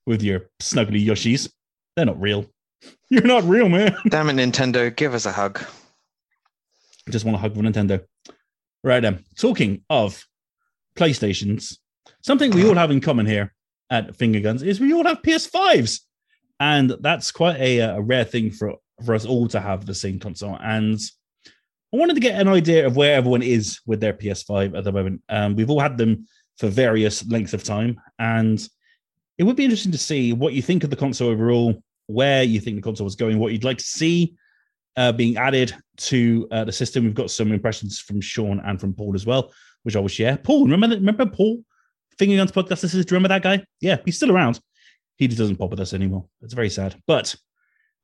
with 0.07 0.23
your 0.25 0.51
snuggly 0.61 1.05
Yoshis. 1.07 1.49
They're 1.95 2.07
not 2.07 2.21
real. 2.21 2.47
You're 3.09 3.23
not 3.23 3.45
real, 3.45 3.69
man. 3.69 3.95
Damn 4.09 4.31
it, 4.31 4.35
Nintendo, 4.35 4.95
give 4.95 5.15
us 5.15 5.27
a 5.27 5.33
hug. 5.33 5.61
Just 7.11 7.25
want 7.25 7.37
to 7.37 7.41
hug 7.41 7.55
for 7.55 7.63
Nintendo. 7.63 8.03
Right 8.83 9.01
then, 9.01 9.25
talking 9.37 9.83
of 9.91 10.25
PlayStations, 10.97 11.77
something 12.23 12.51
we 12.51 12.67
all 12.67 12.75
have 12.75 12.91
in 12.91 13.01
common 13.01 13.27
here 13.27 13.53
at 13.91 14.17
Finger 14.17 14.41
Guns 14.41 14.63
is 14.63 14.81
we 14.81 14.93
all 14.93 15.05
have 15.05 15.23
PS5s, 15.23 16.01
and 16.59 16.95
that's 17.01 17.31
quite 17.31 17.61
a, 17.61 17.81
uh, 17.81 17.97
a 17.97 18.03
rare 18.03 18.25
thing 18.25 18.51
for 18.51 18.77
for 19.05 19.15
us 19.15 19.25
all 19.25 19.49
to 19.49 19.61
have 19.61 19.87
the 19.87 19.95
same 19.95 20.19
console. 20.19 20.59
And 20.61 20.99
I 21.93 21.97
wanted 21.97 22.15
to 22.15 22.21
get 22.21 22.41
an 22.41 22.49
idea 22.49 22.87
of 22.87 22.97
where 22.97 23.17
everyone 23.17 23.43
is 23.43 23.81
with 23.87 24.01
their 24.01 24.13
PS5 24.13 24.77
at 24.77 24.85
the 24.85 24.93
moment. 24.93 25.23
Um, 25.29 25.57
we've 25.57 25.71
all 25.71 25.81
had 25.81 25.97
them 25.97 26.27
for 26.59 26.69
various 26.69 27.27
lengths 27.27 27.55
of 27.55 27.65
time, 27.65 28.01
and 28.19 28.67
it 29.39 29.45
would 29.45 29.57
be 29.57 29.65
interesting 29.65 29.93
to 29.93 29.99
see 29.99 30.33
what 30.33 30.53
you 30.53 30.63
think 30.63 30.85
of 30.85 30.91
the 30.91 30.97
console 30.97 31.31
overall, 31.31 31.83
where 32.07 32.43
you 32.43 32.61
think 32.61 32.77
the 32.77 32.83
console 32.83 33.07
is 33.07 33.17
going, 33.17 33.39
what 33.39 33.53
you'd 33.53 33.65
like 33.65 33.79
to 33.79 33.85
see 33.85 34.37
uh, 34.97 35.13
being 35.13 35.37
added 35.37 35.75
to 35.97 36.49
uh, 36.51 36.65
the 36.65 36.73
system. 36.73 37.05
We've 37.05 37.15
got 37.15 37.31
some 37.31 37.53
impressions 37.53 37.99
from 37.99 38.21
Sean 38.21 38.61
and 38.61 38.81
from 38.81 38.95
Paul 38.95 39.15
as 39.15 39.27
well, 39.27 39.53
which 39.83 39.97
I 39.97 40.01
will 40.01 40.09
share. 40.09 40.37
Paul, 40.37 40.65
remember 40.65 40.89
that, 40.89 40.99
remember 40.99 41.27
Paul? 41.27 41.63
Finger 42.19 42.37
Guns 42.37 42.53
Podcast. 42.53 42.83
This 42.83 42.95
is, 42.95 43.07
do 43.07 43.15
you 43.15 43.17
remember 43.17 43.29
that 43.29 43.43
guy? 43.43 43.65
Yeah, 43.81 43.97
he's 44.05 44.17
still 44.17 44.31
around. 44.31 44.61
He 45.17 45.27
just 45.27 45.39
doesn't 45.39 45.57
pop 45.57 45.71
with 45.71 45.81
us 45.81 45.95
anymore. 45.95 46.27
It's 46.43 46.55
very 46.55 46.71
sad. 46.71 46.97
But 47.07 47.35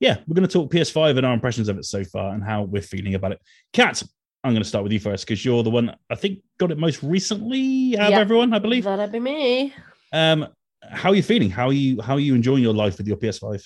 yeah, 0.01 0.19
we're 0.27 0.35
going 0.35 0.47
to 0.47 0.53
talk 0.53 0.71
PS5 0.71 1.17
and 1.17 1.27
our 1.27 1.35
impressions 1.35 1.69
of 1.69 1.79
it 1.79 1.85
so 1.85 2.05
far 2.05 2.35
and 2.35 2.43
how 2.43 2.63
we're 2.63 2.83
feeling 2.83 3.15
about 3.15 3.33
it. 3.33 3.41
Kat, 3.73 4.03
I'm 4.45 4.53
going 4.53 4.63
to 4.63 4.69
start 4.69 4.85
with 4.85 4.93
you 4.93 5.01
first 5.01 5.27
because 5.27 5.45
you're 5.45 5.63
the 5.63 5.71
one 5.71 5.95
I 6.09 6.15
think 6.15 6.41
got 6.59 6.71
it 6.71 6.79
most 6.79 7.03
recently 7.03 7.99
out 7.99 8.13
of 8.13 8.19
everyone, 8.19 8.55
I 8.55 8.59
believe. 8.59 8.85
That'd 8.85 9.13
be 9.13 9.21
me. 9.21 9.75
Um, 10.13 10.49
how 10.89 11.11
are 11.11 11.15
you 11.15 11.23
feeling? 11.23 11.51
How 11.51 11.67
are 11.67 11.73
you? 11.73 12.01
How 12.01 12.15
are 12.15 12.21
you 12.21 12.35
enjoying 12.35 12.63
your 12.63 12.75
life 12.75 12.99
with 12.99 13.09
your 13.09 13.17
PS5? 13.17 13.63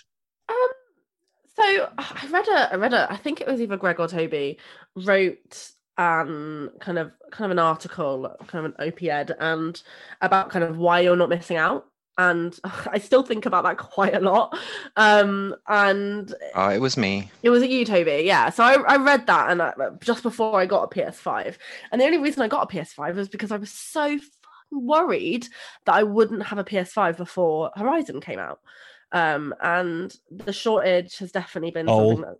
So 1.60 1.88
I 1.98 2.28
read 2.30 2.48
a, 2.48 2.72
I 2.72 2.76
read 2.76 2.94
a, 2.94 3.12
I 3.12 3.16
think 3.16 3.40
it 3.40 3.46
was 3.46 3.60
either 3.60 3.76
Greg 3.76 4.00
or 4.00 4.08
Toby 4.08 4.58
wrote 4.96 5.70
um 5.98 6.70
kind 6.80 6.98
of 6.98 7.12
kind 7.30 7.44
of 7.46 7.50
an 7.50 7.58
article, 7.58 8.34
kind 8.46 8.64
of 8.64 8.72
an 8.78 8.88
op-ed, 8.88 9.36
and 9.38 9.80
about 10.22 10.50
kind 10.50 10.64
of 10.64 10.78
why 10.78 11.00
you're 11.00 11.16
not 11.16 11.28
missing 11.28 11.56
out. 11.58 11.86
And 12.16 12.58
I 12.64 12.98
still 12.98 13.22
think 13.22 13.44
about 13.46 13.64
that 13.64 13.76
quite 13.92 14.14
a 14.14 14.20
lot. 14.20 14.56
Um, 14.96 15.54
and 15.68 16.34
Oh, 16.54 16.68
it 16.70 16.78
was 16.80 16.96
me. 16.96 17.30
it 17.42 17.50
was 17.50 17.62
at 17.62 17.70
you, 17.70 17.84
Toby. 17.84 18.22
Yeah. 18.24 18.48
So 18.50 18.64
I, 18.64 18.74
I 18.74 18.96
read 18.96 19.26
that 19.26 19.50
and 19.50 19.60
I, 19.60 19.72
just 20.00 20.22
before 20.22 20.58
I 20.58 20.66
got 20.66 20.84
a 20.84 20.88
PS5. 20.88 21.56
And 21.92 22.00
the 22.00 22.06
only 22.06 22.18
reason 22.18 22.42
I 22.42 22.48
got 22.48 22.72
a 22.72 22.74
PS5 22.76 23.14
was 23.16 23.28
because 23.28 23.52
I 23.52 23.56
was 23.58 23.70
so 23.70 24.18
worried 24.72 25.46
that 25.86 25.94
I 25.94 26.02
wouldn't 26.04 26.44
have 26.44 26.58
a 26.58 26.64
PS5 26.64 27.16
before 27.16 27.70
Horizon 27.76 28.20
came 28.20 28.38
out. 28.38 28.60
Um, 29.12 29.54
and 29.60 30.14
the 30.30 30.52
shortage 30.52 31.18
has 31.18 31.32
definitely 31.32 31.72
been 31.72 31.88
Oh. 31.88 32.14
something 32.14 32.20
that. 32.22 32.36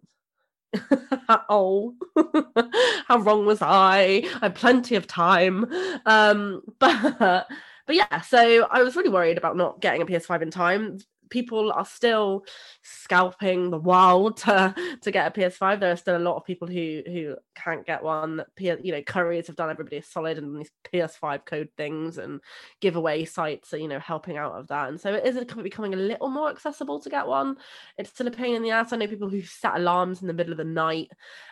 oh, 1.48 1.94
how 3.08 3.18
wrong 3.18 3.44
was 3.44 3.60
I? 3.60 4.22
I 4.36 4.38
had 4.42 4.54
plenty 4.54 4.94
of 4.94 5.06
time. 5.06 5.66
Um, 6.06 6.62
but 6.78 7.18
but 7.18 7.96
yeah, 7.96 8.20
so 8.20 8.68
I 8.70 8.82
was 8.82 8.94
really 8.94 9.08
worried 9.08 9.38
about 9.38 9.56
not 9.56 9.80
getting 9.80 10.02
a 10.02 10.06
PS5 10.06 10.42
in 10.42 10.50
time. 10.50 10.98
People 11.30 11.72
are 11.72 11.84
still 11.84 12.44
scalping 12.82 13.70
the 13.70 13.78
wild 13.78 14.36
to, 14.44 14.74
to 15.02 15.10
get 15.10 15.26
a 15.26 15.40
PS5. 15.40 15.80
There 15.80 15.92
are 15.92 15.96
still 15.96 16.16
a 16.16 16.18
lot 16.18 16.36
of 16.36 16.44
people 16.44 16.68
who 16.68 17.02
who 17.06 17.36
can't 17.54 17.86
get 17.86 18.02
one. 18.02 18.44
P- 18.56 18.72
you 18.82 18.92
know, 18.92 19.02
couriers 19.02 19.46
have 19.46 19.56
done 19.56 19.70
everybody 19.70 19.98
a 19.98 20.02
solid 20.02 20.38
and 20.38 20.58
these 20.58 20.70
PS5 20.92 21.44
code 21.44 21.68
things 21.76 22.18
and 22.18 22.40
giveaway 22.80 23.24
sites 23.24 23.72
are 23.72 23.78
you 23.78 23.88
know 23.88 23.98
helping 23.98 24.36
out 24.36 24.52
of 24.52 24.68
that. 24.68 24.88
And 24.88 25.00
so 25.00 25.14
it 25.14 25.24
is 25.24 25.42
becoming 25.62 25.94
a 25.94 25.98
little 25.98 26.28
more 26.28 26.50
accessible 26.50 27.00
to 27.00 27.10
get 27.10 27.26
one. 27.26 27.56
It's 27.96 28.10
still 28.10 28.26
a 28.26 28.30
pain 28.30 28.56
in 28.56 28.62
the 28.62 28.70
ass. 28.70 28.92
I 28.92 28.96
know 28.96 29.06
people 29.06 29.28
who 29.28 29.42
set 29.42 29.76
alarms 29.76 30.20
in 30.20 30.28
the 30.28 30.34
middle 30.34 30.52
of 30.52 30.58
the 30.58 30.64
night 30.64 31.10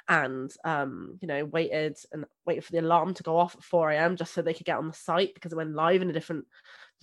and 0.08 0.50
um, 0.64 1.18
you 1.20 1.28
know 1.28 1.44
waited 1.44 1.96
and 2.12 2.24
waited 2.46 2.64
for 2.64 2.72
the 2.72 2.80
alarm 2.80 3.14
to 3.14 3.22
go 3.22 3.38
off 3.38 3.54
at 3.54 3.62
4 3.62 3.90
a.m. 3.90 4.16
just 4.16 4.34
so 4.34 4.42
they 4.42 4.54
could 4.54 4.66
get 4.66 4.78
on 4.78 4.88
the 4.88 4.94
site 4.94 5.34
because 5.34 5.52
it 5.52 5.56
went 5.56 5.74
live 5.74 6.02
in 6.02 6.10
a 6.10 6.14
different 6.14 6.46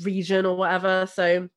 region 0.02 0.46
or 0.46 0.58
whatever. 0.58 1.08
So 1.12 1.50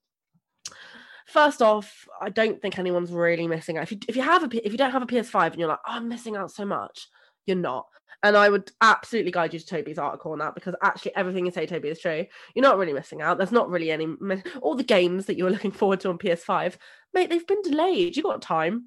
first 1.29 1.62
off, 1.62 2.09
I 2.20 2.31
don't 2.31 2.61
think 2.61 2.79
anyone's 2.79 3.12
really 3.12 3.47
missing 3.47 3.76
out. 3.76 3.85
If 3.85 3.93
you 3.93 3.99
if 4.09 4.16
you 4.16 4.22
have 4.22 4.43
a 4.43 4.66
if 4.66 4.72
you 4.72 4.79
don't 4.79 4.91
have 4.91 5.03
a 5.03 5.07
PS5 5.07 5.53
and 5.53 5.59
you're 5.59 5.68
like, 5.68 5.79
oh, 5.87 5.93
I'm 5.93 6.09
missing 6.09 6.37
out 6.37 6.51
so 6.51 6.64
much, 6.64 7.09
you're 7.47 7.57
not. 7.57 7.87
And 8.24 8.37
I 8.37 8.49
would 8.49 8.72
absolutely 8.81 9.31
guide 9.31 9.53
you 9.53 9.61
to 9.61 9.66
Toby's 9.66 9.99
article 9.99 10.33
on 10.33 10.41
that 10.41 10.55
because 10.55 10.74
actually 10.83 11.14
everything 11.14 11.47
you 11.47 11.53
say, 11.53 11.66
Toby, 11.66 11.89
is 11.89 12.01
true. 12.01 12.26
You're 12.55 12.64
not 12.64 12.76
really 12.76 12.93
missing 12.93 13.22
out. 13.22 13.39
There's 13.39 13.53
not 13.53 13.70
really 13.70 13.93
any 13.93 14.09
all 14.61 14.74
the 14.74 14.83
games 14.83 15.26
that 15.26 15.37
you 15.37 15.45
were 15.45 15.51
looking 15.51 15.70
forward 15.70 16.01
to 16.01 16.09
on 16.09 16.18
PS5, 16.18 16.76
mate. 17.14 17.31
They've 17.31 17.47
been 17.47 17.62
delayed. 17.62 18.16
You've 18.16 18.24
got 18.24 18.43
time. 18.43 18.87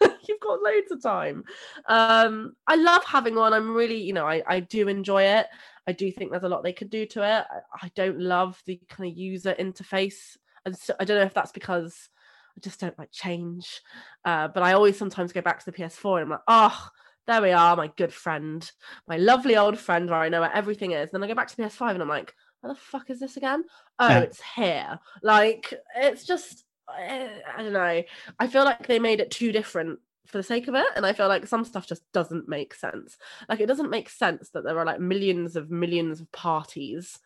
You've 0.26 0.40
got 0.40 0.62
loads 0.62 0.90
of 0.90 1.02
time. 1.02 1.44
Um, 1.86 2.54
I 2.66 2.74
love 2.74 3.04
having 3.04 3.36
one. 3.36 3.52
I'm 3.52 3.72
really, 3.72 4.02
you 4.02 4.12
know, 4.12 4.26
I, 4.26 4.42
I 4.46 4.60
do 4.60 4.88
enjoy 4.88 5.22
it. 5.24 5.46
I 5.86 5.92
do 5.92 6.10
think 6.10 6.30
there's 6.30 6.42
a 6.42 6.48
lot 6.48 6.64
they 6.64 6.72
could 6.72 6.90
do 6.90 7.06
to 7.06 7.22
it. 7.22 7.46
I, 7.50 7.86
I 7.86 7.90
don't 7.94 8.18
love 8.18 8.60
the 8.66 8.80
kind 8.88 9.10
of 9.10 9.16
user 9.16 9.54
interface. 9.58 10.36
And 10.64 10.76
so, 10.76 10.94
I 11.00 11.04
don't 11.04 11.18
know 11.18 11.24
if 11.24 11.34
that's 11.34 11.52
because 11.52 12.08
I 12.56 12.60
just 12.60 12.80
don't 12.80 12.98
like 12.98 13.10
change. 13.10 13.80
Uh, 14.24 14.48
but 14.48 14.62
I 14.62 14.72
always 14.72 14.98
sometimes 14.98 15.32
go 15.32 15.40
back 15.40 15.58
to 15.60 15.70
the 15.70 15.76
PS4 15.76 16.20
and 16.20 16.24
I'm 16.24 16.30
like, 16.30 16.40
oh, 16.48 16.88
there 17.26 17.42
we 17.42 17.52
are, 17.52 17.76
my 17.76 17.86
good 17.96 18.12
friend, 18.12 18.68
my 19.06 19.16
lovely 19.16 19.56
old 19.56 19.78
friend 19.78 20.10
where 20.10 20.18
I 20.20 20.28
know 20.28 20.40
where 20.40 20.52
everything 20.54 20.92
is. 20.92 21.10
And 21.12 21.22
Then 21.22 21.24
I 21.24 21.28
go 21.32 21.36
back 21.36 21.48
to 21.48 21.56
the 21.56 21.62
PS5 21.62 21.90
and 21.94 22.02
I'm 22.02 22.08
like, 22.08 22.34
where 22.60 22.72
the 22.72 22.78
fuck 22.78 23.10
is 23.10 23.20
this 23.20 23.36
again? 23.36 23.64
Oh, 23.98 24.08
Yeah. 24.08 24.20
it's 24.20 24.40
here. 24.56 24.98
Like, 25.22 25.72
it's 25.96 26.24
just, 26.24 26.64
eh, 26.98 27.28
I 27.56 27.62
don't 27.62 27.72
know. 27.72 28.02
I 28.38 28.46
feel 28.46 28.64
like 28.64 28.86
they 28.86 28.98
made 28.98 29.20
it 29.20 29.30
too 29.30 29.52
different 29.52 30.00
for 30.26 30.38
the 30.38 30.42
sake 30.44 30.68
of 30.68 30.74
it. 30.74 30.86
And 30.96 31.04
I 31.04 31.12
feel 31.12 31.28
like 31.28 31.46
some 31.46 31.64
stuff 31.64 31.86
just 31.86 32.10
doesn't 32.12 32.48
make 32.48 32.74
sense. 32.74 33.16
Like, 33.48 33.60
it 33.60 33.66
doesn't 33.66 33.90
make 33.90 34.08
sense 34.08 34.50
that 34.50 34.64
there 34.64 34.78
are 34.78 34.84
like 34.84 35.00
millions 35.00 35.56
of 35.56 35.70
millions 35.70 36.20
of 36.20 36.30
parties 36.32 37.18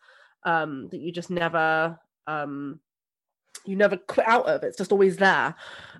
um, 0.43 0.89
that 0.89 0.99
you 0.99 1.11
just 1.11 1.29
never. 1.29 1.99
Um, 2.25 2.79
you 3.67 3.75
never 3.75 3.97
quit 3.97 4.27
out 4.27 4.47
of 4.47 4.63
it's 4.63 4.77
just 4.77 4.91
always 4.91 5.17
there. 5.17 5.55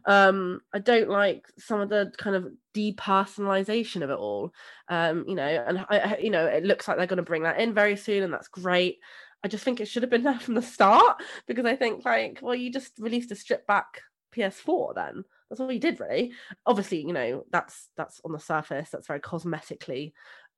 Um 0.05 0.61
i 0.73 0.79
don't 0.79 1.09
like 1.09 1.45
some 1.57 1.81
of 1.81 1.89
the 1.89 2.11
kind 2.17 2.35
of 2.35 2.47
depersonalization 2.75 4.03
of 4.03 4.09
it 4.09 4.17
all. 4.17 4.53
Um 4.89 5.25
you 5.27 5.35
know 5.35 5.43
and 5.67 5.85
I, 5.89 6.17
you 6.21 6.29
know 6.29 6.45
it 6.45 6.63
looks 6.63 6.87
like 6.87 6.97
they're 6.97 7.07
going 7.07 7.17
to 7.17 7.23
bring 7.23 7.43
that 7.43 7.59
in 7.59 7.73
very 7.73 7.95
soon 7.95 8.23
and 8.23 8.33
that's 8.33 8.47
great. 8.47 8.97
I 9.43 9.47
just 9.47 9.63
think 9.63 9.79
it 9.79 9.87
should 9.87 10.03
have 10.03 10.09
been 10.09 10.23
there 10.29 10.39
from 10.39 10.55
the 10.55 10.61
start 10.61 11.21
because 11.47 11.65
i 11.65 11.75
think 11.75 12.05
like 12.05 12.39
well 12.41 12.55
you 12.55 12.71
just 12.71 12.93
released 12.99 13.31
a 13.31 13.35
stripped 13.35 13.67
back 13.67 14.01
ps4 14.35 14.95
then. 14.95 15.23
That's 15.49 15.61
all 15.61 15.71
you 15.71 15.79
did 15.79 15.99
really. 15.99 16.31
Obviously 16.65 17.01
you 17.01 17.13
know 17.13 17.43
that's 17.51 17.89
that's 17.97 18.21
on 18.23 18.31
the 18.31 18.39
surface 18.39 18.89
that's 18.89 19.07
very 19.07 19.19
cosmetically 19.19 20.13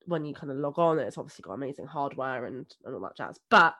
when 0.06 0.24
you 0.24 0.34
kind 0.34 0.50
of 0.50 0.56
log 0.58 0.78
on 0.78 0.98
it's 0.98 1.18
obviously 1.18 1.42
got 1.42 1.52
amazing 1.52 1.86
hardware 1.86 2.46
and, 2.46 2.66
and 2.84 2.94
all 2.94 3.00
that 3.00 3.16
jazz. 3.16 3.38
But 3.50 3.74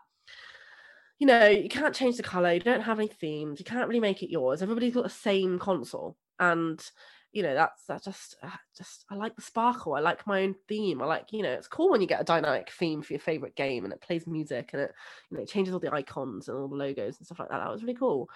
you 1.20 1.26
know, 1.26 1.46
you 1.46 1.68
can't 1.68 1.94
change 1.94 2.16
the 2.16 2.22
color. 2.22 2.52
You 2.52 2.60
don't 2.60 2.80
have 2.80 2.98
any 2.98 3.06
themes. 3.06 3.60
You 3.60 3.64
can't 3.66 3.86
really 3.86 4.00
make 4.00 4.22
it 4.22 4.30
yours. 4.30 4.62
Everybody's 4.62 4.94
got 4.94 5.04
the 5.04 5.10
same 5.10 5.58
console, 5.58 6.16
and 6.38 6.82
you 7.30 7.42
know 7.42 7.54
that's 7.54 7.84
that 7.84 8.02
just 8.02 8.36
uh, 8.42 8.48
just 8.76 9.04
I 9.10 9.16
like 9.16 9.36
the 9.36 9.42
sparkle. 9.42 9.94
I 9.94 10.00
like 10.00 10.26
my 10.26 10.42
own 10.42 10.54
theme. 10.66 11.02
I 11.02 11.04
like 11.04 11.26
you 11.30 11.42
know 11.42 11.52
it's 11.52 11.68
cool 11.68 11.90
when 11.90 12.00
you 12.00 12.06
get 12.06 12.22
a 12.22 12.24
dynamic 12.24 12.70
theme 12.70 13.02
for 13.02 13.12
your 13.12 13.20
favorite 13.20 13.54
game 13.54 13.84
and 13.84 13.92
it 13.92 14.00
plays 14.00 14.26
music 14.26 14.70
and 14.72 14.82
it 14.82 14.92
you 15.30 15.36
know 15.36 15.42
it 15.42 15.50
changes 15.50 15.74
all 15.74 15.78
the 15.78 15.92
icons 15.92 16.48
and 16.48 16.56
all 16.56 16.68
the 16.68 16.74
logos 16.74 17.18
and 17.18 17.26
stuff 17.26 17.38
like 17.38 17.50
that. 17.50 17.58
That 17.58 17.70
was 17.70 17.82
really 17.82 17.94
cool. 17.94 18.30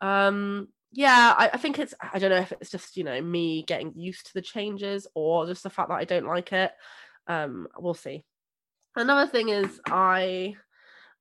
Um, 0.00 0.68
yeah, 0.92 1.34
I, 1.36 1.50
I 1.52 1.56
think 1.56 1.80
it's 1.80 1.92
I 2.00 2.20
don't 2.20 2.30
know 2.30 2.36
if 2.36 2.52
it's 2.52 2.70
just 2.70 2.96
you 2.96 3.02
know 3.02 3.20
me 3.20 3.64
getting 3.64 3.92
used 3.96 4.26
to 4.28 4.34
the 4.34 4.42
changes 4.42 5.08
or 5.14 5.44
just 5.44 5.64
the 5.64 5.70
fact 5.70 5.88
that 5.88 5.96
I 5.96 6.04
don't 6.04 6.24
like 6.24 6.52
it. 6.52 6.70
Um, 7.26 7.66
we'll 7.76 7.94
see. 7.94 8.22
Another 8.94 9.26
thing 9.26 9.48
is 9.48 9.80
I 9.86 10.54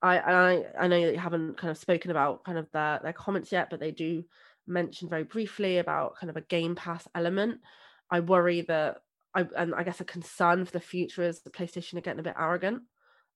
I 0.02 0.18
I 0.20 0.64
I 0.80 0.88
know 0.88 1.02
that 1.06 1.14
you 1.14 1.20
haven't 1.20 1.58
kind 1.58 1.72
of 1.72 1.78
spoken 1.78 2.12
about 2.12 2.44
kind 2.44 2.58
of 2.58 2.72
their 2.72 3.00
their 3.02 3.14
comments 3.14 3.52
yet, 3.52 3.70
but 3.70 3.80
they 3.80 3.92
do 3.92 4.24
mention 4.68 5.10
very 5.10 5.24
briefly 5.24 5.78
about 5.78 6.16
kind 6.20 6.30
of 6.30 6.38
a 6.38 6.42
Game 6.42 6.76
Pass 6.76 7.08
element. 7.16 7.60
I 8.12 8.20
worry 8.20 8.62
that 8.62 8.98
I 9.34 9.48
and 9.56 9.74
I 9.76 9.84
guess 9.84 10.02
a 10.02 10.06
concern 10.06 10.66
for 10.66 10.72
the 10.72 10.80
future 10.80 11.24
is 11.24 11.42
the 11.42 11.50
PlayStation 11.50 11.98
are 11.98 12.02
getting 12.02 12.20
a 12.20 12.24
bit 12.24 12.36
arrogant. 12.38 12.84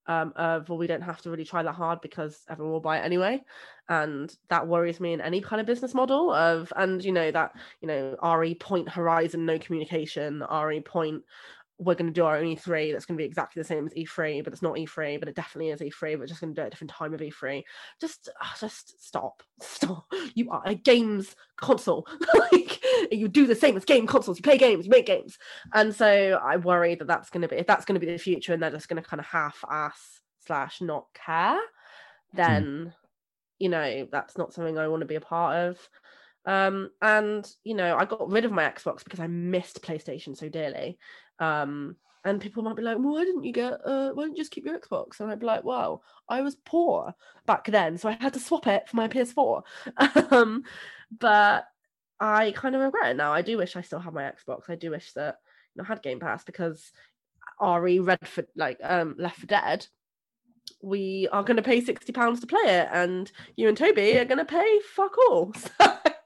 Um, 0.07 0.33
of 0.35 0.67
well, 0.67 0.79
we 0.79 0.87
don't 0.87 1.03
have 1.03 1.21
to 1.21 1.29
really 1.29 1.45
try 1.45 1.61
that 1.61 1.73
hard 1.73 2.01
because 2.01 2.43
everyone 2.49 2.73
will 2.73 2.79
buy 2.79 2.97
it 2.99 3.05
anyway, 3.05 3.43
and 3.87 4.35
that 4.49 4.67
worries 4.67 4.99
me 4.99 5.13
in 5.13 5.21
any 5.21 5.41
kind 5.41 5.59
of 5.59 5.67
business 5.67 5.93
model. 5.93 6.33
Of 6.33 6.73
and 6.75 7.03
you 7.03 7.11
know 7.11 7.29
that 7.31 7.53
you 7.81 7.87
know 7.87 8.17
RE 8.23 8.55
point 8.55 8.89
horizon 8.89 9.45
no 9.45 9.59
communication, 9.59 10.43
RE 10.51 10.81
point 10.81 11.23
we're 11.81 11.95
going 11.95 12.05
to 12.05 12.13
do 12.13 12.25
our 12.25 12.37
own 12.37 12.45
E3 12.45 12.91
that's 12.91 13.05
going 13.05 13.17
to 13.17 13.21
be 13.21 13.25
exactly 13.25 13.59
the 13.59 13.67
same 13.67 13.87
as 13.87 13.93
E3, 13.93 14.43
but 14.43 14.53
it's 14.53 14.61
not 14.61 14.75
E3, 14.75 15.19
but 15.19 15.27
it 15.27 15.35
definitely 15.35 15.71
is 15.71 15.81
E3. 15.81 16.19
We're 16.19 16.27
just 16.27 16.39
going 16.39 16.53
to 16.53 16.55
do 16.55 16.61
it 16.61 16.65
at 16.65 16.67
a 16.67 16.69
different 16.69 16.91
time 16.91 17.13
of 17.13 17.19
E3. 17.19 17.63
Just, 17.99 18.29
uh, 18.39 18.45
just 18.59 19.03
stop, 19.03 19.41
stop. 19.61 20.05
You 20.35 20.51
are 20.51 20.61
a 20.63 20.75
games 20.75 21.35
console. 21.59 22.07
like 22.51 22.83
you 23.11 23.27
do 23.27 23.47
the 23.47 23.55
same 23.55 23.75
as 23.75 23.83
game 23.83 24.05
consoles. 24.05 24.37
You 24.37 24.43
play 24.43 24.59
games, 24.59 24.85
you 24.85 24.91
make 24.91 25.07
games, 25.07 25.39
and 25.73 25.93
so 25.93 26.39
I 26.41 26.57
worry 26.57 26.93
that 26.95 27.07
that's 27.07 27.31
going 27.31 27.41
to 27.41 27.47
be 27.47 27.55
if 27.55 27.67
that's 27.67 27.85
going 27.85 27.99
to 27.99 28.05
be 28.05 28.11
the 28.11 28.19
future, 28.19 28.53
and 28.53 28.61
they're 28.61 28.69
just 28.69 28.87
going 28.87 29.01
to 29.01 29.07
kind 29.07 29.19
of 29.19 29.25
half-ass 29.25 30.21
slash 30.45 30.81
not 30.81 31.05
care, 31.13 31.59
then 32.33 32.63
mm. 32.63 32.93
you 33.57 33.69
know 33.69 34.07
that's 34.11 34.37
not 34.37 34.53
something 34.53 34.77
I 34.77 34.87
want 34.87 35.01
to 35.01 35.07
be 35.07 35.15
a 35.15 35.21
part 35.21 35.57
of. 35.57 35.89
Um, 36.45 36.89
and 37.01 37.49
you 37.63 37.75
know, 37.75 37.95
I 37.95 38.05
got 38.05 38.29
rid 38.29 38.45
of 38.45 38.51
my 38.51 38.63
Xbox 38.63 39.03
because 39.03 39.19
I 39.19 39.27
missed 39.27 39.81
PlayStation 39.81 40.35
so 40.35 40.49
dearly. 40.49 40.97
Um, 41.41 41.97
and 42.23 42.39
people 42.39 42.61
might 42.61 42.75
be 42.75 42.83
like, 42.83 42.97
well, 42.97 43.13
why 43.13 43.25
didn't 43.25 43.43
you 43.43 43.51
get, 43.51 43.73
uh, 43.83 44.11
why 44.11 44.23
didn't 44.23 44.37
you 44.37 44.43
just 44.43 44.51
keep 44.51 44.65
your 44.65 44.79
Xbox? 44.79 45.19
And 45.19 45.31
I'd 45.31 45.39
be 45.39 45.47
like, 45.47 45.63
well, 45.63 46.03
I 46.29 46.41
was 46.41 46.55
poor 46.55 47.15
back 47.47 47.65
then, 47.65 47.97
so 47.97 48.09
I 48.09 48.17
had 48.19 48.33
to 48.33 48.39
swap 48.39 48.67
it 48.67 48.87
for 48.87 48.95
my 48.95 49.07
PS4. 49.07 49.63
um, 50.31 50.63
but 51.19 51.65
I 52.19 52.51
kind 52.55 52.75
of 52.75 52.81
regret 52.81 53.11
it 53.11 53.17
now. 53.17 53.33
I 53.33 53.41
do 53.41 53.57
wish 53.57 53.75
I 53.75 53.81
still 53.81 53.99
had 53.99 54.13
my 54.13 54.23
Xbox. 54.23 54.69
I 54.69 54.75
do 54.75 54.91
wish 54.91 55.13
that 55.13 55.37
you 55.73 55.81
know, 55.81 55.83
I 55.83 55.87
had 55.87 56.03
Game 56.03 56.19
Pass 56.19 56.43
because 56.43 56.91
RE 57.59 57.99
Red 57.99 58.27
for 58.27 58.45
like 58.55 58.77
um 58.83 59.15
Left 59.17 59.39
4 59.39 59.47
Dead, 59.47 59.87
we 60.81 61.27
are 61.31 61.43
going 61.43 61.57
to 61.57 61.63
pay 61.63 61.81
sixty 61.81 62.11
pounds 62.11 62.39
to 62.41 62.47
play 62.47 62.61
it, 62.65 62.89
and 62.91 63.31
you 63.55 63.67
and 63.67 63.77
Toby 63.77 64.17
are 64.17 64.25
going 64.25 64.37
to 64.37 64.45
pay 64.45 64.79
fuck 64.95 65.17
all. 65.29 65.53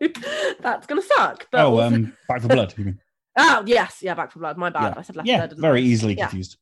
So 0.02 0.10
that's 0.60 0.88
going 0.88 1.02
to 1.02 1.08
suck. 1.08 1.48
But 1.52 1.62
oh, 1.62 1.80
also... 1.80 1.96
um, 1.96 2.18
Back 2.28 2.42
4 2.42 2.50
Blood. 2.50 2.74
You 2.78 2.84
mean? 2.84 3.00
Oh 3.38 3.64
yes, 3.66 4.00
yeah, 4.02 4.14
Back 4.14 4.32
4 4.32 4.40
Blood. 4.40 4.58
My 4.58 4.70
bad. 4.70 4.94
Yeah. 4.94 5.00
I 5.00 5.02
said 5.02 5.16
Left 5.16 5.28
yeah, 5.28 5.48
very 5.56 5.82
easily 5.82 6.14
yeah. 6.14 6.28
confused. 6.28 6.58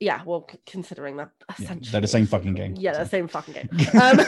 Yeah, 0.00 0.22
well, 0.24 0.46
c- 0.50 0.58
considering 0.66 1.16
that 1.16 1.30
essentially 1.58 1.86
yeah, 1.86 1.92
they're 1.92 2.00
the 2.02 2.08
same 2.08 2.26
fucking 2.26 2.54
game. 2.54 2.74
Yeah, 2.76 2.92
they're 2.92 3.04
the 3.04 3.10
same 3.10 3.26
fucking 3.26 3.54
game. 3.54 3.68
um, 4.00 4.20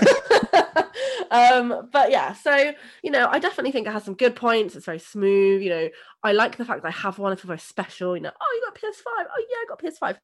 um, 1.30 1.88
but 1.92 2.10
yeah, 2.10 2.32
so 2.32 2.72
you 3.04 3.10
know, 3.10 3.28
I 3.30 3.38
definitely 3.38 3.70
think 3.70 3.86
it 3.86 3.92
has 3.92 4.04
some 4.04 4.14
good 4.14 4.34
points. 4.34 4.74
It's 4.74 4.86
very 4.86 4.98
smooth. 4.98 5.62
You 5.62 5.70
know, 5.70 5.88
I 6.24 6.32
like 6.32 6.56
the 6.56 6.64
fact 6.64 6.82
that 6.82 6.88
I 6.88 6.92
have 6.92 7.18
one. 7.18 7.32
I 7.32 7.36
feel 7.36 7.46
very 7.46 7.60
special. 7.60 8.16
You 8.16 8.22
know, 8.22 8.32
oh, 8.40 8.54
you 8.54 8.66
got 8.66 8.74
PS5. 8.74 9.04
Oh 9.06 9.44
yeah, 9.48 9.56
I 9.56 9.66
got 9.68 9.82
PS5. 9.82 10.18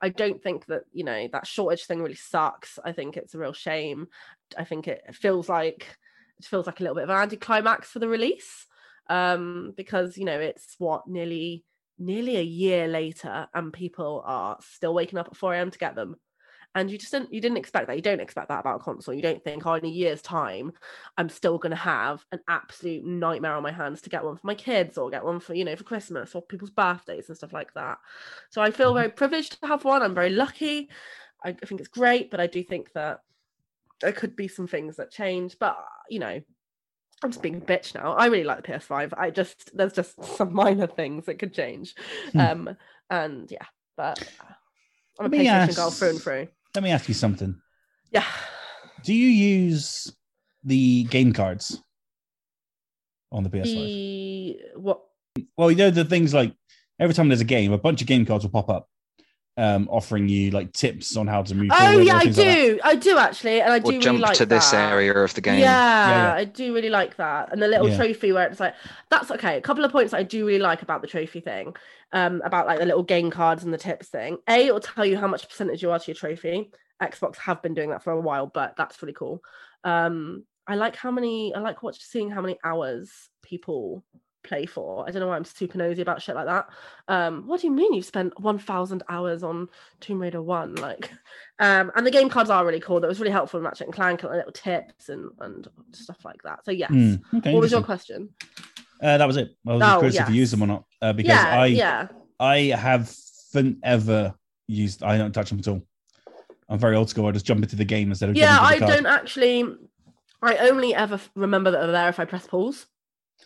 I 0.00 0.08
don't 0.08 0.42
think 0.42 0.66
that 0.66 0.82
you 0.92 1.04
know 1.04 1.28
that 1.32 1.46
shortage 1.46 1.84
thing 1.84 2.02
really 2.02 2.14
sucks. 2.16 2.78
I 2.84 2.92
think 2.92 3.16
it's 3.16 3.34
a 3.34 3.38
real 3.38 3.52
shame. 3.52 4.08
I 4.56 4.64
think 4.64 4.88
it 4.88 5.02
feels 5.14 5.48
like 5.48 5.96
it 6.40 6.44
feels 6.44 6.66
like 6.66 6.80
a 6.80 6.82
little 6.82 6.96
bit 6.96 7.04
of 7.04 7.10
an 7.10 7.16
anticlimax 7.16 7.90
for 7.90 8.00
the 8.00 8.08
release 8.08 8.66
um, 9.08 9.72
because 9.76 10.16
you 10.16 10.24
know 10.24 10.38
it's 10.38 10.74
what 10.78 11.06
nearly 11.06 11.64
nearly 11.98 12.36
a 12.36 12.42
year 12.42 12.86
later, 12.86 13.48
and 13.54 13.72
people 13.72 14.22
are 14.24 14.56
still 14.60 14.94
waking 14.94 15.18
up 15.18 15.28
at 15.28 15.36
4 15.36 15.54
a.m. 15.54 15.70
to 15.70 15.78
get 15.78 15.94
them. 15.94 16.16
And 16.74 16.90
you 16.90 16.98
just 16.98 17.10
didn't 17.10 17.32
you 17.32 17.40
didn't 17.40 17.56
expect 17.56 17.86
that. 17.86 17.96
You 17.96 18.02
don't 18.02 18.20
expect 18.20 18.48
that 18.48 18.60
about 18.60 18.76
a 18.76 18.84
console. 18.84 19.14
You 19.14 19.22
don't 19.22 19.42
think, 19.42 19.66
oh, 19.66 19.74
in 19.74 19.84
a 19.84 19.88
year's 19.88 20.22
time, 20.22 20.72
I'm 21.16 21.28
still 21.28 21.58
gonna 21.58 21.76
have 21.76 22.24
an 22.30 22.40
absolute 22.46 23.04
nightmare 23.04 23.54
on 23.54 23.62
my 23.62 23.72
hands 23.72 24.02
to 24.02 24.10
get 24.10 24.24
one 24.24 24.36
for 24.36 24.46
my 24.46 24.54
kids 24.54 24.98
or 24.98 25.10
get 25.10 25.24
one 25.24 25.40
for, 25.40 25.54
you 25.54 25.64
know, 25.64 25.76
for 25.76 25.84
Christmas 25.84 26.34
or 26.34 26.42
people's 26.42 26.70
birthdays 26.70 27.28
and 27.28 27.36
stuff 27.36 27.52
like 27.52 27.72
that. 27.74 27.98
So 28.50 28.62
I 28.62 28.70
feel 28.70 28.88
mm-hmm. 28.88 28.98
very 28.98 29.08
privileged 29.10 29.60
to 29.60 29.66
have 29.66 29.84
one. 29.84 30.02
I'm 30.02 30.14
very 30.14 30.30
lucky. 30.30 30.90
I 31.42 31.52
think 31.52 31.80
it's 31.80 31.88
great, 31.88 32.30
but 32.30 32.40
I 32.40 32.46
do 32.46 32.62
think 32.62 32.92
that 32.92 33.20
there 34.00 34.12
could 34.12 34.36
be 34.36 34.48
some 34.48 34.66
things 34.66 34.96
that 34.96 35.10
change. 35.10 35.56
But 35.58 35.76
you 36.10 36.18
know, 36.18 36.40
I'm 37.22 37.30
just 37.30 37.42
being 37.42 37.56
a 37.56 37.60
bitch 37.60 37.94
now. 37.94 38.12
I 38.12 38.26
really 38.26 38.44
like 38.44 38.64
the 38.64 38.72
PS5. 38.72 39.12
I 39.16 39.30
just 39.30 39.76
there's 39.76 39.92
just 39.92 40.22
some 40.36 40.54
minor 40.54 40.86
things 40.86 41.26
that 41.26 41.38
could 41.38 41.52
change. 41.52 41.94
Hmm. 42.32 42.40
Um 42.40 42.76
and 43.10 43.50
yeah, 43.50 43.66
but 43.96 44.22
I'm 45.18 45.26
a 45.26 45.30
PlayStation 45.30 45.46
ask, 45.46 45.76
girl 45.76 45.90
through 45.90 46.10
and 46.10 46.20
through. 46.20 46.48
Let 46.74 46.84
me 46.84 46.90
ask 46.90 47.08
you 47.08 47.14
something. 47.14 47.60
Yeah. 48.10 48.24
Do 49.04 49.14
you 49.14 49.28
use 49.28 50.12
the 50.64 51.04
game 51.04 51.32
cards 51.32 51.82
on 53.32 53.42
the 53.42 53.50
PS5? 53.50 53.64
The 53.64 54.58
what? 54.76 55.02
Well, 55.56 55.70
you 55.70 55.76
know 55.76 55.90
the 55.90 56.04
things 56.04 56.34
like 56.34 56.54
every 56.98 57.14
time 57.14 57.28
there's 57.28 57.40
a 57.40 57.44
game, 57.44 57.72
a 57.72 57.78
bunch 57.78 58.00
of 58.00 58.06
game 58.06 58.26
cards 58.26 58.44
will 58.44 58.50
pop 58.50 58.68
up 58.68 58.88
um, 59.58 59.88
offering 59.90 60.28
you 60.28 60.52
like 60.52 60.72
tips 60.72 61.16
on 61.16 61.26
how 61.26 61.42
to 61.42 61.54
move. 61.54 61.70
Oh 61.72 61.98
yeah, 61.98 62.16
I 62.16 62.26
do. 62.26 62.78
Like 62.82 62.84
I 62.84 62.94
do 62.94 63.18
actually, 63.18 63.60
and 63.60 63.72
I 63.72 63.80
do 63.80 63.96
or 63.96 64.00
jump 64.00 64.04
really 64.14 64.20
like 64.20 64.36
to 64.36 64.46
that. 64.46 64.54
this 64.54 64.72
area 64.72 65.12
of 65.12 65.34
the 65.34 65.40
game. 65.40 65.58
Yeah, 65.58 66.08
yeah, 66.08 66.26
yeah, 66.28 66.34
I 66.34 66.44
do 66.44 66.72
really 66.72 66.90
like 66.90 67.16
that, 67.16 67.52
and 67.52 67.60
the 67.60 67.66
little 67.66 67.88
yeah. 67.88 67.96
trophy 67.96 68.30
where 68.30 68.46
it's 68.46 68.60
like 68.60 68.74
that's 69.10 69.32
okay. 69.32 69.56
A 69.56 69.60
couple 69.60 69.84
of 69.84 69.90
points 69.90 70.14
I 70.14 70.22
do 70.22 70.46
really 70.46 70.60
like 70.60 70.82
about 70.82 71.02
the 71.02 71.08
trophy 71.08 71.40
thing, 71.40 71.74
um, 72.12 72.40
about 72.44 72.68
like 72.68 72.78
the 72.78 72.86
little 72.86 73.02
game 73.02 73.32
cards 73.32 73.64
and 73.64 73.74
the 73.74 73.78
tips 73.78 74.06
thing. 74.06 74.38
A, 74.48 74.68
it 74.68 74.72
will 74.72 74.80
tell 74.80 75.04
you 75.04 75.18
how 75.18 75.26
much 75.26 75.48
percentage 75.48 75.82
you 75.82 75.90
are 75.90 75.98
to 75.98 76.06
your 76.06 76.14
trophy. 76.14 76.70
Xbox 77.02 77.36
have 77.38 77.60
been 77.60 77.74
doing 77.74 77.90
that 77.90 78.04
for 78.04 78.12
a 78.12 78.20
while, 78.20 78.46
but 78.46 78.76
that's 78.76 79.02
really 79.02 79.12
cool. 79.12 79.42
Um, 79.82 80.44
I 80.68 80.76
like 80.76 80.94
how 80.94 81.10
many. 81.10 81.52
I 81.52 81.58
like 81.58 81.82
watching 81.82 82.02
seeing 82.02 82.30
how 82.30 82.42
many 82.42 82.58
hours 82.62 83.10
people 83.42 84.04
play 84.42 84.66
for. 84.66 85.06
I 85.06 85.10
don't 85.10 85.20
know 85.20 85.28
why 85.28 85.36
I'm 85.36 85.44
super 85.44 85.78
nosy 85.78 86.02
about 86.02 86.22
shit 86.22 86.34
like 86.34 86.46
that. 86.46 86.68
Um, 87.08 87.46
what 87.46 87.60
do 87.60 87.66
you 87.66 87.72
mean 87.72 87.94
you've 87.94 88.04
spent 88.04 88.38
1,000 88.40 89.02
hours 89.08 89.42
on 89.42 89.68
Tomb 90.00 90.20
Raider 90.20 90.42
1? 90.42 90.76
Like, 90.76 91.10
um, 91.58 91.90
and 91.94 92.06
the 92.06 92.10
game 92.10 92.28
cards 92.28 92.50
are 92.50 92.64
really 92.64 92.80
cool. 92.80 93.00
That 93.00 93.08
was 93.08 93.20
really 93.20 93.32
helpful 93.32 93.58
in 93.58 93.64
Ratchet 93.64 93.86
and 93.86 93.94
Clank 93.94 94.22
and 94.22 94.32
little 94.32 94.52
tips 94.52 95.08
and, 95.08 95.30
and 95.40 95.68
stuff 95.92 96.24
like 96.24 96.42
that. 96.42 96.64
So, 96.64 96.70
yes. 96.70 96.90
Mm, 96.90 97.20
okay, 97.36 97.52
what 97.52 97.60
was 97.60 97.72
your 97.72 97.82
question? 97.82 98.30
Uh, 99.02 99.18
that 99.18 99.26
was 99.26 99.36
it. 99.36 99.50
I 99.66 99.74
was 99.74 99.82
oh, 99.82 99.98
curious 99.98 100.14
yes. 100.14 100.28
if 100.28 100.34
you 100.34 100.40
use 100.40 100.50
them 100.50 100.62
or 100.62 100.66
not. 100.66 100.84
Uh, 101.00 101.12
because 101.12 101.28
yeah, 101.28 101.60
I, 101.60 101.66
yeah. 101.66 102.08
I 102.40 102.58
haven't 102.76 103.78
ever 103.82 104.34
used, 104.66 105.02
I 105.02 105.18
don't 105.18 105.32
touch 105.32 105.50
them 105.50 105.58
at 105.58 105.68
all. 105.68 105.82
I'm 106.68 106.78
very 106.78 106.96
old 106.96 107.08
school. 107.08 107.26
I 107.26 107.32
just 107.32 107.46
jump 107.46 107.62
into 107.62 107.76
the 107.76 107.84
game 107.84 108.10
instead 108.10 108.28
of 108.28 108.36
yeah. 108.36 108.58
I 108.60 108.78
don't 108.78 109.06
actually. 109.06 109.64
I 110.40 110.56
only 110.58 110.94
ever 110.94 111.18
remember 111.34 111.70
that 111.70 111.78
they're 111.80 111.92
there 111.92 112.08
if 112.10 112.20
I 112.20 112.24
press 112.24 112.46
pause. 112.46 112.86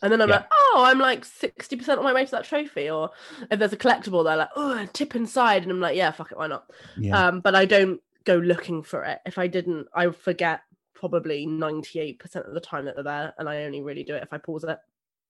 And 0.00 0.12
then 0.12 0.20
I'm 0.20 0.28
yeah. 0.28 0.36
like, 0.36 0.46
oh, 0.52 0.84
I'm 0.86 0.98
like 0.98 1.24
60% 1.24 1.98
on 1.98 2.04
my 2.04 2.12
way 2.12 2.24
to 2.24 2.30
that 2.32 2.44
trophy. 2.44 2.90
Or 2.90 3.10
if 3.50 3.58
there's 3.58 3.72
a 3.72 3.76
collectible, 3.76 4.24
they're 4.24 4.36
like, 4.36 4.50
oh, 4.56 4.86
tip 4.92 5.14
inside. 5.14 5.62
And 5.62 5.70
I'm 5.70 5.80
like, 5.80 5.96
yeah, 5.96 6.10
fuck 6.10 6.32
it, 6.32 6.38
why 6.38 6.48
not? 6.48 6.70
Yeah. 6.96 7.28
Um, 7.28 7.40
but 7.40 7.54
I 7.54 7.66
don't 7.66 8.00
go 8.24 8.36
looking 8.36 8.82
for 8.82 9.04
it. 9.04 9.20
If 9.26 9.38
I 9.38 9.46
didn't, 9.46 9.86
I 9.94 10.10
forget 10.10 10.62
probably 10.94 11.46
98% 11.46 12.20
of 12.48 12.54
the 12.54 12.60
time 12.60 12.86
that 12.86 12.94
they're 12.94 13.04
there. 13.04 13.34
And 13.38 13.48
I 13.48 13.64
only 13.64 13.82
really 13.82 14.02
do 14.02 14.14
it 14.14 14.22
if 14.22 14.32
I 14.32 14.38
pause 14.38 14.64
it 14.64 14.78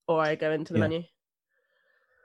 or 0.07 0.21
I 0.21 0.37
go 0.37 0.53
into 0.53 0.73
the 0.73 0.79
yeah. 0.79 0.89
menu. 0.89 1.03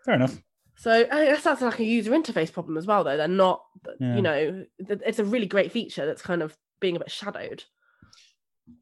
Fair 0.06 0.16
enough. 0.16 0.42
So 0.76 0.92
I 0.92 1.26
guess 1.26 1.44
that's 1.44 1.62
like 1.62 1.80
a 1.80 1.84
user 1.84 2.12
interface 2.12 2.54
problem 2.54 2.78
as 2.78 2.86
well, 2.86 3.04
though. 3.04 3.18
They're 3.18 3.28
not, 3.28 3.64
you 4.00 4.22
know, 4.22 4.64
it's 4.78 5.18
a 5.20 5.26
really 5.26 5.48
great 5.48 5.72
feature 5.72 6.06
that's 6.06 6.22
kind 6.22 6.44
of 6.44 6.56
being 6.80 6.96
a 6.96 7.00
bit 7.00 7.10
shadowed. 7.10 7.64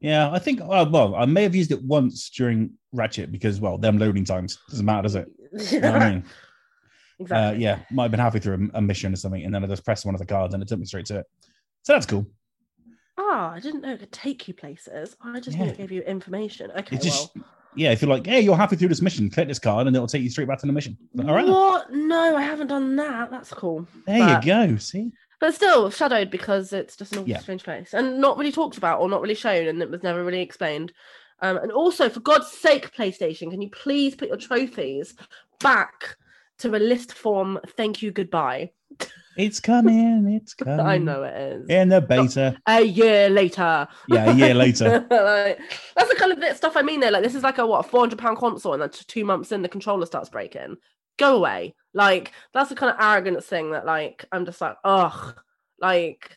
Yeah, 0.00 0.30
I 0.30 0.38
think. 0.38 0.60
Uh, 0.60 0.86
well, 0.88 1.14
I 1.14 1.24
may 1.24 1.42
have 1.42 1.54
used 1.54 1.72
it 1.72 1.82
once 1.82 2.30
during 2.30 2.70
Ratchet 2.92 3.32
because, 3.32 3.60
well, 3.60 3.78
them 3.78 3.98
loading 3.98 4.24
times 4.24 4.58
doesn't 4.70 4.84
matter, 4.84 5.02
does 5.02 5.14
it? 5.16 5.28
You 5.72 5.80
know 5.80 5.92
I 5.92 6.10
mean? 6.10 6.24
exactly. 7.18 7.56
Uh, 7.56 7.58
yeah, 7.58 7.78
might 7.90 8.04
have 8.04 8.10
been 8.10 8.20
halfway 8.20 8.40
through 8.40 8.70
a, 8.74 8.78
a, 8.78 8.80
mission 8.82 9.12
or 9.12 9.16
something, 9.16 9.42
and 9.42 9.54
then 9.54 9.64
I 9.64 9.66
just 9.66 9.84
pressed 9.84 10.04
one 10.04 10.14
of 10.14 10.18
the 10.18 10.26
cards 10.26 10.52
and 10.52 10.62
it 10.62 10.68
took 10.68 10.78
me 10.78 10.84
straight 10.84 11.06
to 11.06 11.20
it. 11.20 11.26
So 11.82 11.94
that's 11.94 12.06
cool. 12.06 12.26
Ah, 13.18 13.52
I 13.52 13.60
didn't 13.60 13.80
know 13.80 13.92
it 13.92 14.00
could 14.00 14.12
take 14.12 14.46
you 14.48 14.54
places. 14.54 15.16
I 15.22 15.40
just 15.40 15.56
yeah. 15.56 15.72
gave 15.72 15.90
you 15.90 16.02
information. 16.02 16.70
Okay, 16.72 16.98
just, 16.98 17.34
well. 17.34 17.46
Yeah, 17.74 17.92
if 17.92 18.00
you're 18.02 18.10
like, 18.10 18.26
hey, 18.26 18.40
you're 18.40 18.56
happy 18.56 18.76
through 18.76 18.88
this 18.88 19.02
mission, 19.02 19.30
click 19.30 19.48
this 19.48 19.58
card 19.58 19.86
and 19.86 19.94
it'll 19.94 20.08
take 20.08 20.22
you 20.22 20.30
straight 20.30 20.48
back 20.48 20.58
to 20.60 20.66
the 20.66 20.72
mission. 20.72 20.96
All 21.18 21.34
right. 21.34 21.46
What? 21.46 21.92
No, 21.92 22.36
I 22.36 22.42
haven't 22.42 22.68
done 22.68 22.96
that. 22.96 23.30
That's 23.30 23.50
cool. 23.50 23.86
There 24.06 24.18
but... 24.18 24.44
you 24.44 24.50
go. 24.50 24.76
See? 24.76 25.12
But 25.40 25.54
still 25.54 25.90
shadowed 25.90 26.30
because 26.30 26.72
it's 26.72 26.96
just 26.96 27.12
an 27.12 27.18
awful 27.18 27.28
yeah. 27.28 27.38
strange 27.38 27.62
place 27.62 27.92
and 27.92 28.20
not 28.20 28.38
really 28.38 28.52
talked 28.52 28.78
about 28.78 29.00
or 29.00 29.08
not 29.08 29.20
really 29.20 29.34
shown 29.34 29.66
and 29.66 29.82
it 29.82 29.90
was 29.90 30.02
never 30.02 30.24
really 30.24 30.40
explained. 30.40 30.92
Um, 31.42 31.58
and 31.58 31.70
also 31.70 32.08
for 32.08 32.20
god's 32.20 32.50
sake 32.50 32.94
playstation 32.96 33.50
can 33.50 33.60
you 33.60 33.68
please 33.68 34.14
put 34.14 34.28
your 34.28 34.38
trophies 34.38 35.14
back 35.60 36.16
to 36.58 36.74
a 36.74 36.78
list 36.78 37.12
form? 37.12 37.58
Thank 37.76 38.00
you 38.00 38.10
goodbye. 38.10 38.70
It's 39.36 39.60
coming 39.60 40.32
it's 40.32 40.54
coming. 40.54 40.80
i 40.80 40.96
know 40.96 41.22
it 41.22 41.36
is. 41.36 41.68
In 41.68 41.90
the 41.90 42.00
beta. 42.00 42.56
A 42.66 42.80
year 42.80 43.28
later. 43.28 43.86
Yeah 44.08 44.30
a 44.30 44.34
year 44.34 44.54
later. 44.54 45.06
Like, 45.10 45.60
that's 45.94 46.08
the 46.08 46.16
kind 46.16 46.32
of 46.32 46.56
stuff 46.56 46.76
i 46.76 46.82
mean 46.82 47.00
there. 47.00 47.10
Like 47.10 47.22
this 47.22 47.34
is 47.34 47.42
like 47.42 47.58
a 47.58 47.66
what 47.66 47.84
400 47.84 48.18
pound 48.18 48.38
console 48.38 48.72
and 48.72 48.80
then 48.80 48.90
two 48.90 49.24
months 49.26 49.52
in 49.52 49.60
the 49.60 49.68
controller 49.68 50.06
starts 50.06 50.30
breaking. 50.30 50.76
Go 51.18 51.36
away. 51.36 51.74
Like 51.96 52.32
that's 52.52 52.68
the 52.68 52.74
kind 52.74 52.92
of 52.92 53.00
arrogant 53.00 53.42
thing 53.42 53.72
that 53.72 53.86
like 53.86 54.26
I'm 54.30 54.44
just 54.44 54.60
like, 54.60 54.76
ugh, 54.84 55.34
like 55.80 56.36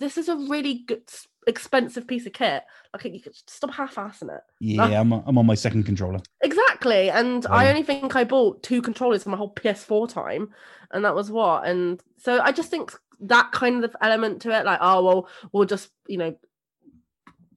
this 0.00 0.18
is 0.18 0.28
a 0.28 0.34
really 0.36 0.82
good, 0.86 1.02
expensive 1.46 2.08
piece 2.08 2.26
of 2.26 2.32
kit. 2.32 2.64
Like 2.92 3.04
you 3.04 3.20
could 3.20 3.36
stop 3.48 3.72
half-assing 3.72 4.34
it. 4.34 4.42
Yeah, 4.58 5.00
I'm, 5.00 5.12
I'm 5.12 5.38
on 5.38 5.46
my 5.46 5.54
second 5.54 5.84
controller. 5.84 6.18
Exactly. 6.42 7.08
And 7.08 7.46
I 7.46 7.68
only 7.68 7.84
think 7.84 8.16
I 8.16 8.24
bought 8.24 8.64
two 8.64 8.82
controllers 8.82 9.22
for 9.22 9.30
my 9.30 9.36
whole 9.36 9.54
PS4 9.54 10.08
time. 10.08 10.50
And 10.90 11.04
that 11.04 11.14
was 11.14 11.30
what. 11.30 11.64
And 11.66 12.02
so 12.16 12.40
I 12.40 12.50
just 12.50 12.70
think 12.70 12.92
that 13.20 13.52
kind 13.52 13.84
of 13.84 13.94
element 14.00 14.42
to 14.42 14.50
it, 14.50 14.64
like, 14.64 14.80
oh 14.82 15.04
well, 15.04 15.28
we'll 15.52 15.66
just, 15.66 15.90
you 16.08 16.18
know, 16.18 16.36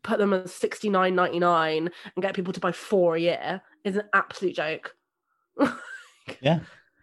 put 0.04 0.20
them 0.20 0.34
as 0.34 0.54
sixty 0.54 0.90
nine 0.90 1.16
ninety 1.16 1.40
nine 1.40 1.90
and 2.16 2.24
get 2.24 2.36
people 2.36 2.54
to 2.54 2.60
buy 2.60 2.72
four 2.72 3.16
a 3.16 3.20
year 3.20 3.62
is 3.84 3.96
an 3.96 4.04
absolute 4.14 4.56
joke. 4.56 4.96
Yeah, 6.40 6.60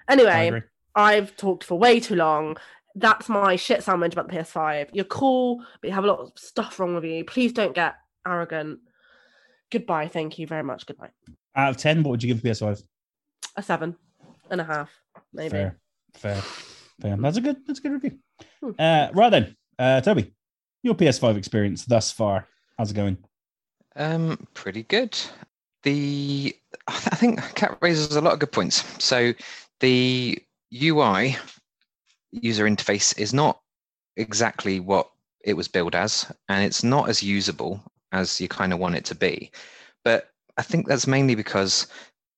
Anyway. 0.09 0.63
I've 0.95 1.37
talked 1.37 1.63
for 1.63 1.79
way 1.79 2.01
too 2.01 2.17
long. 2.17 2.57
That's 2.97 3.29
my 3.29 3.55
shit 3.55 3.85
sandwich 3.85 4.15
about 4.15 4.29
the 4.29 4.37
PS5. 4.37 4.89
You're 4.93 5.05
cool, 5.05 5.65
but 5.81 5.89
you 5.89 5.95
have 5.95 6.03
a 6.03 6.09
lot 6.09 6.19
of 6.19 6.33
stuff 6.35 6.81
wrong 6.81 6.97
with 6.97 7.05
you. 7.05 7.25
Please 7.25 7.53
don't 7.53 7.75
get 7.75 7.95
arrogant. 8.27 8.81
Goodbye. 9.71 10.09
Thank 10.09 10.39
you 10.39 10.47
very 10.49 10.65
much. 10.65 10.87
Good 10.87 10.99
night. 10.99 11.13
Out 11.55 11.71
of 11.71 11.77
10, 11.77 12.03
what 12.03 12.11
would 12.11 12.23
you 12.23 12.35
give 12.35 12.43
the 12.43 12.49
PS5? 12.49 12.83
A 13.57 13.63
seven 13.63 13.95
and 14.51 14.61
a 14.61 14.65
half, 14.65 14.91
maybe. 15.33 15.51
Fair, 15.51 15.77
fair, 16.15 16.43
fair. 17.01 17.17
That's 17.17 17.37
a 17.37 17.41
good. 17.41 17.57
That's 17.67 17.79
a 17.79 17.83
good 17.83 17.93
review. 17.93 18.19
Hmm. 18.61 18.71
Uh, 18.79 19.09
right 19.13 19.31
then, 19.31 19.57
uh, 19.79 20.01
Toby, 20.01 20.33
your 20.83 20.95
PS5 20.95 21.37
experience 21.37 21.85
thus 21.85 22.11
far. 22.11 22.47
How's 22.77 22.91
it 22.91 22.95
going? 22.95 23.19
Um, 23.97 24.47
pretty 24.55 24.85
good. 24.85 25.19
The 25.83 26.55
I 26.89 27.17
think 27.17 27.41
Kat 27.55 27.79
raises 27.81 28.17
a 28.17 28.21
lot 28.21 28.33
of 28.33 28.39
good 28.39 28.53
points. 28.53 28.85
So 29.03 29.33
the 29.81 30.39
UI 30.73 31.37
user 32.33 32.67
interface 32.67 33.19
is 33.19 33.33
not 33.33 33.61
exactly 34.17 34.81
what 34.81 35.11
it 35.45 35.55
was 35.55 35.69
built 35.69 35.95
as, 35.95 36.31
and 36.49 36.65
it's 36.65 36.83
not 36.83 37.09
as 37.09 37.23
usable 37.23 37.83
as 38.13 38.41
you 38.41 38.49
kind 38.49 38.73
of 38.73 38.79
want 38.79 38.97
it 38.97 39.05
to 39.07 39.15
be. 39.15 39.51
But 40.05 40.31
I 40.57 40.63
think 40.63 40.87
that's 40.89 41.07
mainly 41.07 41.35
because 41.35 41.87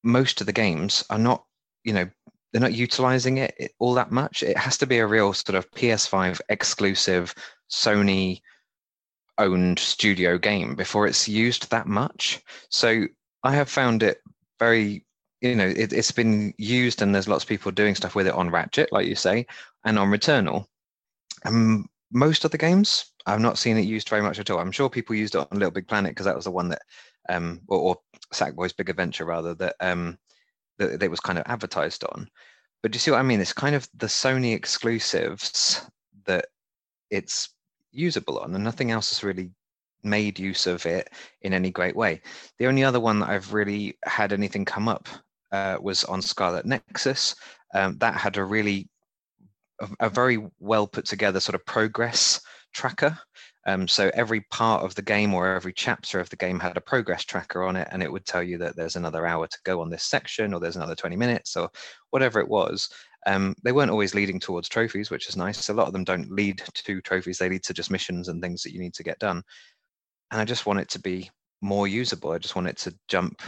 most 0.02 0.40
of 0.40 0.46
the 0.46 0.52
games 0.52 1.04
are 1.10 1.18
not, 1.18 1.44
you 1.84 1.92
know, 1.92 2.08
they're 2.52 2.60
not 2.60 2.74
utilizing 2.74 3.38
it- 3.38 3.74
all 3.78 3.94
that 3.94 4.10
much. 4.10 4.42
It 4.42 4.56
has 4.56 4.76
to 4.78 4.86
be 4.86 4.98
a 4.98 5.06
real 5.06 5.32
sort 5.32 5.54
of 5.56 5.70
PS5 5.72 6.40
exclusive 6.48 7.34
Sony 7.70 8.42
owned 9.38 9.78
studio 9.78 10.36
game 10.36 10.74
before 10.74 11.06
it's 11.06 11.28
used 11.28 11.70
that 11.70 11.86
much. 11.86 12.42
So 12.68 13.06
I 13.42 13.54
have 13.54 13.70
found 13.70 14.02
it 14.02 14.20
very, 14.58 15.06
you 15.40 15.54
know, 15.54 15.66
it, 15.66 15.92
it's 15.92 16.12
been 16.12 16.52
used 16.58 17.00
and 17.00 17.14
there's 17.14 17.28
lots 17.28 17.44
of 17.44 17.48
people 17.48 17.72
doing 17.72 17.94
stuff 17.94 18.14
with 18.14 18.26
it 18.26 18.34
on 18.34 18.50
Ratchet, 18.50 18.92
like 18.92 19.06
you 19.06 19.14
say, 19.14 19.46
and 19.84 19.98
on 19.98 20.10
Returnal. 20.10 20.66
Um, 21.44 21.88
most 22.12 22.44
of 22.44 22.50
the 22.50 22.58
games, 22.58 23.12
I've 23.26 23.40
not 23.40 23.58
seen 23.58 23.78
it 23.78 23.82
used 23.82 24.08
very 24.08 24.22
much 24.22 24.38
at 24.38 24.50
all. 24.50 24.58
I'm 24.58 24.72
sure 24.72 24.90
people 24.90 25.14
used 25.14 25.34
it 25.34 25.38
on 25.38 25.58
Little 25.58 25.70
Big 25.70 25.88
Planet 25.88 26.10
because 26.10 26.26
that 26.26 26.36
was 26.36 26.44
the 26.44 26.50
one 26.50 26.68
that, 26.68 26.82
um, 27.28 27.60
or, 27.68 27.78
or 27.78 27.96
Sackboy's 28.34 28.72
Big 28.72 28.90
Adventure 28.90 29.24
rather, 29.24 29.54
that 29.54 29.76
um, 29.80 30.18
that, 30.78 30.98
that 30.98 31.02
it 31.02 31.10
was 31.10 31.20
kind 31.20 31.38
of 31.38 31.44
advertised 31.46 32.04
on. 32.12 32.28
But 32.82 32.92
do 32.92 32.96
you 32.96 33.00
see 33.00 33.10
what 33.10 33.20
I 33.20 33.22
mean? 33.22 33.40
It's 33.40 33.52
kind 33.52 33.74
of 33.74 33.88
the 33.94 34.06
Sony 34.06 34.54
exclusives 34.54 35.86
that 36.26 36.46
it's 37.10 37.50
usable 37.92 38.38
on, 38.38 38.54
and 38.54 38.64
nothing 38.64 38.90
else 38.90 39.10
has 39.10 39.24
really 39.24 39.50
made 40.02 40.38
use 40.38 40.66
of 40.66 40.86
it 40.86 41.10
in 41.42 41.52
any 41.52 41.70
great 41.70 41.94
way. 41.94 42.22
The 42.58 42.66
only 42.66 42.84
other 42.84 43.00
one 43.00 43.20
that 43.20 43.28
I've 43.28 43.52
really 43.52 43.98
had 44.04 44.32
anything 44.32 44.64
come 44.64 44.88
up 44.88 45.08
uh, 45.52 45.76
was 45.80 46.04
on 46.04 46.22
Scarlet 46.22 46.66
Nexus. 46.66 47.34
Um, 47.74 47.96
that 47.98 48.14
had 48.14 48.36
a 48.36 48.44
really, 48.44 48.88
a, 49.80 49.88
a 50.00 50.08
very 50.08 50.38
well 50.58 50.86
put 50.86 51.04
together 51.04 51.40
sort 51.40 51.54
of 51.54 51.64
progress 51.66 52.40
tracker. 52.72 53.18
Um, 53.66 53.86
so 53.86 54.10
every 54.14 54.40
part 54.50 54.82
of 54.84 54.94
the 54.94 55.02
game 55.02 55.34
or 55.34 55.54
every 55.54 55.72
chapter 55.72 56.18
of 56.18 56.30
the 56.30 56.36
game 56.36 56.58
had 56.58 56.76
a 56.76 56.80
progress 56.80 57.24
tracker 57.24 57.62
on 57.62 57.76
it, 57.76 57.88
and 57.90 58.02
it 58.02 58.10
would 58.10 58.24
tell 58.24 58.42
you 58.42 58.56
that 58.58 58.74
there's 58.74 58.96
another 58.96 59.26
hour 59.26 59.46
to 59.46 59.58
go 59.64 59.80
on 59.80 59.90
this 59.90 60.04
section, 60.04 60.54
or 60.54 60.60
there's 60.60 60.76
another 60.76 60.94
20 60.94 61.16
minutes, 61.16 61.56
or 61.56 61.68
whatever 62.10 62.40
it 62.40 62.48
was. 62.48 62.88
Um, 63.26 63.54
they 63.62 63.72
weren't 63.72 63.90
always 63.90 64.14
leading 64.14 64.40
towards 64.40 64.68
trophies, 64.68 65.10
which 65.10 65.28
is 65.28 65.36
nice. 65.36 65.68
A 65.68 65.74
lot 65.74 65.86
of 65.86 65.92
them 65.92 66.04
don't 66.04 66.30
lead 66.30 66.62
to 66.72 67.00
trophies; 67.02 67.38
they 67.38 67.50
lead 67.50 67.62
to 67.64 67.74
just 67.74 67.90
missions 67.90 68.28
and 68.28 68.40
things 68.40 68.62
that 68.62 68.72
you 68.72 68.80
need 68.80 68.94
to 68.94 69.02
get 69.02 69.18
done. 69.18 69.42
And 70.30 70.40
I 70.40 70.44
just 70.44 70.64
want 70.64 70.80
it 70.80 70.88
to 70.90 70.98
be 70.98 71.30
more 71.60 71.86
usable. 71.86 72.32
I 72.32 72.38
just 72.38 72.56
want 72.56 72.68
it 72.68 72.78
to 72.78 72.94
jump 73.08 73.42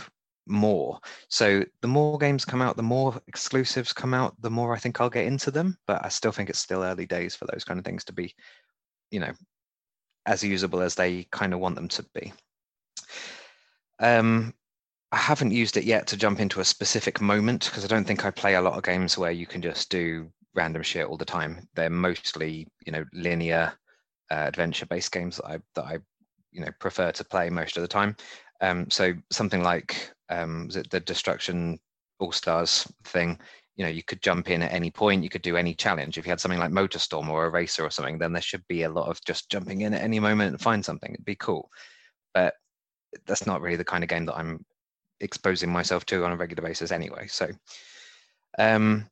more. 0.47 0.99
So 1.29 1.65
the 1.81 1.89
more 1.89 2.19
games 2.19 2.45
come 2.45 2.63
out, 2.63 2.77
the 2.77 2.83
more 2.83 3.21
exclusives 3.29 3.93
come 3.93 4.15
out, 4.15 4.35
the 4.41 4.51
more 4.51 4.75
I 4.75 4.79
think 4.79 5.01
I'll 5.01 5.11
get 5.11 5.27
into 5.27 5.51
them. 5.51 5.79
But 5.87 6.05
I 6.05 6.09
still 6.09 6.33
think 6.33 6.51
it's 6.51 6.59
still 6.59 6.83
early 6.83 7.07
days 7.07 7.35
for 7.35 7.47
those 7.47 7.65
kind 7.65 7.79
of 7.79 7.85
things 7.85 8.05
to 8.05 8.13
be, 8.13 8.35
you 9.11 9.21
know, 9.21 9.33
as 10.27 10.43
usable 10.43 10.83
as 10.83 10.95
they 10.95 11.25
kind 11.31 11.53
of 11.53 11.61
want 11.61 11.75
them 11.75 11.89
to 11.89 12.05
be. 12.15 12.33
Um, 13.99 14.55
I 15.13 15.17
haven't 15.17 15.53
used 15.53 15.77
it 15.77 15.85
yet 15.85 16.07
to 16.09 16.17
jump 16.17 16.41
into 16.41 16.61
a 16.61 16.65
specific 16.65 17.21
moment 17.21 17.67
because 17.67 17.85
I 17.85 17.89
don't 17.89 18.07
think 18.07 18.25
I 18.25 18.31
play 18.31 18.55
a 18.55 18.61
lot 18.61 18.75
of 18.75 18.83
games 18.83 19.19
where 19.19 19.31
you 19.31 19.47
can 19.47 19.61
just 19.61 19.91
do 19.91 20.31
random 20.55 20.83
shit 20.83 21.07
all 21.07 21.17
the 21.17 21.25
time. 21.25 21.69
They're 21.75 21.91
mostly, 21.91 22.67
you 22.87 22.93
know, 22.93 23.05
linear 23.13 23.73
uh, 24.31 24.45
adventure-based 24.49 25.13
games 25.13 25.37
that 25.37 25.47
I 25.47 25.59
that 25.75 25.85
I, 25.85 25.99
you 26.51 26.63
know, 26.63 26.71
prefer 26.81 27.13
to 27.13 27.25
play 27.25 27.51
most 27.51 27.77
of 27.77 27.83
the 27.83 27.89
time. 27.89 28.17
Um, 28.61 28.89
so 28.91 29.13
something 29.31 29.63
like 29.63 30.11
um, 30.33 30.67
was 30.67 30.77
it 30.77 30.91
the 30.91 31.01
Destruction 31.01 31.79
All 32.19 32.33
Stars 32.33 32.91
thing, 33.05 33.39
you 33.77 33.85
know, 33.85 33.91
you 33.91 34.03
could 34.03 34.23
jump 34.23 34.51
in 34.51 34.63
at 34.63 34.73
any 34.73 34.91
point, 34.91 35.23
you 35.23 35.29
could 35.29 35.43
do 35.43 35.57
any 35.57 35.75
challenge. 35.75 36.19
If 36.19 36.27
you 36.27 36.31
had 36.31 36.41
something 36.41 36.61
like 36.61 36.71
Motorstorm 36.71 37.29
or 37.29 37.47
a 37.47 37.51
racer 37.51 37.85
or 37.85 37.91
something, 37.91 38.19
then 38.19 38.33
there 38.33 38.43
should 38.43 38.67
be 38.69 38.83
a 38.83 38.91
lot 38.91 39.09
of 39.09 39.23
just 39.25 39.51
jumping 39.51 39.83
in 39.83 39.95
at 39.95 40.03
any 40.03 40.21
moment 40.21 40.51
and 40.51 40.61
find 40.61 40.85
something. 40.85 41.13
It'd 41.13 41.25
be 41.25 41.37
cool. 41.37 41.71
But 42.35 42.55
that's 43.27 43.47
not 43.47 43.61
really 43.61 43.77
the 43.77 43.85
kind 43.85 44.05
of 44.05 44.11
game 44.11 44.27
that 44.27 44.37
I'm 44.37 44.65
exposing 45.21 45.71
myself 45.71 46.05
to 46.07 46.25
on 46.25 46.33
a 46.33 46.37
regular 46.37 46.63
basis 46.63 46.93
anyway. 46.93 47.27
So 47.29 47.51
um 48.59 49.09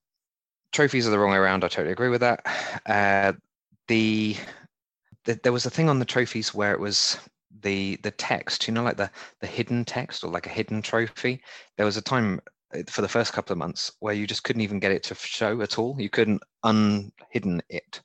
trophies 0.73 1.07
are 1.07 1.11
the 1.11 1.19
wrong 1.19 1.31
way 1.31 1.37
around. 1.37 1.65
I 1.65 1.69
totally 1.69 1.93
agree 1.93 2.09
with 2.09 2.21
that. 2.21 2.41
Uh 2.87 3.33
the, 3.89 4.37
the 5.25 5.41
there 5.43 5.53
was 5.53 5.67
a 5.67 5.71
thing 5.71 5.89
on 5.89 5.99
the 5.99 6.05
trophies 6.05 6.55
where 6.55 6.73
it 6.73 6.81
was 6.81 7.19
the 7.63 7.97
the 8.03 8.11
text, 8.11 8.67
you 8.67 8.75
know, 8.75 8.83
like 8.83 8.97
the 8.97 9.11
the 9.41 9.47
hidden 9.47 9.85
text 9.85 10.25
or 10.25 10.31
like 10.31 10.47
a 10.47 10.51
hidden 10.51 10.83
trophy. 10.83 11.43
There 11.77 11.87
was 11.87 11.97
a 11.97 12.03
time 12.03 12.41
uh, 12.75 12.83
for 12.89 13.03
the 13.03 13.09
first 13.09 13.33
couple 13.33 13.53
of 13.53 13.59
months 13.59 13.93
where 14.01 14.15
you 14.15 14.27
just 14.27 14.45
couldn't 14.45 14.63
even 14.63 14.81
get 14.81 14.93
it 14.93 15.03
to 15.05 15.15
show 15.15 15.61
at 15.63 15.79
all. 15.79 15.97
You 15.99 16.11
couldn't 16.11 16.43
unhidden 16.65 17.63
it. 17.69 18.01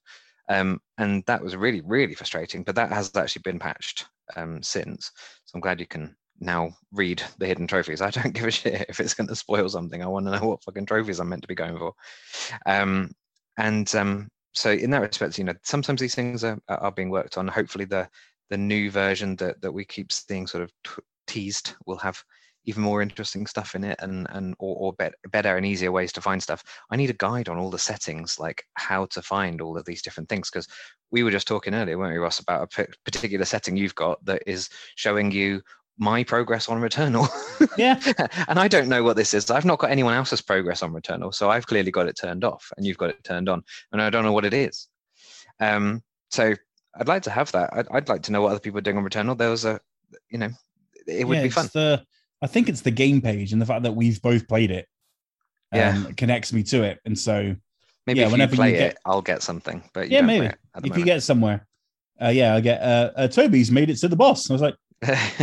Um, 0.47 0.80
and 0.97 1.24
that 1.26 1.43
was 1.43 1.56
really, 1.56 1.82
really 1.82 2.14
frustrating. 2.14 2.64
But 2.64 2.76
that 2.76 2.91
has 2.91 3.16
actually 3.16 3.41
been 3.43 3.60
patched 3.60 4.06
um, 4.36 4.62
since. 4.62 5.12
So 5.45 5.56
I'm 5.56 5.62
glad 5.62 5.80
you 5.80 5.88
can 5.88 6.16
now 6.39 6.72
read 6.91 7.24
the 7.39 7.47
hidden 7.47 7.68
trophies. 7.68 8.01
I 8.01 8.10
don't 8.10 8.32
give 8.34 8.45
a 8.45 8.51
shit 8.51 8.86
if 8.89 8.99
it's 8.99 9.14
going 9.14 9.28
to 9.28 9.36
spoil 9.36 9.70
something. 9.70 10.03
I 10.03 10.08
want 10.08 10.26
to 10.28 10.38
know 10.38 10.47
what 10.47 10.64
fucking 10.64 10.86
trophies 10.86 11.20
I'm 11.20 11.30
meant 11.30 11.41
to 11.43 11.47
be 11.47 11.56
going 11.56 11.78
for. 11.78 11.93
Um, 12.66 13.12
and 13.58 13.93
um, 13.95 14.30
so 14.53 14.72
in 14.72 14.89
that 14.91 15.01
respect, 15.01 15.38
you 15.38 15.43
know, 15.43 15.53
sometimes 15.64 15.99
these 15.99 16.16
things 16.16 16.43
are, 16.43 16.60
are 16.68 16.91
being 16.91 17.10
worked 17.10 17.38
on. 17.38 17.47
Hopefully, 17.47 17.86
the 17.86 18.08
the 18.49 18.57
new 18.57 18.91
version 18.91 19.35
that 19.37 19.61
that 19.61 19.71
we 19.71 19.85
keep 19.85 20.11
seeing 20.11 20.47
sort 20.47 20.63
of 20.63 20.71
t- 20.83 21.01
teased 21.27 21.73
will 21.85 21.97
have 21.97 22.23
even 22.65 22.81
more 22.81 23.01
interesting 23.01 23.45
stuff 23.45 23.75
in 23.75 23.83
it 23.83 23.97
and 24.01 24.27
and 24.31 24.55
or, 24.59 24.75
or 24.77 24.93
bet, 24.93 25.13
better 25.31 25.55
and 25.57 25.65
easier 25.65 25.91
ways 25.91 26.11
to 26.13 26.21
find 26.21 26.41
stuff. 26.41 26.63
I 26.89 26.95
need 26.95 27.09
a 27.09 27.13
guide 27.13 27.49
on 27.49 27.57
all 27.57 27.69
the 27.69 27.79
settings 27.79 28.39
like 28.39 28.63
how 28.73 29.05
to 29.07 29.21
find 29.21 29.61
all 29.61 29.77
of 29.77 29.85
these 29.85 30.01
different 30.01 30.29
things 30.29 30.49
because 30.49 30.67
we 31.11 31.23
were 31.23 31.31
just 31.31 31.47
talking 31.47 31.73
earlier 31.73 31.97
weren't 31.97 32.13
we 32.13 32.19
ross 32.19 32.39
about 32.39 32.63
a 32.63 32.67
p- 32.67 32.93
particular 33.03 33.45
setting 33.45 33.77
you've 33.77 33.95
got 33.95 34.23
that 34.25 34.41
is 34.47 34.69
showing 34.95 35.31
you 35.31 35.61
my 35.97 36.23
progress 36.23 36.67
on 36.67 36.81
returnal. 36.81 37.29
Yeah. 37.77 37.99
and 38.47 38.59
i 38.59 38.67
don't 38.67 38.89
know 38.89 39.01
what 39.01 39.15
this 39.15 39.33
is. 39.33 39.49
I've 39.49 39.65
not 39.65 39.79
got 39.79 39.91
anyone 39.91 40.13
else's 40.13 40.41
progress 40.41 40.83
on 40.83 40.91
returnal 40.91 41.33
so 41.33 41.49
i've 41.49 41.65
clearly 41.67 41.91
got 41.91 42.07
it 42.07 42.17
turned 42.19 42.43
off 42.43 42.69
and 42.75 42.85
you've 42.85 42.97
got 42.97 43.11
it 43.11 43.23
turned 43.23 43.47
on 43.47 43.63
and 43.91 44.01
i 44.01 44.09
don't 44.09 44.23
know 44.23 44.33
what 44.33 44.45
it 44.45 44.53
is. 44.53 44.87
Um 45.59 46.03
so 46.31 46.53
i'd 46.97 47.07
like 47.07 47.23
to 47.23 47.29
have 47.31 47.51
that 47.51 47.69
i'd, 47.73 47.87
I'd 47.91 48.09
like 48.09 48.23
to 48.23 48.31
know 48.31 48.41
what 48.41 48.51
other 48.51 48.59
people 48.59 48.77
are 48.79 48.81
doing 48.81 48.97
on 48.97 49.03
returnal 49.03 49.37
there 49.37 49.49
was 49.49 49.65
a 49.65 49.79
you 50.29 50.37
know 50.37 50.49
it 51.07 51.27
would 51.27 51.37
Yeah, 51.37 51.43
be 51.43 51.49
fun 51.49 51.69
The, 51.73 52.03
I 52.41 52.47
think 52.47 52.69
it's 52.69 52.81
the 52.81 52.91
game 52.91 53.21
page 53.21 53.53
and 53.53 53.61
the 53.61 53.65
fact 53.65 53.83
that 53.83 53.93
we've 53.93 54.21
both 54.21 54.47
played 54.47 54.71
it. 54.71 54.87
Yeah. 55.73 55.89
Um, 55.89 56.13
connects 56.15 56.53
me 56.53 56.63
to 56.63 56.83
it, 56.83 56.99
and 57.05 57.17
so 57.17 57.55
maybe 58.07 58.19
yeah, 58.19 58.27
if 58.27 58.31
whenever 58.31 58.55
you 58.55 58.63
you 58.63 58.71
get- 58.71 58.91
it 58.93 58.97
i'll 59.05 59.21
get 59.21 59.41
something 59.41 59.83
but 59.93 60.09
yeah, 60.09 60.21
maybe 60.21 60.47
it 60.47 60.57
at 60.75 60.83
the 60.83 60.89
if 60.89 60.97
you 60.97 61.05
get 61.05 61.21
somewhere, 61.23 61.65
uh, 62.21 62.29
yeah, 62.29 62.55
I 62.55 62.61
get 62.61 62.81
uh, 62.81 63.11
uh, 63.15 63.27
Toby's 63.27 63.71
made 63.71 63.89
it 63.89 63.97
to 63.97 64.07
the 64.07 64.15
boss. 64.15 64.49
I 64.49 64.53
was 64.53 64.61
like, 64.61 64.75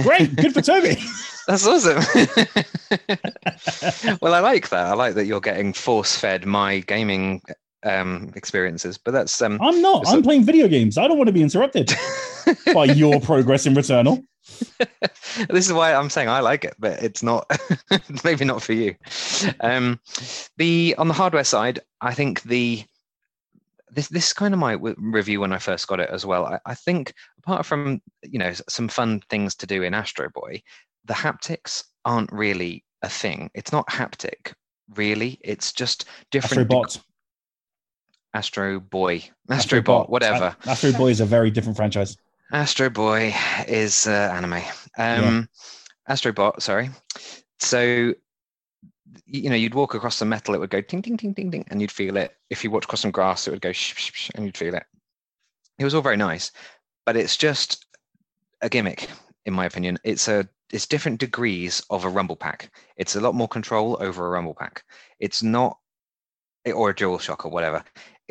great, 0.03 0.35
good 0.37 0.55
for 0.55 0.63
Toby. 0.63 0.97
That's 1.49 1.67
awesome. 1.67 1.99
well, 4.21 4.35
I 4.35 4.41
like 4.41 4.69
that. 4.71 4.87
I 4.87 4.95
like 4.95 5.15
that 5.15 5.27
you're 5.27 5.41
getting 5.41 5.73
force 5.73 6.17
fed 6.17 6.47
my 6.47 6.81
gaming 6.81 7.43
um, 7.85 8.31
experiences, 8.35 8.99
but 8.99 9.13
that's 9.13 9.41
um, 9.43 9.59
I'm 9.61 9.81
not. 9.81 10.07
I'm 10.07 10.21
a- 10.21 10.23
playing 10.23 10.45
video 10.45 10.69
games. 10.69 10.99
I 10.99 11.09
don't 11.09 11.19
want 11.19 11.29
to 11.29 11.33
be 11.33 11.43
interrupted 11.43 11.93
by 12.75 12.87
your 12.87 13.21
progress 13.21 13.67
in 13.67 13.75
Returnal. 13.75 14.25
this 15.49 15.67
is 15.67 15.73
why 15.73 15.95
I'm 15.95 16.11
saying 16.11 16.29
I 16.29 16.41
like 16.41 16.65
it, 16.65 16.75
but 16.79 17.03
it's 17.03 17.23
not 17.23 17.51
maybe 18.25 18.45
not 18.45 18.63
for 18.63 18.73
you. 18.73 18.95
Um, 19.61 20.01
the 20.57 20.95
on 20.99 21.09
the 21.09 21.15
hardware 21.15 21.45
side, 21.45 21.81
I 22.01 22.15
think 22.15 22.43
the 22.43 22.85
this 23.91 24.09
this 24.09 24.29
is 24.29 24.33
kind 24.33 24.55
of 24.55 24.61
my 24.61 24.73
review 24.97 25.41
when 25.41 25.53
I 25.53 25.59
first 25.59 25.87
got 25.87 26.01
it 26.01 26.11
as 26.11 26.27
well. 26.27 26.47
I, 26.47 26.59
I 26.67 26.75
think 26.75 27.15
apart 27.39 27.67
from 27.67 28.01
you 28.23 28.39
know 28.39 28.53
some 28.69 28.89
fun 28.89 29.21
things 29.31 29.55
to 29.57 29.67
do 29.67 29.83
in 29.83 29.95
Astro 29.95 30.29
Boy, 30.35 30.63
the 31.05 31.15
haptics 31.15 31.85
aren't 32.05 32.33
really 32.33 32.85
a 33.03 33.09
thing. 33.09 33.51
It's 33.55 33.73
not 33.73 33.87
haptic 33.89 34.53
really. 34.97 35.39
It's 35.43 35.73
just 35.73 36.07
different. 36.31 36.69
Astrobot. 36.69 37.01
Astro 38.35 38.81
Boy, 38.81 39.29
Astro 39.51 39.83
Bot, 39.83 40.09
whatever. 40.09 40.57
Astro 40.67 40.93
Boy 40.93 41.09
is 41.09 41.21
a 41.21 41.27
very 41.27 41.51
different 41.51 41.77
franchise. 41.77 42.17
Astro 42.51 42.91
Boy 42.91 43.35
is 43.69 44.07
uh, 44.07 44.33
anime. 44.35 44.63
Um, 44.97 45.49
Astro 46.09 46.33
Bot, 46.33 46.63
sorry. 46.63 46.91
So, 47.61 48.15
you 49.27 49.51
know, 49.51 49.57
you'd 49.57 49.75
walk 49.75 49.95
across 49.95 50.17
some 50.17 50.31
metal, 50.31 50.55
it 50.55 50.59
would 50.59 50.71
go 50.71 50.81
ting, 50.81 51.03
ting, 51.03 51.17
ting, 51.17 51.35
ting, 51.35 51.51
ting, 51.51 51.65
and 51.69 51.81
you'd 51.81 51.93
feel 51.93 52.17
it. 52.17 52.37
If 52.51 52.65
you 52.65 52.71
walked 52.71 52.87
across 52.87 53.03
some 53.03 53.11
grass, 53.11 53.47
it 53.47 53.51
would 53.51 53.61
go 53.61 53.73
sh, 53.73 53.95
sh, 53.97 54.11
sh, 54.15 54.31
and 54.35 54.45
you'd 54.45 54.57
feel 54.57 54.75
it. 54.75 54.85
It 55.79 55.85
was 55.85 55.95
all 55.95 56.03
very 56.03 56.17
nice, 56.17 56.53
but 57.05 57.17
it's 57.17 57.37
just 57.37 57.87
a 58.63 58.69
gimmick, 58.69 59.09
in 59.45 59.53
my 59.53 59.67
opinion. 59.67 59.99
It's 60.05 60.29
a 60.29 60.49
it's 60.73 60.87
different 60.87 61.21
degrees 61.21 61.85
of 61.91 62.05
a 62.05 62.09
rumble 62.09 62.37
pack. 62.37 62.71
It's 62.97 63.15
a 63.15 63.21
lot 63.21 63.35
more 63.35 63.49
control 63.49 63.99
over 64.01 64.27
a 64.27 64.31
rumble 64.31 64.55
pack. 64.55 64.85
It's 65.21 65.43
not 65.43 65.79
or 66.73 66.91
a 66.91 66.95
dual 66.95 67.19
shock 67.19 67.45
or 67.45 67.51
whatever 67.51 67.83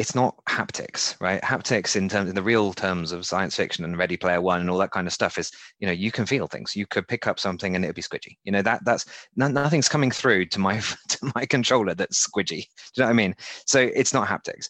it's 0.01 0.15
not 0.15 0.35
haptics 0.49 1.15
right? 1.21 1.39
Haptics 1.43 1.95
in 1.95 2.09
terms 2.09 2.27
in 2.27 2.35
the 2.35 2.41
real 2.41 2.73
terms 2.73 3.11
of 3.11 3.23
science 3.23 3.55
fiction 3.55 3.85
and 3.85 3.99
ready 3.99 4.17
player 4.17 4.41
one 4.41 4.59
and 4.59 4.67
all 4.67 4.79
that 4.79 4.89
kind 4.89 5.05
of 5.05 5.13
stuff 5.13 5.37
is 5.37 5.51
you 5.77 5.85
know 5.85 5.93
you 5.93 6.11
can 6.11 6.25
feel 6.25 6.47
things. 6.47 6.75
You 6.75 6.87
could 6.87 7.07
pick 7.07 7.27
up 7.27 7.39
something 7.39 7.75
and 7.75 7.85
it'd 7.85 7.95
be 7.95 8.01
squidgy. 8.01 8.35
You 8.43 8.51
know 8.51 8.63
that 8.63 8.83
that's 8.83 9.05
no, 9.35 9.47
nothing's 9.47 9.87
coming 9.87 10.09
through 10.09 10.47
to 10.47 10.59
my 10.59 10.79
to 11.09 11.31
my 11.35 11.45
controller 11.45 11.93
that's 11.93 12.27
squidgy. 12.27 12.47
Do 12.49 12.95
you 12.95 13.03
know 13.03 13.05
what 13.05 13.11
i 13.11 13.13
mean? 13.13 13.35
So 13.67 13.79
it's 13.79 14.13
not 14.13 14.27
haptics. 14.27 14.69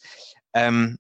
Um 0.54 0.98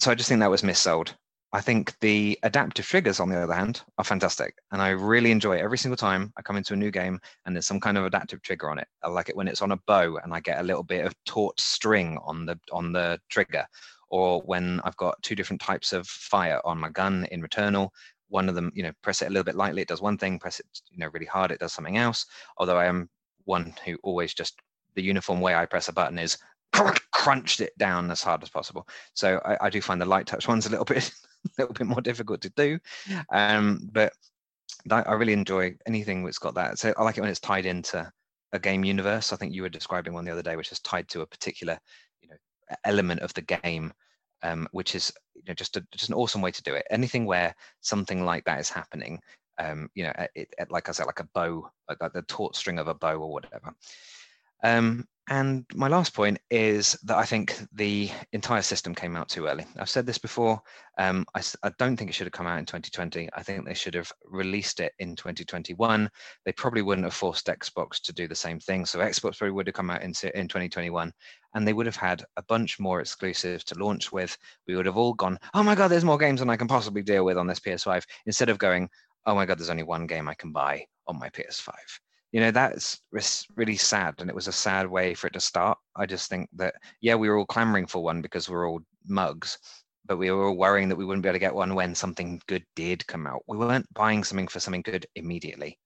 so 0.00 0.10
i 0.10 0.14
just 0.14 0.28
think 0.28 0.40
that 0.40 0.50
was 0.50 0.62
missold 0.62 1.14
i 1.52 1.60
think 1.60 1.94
the 2.00 2.38
adaptive 2.42 2.84
triggers 2.84 3.20
on 3.20 3.28
the 3.28 3.38
other 3.38 3.54
hand 3.54 3.82
are 3.98 4.04
fantastic 4.04 4.54
and 4.72 4.82
i 4.82 4.90
really 4.90 5.30
enjoy 5.30 5.56
it. 5.56 5.62
Every 5.62 5.78
single 5.78 5.96
time 5.96 6.32
i 6.36 6.42
come 6.42 6.56
into 6.56 6.74
a 6.74 6.76
new 6.76 6.90
game 6.90 7.18
and 7.44 7.54
there's 7.54 7.66
some 7.66 7.80
kind 7.80 7.96
of 7.96 8.04
adaptive 8.04 8.42
trigger 8.42 8.70
on 8.70 8.78
it 8.78 8.88
i 9.02 9.08
like 9.08 9.28
it 9.28 9.36
when 9.36 9.48
it's 9.48 9.62
on 9.62 9.72
a 9.72 9.80
bow 9.86 10.18
and 10.22 10.34
i 10.34 10.40
get 10.40 10.60
a 10.60 10.64
little 10.64 10.82
bit 10.82 11.04
of 11.04 11.14
taut 11.24 11.58
string 11.60 12.18
on 12.24 12.46
the 12.46 12.58
on 12.72 12.92
the 12.92 13.18
trigger 13.28 13.64
or 14.10 14.40
when 14.42 14.80
i've 14.84 14.96
got 14.96 15.20
two 15.22 15.34
different 15.34 15.60
types 15.60 15.92
of 15.92 16.06
fire 16.06 16.60
on 16.64 16.78
my 16.78 16.90
gun 16.90 17.26
in 17.30 17.42
returnal 17.42 17.88
one 18.28 18.48
of 18.48 18.54
them 18.54 18.70
you 18.74 18.82
know 18.82 18.92
press 19.02 19.22
it 19.22 19.26
a 19.26 19.30
little 19.30 19.44
bit 19.44 19.54
lightly 19.54 19.82
it 19.82 19.88
does 19.88 20.02
one 20.02 20.18
thing 20.18 20.38
press 20.38 20.60
it 20.60 20.66
you 20.90 20.98
know 20.98 21.08
really 21.08 21.26
hard 21.26 21.50
it 21.50 21.60
does 21.60 21.72
something 21.72 21.96
else 21.96 22.26
although 22.58 22.78
i 22.78 22.86
am 22.86 23.08
one 23.44 23.74
who 23.84 23.96
always 24.02 24.34
just 24.34 24.60
the 24.94 25.02
uniform 25.02 25.40
way 25.40 25.54
i 25.54 25.64
press 25.64 25.88
a 25.88 25.92
button 25.92 26.18
is 26.18 26.36
crunched 27.18 27.60
it 27.60 27.76
down 27.78 28.10
as 28.10 28.22
hard 28.22 28.42
as 28.42 28.48
possible. 28.48 28.86
So 29.14 29.40
i, 29.44 29.66
I 29.66 29.70
do 29.70 29.80
find 29.80 30.00
the 30.00 30.06
light 30.06 30.26
touch 30.26 30.46
ones 30.46 30.66
a 30.66 30.70
little 30.70 30.84
bit 30.94 31.10
a 31.44 31.48
little 31.58 31.74
bit 31.74 31.86
more 31.86 32.00
difficult 32.00 32.40
to 32.42 32.50
do. 32.50 32.78
Um 33.32 33.88
but 33.92 34.12
i 34.90 35.12
really 35.14 35.32
enjoy 35.32 35.74
anything 35.86 36.24
that's 36.24 36.38
got 36.38 36.54
that. 36.54 36.78
So 36.78 36.92
i 36.96 37.02
like 37.02 37.18
it 37.18 37.20
when 37.20 37.30
it's 37.30 37.40
tied 37.40 37.66
into 37.66 38.10
a 38.52 38.58
game 38.58 38.84
universe. 38.84 39.32
I 39.32 39.36
think 39.36 39.54
you 39.54 39.62
were 39.62 39.68
describing 39.68 40.12
one 40.12 40.24
the 40.24 40.32
other 40.32 40.42
day 40.42 40.56
which 40.56 40.72
is 40.72 40.80
tied 40.80 41.08
to 41.08 41.22
a 41.22 41.26
particular 41.26 41.78
you 42.22 42.28
know 42.28 42.36
element 42.84 43.20
of 43.20 43.32
the 43.34 43.42
game 43.42 43.92
um, 44.42 44.68
which 44.70 44.94
is 44.94 45.12
you 45.34 45.42
know 45.48 45.54
just 45.54 45.76
a, 45.76 45.84
just 45.90 46.08
an 46.08 46.14
awesome 46.14 46.40
way 46.40 46.50
to 46.50 46.62
do 46.62 46.74
it. 46.74 46.86
Anything 46.90 47.26
where 47.26 47.54
something 47.80 48.24
like 48.24 48.44
that 48.44 48.60
is 48.60 48.70
happening 48.70 49.20
um, 49.58 49.88
you 49.94 50.04
know 50.04 50.12
it, 50.34 50.48
it, 50.58 50.70
like 50.70 50.88
i 50.88 50.92
said 50.92 51.06
like 51.06 51.20
a 51.20 51.28
bow 51.34 51.68
like, 51.88 52.00
like 52.00 52.12
the 52.12 52.22
taut 52.22 52.54
string 52.54 52.78
of 52.78 52.88
a 52.88 52.94
bow 52.94 53.16
or 53.16 53.32
whatever. 53.32 53.74
Um, 54.62 55.06
and 55.30 55.66
my 55.74 55.88
last 55.88 56.14
point 56.14 56.38
is 56.50 56.92
that 57.04 57.16
I 57.16 57.24
think 57.24 57.54
the 57.72 58.10
entire 58.32 58.62
system 58.62 58.94
came 58.94 59.14
out 59.14 59.28
too 59.28 59.46
early. 59.46 59.66
I've 59.78 59.90
said 59.90 60.06
this 60.06 60.16
before. 60.16 60.60
Um, 60.96 61.26
I, 61.34 61.42
I 61.62 61.70
don't 61.78 61.96
think 61.96 62.08
it 62.08 62.14
should 62.14 62.26
have 62.26 62.32
come 62.32 62.46
out 62.46 62.58
in 62.58 62.64
2020. 62.64 63.28
I 63.34 63.42
think 63.42 63.66
they 63.66 63.74
should 63.74 63.94
have 63.94 64.10
released 64.24 64.80
it 64.80 64.92
in 64.98 65.14
2021. 65.16 66.10
They 66.44 66.52
probably 66.52 66.82
wouldn't 66.82 67.04
have 67.04 67.14
forced 67.14 67.46
Xbox 67.46 68.00
to 68.02 68.12
do 68.12 68.26
the 68.26 68.34
same 68.34 68.58
thing. 68.58 68.86
So 68.86 69.00
Xbox 69.00 69.38
probably 69.38 69.52
would 69.52 69.66
have 69.66 69.74
come 69.74 69.90
out 69.90 70.02
in, 70.02 70.14
in 70.34 70.48
2021 70.48 71.12
and 71.54 71.68
they 71.68 71.74
would 71.74 71.86
have 71.86 71.96
had 71.96 72.24
a 72.36 72.42
bunch 72.44 72.80
more 72.80 73.00
exclusives 73.00 73.64
to 73.64 73.78
launch 73.78 74.10
with. 74.10 74.36
We 74.66 74.76
would 74.76 74.86
have 74.86 74.96
all 74.96 75.14
gone, 75.14 75.38
oh 75.52 75.62
my 75.62 75.74
God, 75.74 75.88
there's 75.88 76.04
more 76.04 76.18
games 76.18 76.40
than 76.40 76.50
I 76.50 76.56
can 76.56 76.68
possibly 76.68 77.02
deal 77.02 77.24
with 77.24 77.36
on 77.36 77.46
this 77.46 77.60
PS5, 77.60 78.02
instead 78.26 78.48
of 78.48 78.58
going, 78.58 78.88
oh 79.26 79.34
my 79.34 79.44
God, 79.44 79.58
there's 79.58 79.70
only 79.70 79.82
one 79.82 80.06
game 80.06 80.28
I 80.28 80.34
can 80.34 80.52
buy 80.52 80.84
on 81.06 81.18
my 81.18 81.28
PS5 81.30 81.70
you 82.32 82.40
know 82.40 82.50
that's 82.50 83.00
really 83.56 83.76
sad 83.76 84.14
and 84.18 84.28
it 84.28 84.36
was 84.36 84.48
a 84.48 84.52
sad 84.52 84.86
way 84.86 85.14
for 85.14 85.26
it 85.26 85.32
to 85.32 85.40
start 85.40 85.78
i 85.96 86.04
just 86.04 86.28
think 86.28 86.48
that 86.54 86.74
yeah 87.00 87.14
we 87.14 87.28
were 87.28 87.38
all 87.38 87.46
clamoring 87.46 87.86
for 87.86 88.02
one 88.02 88.20
because 88.20 88.48
we're 88.48 88.68
all 88.68 88.80
mugs 89.06 89.58
but 90.06 90.18
we 90.18 90.30
were 90.30 90.46
all 90.46 90.56
worrying 90.56 90.88
that 90.88 90.96
we 90.96 91.04
wouldn't 91.04 91.22
be 91.22 91.28
able 91.28 91.34
to 91.34 91.40
get 91.40 91.54
one 91.54 91.74
when 91.74 91.94
something 91.94 92.40
good 92.46 92.64
did 92.76 93.06
come 93.06 93.26
out 93.26 93.42
we 93.46 93.56
weren't 93.56 93.92
buying 93.94 94.22
something 94.22 94.48
for 94.48 94.60
something 94.60 94.82
good 94.82 95.06
immediately 95.14 95.78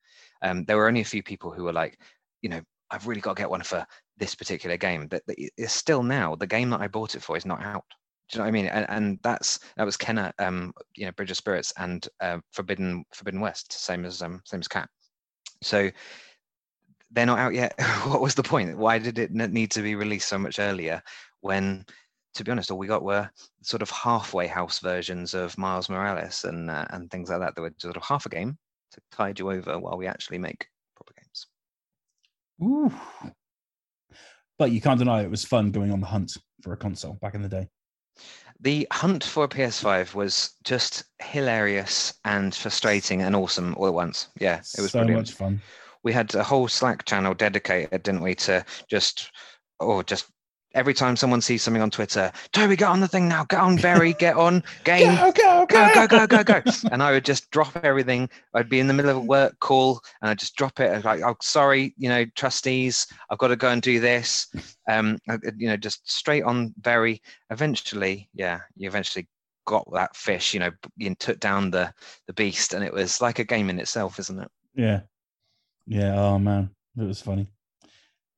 um, 0.42 0.64
there 0.64 0.76
were 0.76 0.88
only 0.88 1.00
a 1.00 1.04
few 1.04 1.22
people 1.22 1.52
who 1.52 1.64
were 1.64 1.72
like 1.72 1.98
you 2.40 2.48
know 2.48 2.60
i've 2.90 3.06
really 3.06 3.20
got 3.20 3.36
to 3.36 3.42
get 3.42 3.50
one 3.50 3.62
for 3.62 3.86
this 4.18 4.34
particular 4.34 4.76
game 4.76 5.06
but 5.06 5.22
but 5.26 5.36
still 5.66 6.02
now 6.02 6.34
the 6.34 6.46
game 6.46 6.70
that 6.70 6.80
i 6.80 6.88
bought 6.88 7.14
it 7.14 7.22
for 7.22 7.36
is 7.36 7.46
not 7.46 7.62
out 7.62 7.84
do 8.30 8.38
you 8.38 8.38
know 8.38 8.44
what 8.44 8.48
I 8.48 8.52
mean? 8.52 8.66
And, 8.66 8.86
and 8.88 9.18
that's 9.22 9.58
that 9.76 9.84
was 9.84 9.98
Kena, 9.98 10.32
um, 10.38 10.72
you 10.96 11.04
know, 11.04 11.12
Bridge 11.12 11.30
of 11.30 11.36
Spirits 11.36 11.70
and 11.76 12.08
uh, 12.22 12.38
Forbidden 12.52 13.04
Forbidden 13.12 13.40
West, 13.40 13.74
same 13.74 14.06
as 14.06 14.22
um, 14.22 14.40
same 14.46 14.60
as 14.60 14.68
Kat. 14.68 14.88
So 15.62 15.90
they're 17.12 17.26
not 17.26 17.38
out 17.38 17.54
yet. 17.54 17.74
what 18.04 18.20
was 18.20 18.34
the 18.34 18.42
point? 18.42 18.76
Why 18.76 18.98
did 18.98 19.18
it 19.18 19.32
need 19.32 19.70
to 19.72 19.82
be 19.82 19.94
released 19.94 20.28
so 20.28 20.38
much 20.38 20.58
earlier? 20.58 21.02
When, 21.40 21.84
to 22.34 22.44
be 22.44 22.50
honest, 22.50 22.70
all 22.70 22.78
we 22.78 22.86
got 22.86 23.04
were 23.04 23.30
sort 23.62 23.82
of 23.82 23.90
halfway 23.90 24.46
house 24.46 24.78
versions 24.78 25.34
of 25.34 25.56
Miles 25.58 25.88
Morales 25.88 26.44
and 26.44 26.70
uh, 26.70 26.86
and 26.90 27.10
things 27.10 27.30
like 27.30 27.40
that. 27.40 27.54
That 27.54 27.62
were 27.62 27.74
sort 27.78 27.96
of 27.96 28.02
half 28.02 28.26
a 28.26 28.30
game 28.30 28.58
to 28.92 29.00
tide 29.10 29.38
you 29.38 29.50
over 29.50 29.78
while 29.78 29.96
we 29.96 30.06
actually 30.06 30.38
make 30.38 30.66
proper 30.96 31.14
games. 31.20 31.46
Ooh. 32.62 32.92
But 34.58 34.70
you 34.70 34.80
can't 34.80 34.98
deny 34.98 35.22
it 35.22 35.30
was 35.30 35.44
fun 35.44 35.70
going 35.70 35.92
on 35.92 36.00
the 36.00 36.06
hunt 36.06 36.32
for 36.62 36.72
a 36.72 36.76
console 36.76 37.14
back 37.14 37.34
in 37.34 37.42
the 37.42 37.48
day. 37.48 37.68
The 38.60 38.86
hunt 38.92 39.24
for 39.24 39.44
a 39.44 39.48
PS5 39.48 40.14
was 40.14 40.52
just 40.62 41.02
hilarious 41.20 42.14
and 42.24 42.54
frustrating 42.54 43.22
and 43.22 43.34
awesome 43.34 43.74
all 43.76 43.88
at 43.88 43.94
once. 43.94 44.28
Yeah, 44.38 44.58
it 44.78 44.80
was 44.80 44.92
so 44.92 45.00
brilliant. 45.00 45.26
much 45.26 45.32
fun. 45.32 45.60
We 46.04 46.12
had 46.12 46.34
a 46.34 46.42
whole 46.44 46.68
Slack 46.68 47.04
channel 47.04 47.34
dedicated, 47.34 48.02
didn't 48.02 48.22
we, 48.22 48.34
to 48.36 48.64
just 48.88 49.30
or 49.80 50.02
just 50.02 50.26
every 50.74 50.94
time 50.94 51.16
someone 51.16 51.40
sees 51.42 51.62
something 51.62 51.82
on 51.82 51.90
Twitter, 51.90 52.32
Toby, 52.52 52.76
get 52.76 52.88
on 52.88 53.00
the 53.00 53.08
thing 53.08 53.28
now, 53.28 53.44
get 53.44 53.60
on 53.60 53.76
Very, 53.76 54.12
get 54.18 54.36
on 54.36 54.62
game, 54.84 55.14
Go, 55.16 55.30
go, 55.32 55.66
go, 55.66 56.06
go, 56.06 56.26
go, 56.26 56.42
go, 56.44 56.60
go. 56.62 56.70
And 56.92 57.02
I 57.02 57.12
would 57.12 57.24
just 57.26 57.50
drop 57.50 57.76
everything. 57.84 58.28
I'd 58.54 58.68
be 58.70 58.80
in 58.80 58.86
the 58.86 58.94
middle 58.94 59.10
of 59.10 59.18
a 59.18 59.20
work 59.20 59.58
call 59.60 60.00
and 60.22 60.30
I'd 60.30 60.38
just 60.38 60.56
drop 60.56 60.80
it. 60.80 60.90
I'd 60.90 61.04
like, 61.04 61.20
oh, 61.22 61.36
sorry, 61.42 61.94
you 61.98 62.08
know, 62.08 62.24
trustees, 62.36 63.06
I've 63.28 63.38
got 63.38 63.48
to 63.48 63.56
go 63.56 63.68
and 63.68 63.82
do 63.82 64.00
this. 64.00 64.46
Um, 64.88 65.18
I- 65.28 65.34
I- 65.34 65.52
you 65.58 65.68
know, 65.68 65.76
just 65.76 66.10
straight 66.10 66.42
on 66.44 66.72
Very. 66.80 67.20
Eventually, 67.50 68.28
yeah, 68.34 68.60
you 68.76 68.88
eventually 68.88 69.28
got 69.66 69.86
that 69.92 70.16
fish, 70.16 70.54
you 70.54 70.60
know, 70.60 70.70
you 70.96 71.14
took 71.16 71.38
down 71.38 71.70
the 71.70 71.92
the 72.26 72.32
beast, 72.32 72.72
and 72.74 72.82
it 72.82 72.92
was 72.92 73.20
like 73.20 73.38
a 73.38 73.44
game 73.44 73.68
in 73.70 73.78
itself, 73.78 74.18
isn't 74.18 74.40
it? 74.40 74.50
Yeah. 74.74 75.00
Yeah. 75.86 76.14
Oh, 76.18 76.38
man. 76.38 76.70
It 76.98 77.02
was 77.04 77.20
funny. 77.20 77.48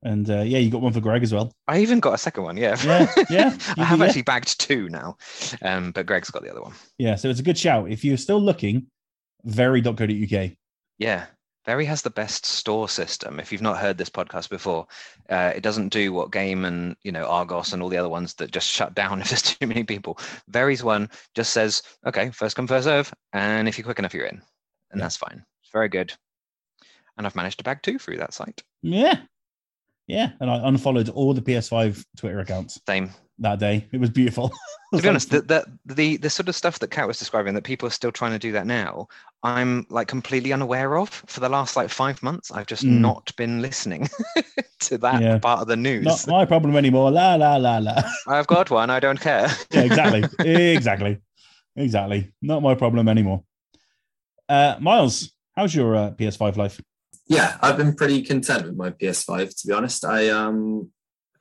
And 0.02 0.28
uh, 0.28 0.42
yeah, 0.42 0.58
you 0.58 0.70
got 0.70 0.82
one 0.82 0.92
for 0.92 1.00
Greg 1.00 1.22
as 1.22 1.32
well. 1.32 1.50
I 1.66 1.78
even 1.80 1.98
got 1.98 2.12
a 2.12 2.18
second 2.18 2.44
one, 2.44 2.58
yeah. 2.58 2.76
Yeah, 2.84 3.10
yeah, 3.30 3.56
I 3.78 3.84
have 3.84 4.00
yeah. 4.00 4.04
actually 4.04 4.22
bagged 4.22 4.60
two 4.60 4.90
now, 4.90 5.16
um, 5.62 5.92
but 5.92 6.04
Greg's 6.04 6.30
got 6.30 6.42
the 6.42 6.50
other 6.50 6.60
one. 6.60 6.74
Yeah. 6.98 7.14
So 7.14 7.30
it's 7.30 7.40
a 7.40 7.44
good 7.44 7.56
shout. 7.56 7.90
If 7.90 8.04
you're 8.04 8.18
still 8.18 8.40
looking, 8.40 8.86
very.co.uk. 9.44 10.50
Yeah, 10.98 11.26
Very 11.64 11.86
has 11.86 12.02
the 12.02 12.10
best 12.10 12.44
store 12.44 12.88
system. 12.90 13.40
If 13.40 13.50
you've 13.50 13.62
not 13.62 13.78
heard 13.78 13.96
this 13.96 14.10
podcast 14.10 14.50
before, 14.50 14.86
uh, 15.30 15.52
it 15.56 15.62
doesn't 15.62 15.88
do 15.88 16.12
what 16.12 16.30
Game 16.32 16.66
and 16.66 16.96
you 17.02 17.10
know 17.10 17.24
Argos 17.24 17.72
and 17.72 17.82
all 17.82 17.88
the 17.88 17.96
other 17.96 18.08
ones 18.10 18.34
that 18.34 18.52
just 18.52 18.68
shut 18.68 18.94
down 18.94 19.20
if 19.22 19.30
there's 19.30 19.40
too 19.42 19.66
many 19.66 19.84
people. 19.84 20.18
Very's 20.48 20.84
one 20.84 21.08
just 21.34 21.54
says, 21.54 21.82
okay, 22.06 22.30
first 22.30 22.56
come 22.56 22.66
first 22.66 22.84
serve, 22.84 23.10
and 23.32 23.68
if 23.68 23.78
you're 23.78 23.86
quick 23.86 23.98
enough, 23.98 24.12
you're 24.12 24.26
in, 24.26 24.36
and 24.90 24.98
Yeah. 24.98 25.04
that's 25.06 25.16
fine. 25.16 25.42
It's 25.62 25.72
very 25.72 25.88
good. 25.88 26.12
And 27.16 27.26
I've 27.26 27.36
managed 27.36 27.58
to 27.58 27.64
bag 27.64 27.80
two 27.82 27.98
through 27.98 28.16
that 28.18 28.34
site. 28.34 28.62
Yeah. 28.82 29.18
Yeah. 30.06 30.32
And 30.40 30.50
I 30.50 30.66
unfollowed 30.68 31.08
all 31.08 31.32
the 31.32 31.40
PS5 31.42 32.04
Twitter 32.16 32.40
accounts 32.40 32.78
Same. 32.86 33.10
that 33.38 33.58
day. 33.58 33.86
It 33.92 34.00
was 34.00 34.10
beautiful. 34.10 34.52
to 34.94 35.00
be 35.02 35.08
honest, 35.08 35.30
the, 35.30 35.40
the 35.42 35.64
the 35.86 36.16
the 36.18 36.28
sort 36.28 36.48
of 36.48 36.54
stuff 36.56 36.78
that 36.80 36.90
Kat 36.90 37.06
was 37.06 37.18
describing 37.18 37.54
that 37.54 37.64
people 37.64 37.86
are 37.86 37.90
still 37.92 38.12
trying 38.12 38.32
to 38.32 38.38
do 38.38 38.52
that 38.52 38.66
now, 38.66 39.06
I'm 39.42 39.86
like 39.88 40.08
completely 40.08 40.52
unaware 40.52 40.98
of. 40.98 41.08
For 41.26 41.40
the 41.40 41.48
last 41.48 41.76
like 41.76 41.88
five 41.88 42.22
months, 42.22 42.50
I've 42.50 42.66
just 42.66 42.84
Mm. 42.84 42.98
not 42.98 43.34
been 43.36 43.62
listening 43.62 44.08
to 44.80 44.98
that 44.98 45.22
Yeah. 45.22 45.38
part 45.38 45.60
of 45.60 45.68
the 45.68 45.76
news. 45.76 46.04
Not 46.04 46.26
my 46.28 46.44
problem 46.44 46.76
anymore. 46.76 47.10
La 47.10 47.36
la 47.36 47.56
la 47.56 47.78
la. 47.78 48.02
I've 48.28 48.46
got 48.46 48.70
one. 48.70 48.90
I 48.90 49.00
don't 49.00 49.20
care. 49.20 49.48
Yeah, 49.70 49.82
exactly. 49.82 50.24
exactly. 50.40 51.18
Exactly. 51.76 52.32
Not 52.42 52.60
my 52.62 52.74
problem 52.74 53.08
anymore. 53.08 53.42
Uh, 54.48 54.76
Miles, 54.80 55.32
how's 55.56 55.74
your 55.74 55.96
uh, 55.96 56.10
PS5 56.10 56.56
life? 56.56 56.80
Yeah, 57.26 57.56
I've 57.60 57.76
been 57.76 57.94
pretty 57.94 58.22
content 58.22 58.66
with 58.66 58.76
my 58.76 58.90
PS5 58.90 59.60
to 59.60 59.66
be 59.66 59.72
honest. 59.72 60.04
I 60.04 60.28
um 60.28 60.90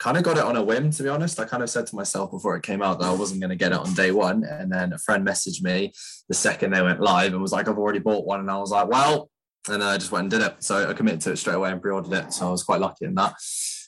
kind 0.03 0.17
of 0.17 0.23
got 0.23 0.37
it 0.37 0.43
on 0.43 0.57
a 0.57 0.63
whim, 0.63 0.91
to 0.91 1.03
be 1.03 1.09
honest. 1.09 1.39
I 1.39 1.45
kind 1.45 1.63
of 1.63 1.69
said 1.69 1.87
to 1.87 1.95
myself 1.95 2.31
before 2.31 2.57
it 2.57 2.63
came 2.63 2.81
out 2.81 2.99
that 2.99 3.09
I 3.09 3.13
wasn't 3.13 3.39
going 3.39 3.51
to 3.51 3.55
get 3.55 3.71
it 3.71 3.77
on 3.77 3.93
day 3.93 4.11
one. 4.11 4.43
And 4.43 4.69
then 4.69 4.91
a 4.91 4.97
friend 4.97 5.25
messaged 5.25 5.63
me 5.63 5.93
the 6.27 6.33
second 6.33 6.71
they 6.71 6.81
went 6.81 6.99
live 6.99 7.31
and 7.31 7.41
was 7.41 7.53
like, 7.53 7.69
I've 7.69 7.77
already 7.77 7.99
bought 7.99 8.25
one. 8.25 8.41
And 8.41 8.51
I 8.51 8.57
was 8.57 8.71
like, 8.71 8.89
well, 8.89 9.29
and 9.69 9.81
I 9.81 9.97
just 9.97 10.11
went 10.11 10.23
and 10.23 10.31
did 10.31 10.41
it. 10.41 10.55
So 10.59 10.89
I 10.89 10.93
committed 10.93 11.21
to 11.21 11.31
it 11.31 11.37
straight 11.37 11.55
away 11.55 11.71
and 11.71 11.81
pre 11.81 11.91
ordered 11.91 12.13
it. 12.13 12.33
So 12.33 12.47
I 12.47 12.51
was 12.51 12.63
quite 12.63 12.81
lucky 12.81 13.05
in 13.05 13.15
that. 13.15 13.35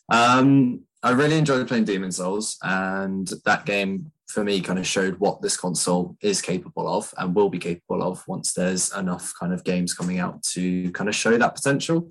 Um, 0.09 0.83
I 1.03 1.11
really 1.11 1.37
enjoyed 1.37 1.67
playing 1.67 1.83
Demon 1.83 2.11
Souls, 2.11 2.57
and 2.63 3.29
that 3.45 3.65
game 3.65 4.11
for 4.35 4.43
me 4.43 4.59
kind 4.59 4.77
of 4.77 4.85
showed 4.85 5.17
what 5.17 5.41
this 5.41 5.55
console 5.55 6.17
is 6.21 6.41
capable 6.41 6.87
of 6.89 7.11
and 7.17 7.33
will 7.33 7.49
be 7.49 7.57
capable 7.57 8.03
of 8.03 8.21
once 8.27 8.51
there's 8.51 8.93
enough 8.93 9.33
kind 9.39 9.53
of 9.53 9.63
games 9.63 9.93
coming 9.93 10.19
out 10.19 10.43
to 10.43 10.91
kind 10.91 11.07
of 11.07 11.15
show 11.15 11.37
that 11.37 11.55
potential. 11.55 12.09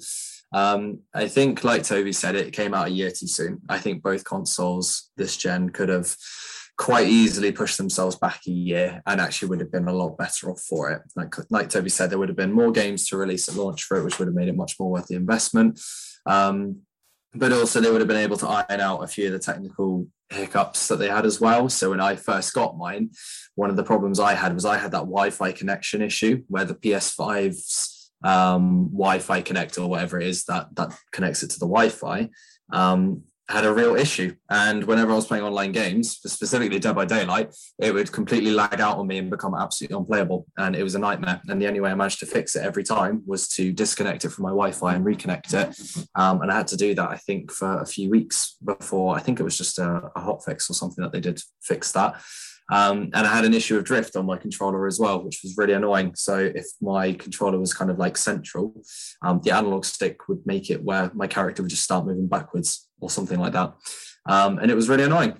Um, 0.54 1.00
I 1.12 1.28
think, 1.28 1.64
like 1.64 1.82
Toby 1.82 2.12
said, 2.12 2.34
it 2.34 2.54
came 2.54 2.72
out 2.72 2.88
a 2.88 2.92
year 2.92 3.10
too 3.10 3.26
soon. 3.26 3.60
I 3.68 3.78
think 3.78 4.02
both 4.02 4.24
consoles 4.24 5.10
this 5.18 5.36
gen 5.36 5.68
could 5.68 5.90
have 5.90 6.16
quite 6.78 7.08
easily 7.08 7.52
pushed 7.52 7.76
themselves 7.76 8.16
back 8.16 8.40
a 8.46 8.50
year 8.50 9.02
and 9.06 9.20
actually 9.20 9.48
would 9.48 9.60
have 9.60 9.70
been 9.70 9.86
a 9.86 9.92
lot 9.92 10.16
better 10.16 10.50
off 10.50 10.60
for 10.60 10.92
it. 10.92 11.02
Like, 11.14 11.34
like 11.50 11.68
Toby 11.68 11.90
said, 11.90 12.08
there 12.08 12.18
would 12.18 12.30
have 12.30 12.38
been 12.38 12.52
more 12.52 12.72
games 12.72 13.06
to 13.08 13.18
release 13.18 13.48
at 13.50 13.54
launch 13.54 13.84
for 13.84 13.98
it, 13.98 14.04
which 14.04 14.18
would 14.18 14.28
have 14.28 14.34
made 14.34 14.48
it 14.48 14.56
much 14.56 14.80
more 14.80 14.90
worth 14.90 15.08
the 15.08 15.16
investment. 15.16 15.78
Um, 16.24 16.80
but 17.34 17.52
also, 17.52 17.80
they 17.80 17.90
would 17.90 18.00
have 18.00 18.08
been 18.08 18.16
able 18.16 18.36
to 18.38 18.48
iron 18.48 18.80
out 18.80 19.02
a 19.02 19.06
few 19.06 19.26
of 19.26 19.32
the 19.32 19.38
technical 19.38 20.06
hiccups 20.30 20.88
that 20.88 20.96
they 20.96 21.08
had 21.08 21.26
as 21.26 21.40
well. 21.40 21.68
So 21.68 21.90
when 21.90 22.00
I 22.00 22.16
first 22.16 22.54
got 22.54 22.76
mine, 22.76 23.10
one 23.54 23.70
of 23.70 23.76
the 23.76 23.84
problems 23.84 24.20
I 24.20 24.34
had 24.34 24.54
was 24.54 24.64
I 24.64 24.78
had 24.78 24.92
that 24.92 25.00
Wi-Fi 25.00 25.52
connection 25.52 26.02
issue 26.02 26.42
where 26.48 26.64
the 26.64 26.74
PS5's 26.74 28.12
um, 28.22 28.88
Wi-Fi 28.92 29.42
connector 29.42 29.82
or 29.82 29.88
whatever 29.88 30.20
it 30.20 30.26
is 30.26 30.44
that 30.44 30.74
that 30.76 30.96
connects 31.12 31.42
it 31.42 31.50
to 31.50 31.58
the 31.58 31.66
Wi-Fi 31.66 32.30
um, 32.72 33.22
had 33.48 33.64
a 33.64 33.72
real 33.72 33.94
issue. 33.94 34.34
And 34.48 34.84
whenever 34.84 35.12
I 35.12 35.16
was 35.16 35.26
playing 35.26 35.44
online 35.44 35.72
games, 35.72 36.12
specifically 36.12 36.78
Dead 36.78 36.94
by 36.94 37.04
Daylight, 37.04 37.54
it 37.78 37.92
would 37.92 38.10
completely 38.10 38.50
lag 38.50 38.80
out 38.80 38.96
on 38.96 39.06
me 39.06 39.18
and 39.18 39.30
become 39.30 39.54
absolutely 39.54 39.96
unplayable. 39.96 40.46
And 40.56 40.74
it 40.74 40.82
was 40.82 40.94
a 40.94 40.98
nightmare. 40.98 41.42
And 41.48 41.60
the 41.60 41.66
only 41.66 41.80
way 41.80 41.90
I 41.90 41.94
managed 41.94 42.20
to 42.20 42.26
fix 42.26 42.56
it 42.56 42.64
every 42.64 42.84
time 42.84 43.22
was 43.26 43.48
to 43.48 43.72
disconnect 43.72 44.24
it 44.24 44.30
from 44.30 44.44
my 44.44 44.50
Wi-Fi 44.50 44.94
and 44.94 45.04
reconnect 45.04 45.52
it. 45.52 46.08
Um, 46.14 46.40
and 46.40 46.50
I 46.50 46.56
had 46.56 46.68
to 46.68 46.76
do 46.76 46.94
that, 46.94 47.10
I 47.10 47.16
think, 47.16 47.52
for 47.52 47.80
a 47.80 47.86
few 47.86 48.10
weeks 48.10 48.56
before. 48.64 49.14
I 49.14 49.20
think 49.20 49.40
it 49.40 49.44
was 49.44 49.58
just 49.58 49.78
a, 49.78 50.10
a 50.16 50.20
hot 50.20 50.42
fix 50.44 50.70
or 50.70 50.74
something 50.74 51.02
that 51.02 51.12
they 51.12 51.20
did 51.20 51.40
fix 51.62 51.92
that. 51.92 52.20
Um, 52.72 53.10
and 53.12 53.26
I 53.26 53.34
had 53.34 53.44
an 53.44 53.52
issue 53.52 53.76
of 53.76 53.84
drift 53.84 54.16
on 54.16 54.24
my 54.24 54.38
controller 54.38 54.86
as 54.86 54.98
well, 54.98 55.22
which 55.22 55.40
was 55.42 55.54
really 55.58 55.74
annoying. 55.74 56.14
So 56.14 56.38
if 56.38 56.64
my 56.80 57.12
controller 57.12 57.58
was 57.58 57.74
kind 57.74 57.90
of 57.90 57.98
like 57.98 58.16
central, 58.16 58.74
um, 59.22 59.40
the 59.44 59.50
analog 59.50 59.84
stick 59.84 60.28
would 60.28 60.46
make 60.46 60.70
it 60.70 60.82
where 60.82 61.10
my 61.14 61.26
character 61.26 61.62
would 61.62 61.68
just 61.68 61.84
start 61.84 62.06
moving 62.06 62.26
backwards 62.26 62.88
or 63.04 63.10
something 63.10 63.38
like 63.38 63.52
that. 63.52 63.74
Um, 64.26 64.58
and 64.58 64.70
it 64.70 64.74
was 64.74 64.88
really 64.88 65.04
annoying. 65.04 65.38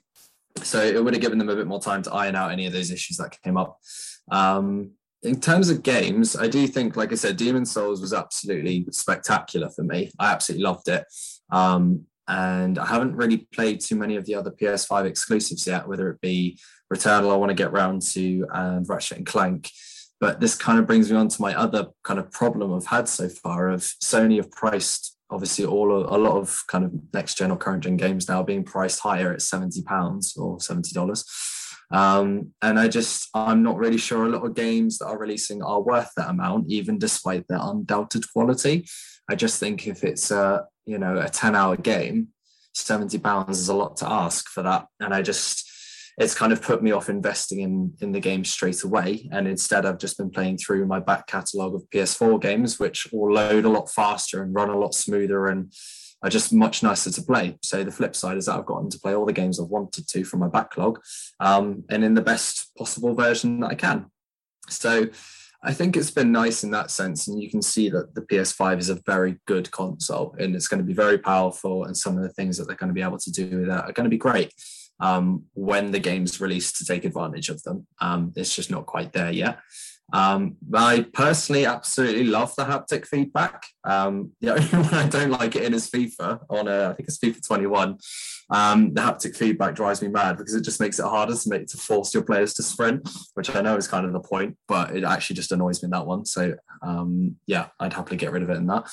So 0.62 0.82
it 0.82 1.02
would 1.02 1.14
have 1.14 1.22
given 1.22 1.38
them 1.38 1.48
a 1.48 1.56
bit 1.56 1.66
more 1.66 1.80
time 1.80 2.02
to 2.02 2.12
iron 2.12 2.36
out 2.36 2.52
any 2.52 2.66
of 2.66 2.72
those 2.72 2.90
issues 2.90 3.16
that 3.16 3.40
came 3.42 3.56
up. 3.56 3.78
Um, 4.30 4.92
in 5.22 5.40
terms 5.40 5.70
of 5.70 5.82
games, 5.82 6.36
I 6.36 6.48
do 6.48 6.66
think, 6.66 6.96
like 6.96 7.10
I 7.10 7.14
said, 7.14 7.38
Demon 7.38 7.64
Souls 7.64 8.00
was 8.00 8.12
absolutely 8.12 8.86
spectacular 8.90 9.70
for 9.70 9.82
me. 9.82 10.10
I 10.18 10.30
absolutely 10.32 10.64
loved 10.64 10.88
it. 10.88 11.04
Um, 11.50 12.04
and 12.28 12.78
I 12.78 12.86
haven't 12.86 13.16
really 13.16 13.48
played 13.52 13.80
too 13.80 13.96
many 13.96 14.16
of 14.16 14.26
the 14.26 14.34
other 14.34 14.50
PS5 14.50 15.06
exclusives 15.06 15.66
yet, 15.66 15.88
whether 15.88 16.10
it 16.10 16.20
be 16.20 16.58
Returnal, 16.92 17.32
I 17.32 17.36
want 17.36 17.50
to 17.50 17.54
get 17.54 17.72
round 17.72 18.02
to, 18.12 18.46
and 18.52 18.88
Ratchet 18.88 19.18
and 19.18 19.26
Clank. 19.26 19.70
But 20.20 20.40
this 20.40 20.54
kind 20.54 20.78
of 20.78 20.86
brings 20.86 21.10
me 21.10 21.16
on 21.16 21.28
to 21.28 21.42
my 21.42 21.54
other 21.54 21.88
kind 22.02 22.20
of 22.20 22.30
problem 22.30 22.72
I've 22.72 22.86
had 22.86 23.08
so 23.08 23.28
far 23.28 23.68
of 23.70 23.80
Sony 23.80 24.36
have 24.36 24.50
priced 24.50 25.13
obviously 25.35 25.65
all 25.65 25.93
a 25.93 26.16
lot 26.16 26.36
of 26.36 26.62
kind 26.69 26.85
of 26.85 26.93
next 27.12 27.36
gen 27.36 27.51
or 27.51 27.56
current 27.56 27.82
gen 27.82 27.97
games 27.97 28.28
now 28.28 28.43
being 28.43 28.65
priced 28.65 29.01
higher 29.01 29.32
at 29.32 29.43
70 29.43 29.82
pounds 29.82 30.36
or 30.36 30.61
70 30.61 30.93
dollars. 30.93 31.24
Um, 31.90 32.52
and 32.62 32.81
i 32.81 32.89
just 32.89 33.28
i'm 33.35 33.62
not 33.62 33.77
really 33.77 33.98
sure 33.98 34.24
a 34.24 34.31
lot 34.31 34.44
of 34.44 34.55
games 34.55 34.98
that 34.98 35.06
are 35.06 35.19
releasing 35.19 35.62
are 35.62 35.82
worth 35.82 36.11
that 36.16 36.31
amount 36.31 36.70
even 36.70 36.98
despite 36.98 37.47
their 37.48 37.61
undoubted 37.61 38.24
quality. 38.32 38.86
I 39.28 39.35
just 39.35 39.61
think 39.61 39.86
if 39.86 40.05
it's 40.05 40.31
a 40.31 40.66
you 40.86 40.98
know 40.98 41.19
a 41.19 41.28
10 41.28 41.55
hour 41.55 41.77
game 41.77 42.28
70 42.74 43.19
pounds 43.19 43.59
is 43.59 43.69
a 43.69 43.74
lot 43.74 43.97
to 43.98 44.11
ask 44.11 44.48
for 44.48 44.62
that. 44.62 44.86
And 45.01 45.15
i 45.15 45.23
just 45.23 45.70
it's 46.18 46.34
kind 46.34 46.52
of 46.52 46.62
put 46.62 46.82
me 46.82 46.92
off 46.92 47.08
investing 47.08 47.60
in 47.60 47.92
in 48.00 48.12
the 48.12 48.20
game 48.20 48.44
straight 48.44 48.82
away. 48.82 49.28
And 49.32 49.46
instead 49.48 49.86
i've 49.86 49.98
just 49.98 50.18
been 50.18 50.30
playing 50.30 50.58
through 50.58 50.86
my 50.86 51.00
back 51.00 51.26
catalogue 51.26 51.74
of 51.74 51.88
ps4 51.90 52.40
games 52.40 52.78
which 52.78 53.08
will 53.12 53.32
load 53.32 53.64
a 53.64 53.68
lot 53.68 53.90
faster 53.90 54.42
and 54.42 54.54
run 54.54 54.70
a 54.70 54.78
lot 54.78 54.94
smoother 54.94 55.46
and 55.46 55.72
are 56.22 56.30
just 56.30 56.54
much 56.54 56.82
nicer 56.82 57.10
to 57.10 57.22
play. 57.22 57.58
So 57.62 57.84
the 57.84 57.90
flip 57.90 58.16
side 58.16 58.38
is 58.38 58.46
that 58.46 58.58
i've 58.58 58.66
gotten 58.66 58.90
to 58.90 59.00
play 59.00 59.14
all 59.14 59.26
the 59.26 59.32
games 59.32 59.60
i've 59.60 59.68
wanted 59.68 60.08
to 60.08 60.24
from 60.24 60.40
my 60.40 60.48
backlog 60.48 61.00
um, 61.40 61.84
and 61.90 62.04
in 62.04 62.14
the 62.14 62.22
best 62.22 62.70
possible 62.76 63.14
version 63.14 63.60
that 63.60 63.70
i 63.70 63.74
can. 63.74 64.06
So 64.68 65.08
I 65.66 65.72
think 65.72 65.96
it's 65.96 66.10
been 66.10 66.30
nice 66.30 66.62
in 66.62 66.70
that 66.72 66.90
sense, 66.90 67.26
and 67.26 67.42
you 67.42 67.48
can 67.48 67.62
see 67.62 67.88
that 67.88 68.14
the 68.14 68.20
PS5 68.20 68.80
is 68.80 68.90
a 68.90 69.00
very 69.06 69.38
good 69.46 69.70
console, 69.70 70.36
and 70.38 70.54
it's 70.54 70.68
going 70.68 70.76
to 70.76 70.86
be 70.86 70.92
very 70.92 71.16
powerful. 71.16 71.84
And 71.84 71.96
some 71.96 72.18
of 72.18 72.22
the 72.22 72.28
things 72.28 72.58
that 72.58 72.66
they're 72.66 72.76
going 72.76 72.88
to 72.90 72.94
be 72.94 73.00
able 73.00 73.16
to 73.16 73.32
do 73.32 73.60
with 73.60 73.68
that 73.68 73.86
are 73.86 73.92
going 73.92 74.04
to 74.04 74.10
be 74.10 74.18
great 74.18 74.52
um, 75.00 75.44
when 75.54 75.90
the 75.90 75.98
game's 75.98 76.40
released 76.40 76.76
to 76.76 76.84
take 76.84 77.04
advantage 77.04 77.48
of 77.48 77.62
them. 77.62 77.86
Um, 78.00 78.32
it's 78.36 78.54
just 78.54 78.70
not 78.70 78.86
quite 78.86 79.12
there 79.12 79.32
yet. 79.32 79.58
Um, 80.12 80.56
I 80.72 81.06
personally 81.12 81.66
absolutely 81.66 82.24
love 82.24 82.54
the 82.56 82.64
haptic 82.64 83.06
feedback. 83.06 83.64
Um, 83.84 84.32
the 84.40 84.50
only 84.54 84.66
one 84.66 84.94
I 84.94 85.08
don't 85.08 85.30
like 85.30 85.56
it 85.56 85.64
in 85.64 85.74
is 85.74 85.90
FIFA 85.90 86.40
on 86.48 86.68
a, 86.68 86.90
I 86.90 86.94
think 86.94 87.08
it's 87.08 87.18
FIFA 87.18 87.46
21. 87.46 87.98
Um, 88.50 88.92
the 88.92 89.00
haptic 89.00 89.36
feedback 89.36 89.74
drives 89.74 90.02
me 90.02 90.08
mad 90.08 90.36
because 90.36 90.54
it 90.54 90.62
just 90.62 90.80
makes 90.80 90.98
it 90.98 91.06
harder 91.06 91.34
to 91.34 91.48
make 91.48 91.66
to 91.68 91.78
force 91.78 92.12
your 92.12 92.22
players 92.22 92.52
to 92.54 92.62
sprint, 92.62 93.08
which 93.34 93.54
I 93.54 93.62
know 93.62 93.76
is 93.76 93.88
kind 93.88 94.04
of 94.04 94.12
the 94.12 94.20
point, 94.20 94.56
but 94.68 94.94
it 94.94 95.02
actually 95.02 95.36
just 95.36 95.52
annoys 95.52 95.82
me 95.82 95.86
in 95.86 95.90
that 95.92 96.06
one. 96.06 96.26
So 96.26 96.54
um, 96.82 97.36
yeah, 97.46 97.68
I'd 97.80 97.94
happily 97.94 98.18
get 98.18 98.32
rid 98.32 98.42
of 98.42 98.50
it 98.50 98.58
in 98.58 98.66
that. 98.66 98.88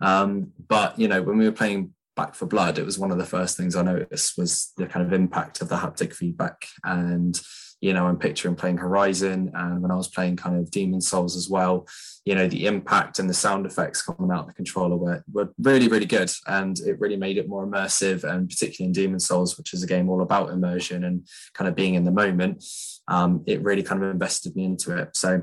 Um, 0.00 0.52
but 0.68 0.98
you 0.98 1.06
know, 1.06 1.22
when 1.22 1.38
we 1.38 1.44
were 1.44 1.52
playing 1.52 1.94
Back 2.18 2.34
4 2.34 2.48
Blood, 2.48 2.78
it 2.78 2.84
was 2.84 2.98
one 2.98 3.12
of 3.12 3.18
the 3.18 3.24
first 3.24 3.56
things 3.56 3.76
I 3.76 3.82
noticed 3.82 4.36
was 4.36 4.72
the 4.76 4.86
kind 4.86 5.06
of 5.06 5.12
impact 5.12 5.62
of 5.62 5.68
the 5.68 5.76
haptic 5.76 6.12
feedback. 6.12 6.66
And, 6.82 7.40
you 7.80 7.92
know, 7.92 8.08
I'm 8.08 8.18
picturing 8.18 8.56
playing 8.56 8.78
Horizon 8.78 9.52
and 9.54 9.80
when 9.80 9.92
I 9.92 9.94
was 9.94 10.08
playing 10.08 10.34
kind 10.34 10.58
of 10.58 10.68
Demon 10.68 11.00
Souls 11.00 11.36
as 11.36 11.48
well, 11.48 11.86
you 12.24 12.34
know, 12.34 12.48
the 12.48 12.66
impact 12.66 13.20
and 13.20 13.30
the 13.30 13.34
sound 13.34 13.66
effects 13.66 14.02
coming 14.02 14.32
out 14.32 14.40
of 14.40 14.46
the 14.48 14.52
controller 14.52 14.96
were, 14.96 15.22
were 15.32 15.54
really, 15.60 15.86
really 15.86 16.06
good. 16.06 16.32
And 16.48 16.76
it 16.80 16.98
really 16.98 17.16
made 17.16 17.38
it 17.38 17.48
more 17.48 17.64
immersive. 17.64 18.24
And 18.24 18.48
particularly 18.48 18.88
in 18.88 18.92
Demon 18.92 19.20
Souls, 19.20 19.56
which 19.56 19.72
is 19.72 19.84
a 19.84 19.86
game 19.86 20.10
all 20.10 20.20
about 20.20 20.50
immersion 20.50 21.04
and 21.04 21.24
kind 21.54 21.68
of 21.68 21.76
being 21.76 21.94
in 21.94 22.02
the 22.02 22.10
moment, 22.10 22.64
um, 23.06 23.44
it 23.46 23.62
really 23.62 23.84
kind 23.84 24.02
of 24.02 24.10
invested 24.10 24.56
me 24.56 24.64
into 24.64 24.98
it. 24.98 25.16
So 25.16 25.40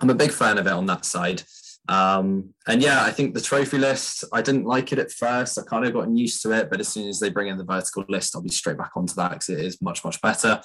I'm 0.00 0.10
a 0.10 0.14
big 0.14 0.32
fan 0.32 0.58
of 0.58 0.66
it 0.66 0.72
on 0.72 0.86
that 0.86 1.04
side. 1.04 1.44
Um, 1.88 2.54
and 2.68 2.82
yeah, 2.82 3.02
I 3.02 3.10
think 3.10 3.34
the 3.34 3.40
trophy 3.40 3.78
list, 3.78 4.24
I 4.32 4.42
didn't 4.42 4.64
like 4.64 4.92
it 4.92 4.98
at 4.98 5.10
first. 5.10 5.58
I 5.58 5.62
kind 5.62 5.84
of 5.84 5.92
gotten 5.92 6.16
used 6.16 6.42
to 6.42 6.52
it, 6.52 6.70
but 6.70 6.80
as 6.80 6.88
soon 6.88 7.08
as 7.08 7.18
they 7.18 7.30
bring 7.30 7.48
in 7.48 7.58
the 7.58 7.64
vertical 7.64 8.04
list, 8.08 8.36
I'll 8.36 8.42
be 8.42 8.50
straight 8.50 8.78
back 8.78 8.92
onto 8.96 9.14
that 9.14 9.30
because 9.32 9.48
it 9.48 9.58
is 9.58 9.82
much, 9.82 10.04
much 10.04 10.20
better. 10.20 10.60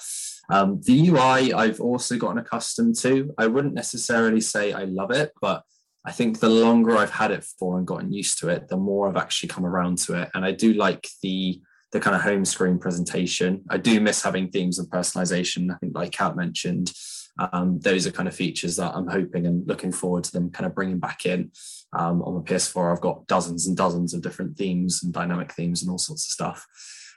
Um, 0.48 0.80
the 0.84 1.08
UI, 1.08 1.52
I've 1.52 1.80
also 1.80 2.16
gotten 2.16 2.38
accustomed 2.38 2.96
to. 3.00 3.34
I 3.38 3.46
wouldn't 3.46 3.74
necessarily 3.74 4.40
say 4.40 4.72
I 4.72 4.84
love 4.84 5.10
it, 5.10 5.32
but 5.40 5.64
I 6.04 6.12
think 6.12 6.38
the 6.38 6.48
longer 6.48 6.96
I've 6.96 7.10
had 7.10 7.32
it 7.32 7.44
for 7.58 7.78
and 7.78 7.86
gotten 7.86 8.12
used 8.12 8.38
to 8.40 8.48
it, 8.48 8.68
the 8.68 8.76
more 8.76 9.08
I've 9.08 9.16
actually 9.16 9.48
come 9.48 9.66
around 9.66 9.98
to 9.98 10.14
it. 10.22 10.30
And 10.34 10.44
I 10.44 10.52
do 10.52 10.72
like 10.74 11.08
the 11.22 11.60
the 11.92 12.00
kind 12.00 12.16
of 12.16 12.22
home 12.22 12.44
screen 12.44 12.78
presentation. 12.78 13.64
I 13.70 13.78
do 13.78 14.00
miss 14.00 14.22
having 14.22 14.50
themes 14.50 14.78
and 14.78 14.90
personalization. 14.90 15.72
I 15.72 15.78
think, 15.78 15.96
like 15.96 16.12
Kat 16.12 16.36
mentioned, 16.36 16.92
um, 17.38 17.78
those 17.80 18.06
are 18.06 18.12
kind 18.12 18.28
of 18.28 18.34
features 18.34 18.76
that 18.76 18.94
I'm 18.94 19.08
hoping 19.08 19.46
and 19.46 19.66
looking 19.66 19.92
forward 19.92 20.24
to 20.24 20.32
them 20.32 20.50
kind 20.50 20.66
of 20.66 20.74
bringing 20.74 20.98
back 20.98 21.26
in. 21.26 21.50
Um, 21.92 22.22
on 22.22 22.34
the 22.34 22.40
PS4, 22.40 22.92
I've 22.92 23.00
got 23.00 23.26
dozens 23.26 23.66
and 23.66 23.76
dozens 23.76 24.14
of 24.14 24.22
different 24.22 24.56
themes 24.56 25.02
and 25.02 25.12
dynamic 25.12 25.52
themes 25.52 25.82
and 25.82 25.90
all 25.90 25.98
sorts 25.98 26.26
of 26.26 26.32
stuff. 26.32 26.66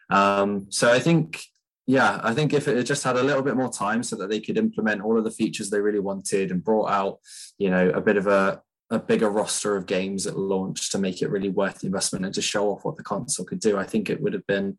Um, 0.10 0.68
so 0.70 0.92
I 0.92 1.00
think, 1.00 1.42
yeah, 1.88 2.20
I 2.24 2.34
think 2.34 2.54
if 2.54 2.68
it 2.68 2.84
just 2.84 3.04
had 3.04 3.16
a 3.16 3.24
little 3.24 3.42
bit 3.42 3.56
more 3.56 3.72
time 3.72 4.04
so 4.04 4.16
that 4.18 4.30
they 4.30 4.40
could 4.40 4.58
implement 4.58 5.02
all 5.02 5.18
of 5.18 5.24
the 5.24 5.32
features 5.32 5.70
they 5.70 5.80
really 5.80 6.00
wanted 6.00 6.52
and 6.52 6.64
brought 6.64 6.90
out, 6.90 7.20
you 7.58 7.70
know, 7.70 7.90
a 7.90 8.02
bit 8.02 8.18
of 8.18 8.28
a, 8.28 8.62
a 8.92 9.00
bigger 9.00 9.30
roster 9.30 9.76
of 9.76 9.86
games 9.86 10.28
at 10.28 10.38
launch 10.38 10.92
to 10.92 10.98
make 10.98 11.22
it 11.22 11.30
really 11.30 11.50
worth 11.50 11.80
the 11.80 11.88
investment 11.88 12.26
and 12.26 12.34
to 12.34 12.42
show 12.42 12.72
off 12.72 12.84
what 12.84 12.98
the 12.98 13.04
console 13.04 13.46
could 13.46 13.60
do, 13.60 13.78
I 13.78 13.86
think 13.86 14.10
it 14.10 14.22
would 14.22 14.34
have 14.34 14.48
been 14.48 14.78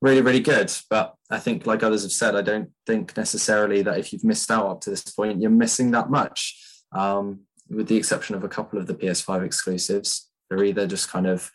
really, 0.00 0.20
really 0.20 0.40
good. 0.40 0.72
But 0.90 1.14
I 1.30 1.38
think, 1.38 1.66
like 1.66 1.82
others 1.82 2.02
have 2.02 2.12
said, 2.12 2.36
I 2.36 2.42
don't 2.42 2.70
think 2.86 3.16
necessarily 3.16 3.82
that 3.82 3.98
if 3.98 4.12
you've 4.12 4.24
missed 4.24 4.50
out 4.50 4.66
up 4.66 4.80
to 4.82 4.90
this 4.90 5.02
point, 5.02 5.40
you're 5.40 5.50
missing 5.50 5.90
that 5.92 6.10
much. 6.10 6.60
Um, 6.92 7.40
with 7.70 7.88
the 7.88 7.96
exception 7.96 8.34
of 8.34 8.44
a 8.44 8.48
couple 8.48 8.78
of 8.78 8.86
the 8.86 8.94
PS5 8.94 9.44
exclusives, 9.44 10.30
they're 10.48 10.64
either 10.64 10.86
just 10.86 11.10
kind 11.10 11.26
of 11.26 11.50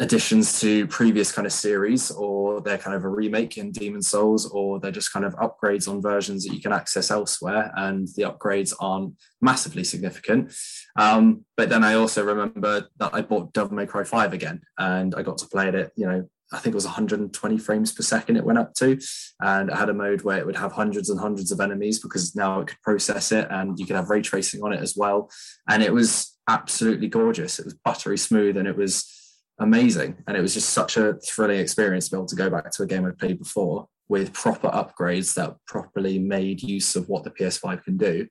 additions 0.00 0.60
to 0.60 0.86
previous 0.86 1.32
kind 1.32 1.46
of 1.46 1.52
series, 1.52 2.10
or 2.10 2.60
they're 2.60 2.78
kind 2.78 2.94
of 2.94 3.04
a 3.04 3.08
remake 3.08 3.58
in 3.58 3.72
Demon 3.72 4.02
Souls, 4.02 4.48
or 4.50 4.78
they're 4.78 4.92
just 4.92 5.12
kind 5.12 5.24
of 5.24 5.34
upgrades 5.36 5.88
on 5.88 6.00
versions 6.00 6.44
that 6.44 6.54
you 6.54 6.60
can 6.60 6.72
access 6.72 7.10
elsewhere, 7.10 7.72
and 7.76 8.06
the 8.14 8.22
upgrades 8.22 8.72
aren't 8.78 9.14
massively 9.40 9.82
significant. 9.82 10.54
Um, 10.96 11.44
but 11.56 11.68
then 11.68 11.82
I 11.82 11.94
also 11.94 12.24
remember 12.24 12.88
that 12.98 13.12
I 13.12 13.22
bought 13.22 13.52
Devil 13.52 13.74
May 13.74 13.86
Cry 13.86 14.04
5 14.04 14.32
again, 14.32 14.60
and 14.78 15.14
I 15.16 15.22
got 15.22 15.38
to 15.38 15.46
play 15.46 15.68
it, 15.68 15.92
you 15.96 16.06
know, 16.06 16.28
I 16.52 16.58
think 16.58 16.72
it 16.72 16.76
was 16.76 16.86
120 16.86 17.58
frames 17.58 17.92
per 17.92 18.02
second 18.02 18.36
it 18.36 18.44
went 18.44 18.58
up 18.58 18.74
to. 18.74 18.98
And 19.40 19.68
it 19.68 19.74
had 19.74 19.88
a 19.88 19.94
mode 19.94 20.22
where 20.22 20.38
it 20.38 20.46
would 20.46 20.56
have 20.56 20.72
hundreds 20.72 21.10
and 21.10 21.20
hundreds 21.20 21.52
of 21.52 21.60
enemies 21.60 21.98
because 21.98 22.34
now 22.34 22.60
it 22.60 22.68
could 22.68 22.82
process 22.82 23.32
it 23.32 23.46
and 23.50 23.78
you 23.78 23.86
could 23.86 23.96
have 23.96 24.10
ray 24.10 24.22
tracing 24.22 24.62
on 24.62 24.72
it 24.72 24.80
as 24.80 24.94
well. 24.96 25.30
And 25.68 25.82
it 25.82 25.92
was 25.92 26.38
absolutely 26.48 27.08
gorgeous. 27.08 27.58
It 27.58 27.66
was 27.66 27.74
buttery 27.74 28.18
smooth 28.18 28.56
and 28.56 28.66
it 28.66 28.76
was 28.76 29.12
amazing. 29.58 30.16
And 30.26 30.36
it 30.36 30.40
was 30.40 30.54
just 30.54 30.70
such 30.70 30.96
a 30.96 31.14
thrilling 31.26 31.60
experience 31.60 32.06
to 32.06 32.16
be 32.16 32.18
able 32.18 32.26
to 32.26 32.36
go 32.36 32.48
back 32.48 32.70
to 32.70 32.82
a 32.82 32.86
game 32.86 33.04
I'd 33.04 33.18
played 33.18 33.38
before 33.38 33.88
with 34.08 34.32
proper 34.32 34.68
upgrades 34.68 35.34
that 35.34 35.56
properly 35.66 36.18
made 36.18 36.62
use 36.62 36.96
of 36.96 37.08
what 37.08 37.24
the 37.24 37.30
PS5 37.30 37.84
can 37.84 37.96
do. 37.98 38.26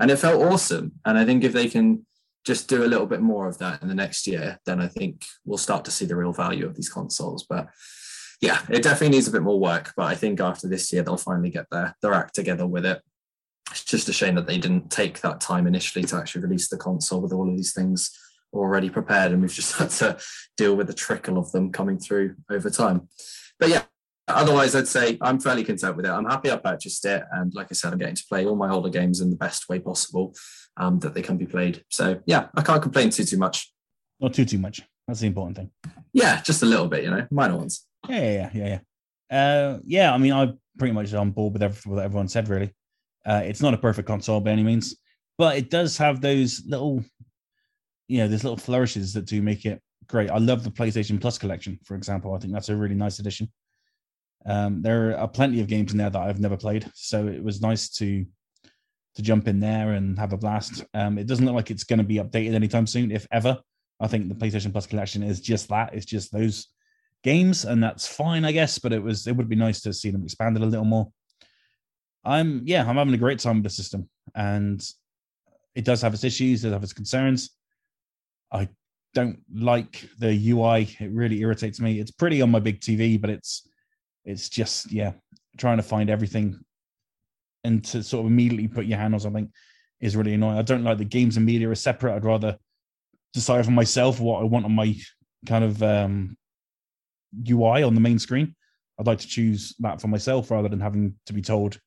And 0.00 0.10
it 0.10 0.16
felt 0.16 0.42
awesome. 0.42 0.92
And 1.04 1.16
I 1.18 1.24
think 1.24 1.44
if 1.44 1.52
they 1.52 1.68
can 1.68 2.04
just 2.44 2.68
do 2.68 2.84
a 2.84 2.86
little 2.86 3.06
bit 3.06 3.20
more 3.20 3.48
of 3.48 3.58
that 3.58 3.82
in 3.82 3.88
the 3.88 3.94
next 3.94 4.26
year, 4.26 4.58
then 4.64 4.80
I 4.80 4.88
think 4.88 5.26
we'll 5.44 5.58
start 5.58 5.84
to 5.84 5.90
see 5.90 6.06
the 6.06 6.16
real 6.16 6.32
value 6.32 6.66
of 6.66 6.74
these 6.74 6.88
consoles. 6.88 7.44
But 7.48 7.68
yeah, 8.40 8.62
it 8.70 8.82
definitely 8.82 9.16
needs 9.16 9.28
a 9.28 9.32
bit 9.32 9.42
more 9.42 9.60
work. 9.60 9.92
But 9.96 10.06
I 10.06 10.14
think 10.14 10.40
after 10.40 10.66
this 10.66 10.92
year, 10.92 11.02
they'll 11.02 11.16
finally 11.18 11.50
get 11.50 11.66
their, 11.70 11.94
their 12.00 12.14
act 12.14 12.34
together 12.34 12.66
with 12.66 12.86
it. 12.86 13.02
It's 13.70 13.84
just 13.84 14.08
a 14.08 14.12
shame 14.12 14.34
that 14.36 14.46
they 14.46 14.58
didn't 14.58 14.90
take 14.90 15.20
that 15.20 15.40
time 15.40 15.66
initially 15.66 16.04
to 16.06 16.16
actually 16.16 16.42
release 16.42 16.68
the 16.68 16.78
console 16.78 17.20
with 17.20 17.32
all 17.32 17.48
of 17.48 17.56
these 17.56 17.74
things 17.74 18.10
already 18.52 18.88
prepared. 18.88 19.32
And 19.32 19.42
we've 19.42 19.52
just 19.52 19.76
had 19.78 19.90
to 19.90 20.18
deal 20.56 20.74
with 20.74 20.86
the 20.86 20.94
trickle 20.94 21.38
of 21.38 21.52
them 21.52 21.70
coming 21.70 21.98
through 21.98 22.36
over 22.50 22.70
time. 22.70 23.08
But 23.58 23.68
yeah, 23.68 23.82
otherwise, 24.26 24.74
I'd 24.74 24.88
say 24.88 25.18
I'm 25.20 25.38
fairly 25.38 25.62
content 25.62 25.96
with 25.96 26.06
it. 26.06 26.10
I'm 26.10 26.24
happy 26.24 26.50
I 26.50 26.56
purchased 26.56 27.04
it. 27.04 27.22
And 27.32 27.54
like 27.54 27.68
I 27.70 27.74
said, 27.74 27.92
I'm 27.92 27.98
getting 27.98 28.14
to 28.14 28.26
play 28.26 28.46
all 28.46 28.56
my 28.56 28.70
older 28.70 28.88
games 28.88 29.20
in 29.20 29.28
the 29.28 29.36
best 29.36 29.68
way 29.68 29.78
possible 29.78 30.34
um, 30.80 30.98
that 31.00 31.14
they 31.14 31.22
can 31.22 31.36
be 31.36 31.46
played. 31.46 31.84
So 31.90 32.20
yeah, 32.26 32.48
I 32.54 32.62
can't 32.62 32.82
complain 32.82 33.10
too 33.10 33.24
too 33.24 33.36
much. 33.36 33.72
Not 34.18 34.34
too 34.34 34.44
too 34.44 34.58
much. 34.58 34.80
That's 35.06 35.20
the 35.20 35.26
important 35.26 35.56
thing. 35.56 35.70
Yeah, 36.12 36.40
just 36.42 36.62
a 36.62 36.66
little 36.66 36.88
bit, 36.88 37.04
you 37.04 37.10
know, 37.10 37.26
minor 37.30 37.56
ones. 37.56 37.86
Yeah, 38.08 38.20
yeah, 38.20 38.50
yeah, 38.54 38.80
yeah. 39.30 39.38
Uh, 39.38 39.78
yeah, 39.84 40.12
I 40.12 40.18
mean, 40.18 40.32
I'm 40.32 40.58
pretty 40.78 40.92
much 40.92 41.12
on 41.14 41.30
board 41.30 41.52
with 41.52 41.62
everything 41.62 41.92
what 41.92 42.04
everyone 42.04 42.28
said. 42.28 42.48
Really, 42.48 42.74
uh, 43.26 43.42
it's 43.44 43.60
not 43.60 43.74
a 43.74 43.78
perfect 43.78 44.08
console 44.08 44.40
by 44.40 44.50
any 44.50 44.62
means, 44.62 44.96
but 45.38 45.56
it 45.56 45.70
does 45.70 45.98
have 45.98 46.20
those 46.20 46.62
little, 46.66 47.04
you 48.08 48.18
know, 48.18 48.28
there's 48.28 48.44
little 48.44 48.56
flourishes 48.56 49.12
that 49.12 49.26
do 49.26 49.42
make 49.42 49.66
it 49.66 49.80
great. 50.06 50.30
I 50.30 50.38
love 50.38 50.64
the 50.64 50.70
PlayStation 50.70 51.20
Plus 51.20 51.38
collection, 51.38 51.78
for 51.84 51.94
example. 51.94 52.34
I 52.34 52.38
think 52.38 52.52
that's 52.52 52.70
a 52.70 52.76
really 52.76 52.94
nice 52.94 53.18
addition. 53.18 53.52
Um, 54.46 54.80
there 54.80 55.16
are 55.18 55.28
plenty 55.28 55.60
of 55.60 55.66
games 55.66 55.92
in 55.92 55.98
there 55.98 56.10
that 56.10 56.22
I've 56.22 56.40
never 56.40 56.56
played, 56.56 56.90
so 56.94 57.28
it 57.28 57.44
was 57.44 57.60
nice 57.60 57.90
to 57.98 58.24
to 59.16 59.22
jump 59.22 59.48
in 59.48 59.60
there 59.60 59.92
and 59.92 60.18
have 60.18 60.32
a 60.32 60.36
blast. 60.36 60.84
Um, 60.94 61.18
it 61.18 61.26
doesn't 61.26 61.44
look 61.44 61.54
like 61.54 61.70
it's 61.70 61.84
going 61.84 61.98
to 61.98 62.04
be 62.04 62.16
updated 62.16 62.54
anytime 62.54 62.86
soon, 62.86 63.10
if 63.10 63.26
ever. 63.32 63.58
I 64.00 64.06
think 64.06 64.28
the 64.28 64.34
PlayStation 64.34 64.72
Plus 64.72 64.86
collection 64.86 65.22
is 65.22 65.40
just 65.40 65.68
that. 65.68 65.94
It's 65.94 66.06
just 66.06 66.32
those 66.32 66.68
games, 67.22 67.64
and 67.64 67.82
that's 67.82 68.06
fine, 68.06 68.44
I 68.44 68.52
guess. 68.52 68.78
But 68.78 68.92
it 68.92 69.02
was 69.02 69.26
it 69.26 69.36
would 69.36 69.48
be 69.48 69.56
nice 69.56 69.82
to 69.82 69.92
see 69.92 70.10
them 70.10 70.24
expanded 70.24 70.62
a 70.62 70.66
little 70.66 70.84
more. 70.84 71.12
I'm 72.24 72.62
yeah, 72.64 72.88
I'm 72.88 72.96
having 72.96 73.14
a 73.14 73.18
great 73.18 73.38
time 73.38 73.56
with 73.56 73.64
the 73.64 73.70
system, 73.70 74.08
and 74.34 74.82
it 75.74 75.84
does 75.84 76.02
have 76.02 76.14
its 76.14 76.24
issues, 76.24 76.64
it 76.64 76.72
have 76.72 76.82
its 76.82 76.92
concerns. 76.92 77.50
I 78.52 78.68
don't 79.12 79.40
like 79.52 80.08
the 80.18 80.50
UI; 80.50 80.96
it 80.98 81.10
really 81.12 81.40
irritates 81.40 81.80
me. 81.80 82.00
It's 82.00 82.10
pretty 82.10 82.40
on 82.42 82.50
my 82.50 82.60
big 82.60 82.80
TV, 82.80 83.20
but 83.20 83.30
it's 83.30 83.68
it's 84.24 84.48
just 84.48 84.92
yeah, 84.92 85.12
trying 85.58 85.78
to 85.78 85.82
find 85.82 86.08
everything 86.08 86.58
and 87.64 87.84
to 87.84 88.02
sort 88.02 88.24
of 88.24 88.30
immediately 88.30 88.68
put 88.68 88.86
your 88.86 88.98
hand 88.98 89.14
on 89.14 89.20
something 89.20 89.52
is 90.00 90.16
really 90.16 90.34
annoying. 90.34 90.58
I 90.58 90.62
don't 90.62 90.84
like 90.84 90.98
the 90.98 91.04
games 91.04 91.36
and 91.36 91.46
media 91.46 91.68
are 91.68 91.74
separate. 91.74 92.14
I'd 92.14 92.24
rather 92.24 92.58
decide 93.34 93.64
for 93.64 93.70
myself 93.70 94.20
what 94.20 94.40
I 94.40 94.44
want 94.44 94.64
on 94.64 94.74
my 94.74 94.96
kind 95.46 95.64
of 95.64 95.82
um, 95.82 96.36
UI 97.48 97.82
on 97.82 97.94
the 97.94 98.00
main 98.00 98.18
screen. 98.18 98.54
I'd 98.98 99.06
like 99.06 99.20
to 99.20 99.28
choose 99.28 99.74
that 99.80 100.00
for 100.00 100.08
myself 100.08 100.50
rather 100.50 100.68
than 100.68 100.80
having 100.80 101.14
to 101.26 101.32
be 101.32 101.42
told 101.42 101.78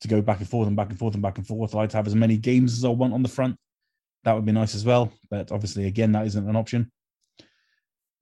to 0.00 0.08
go 0.08 0.20
back 0.20 0.38
and 0.38 0.48
forth 0.48 0.66
and 0.66 0.76
back 0.76 0.90
and 0.90 0.98
forth 0.98 1.14
and 1.14 1.22
back 1.22 1.38
and 1.38 1.46
forth. 1.46 1.74
I'd 1.74 1.78
like 1.78 1.90
to 1.90 1.96
have 1.96 2.06
as 2.06 2.14
many 2.14 2.36
games 2.36 2.76
as 2.76 2.84
I 2.84 2.88
want 2.88 3.14
on 3.14 3.22
the 3.22 3.28
front. 3.28 3.56
That 4.24 4.34
would 4.34 4.44
be 4.44 4.52
nice 4.52 4.74
as 4.74 4.84
well. 4.84 5.12
But 5.30 5.52
obviously, 5.52 5.86
again, 5.86 6.12
that 6.12 6.26
isn't 6.26 6.48
an 6.48 6.56
option. 6.56 6.90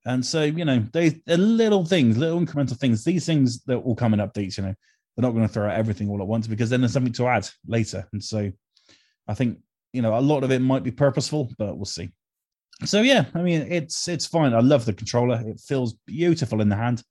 And 0.05 0.25
so, 0.25 0.43
you 0.43 0.65
know, 0.65 0.85
they 0.93 1.21
are 1.29 1.37
little 1.37 1.85
things, 1.85 2.17
little 2.17 2.39
incremental 2.39 2.77
things. 2.77 3.03
These 3.03 3.25
things 3.25 3.63
that 3.65 3.79
will 3.79 3.95
come 3.95 4.13
in 4.13 4.19
updates, 4.19 4.57
you 4.57 4.63
know, 4.63 4.75
they're 5.15 5.23
not 5.23 5.31
going 5.31 5.47
to 5.47 5.53
throw 5.53 5.67
out 5.67 5.75
everything 5.75 6.09
all 6.09 6.21
at 6.21 6.27
once 6.27 6.47
because 6.47 6.69
then 6.69 6.81
there's 6.81 6.93
something 6.93 7.13
to 7.13 7.27
add 7.27 7.47
later. 7.67 8.07
And 8.13 8.23
so 8.23 8.51
I 9.27 9.33
think, 9.33 9.59
you 9.93 10.01
know, 10.01 10.17
a 10.17 10.21
lot 10.21 10.43
of 10.43 10.51
it 10.51 10.59
might 10.59 10.83
be 10.83 10.91
purposeful, 10.91 11.51
but 11.57 11.75
we'll 11.75 11.85
see. 11.85 12.11
So 12.85 13.01
yeah, 13.01 13.25
I 13.35 13.41
mean, 13.41 13.61
it's 13.69 14.07
it's 14.07 14.25
fine. 14.25 14.53
I 14.53 14.59
love 14.59 14.85
the 14.85 14.93
controller. 14.93 15.41
It 15.45 15.59
feels 15.59 15.93
beautiful 16.07 16.61
in 16.61 16.69
the 16.69 16.75
hand. 16.75 17.03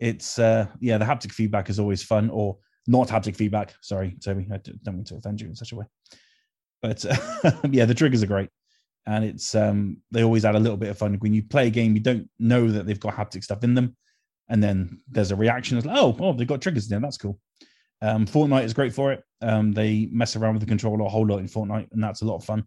It's 0.00 0.38
uh 0.38 0.66
yeah, 0.80 0.98
the 0.98 1.04
haptic 1.04 1.32
feedback 1.32 1.70
is 1.70 1.78
always 1.78 2.02
fun, 2.02 2.28
or 2.30 2.58
not 2.86 3.08
haptic 3.08 3.36
feedback. 3.36 3.74
Sorry, 3.82 4.16
Toby, 4.24 4.48
I 4.52 4.56
don't 4.56 4.96
mean 4.96 5.04
to 5.04 5.16
offend 5.16 5.40
you 5.40 5.46
in 5.46 5.54
such 5.54 5.72
a 5.72 5.76
way. 5.76 5.86
But 6.82 7.04
uh, 7.04 7.52
yeah, 7.70 7.84
the 7.84 7.94
triggers 7.94 8.22
are 8.22 8.26
great, 8.26 8.48
and 9.06 9.24
it's 9.24 9.54
um 9.54 9.98
they 10.10 10.24
always 10.24 10.44
add 10.44 10.56
a 10.56 10.60
little 10.60 10.78
bit 10.78 10.88
of 10.88 10.98
fun 10.98 11.14
when 11.20 11.34
you 11.34 11.42
play 11.44 11.68
a 11.68 11.70
game. 11.70 11.94
You 11.94 12.00
don't 12.00 12.28
know 12.40 12.68
that 12.68 12.86
they've 12.86 12.98
got 12.98 13.14
haptic 13.14 13.44
stuff 13.44 13.62
in 13.62 13.74
them, 13.74 13.96
and 14.50 14.62
then 14.62 15.00
there's 15.08 15.30
a 15.30 15.36
reaction. 15.36 15.78
It's 15.78 15.86
like, 15.86 15.96
oh, 15.96 16.16
oh, 16.20 16.32
they've 16.32 16.46
got 16.46 16.60
triggers 16.60 16.88
there. 16.88 17.00
That's 17.00 17.16
cool. 17.16 17.38
Um, 18.02 18.26
Fortnite 18.26 18.64
is 18.64 18.74
great 18.74 18.92
for 18.92 19.12
it. 19.12 19.22
Um, 19.40 19.72
they 19.72 20.08
mess 20.10 20.36
around 20.36 20.54
with 20.54 20.62
the 20.62 20.68
controller 20.68 21.04
a 21.04 21.08
whole 21.08 21.26
lot 21.26 21.38
in 21.38 21.46
Fortnite, 21.46 21.92
and 21.92 22.02
that's 22.02 22.22
a 22.22 22.26
lot 22.26 22.36
of 22.36 22.44
fun. 22.44 22.64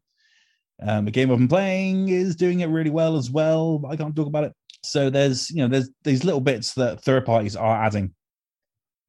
Um, 0.81 1.05
the 1.05 1.11
game 1.11 1.30
I've 1.30 1.38
been 1.38 1.47
playing 1.47 2.10
is 2.10 2.35
doing 2.35 2.61
it 2.61 2.68
really 2.68 2.89
well 2.89 3.18
as 3.18 3.30
well, 3.30 3.77
but 3.77 3.89
I 3.89 3.97
can't 3.97 4.15
talk 4.15 4.27
about 4.27 4.45
it. 4.45 4.53
So 4.84 5.10
there's 5.10 5.49
you 5.49 5.57
know 5.57 5.68
there's 5.68 5.89
these 6.03 6.23
little 6.23 6.41
bits 6.41 6.73
that 6.76 7.01
third 7.01 7.26
parties 7.26 7.55
are 7.55 7.84
adding, 7.84 8.14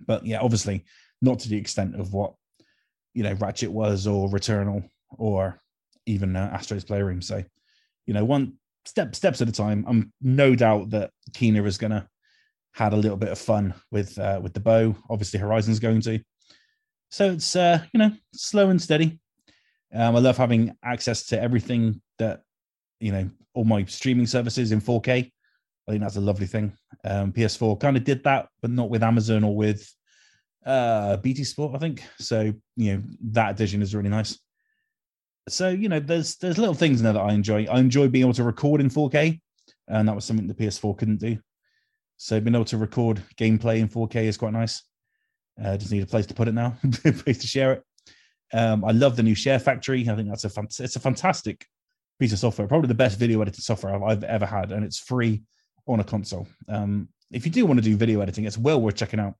but 0.07 0.27
yeah, 0.27 0.41
obviously 0.41 0.85
not 1.23 1.39
to 1.41 1.49
the 1.49 1.57
extent 1.57 1.99
of 1.99 2.13
what 2.13 2.35
you 3.15 3.23
know 3.23 3.33
Ratchet 3.35 3.71
was 3.71 4.07
or 4.07 4.29
Returnal 4.29 4.89
or 5.17 5.61
even 6.07 6.37
uh, 6.37 6.51
Astro's 6.53 6.85
Playroom. 6.85 7.23
So 7.23 7.43
you 8.07 8.15
know 8.15 8.25
one 8.25 8.55
step 8.85 9.15
steps 9.15 9.41
at 9.41 9.49
a 9.49 9.53
time. 9.53 9.85
I'm 9.89 10.13
no 10.21 10.55
doubt 10.55 10.91
that 10.91 11.11
Kena 11.33 11.67
is 11.67 11.79
gonna 11.79 12.09
had 12.75 12.93
a 12.93 12.97
little 12.97 13.17
bit 13.17 13.31
of 13.31 13.39
fun 13.39 13.73
with 13.91 14.19
uh, 14.19 14.41
with 14.43 14.53
the 14.53 14.61
bow. 14.61 14.95
Obviously, 15.09 15.41
Horizon's 15.41 15.79
going 15.79 16.01
to. 16.03 16.21
So 17.11 17.31
it's 17.33 17.57
uh, 17.57 17.81
you 17.93 17.99
know 17.99 18.11
slow 18.35 18.69
and 18.71 18.83
steady. 18.83 19.21
Um, 19.95 20.17
I 20.17 20.19
love 20.19 20.37
having 20.37 20.77
access 20.85 21.27
to 21.27 21.41
everything 21.41 22.03
that 22.19 22.43
you 23.01 23.13
know 23.13 23.31
all 23.55 23.65
my 23.65 23.85
streaming 23.85 24.27
services 24.27 24.73
in 24.73 24.81
4K. 24.81 25.31
I 25.87 25.91
think 25.91 26.03
that's 26.03 26.17
a 26.17 26.21
lovely 26.21 26.47
thing. 26.47 26.77
Um, 27.05 27.33
PS4 27.33 27.79
kind 27.79 27.97
of 27.97 28.05
did 28.05 28.25
that, 28.25 28.49
but 28.61 28.71
not 28.71 28.91
with 28.91 29.03
Amazon 29.03 29.45
or 29.45 29.55
with 29.55 29.89
uh, 30.67 31.19
BT 31.19 31.45
Sport, 31.45 31.77
I 31.77 31.79
think. 31.79 32.03
So 32.19 32.53
you 32.77 32.95
know 32.95 33.03
that 33.31 33.53
addition 33.53 33.83
is 33.83 33.95
really 33.95 34.09
nice. 34.09 34.39
So 35.49 35.69
you 35.69 35.89
know 35.89 36.01
there's 36.01 36.37
there's 36.37 36.59
little 36.59 36.75
things 36.75 37.03
now 37.03 37.13
that 37.13 37.21
I 37.21 37.33
enjoy. 37.33 37.67
I 37.71 37.79
enjoy 37.79 38.09
being 38.09 38.25
able 38.25 38.35
to 38.35 38.43
record 38.43 38.81
in 38.81 38.91
4K, 38.91 39.41
and 39.87 40.09
that 40.09 40.15
was 40.17 40.25
something 40.25 40.49
the 40.49 40.55
PS4 40.55 40.99
couldn't 40.99 41.21
do. 41.21 41.39
So 42.25 42.41
being 42.41 42.55
able 42.55 42.65
to 42.65 42.79
record 42.79 43.23
gameplay 43.37 43.81
in 43.81 43.89
4K 43.91 44.25
is 44.25 44.39
quite 44.39 44.55
nice. 44.55 44.83
Uh, 45.63 45.77
just 45.77 45.93
need 45.93 46.03
a 46.03 46.07
place 46.07 46.25
to 46.25 46.33
put 46.33 46.49
it 46.49 46.55
now, 46.55 46.75
a 47.05 47.13
place 47.13 47.37
to 47.37 47.47
share 47.47 47.75
it. 47.75 47.83
Um, 48.55 48.83
I 48.83 48.93
love 48.93 49.15
the 49.15 49.23
new 49.23 49.35
Share 49.35 49.59
Factory. 49.59 50.09
I 50.09 50.17
think 50.17 50.31
that's 50.31 50.47
a 50.47 50.63
it's 50.83 50.97
a 50.97 51.01
fantastic 51.01 51.67
piece 52.19 52.33
of 52.33 52.39
software, 52.39 52.67
probably 52.67 52.89
the 52.89 52.95
best 52.95 53.19
video 53.19 53.43
editing 53.43 53.61
software 53.61 53.95
I've, 53.95 54.03
I've 54.03 54.25
ever 54.25 54.47
had, 54.47 54.73
and 54.73 54.87
it's 54.87 54.99
free 54.99 55.43
on 55.87 56.01
a 56.01 56.05
console. 56.05 56.49
Um, 56.67 57.11
if 57.31 57.45
you 57.45 57.53
do 57.53 57.67
want 57.67 57.77
to 57.77 57.85
do 57.85 57.95
video 57.95 58.23
editing, 58.23 58.47
it's 58.47 58.57
well 58.57 58.81
worth 58.81 58.97
checking 58.97 59.21
out. 59.21 59.35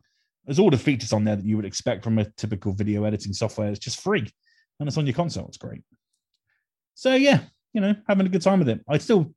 There's 0.45 0.59
all 0.59 0.69
the 0.69 0.77
features 0.77 1.15
on 1.15 1.25
there 1.25 1.37
that 1.37 1.47
you 1.47 1.57
would 1.57 1.65
expect 1.65 2.05
from 2.05 2.19
a 2.19 2.31
typical 2.33 2.75
video 2.75 3.05
editing 3.05 3.33
software. 3.33 3.71
It's 3.71 3.79
just 3.79 4.03
free, 4.03 4.31
and 4.79 4.87
it's 4.87 4.99
on 4.99 5.07
your 5.07 5.15
console. 5.15 5.47
It's 5.49 5.57
great. 5.57 5.81
So 6.93 7.15
yeah, 7.15 7.41
you 7.73 7.81
know, 7.81 7.95
having 8.07 8.27
a 8.27 8.31
good 8.31 8.43
time 8.43 8.59
with 8.59 8.69
it. 8.69 8.81
I 8.87 8.99
still 8.99 9.33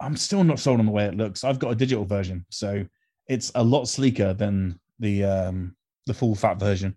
I'm 0.00 0.16
still 0.16 0.44
not 0.44 0.58
sold 0.58 0.80
on 0.80 0.86
the 0.86 0.92
way 0.92 1.06
it 1.06 1.16
looks. 1.16 1.44
I've 1.44 1.58
got 1.58 1.72
a 1.72 1.76
digital 1.76 2.04
version, 2.04 2.46
so 2.50 2.84
it's 3.26 3.50
a 3.54 3.62
lot 3.62 3.86
sleeker 3.86 4.32
than 4.32 4.78
the 4.98 5.24
um, 5.24 5.76
the 6.06 6.14
full 6.14 6.34
fat 6.34 6.58
version. 6.58 6.96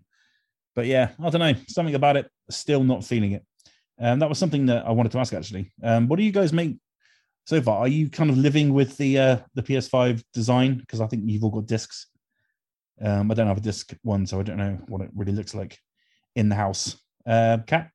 But 0.74 0.86
yeah, 0.86 1.10
I 1.22 1.30
don't 1.30 1.40
know. 1.40 1.54
Something 1.68 1.94
about 1.94 2.16
it, 2.16 2.30
still 2.50 2.82
not 2.82 3.04
feeling 3.04 3.32
it. 3.32 3.44
Um, 4.00 4.18
that 4.18 4.28
was 4.28 4.38
something 4.38 4.66
that 4.66 4.86
I 4.86 4.90
wanted 4.90 5.12
to 5.12 5.18
ask 5.18 5.32
actually. 5.32 5.72
Um, 5.82 6.08
what 6.08 6.16
do 6.16 6.22
you 6.22 6.32
guys 6.32 6.52
make 6.52 6.78
so 7.44 7.60
far? 7.60 7.78
Are 7.78 7.88
you 7.88 8.08
kind 8.08 8.30
of 8.30 8.38
living 8.38 8.72
with 8.72 8.96
the 8.96 9.18
uh, 9.18 9.38
the 9.54 9.62
PS5 9.62 10.22
design? 10.32 10.76
Because 10.78 11.00
I 11.00 11.06
think 11.06 11.24
you've 11.26 11.44
all 11.44 11.50
got 11.50 11.66
discs. 11.66 12.06
Um, 13.00 13.30
I 13.30 13.34
don't 13.34 13.48
have 13.48 13.58
a 13.58 13.62
disc 13.62 13.92
one, 14.02 14.26
so 14.26 14.38
I 14.38 14.42
don't 14.42 14.58
know 14.58 14.78
what 14.88 15.02
it 15.02 15.10
really 15.14 15.32
looks 15.32 15.54
like 15.54 15.78
in 16.36 16.48
the 16.48 16.54
house. 16.54 16.96
Uh, 17.26 17.58
Kat? 17.66 17.90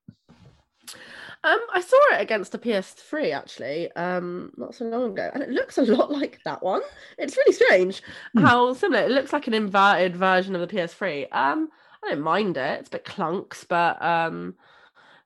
Um, 1.44 1.60
I 1.74 1.82
saw 1.82 1.98
it 2.14 2.22
against 2.22 2.52
the 2.52 2.60
PS3 2.60 3.34
actually, 3.34 3.92
um, 3.94 4.52
not 4.58 4.76
so 4.76 4.86
long 4.86 5.12
ago, 5.12 5.30
and 5.34 5.44
it 5.44 5.50
looks 5.50 5.78
a 5.78 5.84
lot 5.84 6.12
like 6.12 6.40
that 6.46 6.64
one. 6.64 6.82
It's 7.18 7.38
really 7.38 7.54
strange 7.54 8.02
mm. 8.36 8.42
how 8.42 8.74
similar. 8.74 9.04
It 9.04 9.12
looks 9.12 9.34
like 9.34 9.48
an 9.48 9.54
inverted 9.54 10.16
version 10.16 10.56
of 10.56 10.62
the 10.62 10.76
PS3. 10.76 11.28
Um, 11.32 11.70
I 12.04 12.10
don't 12.10 12.22
mind 12.22 12.58
it. 12.58 12.80
It's 12.80 12.90
a 12.90 12.92
bit 12.92 13.06
clunks, 13.06 13.66
but 13.68 14.02
um, 14.04 14.56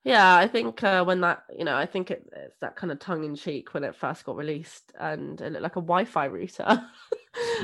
yeah, 0.04 0.36
I 0.36 0.48
think 0.48 0.84
uh, 0.84 1.04
when 1.04 1.22
that, 1.22 1.44
you 1.58 1.64
know, 1.64 1.76
I 1.76 1.86
think 1.86 2.12
it, 2.12 2.28
it's 2.36 2.58
that 2.60 2.76
kind 2.76 2.92
of 2.92 3.00
tongue 3.00 3.24
in 3.24 3.36
cheek 3.36 3.74
when 3.74 3.84
it 3.84 3.96
first 3.96 4.26
got 4.26 4.36
released, 4.36 4.92
and 5.00 5.40
it 5.40 5.52
looked 5.52 5.64
like 5.64 5.76
a 5.76 5.82
Wi-Fi 5.82 6.26
router. 6.26 6.86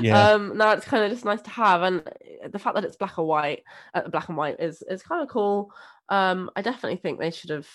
Yeah. 0.00 0.30
Um, 0.30 0.56
no, 0.56 0.70
it's 0.70 0.86
kind 0.86 1.04
of 1.04 1.10
just 1.10 1.24
nice 1.24 1.42
to 1.42 1.50
have, 1.50 1.82
and 1.82 2.02
the 2.50 2.58
fact 2.58 2.74
that 2.74 2.84
it's 2.84 2.96
black 2.96 3.18
or 3.18 3.26
white, 3.26 3.64
uh, 3.94 4.08
black 4.08 4.28
and 4.28 4.36
white 4.36 4.60
is 4.60 4.82
is 4.88 5.02
kind 5.02 5.22
of 5.22 5.28
cool. 5.28 5.72
Um, 6.08 6.50
I 6.56 6.62
definitely 6.62 6.96
think 6.96 7.18
they 7.18 7.30
should 7.30 7.50
have, 7.50 7.68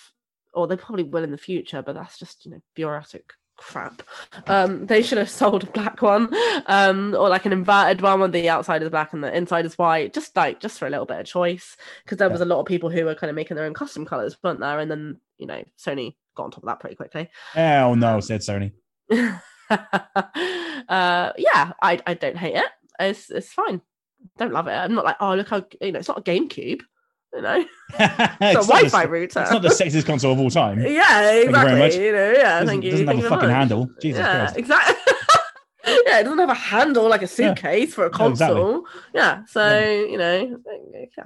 or 0.54 0.66
they 0.66 0.76
probably 0.76 1.04
will 1.04 1.24
in 1.24 1.30
the 1.30 1.38
future, 1.38 1.82
but 1.82 1.94
that's 1.94 2.18
just 2.18 2.44
you 2.44 2.52
know 2.52 2.60
bureaucratic 2.74 3.32
crap. 3.56 4.02
Um, 4.46 4.86
they 4.86 5.02
should 5.02 5.18
have 5.18 5.30
sold 5.30 5.64
a 5.64 5.66
black 5.66 6.02
one, 6.02 6.34
um, 6.66 7.14
or 7.14 7.28
like 7.28 7.46
an 7.46 7.52
inverted 7.52 8.00
one 8.00 8.20
where 8.20 8.28
the 8.28 8.48
outside 8.48 8.82
is 8.82 8.90
black 8.90 9.12
and 9.12 9.22
the 9.22 9.36
inside 9.36 9.66
is 9.66 9.78
white, 9.78 10.12
just 10.12 10.36
like 10.36 10.60
just 10.60 10.78
for 10.78 10.86
a 10.86 10.90
little 10.90 11.06
bit 11.06 11.20
of 11.20 11.26
choice. 11.26 11.76
Because 12.04 12.18
there 12.18 12.30
was 12.30 12.40
a 12.40 12.46
lot 12.46 12.60
of 12.60 12.66
people 12.66 12.90
who 12.90 13.04
were 13.04 13.14
kind 13.14 13.30
of 13.30 13.36
making 13.36 13.56
their 13.56 13.66
own 13.66 13.74
custom 13.74 14.04
colors, 14.04 14.36
weren't 14.42 14.60
there? 14.60 14.78
And 14.78 14.90
then 14.90 15.20
you 15.38 15.46
know 15.46 15.62
Sony 15.78 16.16
got 16.34 16.44
on 16.44 16.50
top 16.50 16.62
of 16.62 16.68
that 16.68 16.80
pretty 16.80 16.96
quickly. 16.96 17.28
Oh 17.56 17.94
no, 17.94 18.20
said 18.20 18.40
Sony. 18.40 18.72
uh, 19.10 19.38
yeah, 21.38 21.72
I 21.82 22.00
I 22.06 22.14
don't 22.14 22.36
hate 22.36 22.56
it. 22.56 22.66
It's 22.98 23.30
it's 23.30 23.52
fine. 23.52 23.80
Don't 24.38 24.52
love 24.52 24.68
it. 24.68 24.72
I'm 24.72 24.94
not 24.94 25.04
like 25.04 25.16
oh 25.20 25.34
look 25.34 25.48
how 25.48 25.64
you 25.80 25.92
know 25.92 25.98
it's 25.98 26.08
not 26.08 26.18
a 26.18 26.22
GameCube. 26.22 26.82
You 27.34 27.42
know, 27.42 27.56
it's, 27.98 28.36
it's 28.40 28.64
a 28.64 28.68
Wi-Fi 28.68 29.06
the, 29.06 29.10
router. 29.10 29.40
it's 29.42 29.50
not 29.50 29.62
the 29.62 29.68
sexiest 29.68 30.06
console 30.06 30.32
of 30.32 30.38
all 30.40 30.50
time. 30.50 30.80
yeah, 30.86 30.86
you 30.86 30.90
very 30.90 31.42
exactly. 31.48 31.78
much. 31.78 31.94
You, 31.96 32.12
know, 32.12 32.30
yeah, 32.32 32.42
Doesn't- 32.42 32.66
thank 32.68 32.84
you. 32.84 32.88
It 32.88 32.92
doesn't 32.92 33.06
have 33.08 33.16
thank 33.16 33.26
a 33.26 33.28
fucking 33.28 33.48
much. 33.48 33.56
handle. 33.56 33.88
Jesus 34.00 34.18
yeah, 34.20 34.38
Christ. 34.38 34.56
exactly. 34.56 34.94
yeah, 36.06 36.20
it 36.20 36.24
doesn't 36.24 36.38
have 36.38 36.48
a 36.50 36.54
handle 36.54 37.08
like 37.08 37.22
a 37.22 37.26
suitcase 37.26 37.92
for 37.94 38.06
a 38.06 38.10
No, 38.16 38.28
exactly. 38.28 38.60
console. 38.62 38.86
Yeah, 39.12 39.44
so 39.46 39.68
No. 39.68 39.90
you 39.90 40.18
know, 40.18 40.60
yeah, 40.92 41.24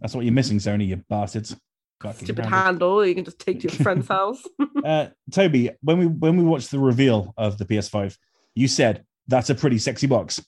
That's 0.00 0.14
what 0.14 0.24
you're 0.24 0.32
missing, 0.34 0.58
Sony, 0.58 0.86
you 0.86 0.96
bastards. 1.08 1.54
Fucking 2.02 2.24
stupid 2.24 2.46
handle. 2.46 2.64
handle 2.64 3.06
you 3.06 3.14
can 3.14 3.26
just 3.26 3.38
take 3.38 3.60
to 3.60 3.68
your 3.68 3.76
friend's 3.82 4.08
house. 4.08 4.42
Uh, 4.82 5.08
Toby, 5.30 5.70
when 5.82 5.98
we 5.98 6.06
when 6.06 6.38
we 6.38 6.44
watched 6.44 6.70
the 6.70 6.78
reveal 6.78 7.34
of 7.36 7.58
the 7.58 7.66
PS5, 7.66 8.16
you 8.54 8.66
said 8.68 9.04
that's 9.28 9.50
a 9.50 9.54
pretty 9.54 9.76
sexy 9.76 10.06
box. 10.06 10.42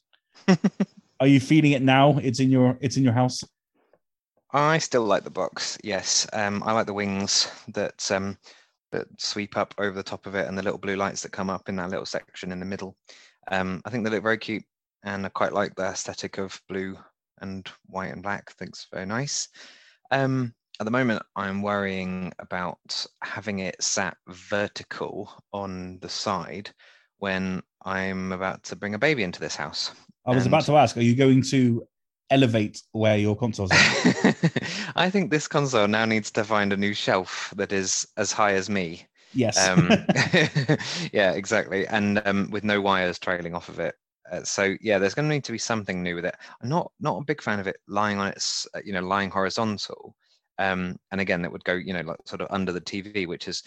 Are 1.21 1.27
you 1.27 1.39
feeling 1.39 1.73
it 1.73 1.83
now? 1.83 2.17
It's 2.23 2.41
in 2.41 2.51
your 2.51 2.79
it's 2.81 2.97
in 2.97 3.03
your 3.05 3.13
house. 3.13 3.45
I 4.53 4.79
still 4.79 5.05
like 5.05 5.25
the 5.25 5.31
box. 5.31 5.79
Yes, 5.83 6.27
um, 6.33 6.63
I 6.65 6.73
like 6.73 6.87
the 6.87 6.93
wings 6.93 7.51
that 7.69 8.11
um, 8.11 8.37
that 8.91 9.07
sweep 9.19 9.57
up 9.57 9.75
over 9.79 9.95
the 9.97 10.03
top 10.03 10.27
of 10.27 10.35
it, 10.35 10.47
and 10.47 10.57
the 10.57 10.63
little 10.63 10.79
blue 10.79 10.97
lights 10.97 11.23
that 11.23 11.33
come 11.33 11.49
up 11.51 11.69
in 11.69 11.77
that 11.77 11.91
little 11.91 12.05
section 12.07 12.53
in 12.53 12.61
the 12.61 12.67
middle. 12.67 12.97
Um, 13.51 13.81
I 13.85 13.91
think 13.91 14.05
they 14.05 14.11
look 14.11 14.23
very 14.23 14.39
cute, 14.39 14.65
and 15.05 15.25
I 15.25 15.31
quite 15.31 15.53
like 15.55 15.75
the 15.75 15.85
aesthetic 15.87 16.39
of 16.39 16.61
blue 16.69 16.97
and 17.41 17.67
white 17.87 18.13
and 18.13 18.23
black. 18.23 18.45
I 18.49 18.53
think 18.59 18.71
it's 18.71 18.89
very 18.93 19.07
nice. 19.07 19.49
Um, 20.11 20.55
at 20.81 20.85
the 20.85 20.91
moment, 20.91 21.23
I'm 21.37 21.63
worrying 21.63 22.33
about 22.39 23.07
having 23.23 23.61
it 23.61 23.83
sat 23.83 24.17
vertical 24.29 25.31
on 25.53 25.99
the 26.01 26.09
side 26.09 26.71
when 27.19 27.63
I'm 27.85 28.33
about 28.33 28.65
to 28.65 28.77
bring 28.77 28.95
a 28.95 28.99
baby 28.99 29.23
into 29.23 29.41
this 29.41 29.57
house. 29.57 29.93
I 30.27 30.31
was 30.35 30.45
And- 30.45 30.53
about 30.53 30.67
to 30.67 30.77
ask, 30.77 30.97
are 30.97 31.01
you 31.03 31.17
going 31.17 31.43
to 31.45 31.87
elevate 32.33 32.83
where 32.93 33.17
your 33.17 33.37
consoles 33.37 33.71
are? 33.71 33.77
I 34.97 35.11
think 35.11 35.31
this 35.31 35.47
console 35.47 35.87
now 35.87 36.05
needs 36.05 36.31
to 36.33 36.45
find 36.45 36.73
a 36.73 36.77
new 36.77 36.95
shelf 36.95 37.53
that 37.57 37.73
is 37.73 38.07
as 38.17 38.33
high 38.33 38.55
as 38.55 38.69
me. 38.69 39.07
yes. 39.35 39.69
Um, 39.69 39.89
yeah, 41.13 41.33
exactly, 41.33 41.87
and 41.87 42.23
um, 42.25 42.51
with 42.51 42.65
no 42.65 42.81
wires 42.81 43.19
trailing 43.19 43.55
off 43.55 43.69
of 43.69 43.79
it. 43.79 43.95
Uh, 44.31 44.43
so 44.43 44.75
yeah, 44.81 44.99
there's 44.99 45.15
going 45.15 45.29
to 45.29 45.35
need 45.35 45.45
to 45.45 45.53
be 45.53 45.59
something 45.59 46.03
new 46.03 46.15
with 46.15 46.25
it. 46.25 46.35
I'm 46.63 46.69
not 46.69 46.91
not 47.01 47.19
a 47.19 47.25
big 47.25 47.43
fan 47.43 47.61
of 47.61 47.67
it 47.67 47.77
lying 47.87 48.19
on 48.19 48.29
its, 48.29 48.67
uh, 48.75 48.81
you 48.85 48.93
know, 48.93 49.03
lying 49.03 49.31
horizontal. 49.31 50.15
Um, 50.59 50.97
and 51.11 51.21
again, 51.21 51.45
it 51.45 51.53
would 51.53 51.65
go, 51.65 51.75
you 51.75 51.93
know, 51.93 52.01
like 52.03 52.19
sort 52.25 52.41
of 52.41 52.49
under 52.51 52.73
the 52.73 52.81
TV, 52.81 53.27
which 53.27 53.49
is 53.49 53.63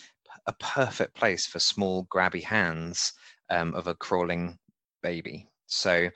a 0.47 0.53
perfect 0.53 1.13
place 1.15 1.45
for 1.45 1.59
small 1.59 2.05
grabby 2.05 2.43
hands 2.43 3.13
um, 3.49 3.73
of 3.75 3.87
a 3.87 3.95
crawling 3.95 4.57
baby. 5.03 5.47
So 5.67 6.09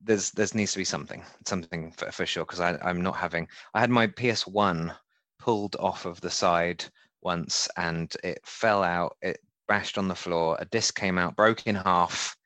there's 0.00 0.30
there's 0.32 0.54
needs 0.54 0.72
to 0.72 0.78
be 0.78 0.84
something 0.84 1.22
something 1.46 1.92
for, 1.92 2.10
for 2.12 2.24
sure 2.26 2.44
because 2.44 2.60
i'm 2.60 3.02
not 3.02 3.16
having 3.16 3.48
i 3.74 3.80
had 3.80 3.90
my 3.90 4.06
ps1 4.06 4.94
pulled 5.38 5.76
off 5.76 6.04
of 6.06 6.20
the 6.20 6.30
side 6.30 6.84
once 7.22 7.68
and 7.76 8.14
it 8.22 8.40
fell 8.44 8.82
out 8.82 9.16
it 9.22 9.38
bashed 9.66 9.98
on 9.98 10.08
the 10.08 10.14
floor 10.14 10.56
a 10.60 10.64
disc 10.66 10.98
came 10.98 11.18
out 11.18 11.36
broke 11.36 11.66
in 11.66 11.74
half 11.74 12.36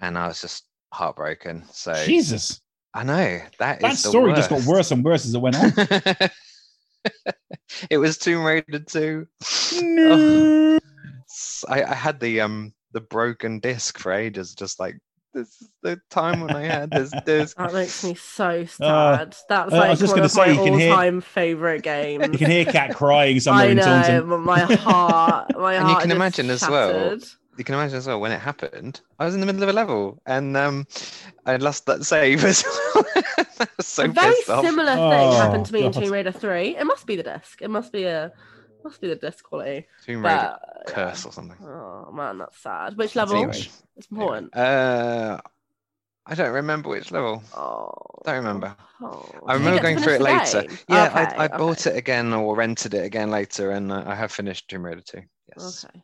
and 0.00 0.18
i 0.18 0.26
was 0.26 0.40
just 0.40 0.64
heartbroken 0.92 1.64
so 1.70 1.94
Jesus. 2.04 2.60
i 2.94 3.04
know 3.04 3.40
that 3.58 3.80
That 3.80 3.92
is 3.92 4.02
the 4.02 4.08
story 4.10 4.32
just 4.32 4.50
got 4.50 4.62
worse 4.62 4.90
and 4.90 5.04
worse 5.04 5.24
as 5.24 5.34
it 5.34 5.40
went 5.40 5.56
on. 5.56 5.72
it 7.90 7.98
was 7.98 8.18
tomb 8.18 8.44
raider 8.44 8.78
2 8.80 9.26
No. 9.84 10.48
S- 11.28 11.64
I, 11.68 11.84
I 11.84 11.94
had 11.94 12.20
the 12.20 12.40
um 12.40 12.72
the 12.92 13.00
broken 13.00 13.60
disc 13.60 13.98
for 13.98 14.12
ages 14.12 14.54
just 14.54 14.80
like 14.80 14.96
this 15.34 15.60
is 15.60 15.68
the 15.82 16.00
time 16.10 16.40
when 16.40 16.54
i 16.56 16.62
had 16.62 16.90
this 16.90 17.12
disc 17.26 17.56
That 17.56 17.72
makes 17.72 18.02
me 18.04 18.14
so 18.14 18.64
sad. 18.64 18.84
Uh, 18.84 19.24
That's 19.48 19.72
I 19.74 19.88
was 19.90 19.98
just 20.00 20.12
one 20.12 20.16
gonna 20.18 20.24
of 20.26 20.30
say, 20.30 20.40
my 20.40 20.46
you 20.52 20.54
can 20.70 20.78
hear- 20.78 20.90
all-time 20.92 21.20
favorite 21.20 21.82
games. 21.82 22.26
You 22.32 22.38
can 22.38 22.50
hear 22.50 22.64
Kat 22.64 22.94
crying 22.94 23.40
somewhere 23.40 23.66
I 23.66 23.68
in 23.68 23.76
know, 23.76 23.84
Taunton. 23.84 24.28
but 24.28 24.38
my 24.38 24.60
heart, 24.60 25.56
my 25.58 25.74
And 25.76 25.88
you 25.88 25.94
can 25.96 26.08
just 26.08 26.16
imagine 26.16 26.50
as 26.50 26.68
well, 26.68 27.16
you 27.56 27.64
can 27.64 27.74
imagine 27.74 27.98
as 27.98 28.06
well 28.06 28.20
when 28.20 28.32
it 28.32 28.38
happened. 28.40 29.00
I 29.18 29.24
was 29.24 29.34
in 29.34 29.40
the 29.40 29.46
middle 29.46 29.62
of 29.62 29.68
a 29.68 29.72
level 29.72 30.22
and 30.26 30.56
um, 30.56 30.86
I 31.46 31.56
lost 31.56 31.86
that 31.86 32.04
save 32.04 32.44
as 32.44 32.64
well. 32.94 33.04
I 33.60 33.66
so 33.80 34.04
a 34.04 34.08
very 34.08 34.34
pissed 34.34 34.50
off. 34.50 34.64
similar 34.64 34.94
thing 34.94 35.28
Oh, 35.28 35.32
happened 35.32 35.66
to 35.66 35.72
me 35.72 35.84
in 35.84 35.92
God. 35.92 36.02
Tomb 36.02 36.12
Raider 36.12 36.32
3. 36.32 36.76
It 36.76 36.84
must 36.84 37.06
be 37.06 37.16
the 37.16 37.22
disc. 37.24 37.60
It 37.60 37.68
must 37.70 37.92
be 37.92 38.04
a 38.04 38.32
must 38.84 39.00
be 39.00 39.08
the 39.08 39.16
disc 39.16 39.44
quality. 39.44 39.86
Tomb 40.04 40.24
Raider 40.24 40.56
But 40.84 40.86
curse 40.94 41.24
or 41.26 41.32
something. 41.32 41.56
oh 41.66 42.10
man, 42.12 42.38
that's 42.38 42.58
sad. 42.60 42.96
Which 42.96 43.14
level? 43.16 43.36
Anyway, 43.36 43.68
It's 43.96 44.06
important. 44.10 44.54
Uh, 44.56 45.40
I 46.26 46.34
don't 46.34 46.52
remember 46.52 46.90
which 46.90 47.10
level. 47.10 47.42
Oh, 47.56 47.90
Don't 48.24 48.36
remember. 48.36 48.76
oh. 49.00 49.30
I 49.46 49.54
remember 49.54 49.80
going 49.80 49.98
through 49.98 50.14
it 50.16 50.20
later. 50.20 50.62
game? 50.62 50.78
Yeah, 50.88 51.06
Okay, 51.06 51.36
I, 51.36 51.44
I 51.44 51.48
bought 51.48 51.86
it 51.86 51.96
again 51.96 52.34
or 52.34 52.54
rented 52.54 52.92
it 52.92 53.04
again 53.04 53.30
later, 53.30 53.70
and 53.70 53.90
uh, 53.90 54.04
I 54.06 54.14
have 54.14 54.30
finished 54.30 54.68
Tomb 54.68 54.84
Raider 54.84 55.00
2. 55.00 55.22
Yes. 55.56 55.84
Okay. 55.86 56.02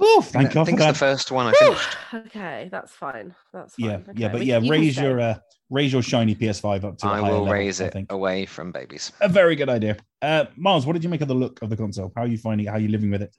Oh. 0.00 0.22
Thank 0.22 0.50
I 0.50 0.52
God 0.54 0.60
for 0.62 0.66
think 0.66 0.80
it's 0.80 0.86
the 0.88 0.94
first 0.94 1.30
one 1.32 1.46
I 1.48 1.52
finished. 1.52 1.96
okay, 2.14 2.68
that's 2.70 2.92
fine. 2.92 3.34
That's 3.52 3.74
fine. 3.74 3.90
Yeah, 3.90 3.96
Okay, 3.96 4.12
yeah, 4.16 4.28
but 4.28 4.40
we- 4.40 4.46
yeah, 4.46 4.58
you 4.58 4.70
raise 4.70 4.96
your 4.96 5.20
uh, 5.20 5.38
raise 5.70 5.92
your 5.92 6.02
shiny 6.02 6.34
PS5 6.34 6.84
up 6.84 6.98
to. 6.98 7.06
a 7.06 7.10
I 7.10 7.20
higher 7.20 7.32
will 7.32 7.38
level, 7.40 7.52
raise 7.52 7.80
it 7.80 7.94
away 8.10 8.46
from 8.46 8.70
babies. 8.72 9.12
A 9.20 9.28
very 9.28 9.56
good 9.56 9.68
idea. 9.68 9.96
Uh, 10.22 10.44
Miles, 10.56 10.86
what 10.86 10.92
did 10.94 11.02
you 11.04 11.10
make 11.10 11.20
of 11.20 11.28
the 11.28 11.34
look 11.34 11.60
of 11.62 11.70
the 11.70 11.76
console? 11.76 12.12
How 12.16 12.22
are 12.22 12.26
you 12.26 12.38
finding 12.38 12.66
it? 12.66 12.70
How 12.70 12.76
are 12.76 12.80
you 12.80 12.88
living 12.88 13.10
with 13.10 13.22
it? 13.22 13.34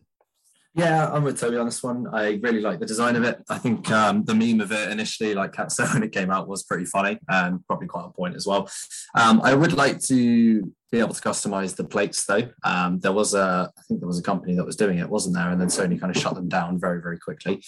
Yeah, 0.77 1.09
I'm 1.09 1.23
with 1.23 1.39
Toby 1.39 1.55
on 1.55 1.65
this 1.65 1.81
one. 1.81 2.05
I 2.11 2.37
really 2.43 2.59
like 2.59 2.79
the 2.79 2.85
design 2.85 3.15
of 3.15 3.23
it. 3.23 3.41
I 3.49 3.57
think 3.57 3.89
um, 3.91 4.25
the 4.25 4.35
meme 4.35 4.59
of 4.59 4.73
it 4.73 4.91
initially, 4.91 5.33
like 5.33 5.53
Kat 5.53 5.71
said 5.71 5.87
when 5.93 6.03
it 6.03 6.11
came 6.11 6.29
out, 6.29 6.49
was 6.49 6.63
pretty 6.63 6.83
funny 6.83 7.17
and 7.29 7.65
probably 7.65 7.87
quite 7.87 8.03
on 8.03 8.11
point 8.11 8.35
as 8.35 8.45
well. 8.45 8.69
Um, 9.15 9.39
I 9.41 9.53
would 9.53 9.71
like 9.71 10.01
to 10.03 10.73
be 10.91 10.99
able 10.99 11.13
to 11.13 11.21
customize 11.21 11.77
the 11.77 11.85
plates 11.85 12.25
though. 12.25 12.49
Um, 12.65 12.99
there 12.99 13.13
was 13.13 13.33
a, 13.33 13.71
I 13.77 13.81
think 13.87 14.01
there 14.01 14.07
was 14.07 14.19
a 14.19 14.23
company 14.23 14.53
that 14.55 14.65
was 14.65 14.75
doing 14.75 14.99
it, 14.99 15.09
wasn't 15.09 15.35
there? 15.35 15.49
And 15.49 15.61
then 15.61 15.69
Sony 15.69 15.97
kind 15.99 16.13
of 16.13 16.21
shut 16.21 16.35
them 16.35 16.49
down 16.49 16.77
very, 16.77 17.01
very 17.01 17.19
quickly. 17.19 17.63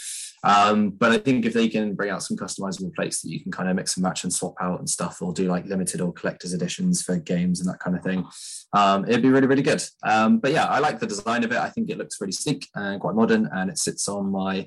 Um, 0.47 0.91
but 0.91 1.11
I 1.11 1.17
think 1.17 1.45
if 1.45 1.53
they 1.53 1.67
can 1.67 1.93
bring 1.93 2.09
out 2.09 2.23
some 2.23 2.37
customizable 2.37 2.95
plates 2.95 3.21
that 3.21 3.29
you 3.29 3.41
can 3.41 3.51
kind 3.51 3.69
of 3.69 3.75
mix 3.75 3.97
and 3.97 4.03
match 4.03 4.23
and 4.23 4.31
swap 4.31 4.55
out 4.61 4.79
and 4.79 4.89
stuff, 4.89 5.21
or 5.21 5.33
do 5.33 5.49
like 5.49 5.65
limited 5.65 5.99
or 5.99 6.13
collector's 6.13 6.53
editions 6.53 7.01
for 7.01 7.17
games 7.17 7.59
and 7.59 7.67
that 7.67 7.79
kind 7.79 7.97
of 7.97 8.01
thing, 8.01 8.25
um, 8.71 9.03
it'd 9.03 9.21
be 9.21 9.29
really, 9.29 9.47
really 9.47 9.61
good. 9.61 9.83
Um, 10.03 10.39
but 10.39 10.53
yeah, 10.53 10.65
I 10.65 10.79
like 10.79 10.99
the 10.99 11.05
design 11.05 11.43
of 11.43 11.51
it. 11.51 11.57
I 11.57 11.69
think 11.69 11.89
it 11.89 11.97
looks 11.97 12.21
really 12.21 12.31
sleek 12.31 12.65
and 12.75 13.01
quite 13.01 13.15
modern, 13.15 13.49
and 13.51 13.69
it 13.69 13.77
sits 13.77 14.07
on 14.07 14.31
my 14.31 14.65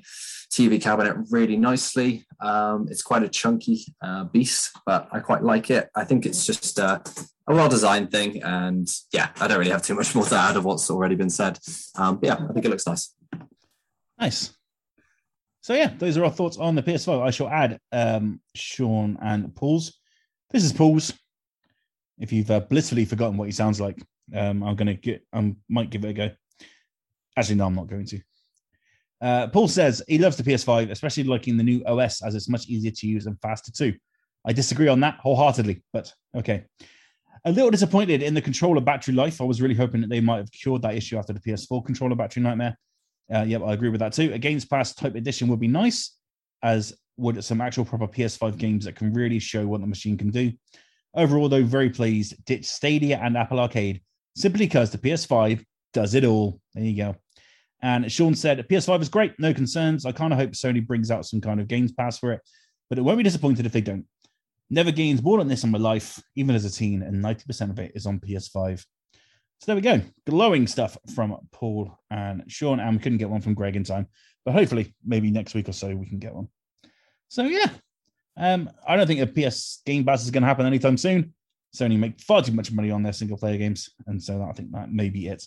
TV 0.51 0.79
cabinet 0.79 1.17
really 1.31 1.57
nicely. 1.57 2.25
Um, 2.41 2.87
it's 2.91 3.01
quite 3.01 3.23
a 3.23 3.29
chunky 3.29 3.83
uh, 4.03 4.25
beast, 4.25 4.77
but 4.85 5.09
I 5.11 5.19
quite 5.19 5.43
like 5.43 5.71
it. 5.71 5.89
I 5.95 6.03
think 6.03 6.27
it's 6.27 6.45
just 6.45 6.79
uh, 6.79 6.99
a 7.47 7.55
well 7.55 7.69
designed 7.69 8.11
thing, 8.11 8.43
and 8.43 8.87
yeah, 9.11 9.29
I 9.39 9.47
don't 9.47 9.57
really 9.57 9.71
have 9.71 9.81
too 9.81 9.95
much 9.95 10.13
more 10.13 10.25
to 10.25 10.35
add 10.35 10.57
of 10.57 10.63
what's 10.63 10.91
already 10.91 11.15
been 11.15 11.31
said. 11.31 11.57
Um, 11.95 12.17
but 12.17 12.27
yeah, 12.27 12.45
I 12.47 12.53
think 12.53 12.65
it 12.65 12.69
looks 12.69 12.85
nice. 12.85 13.15
Nice. 14.19 14.53
So 15.61 15.75
yeah, 15.75 15.93
those 15.97 16.17
are 16.17 16.25
our 16.25 16.31
thoughts 16.31 16.57
on 16.57 16.73
the 16.75 16.81
PS5. 16.81 17.21
I 17.21 17.29
shall 17.29 17.47
add 17.47 17.79
um, 17.91 18.41
Sean 18.55 19.17
and 19.21 19.55
Paul's. 19.55 19.99
This 20.49 20.63
is 20.63 20.73
Paul's. 20.73 21.13
If 22.17 22.33
you've 22.33 22.49
uh, 22.49 22.61
blissfully 22.61 23.05
forgotten 23.05 23.37
what 23.37 23.45
he 23.45 23.51
sounds 23.51 23.79
like, 23.79 24.01
um, 24.35 24.63
I'm 24.63 24.75
gonna 24.75 24.95
get. 24.95 25.25
I 25.31 25.55
might 25.69 25.91
give 25.91 26.03
it 26.03 26.09
a 26.09 26.13
go. 26.13 26.29
Actually, 27.37 27.55
no, 27.55 27.67
I'm 27.67 27.75
not 27.75 27.87
going 27.87 28.05
to. 28.07 28.19
Uh, 29.21 29.47
Paul 29.47 29.67
says 29.67 30.01
he 30.07 30.17
loves 30.17 30.35
the 30.35 30.43
PS5, 30.43 30.89
especially 30.89 31.23
liking 31.25 31.57
the 31.57 31.63
new 31.63 31.83
OS 31.85 32.23
as 32.23 32.33
it's 32.33 32.49
much 32.49 32.67
easier 32.67 32.91
to 32.91 33.07
use 33.07 33.27
and 33.27 33.39
faster 33.39 33.71
too. 33.71 33.93
I 34.45 34.53
disagree 34.53 34.87
on 34.87 34.99
that 35.01 35.19
wholeheartedly, 35.19 35.83
but 35.93 36.11
okay. 36.35 36.65
A 37.45 37.51
little 37.51 37.71
disappointed 37.71 38.23
in 38.23 38.33
the 38.33 38.41
controller 38.41 38.81
battery 38.81 39.13
life. 39.13 39.41
I 39.41 39.43
was 39.43 39.61
really 39.61 39.75
hoping 39.75 40.01
that 40.01 40.09
they 40.09 40.21
might 40.21 40.37
have 40.37 40.51
cured 40.51 40.81
that 40.81 40.95
issue 40.95 41.17
after 41.17 41.33
the 41.33 41.39
PS4 41.39 41.85
controller 41.85 42.15
battery 42.15 42.41
nightmare. 42.41 42.77
Uh, 43.33 43.43
yep, 43.43 43.61
I 43.63 43.73
agree 43.73 43.89
with 43.89 43.99
that 44.01 44.13
too. 44.13 44.31
A 44.33 44.37
Games 44.37 44.65
Pass 44.65 44.93
type 44.93 45.15
edition 45.15 45.47
would 45.47 45.59
be 45.59 45.67
nice, 45.67 46.17
as 46.63 46.93
would 47.17 47.43
some 47.43 47.61
actual 47.61 47.85
proper 47.85 48.07
PS5 48.07 48.57
games 48.57 48.85
that 48.85 48.95
can 48.95 49.13
really 49.13 49.39
show 49.39 49.65
what 49.65 49.81
the 49.81 49.87
machine 49.87 50.17
can 50.17 50.31
do. 50.31 50.51
Overall, 51.13 51.49
though, 51.49 51.63
very 51.63 51.89
pleased. 51.89 52.43
Ditch 52.45 52.65
Stadia 52.65 53.19
and 53.21 53.37
Apple 53.37 53.59
Arcade 53.59 54.01
simply 54.35 54.65
because 54.65 54.91
the 54.91 54.97
PS5 54.97 55.63
does 55.93 56.13
it 56.13 56.23
all. 56.23 56.59
There 56.73 56.83
you 56.83 56.97
go. 56.97 57.15
And 57.81 58.11
Sean 58.11 58.35
said, 58.35 58.65
PS5 58.69 59.01
is 59.01 59.09
great, 59.09 59.33
no 59.39 59.53
concerns. 59.53 60.05
I 60.05 60.11
kind 60.11 60.31
of 60.31 60.39
hope 60.39 60.51
Sony 60.51 60.85
brings 60.85 61.09
out 61.09 61.25
some 61.25 61.41
kind 61.41 61.59
of 61.59 61.67
Games 61.67 61.91
Pass 61.91 62.19
for 62.19 62.31
it. 62.31 62.41
but 62.89 62.97
it 62.97 63.01
won't 63.01 63.17
be 63.17 63.23
disappointed 63.23 63.65
if 63.65 63.71
they 63.71 63.81
don't. 63.81 64.05
Never 64.69 64.91
gained 64.91 65.23
more 65.23 65.37
than 65.37 65.47
this 65.47 65.63
in 65.63 65.71
my 65.71 65.79
life, 65.79 66.21
even 66.35 66.55
as 66.55 66.63
a 66.63 66.71
teen, 66.71 67.01
and 67.01 67.23
90% 67.23 67.69
of 67.69 67.79
it 67.79 67.91
is 67.95 68.05
on 68.05 68.19
PS5. 68.19 68.85
So 69.61 69.65
there 69.67 69.75
we 69.75 69.81
go. 69.83 70.01
Glowing 70.25 70.65
stuff 70.65 70.97
from 71.13 71.37
Paul 71.51 71.95
and 72.09 72.43
Sean. 72.47 72.79
And 72.79 72.95
we 72.95 72.99
couldn't 73.01 73.19
get 73.19 73.29
one 73.29 73.41
from 73.41 73.53
Greg 73.53 73.75
in 73.75 73.83
time, 73.83 74.07
but 74.43 74.55
hopefully, 74.55 74.95
maybe 75.05 75.29
next 75.29 75.53
week 75.53 75.69
or 75.69 75.73
so, 75.73 75.95
we 75.95 76.07
can 76.07 76.17
get 76.17 76.33
one. 76.33 76.47
So 77.27 77.43
yeah, 77.43 77.69
um, 78.37 78.71
I 78.87 78.97
don't 78.97 79.05
think 79.05 79.21
a 79.21 79.27
PS 79.27 79.83
Game 79.85 80.03
Pass 80.03 80.23
is 80.23 80.31
going 80.31 80.41
to 80.41 80.47
happen 80.47 80.65
anytime 80.65 80.97
soon. 80.97 81.35
Sony 81.75 81.95
make 81.95 82.19
far 82.19 82.41
too 82.41 82.53
much 82.53 82.71
money 82.71 82.89
on 82.89 83.03
their 83.03 83.13
single 83.13 83.37
player 83.37 83.57
games, 83.57 83.91
and 84.07 84.21
so 84.21 84.41
I 84.41 84.51
think 84.53 84.71
that 84.71 84.91
may 84.91 85.09
be 85.09 85.27
it. 85.27 85.45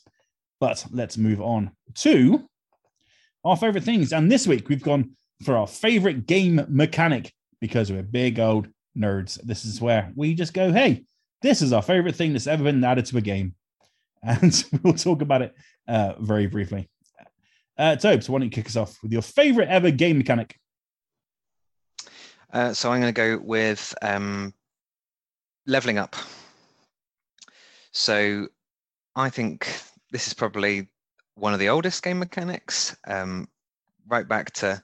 But 0.61 0.87
let's 0.93 1.19
move 1.19 1.41
on 1.41 1.73
to 1.97 2.49
our 3.45 3.57
favorite 3.57 3.83
things. 3.83 4.13
And 4.13 4.31
this 4.31 4.47
week 4.47 4.69
we've 4.69 4.81
gone 4.81 5.11
for 5.45 5.57
our 5.57 5.67
favorite 5.67 6.29
game 6.29 6.65
mechanic 6.69 7.33
because 7.61 7.91
we're 7.91 8.05
big 8.05 8.39
old 8.39 8.69
nerds. 8.97 9.43
This 9.43 9.65
is 9.65 9.81
where 9.81 10.13
we 10.15 10.35
just 10.35 10.55
go, 10.55 10.71
hey, 10.71 11.05
this 11.43 11.63
is 11.63 11.73
our 11.73 11.83
favorite 11.83 12.15
thing 12.15 12.33
that's 12.33 12.47
ever 12.47 12.63
been 12.63 12.85
added 12.85 13.07
to 13.07 13.19
a 13.19 13.21
game. 13.21 13.57
And 14.25 14.65
we'll 14.83 14.95
talk 14.95 15.23
about 15.23 15.43
it 15.43 15.55
uh, 15.87 16.15
very 16.19 16.47
briefly. 16.47 16.89
Uh, 17.77 17.97
Tobes, 17.97 18.29
why 18.29 18.39
don't 18.39 18.47
you 18.47 18.51
kick 18.51 18.67
us 18.67 18.77
off 18.77 19.03
with 19.03 19.13
your 19.13 19.23
favorite 19.23 19.69
ever 19.69 19.91
game 19.91 20.19
mechanic? 20.19 20.57
Uh, 22.53 22.73
so 22.73 22.93
I'm 22.93 23.01
going 23.01 23.13
to 23.13 23.21
go 23.21 23.39
with 23.43 23.95
um, 24.01 24.55
leveling 25.67 25.99
up. 25.99 26.15
So 27.91 28.49
I 29.17 29.29
think 29.29 29.69
this 30.13 30.29
is 30.29 30.35
probably 30.35 30.89
one 31.35 31.53
of 31.53 31.59
the 31.59 31.69
oldest 31.69 32.03
game 32.03 32.21
mechanics, 32.21 32.97
um, 33.09 33.49
right 34.07 34.29
back 34.29 34.53
to 34.53 34.83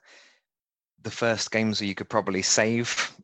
the 1.02 1.10
first 1.10 1.50
games 1.52 1.80
where 1.80 1.88
you 1.88 1.94
could 1.94 2.08
probably 2.08 2.42
save 2.42 3.16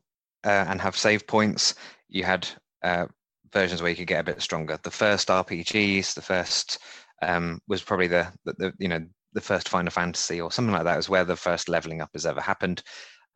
uh, 0.45 0.65
and 0.69 0.79
have 0.81 0.95
save 0.95 1.27
points. 1.27 1.75
You 2.07 2.23
had 2.23 2.47
uh, 2.83 3.07
versions 3.51 3.81
where 3.81 3.89
you 3.89 3.97
could 3.97 4.07
get 4.07 4.21
a 4.21 4.31
bit 4.31 4.41
stronger. 4.41 4.79
The 4.81 4.91
first 4.91 5.29
RPGs, 5.29 6.13
the 6.13 6.21
first 6.21 6.79
um, 7.21 7.59
was 7.67 7.81
probably 7.81 8.07
the, 8.07 8.31
the, 8.45 8.53
the, 8.53 8.73
you 8.79 8.87
know 8.87 9.05
the 9.33 9.41
first 9.41 9.69
Final 9.69 9.91
Fantasy 9.91 10.41
or 10.41 10.51
something 10.51 10.73
like 10.73 10.85
that 10.85 10.99
is 10.99 11.09
where 11.09 11.25
the 11.25 11.35
first 11.35 11.69
leveling 11.69 12.01
up 12.01 12.09
has 12.13 12.25
ever 12.25 12.41
happened. 12.41 12.81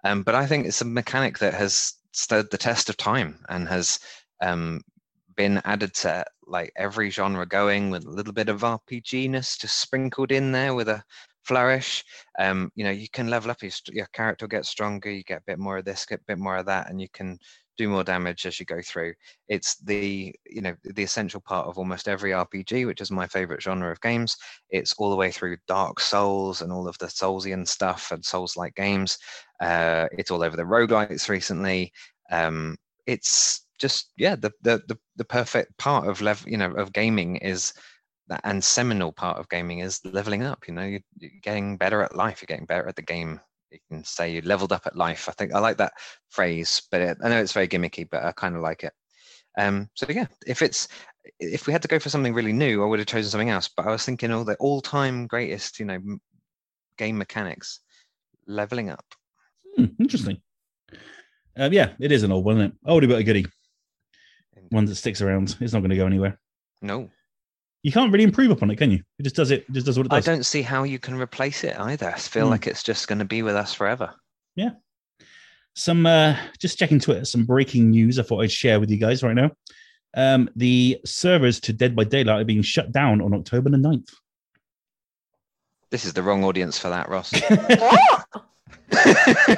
Um, 0.03 0.23
but 0.23 0.35
I 0.35 0.47
think 0.47 0.65
it's 0.65 0.81
a 0.81 0.85
mechanic 0.85 1.37
that 1.39 1.53
has 1.53 1.93
stood 2.11 2.49
the 2.49 2.57
test 2.57 2.89
of 2.89 2.97
time 2.97 3.39
and 3.49 3.67
has 3.67 3.99
um, 4.41 4.81
been 5.35 5.61
added 5.63 5.93
to 5.93 6.25
like 6.47 6.71
every 6.75 7.09
genre 7.09 7.45
going 7.45 7.89
with 7.89 8.05
a 8.05 8.09
little 8.09 8.33
bit 8.33 8.49
of 8.49 8.61
RPGness 8.61 9.59
just 9.59 9.79
sprinkled 9.79 10.31
in 10.31 10.51
there 10.51 10.73
with 10.73 10.89
a 10.89 11.03
flourish. 11.43 12.03
Um, 12.39 12.71
you 12.75 12.83
know, 12.83 12.91
you 12.91 13.07
can 13.09 13.29
level 13.29 13.51
up 13.51 13.61
your, 13.61 13.71
your 13.91 14.07
character, 14.07 14.47
get 14.47 14.65
stronger, 14.65 15.09
you 15.11 15.23
get 15.23 15.39
a 15.39 15.45
bit 15.47 15.59
more 15.59 15.77
of 15.77 15.85
this, 15.85 16.05
get 16.05 16.19
a 16.19 16.25
bit 16.27 16.37
more 16.39 16.57
of 16.57 16.65
that, 16.65 16.89
and 16.89 16.99
you 17.01 17.07
can 17.13 17.39
do 17.77 17.89
more 17.89 18.03
damage 18.03 18.45
as 18.45 18.59
you 18.59 18.65
go 18.65 18.81
through. 18.81 19.13
It's 19.47 19.75
the 19.77 20.33
you 20.45 20.61
know 20.61 20.75
the 20.83 21.03
essential 21.03 21.41
part 21.41 21.67
of 21.67 21.77
almost 21.77 22.07
every 22.07 22.31
RPG, 22.31 22.85
which 22.85 23.01
is 23.01 23.11
my 23.11 23.27
favorite 23.27 23.61
genre 23.61 23.91
of 23.91 24.01
games. 24.01 24.35
It's 24.69 24.93
all 24.97 25.09
the 25.09 25.15
way 25.15 25.31
through 25.31 25.57
Dark 25.67 25.99
Souls 25.99 26.61
and 26.61 26.71
all 26.71 26.87
of 26.87 26.97
the 26.99 27.07
Soulsian 27.07 27.67
stuff 27.67 28.11
and 28.11 28.23
Souls-like 28.23 28.75
games. 28.75 29.17
Uh, 29.59 30.07
it's 30.11 30.31
all 30.31 30.43
over 30.43 30.57
the 30.57 30.63
roguelites 30.63 31.29
recently. 31.29 31.91
Um, 32.31 32.77
it's 33.07 33.65
just 33.79 34.11
yeah, 34.17 34.35
the, 34.35 34.51
the 34.61 34.81
the 34.87 34.97
the 35.15 35.25
perfect 35.25 35.77
part 35.77 36.07
of 36.07 36.21
level 36.21 36.49
you 36.49 36.57
know 36.57 36.71
of 36.73 36.93
gaming 36.93 37.37
is 37.37 37.73
and 38.43 38.63
seminal 38.63 39.11
part 39.11 39.37
of 39.37 39.49
gaming 39.49 39.79
is 39.79 39.99
leveling 40.05 40.43
up. 40.43 40.67
You 40.67 40.73
know, 40.73 40.85
you're, 40.85 41.01
you're 41.17 41.31
getting 41.41 41.77
better 41.77 42.01
at 42.01 42.15
life. 42.15 42.41
You're 42.41 42.47
getting 42.47 42.65
better 42.65 42.87
at 42.87 42.95
the 42.95 43.01
game 43.01 43.41
you 43.71 43.79
can 43.89 44.03
say 44.03 44.31
you 44.31 44.41
leveled 44.41 44.71
up 44.71 44.85
at 44.85 44.95
life. 44.95 45.29
I 45.29 45.31
think 45.33 45.53
I 45.53 45.59
like 45.59 45.77
that 45.77 45.93
phrase, 46.29 46.81
but 46.91 47.01
it, 47.01 47.17
I 47.23 47.29
know 47.29 47.41
it's 47.41 47.53
very 47.53 47.67
gimmicky, 47.67 48.07
but 48.09 48.23
I 48.23 48.31
kind 48.31 48.55
of 48.55 48.61
like 48.61 48.83
it. 48.83 48.93
Um, 49.57 49.89
so 49.95 50.05
yeah, 50.09 50.27
if 50.45 50.61
it's 50.61 50.87
if 51.39 51.67
we 51.67 51.73
had 51.73 51.81
to 51.81 51.87
go 51.87 51.99
for 51.99 52.09
something 52.09 52.33
really 52.33 52.53
new, 52.53 52.83
I 52.83 52.87
would 52.87 52.99
have 52.99 53.07
chosen 53.07 53.31
something 53.31 53.49
else. 53.49 53.69
But 53.75 53.87
I 53.87 53.91
was 53.91 54.05
thinking 54.05 54.31
all 54.31 54.43
the 54.43 54.55
all-time 54.55 55.27
greatest, 55.27 55.79
you 55.79 55.85
know, 55.85 55.99
game 56.97 57.17
mechanics, 57.17 57.79
leveling 58.47 58.89
up. 58.89 59.05
Hmm, 59.75 59.85
interesting. 59.99 60.41
Um, 61.57 61.73
yeah, 61.73 61.93
it 61.99 62.11
is 62.11 62.23
an 62.23 62.31
old 62.31 62.45
one, 62.45 62.57
isn't 62.57 62.71
it? 62.71 62.87
Oldie 62.87 63.09
but 63.09 63.19
a 63.19 63.23
goodie. 63.23 63.45
One 64.69 64.85
that 64.85 64.95
sticks 64.95 65.21
around. 65.21 65.57
It's 65.59 65.73
not 65.73 65.79
going 65.79 65.89
to 65.89 65.97
go 65.97 66.05
anywhere. 66.05 66.39
No 66.81 67.09
you 67.83 67.91
can't 67.91 68.11
really 68.11 68.23
improve 68.23 68.51
upon 68.51 68.69
it, 68.69 68.75
can 68.75 68.91
you? 68.91 69.01
It 69.17 69.23
just 69.23 69.35
does 69.35 69.51
it. 69.51 69.65
it 69.67 69.71
just 69.71 69.85
does 69.85 69.97
what 69.97 70.05
it 70.05 70.09
does. 70.09 70.27
I 70.27 70.31
don't 70.31 70.45
see 70.45 70.61
how 70.61 70.83
you 70.83 70.99
can 70.99 71.15
replace 71.15 71.63
it 71.63 71.79
either. 71.79 72.09
I 72.09 72.19
feel 72.19 72.47
mm. 72.47 72.51
like 72.51 72.67
it's 72.67 72.83
just 72.83 73.07
going 73.07 73.19
to 73.19 73.25
be 73.25 73.41
with 73.41 73.55
us 73.55 73.73
forever. 73.73 74.13
Yeah. 74.55 74.71
Some 75.73 76.05
uh, 76.05 76.37
just 76.59 76.77
checking 76.77 76.99
Twitter. 76.99 77.25
Some 77.25 77.45
breaking 77.45 77.89
news. 77.89 78.19
I 78.19 78.23
thought 78.23 78.41
I'd 78.41 78.51
share 78.51 78.79
with 78.79 78.89
you 78.89 78.97
guys 78.97 79.23
right 79.23 79.35
now. 79.35 79.51
Um, 80.13 80.49
the 80.55 80.99
servers 81.05 81.59
to 81.61 81.73
Dead 81.73 81.95
by 81.95 82.03
Daylight 82.03 82.41
are 82.41 82.45
being 82.45 82.61
shut 82.61 82.91
down 82.91 83.21
on 83.21 83.33
October 83.33 83.69
the 83.69 83.77
9th. 83.77 84.09
This 85.89 86.05
is 86.05 86.13
the 86.13 86.23
wrong 86.23 86.43
audience 86.43 86.77
for 86.77 86.89
that, 86.89 87.09
Ross. 87.09 87.31
what? 87.49 88.25
are 88.93 89.09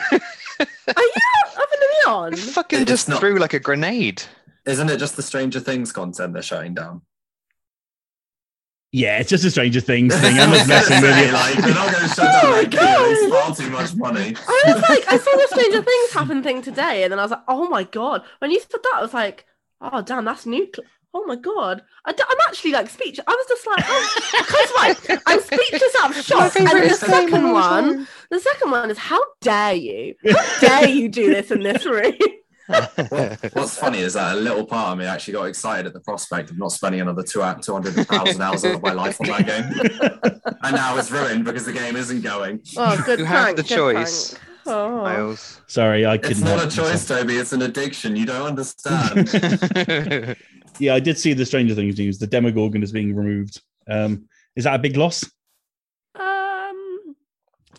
you 0.10 1.12
having 1.56 1.80
me 1.80 2.04
on? 2.08 2.36
fucking 2.36 2.86
just 2.86 3.10
not... 3.10 3.20
threw 3.20 3.38
like 3.38 3.54
a 3.54 3.60
grenade. 3.60 4.24
Isn't 4.66 4.90
it 4.90 4.98
just 4.98 5.16
the 5.16 5.24
Stranger 5.24 5.60
Things 5.60 5.92
content 5.92 6.34
they're 6.34 6.42
shutting 6.42 6.74
down? 6.74 7.02
Yeah, 8.94 9.18
it's 9.18 9.32
just 9.32 9.44
a 9.44 9.50
Stranger 9.50 9.80
Things 9.82 10.16
thing. 10.16 10.38
I'm 10.40 10.52
just 10.54 10.68
messing 10.68 11.02
with 11.02 11.18
you. 11.18 11.34
Like, 11.34 11.56
they're 11.56 11.74
not 11.74 11.92
going 11.92 12.08
to 12.08 12.14
shut 12.14 12.18
down 12.18 12.46
oh 12.46 12.62
that 12.62 12.70
game. 12.70 12.80
It's 12.84 13.34
far 13.34 13.56
too 13.56 13.72
much 13.72 13.96
money. 13.96 14.36
I 14.48 14.62
was 14.68 14.82
like, 14.88 15.12
I 15.12 15.18
saw 15.18 15.32
the 15.32 15.48
Stranger 15.52 15.82
Things 15.82 16.14
happen 16.14 16.44
thing 16.44 16.62
today, 16.62 17.02
and 17.02 17.12
then 17.12 17.18
I 17.18 17.24
was 17.24 17.32
like, 17.32 17.42
oh 17.48 17.68
my 17.68 17.86
god. 17.86 18.22
When 18.38 18.52
you 18.52 18.60
said 18.60 18.70
that, 18.84 18.94
I 18.96 19.02
was 19.02 19.14
like, 19.14 19.46
oh 19.82 20.04
damn, 20.04 20.26
that's 20.26 20.46
nuclear. 20.46 20.88
Oh 21.16 21.24
my 21.26 21.36
god! 21.36 21.84
I 22.06 22.12
am 22.12 22.38
actually 22.48 22.72
like 22.72 22.90
speech. 22.90 23.20
I 23.28 23.32
was 23.32 23.46
just 23.48 23.68
like, 23.68 23.84
oh, 23.88 24.74
like 25.10 25.22
I'm 25.28 25.40
speechless 25.42 25.96
out 26.00 26.10
of 26.10 26.24
shock. 26.24 26.56
And 26.56 26.68
the 26.68 26.96
second 26.96 27.52
one, 27.52 28.08
the 28.32 28.40
second 28.40 28.72
one 28.72 28.90
is, 28.90 28.98
how 28.98 29.22
dare 29.42 29.74
you? 29.74 30.16
How 30.28 30.60
dare 30.60 30.90
you 30.90 31.10
do 31.10 31.34
this 31.34 31.52
in 31.52 31.62
this 31.62 31.86
room? 31.86 32.14
What's 32.68 33.78
funny 33.78 34.00
is 34.00 34.14
that 34.14 34.38
a 34.38 34.40
little 34.40 34.66
part 34.66 34.94
of 34.94 34.98
me 34.98 35.06
actually 35.06 35.34
got 35.34 35.46
excited 35.46 35.86
at 35.86 35.94
the 35.94 36.00
prospect 36.00 36.50
of 36.50 36.58
not 36.58 36.72
spending 36.72 37.02
another 37.02 37.24
two 37.24 37.42
two 37.62 37.74
hundred 37.74 37.94
thousand 38.08 38.42
hours 38.42 38.64
of 38.64 38.82
my 38.82 38.94
life 38.94 39.20
on 39.20 39.28
that 39.28 39.46
game, 39.46 40.42
and 40.64 40.76
now 40.76 40.98
it's 40.98 41.12
ruined 41.12 41.44
because 41.46 41.66
the 41.66 41.74
game 41.74 41.96
isn't 41.96 42.22
going. 42.22 42.62
Oh, 42.78 43.02
good. 43.06 43.20
You 43.20 43.26
have 43.26 43.56
the 43.56 43.64
choice. 43.64 44.36
Oh. 44.66 45.02
Miles. 45.02 45.62
Sorry, 45.68 46.06
I 46.06 46.18
couldn't. 46.18 46.32
It's 46.32 46.42
not 46.42 46.60
a 46.60 46.74
choice, 46.74 47.10
myself. 47.10 47.22
Toby. 47.22 47.36
It's 47.36 47.54
an 47.54 47.64
addiction. 47.64 48.16
You 48.16 48.26
don't 48.26 48.46
understand. 48.46 50.38
yeah, 50.80 50.96
I 50.96 51.00
did 51.00 51.18
see 51.18 51.34
the 51.34 51.46
Stranger 51.46 51.76
Things 51.76 51.98
news. 51.98 52.18
The 52.18 52.28
Demogorgon 52.28 52.82
is 52.82 52.92
being 52.92 53.14
removed. 53.16 53.62
Um, 53.90 54.30
is 54.56 54.64
that 54.64 54.76
a 54.76 54.80
big 54.80 54.96
loss? 54.96 55.30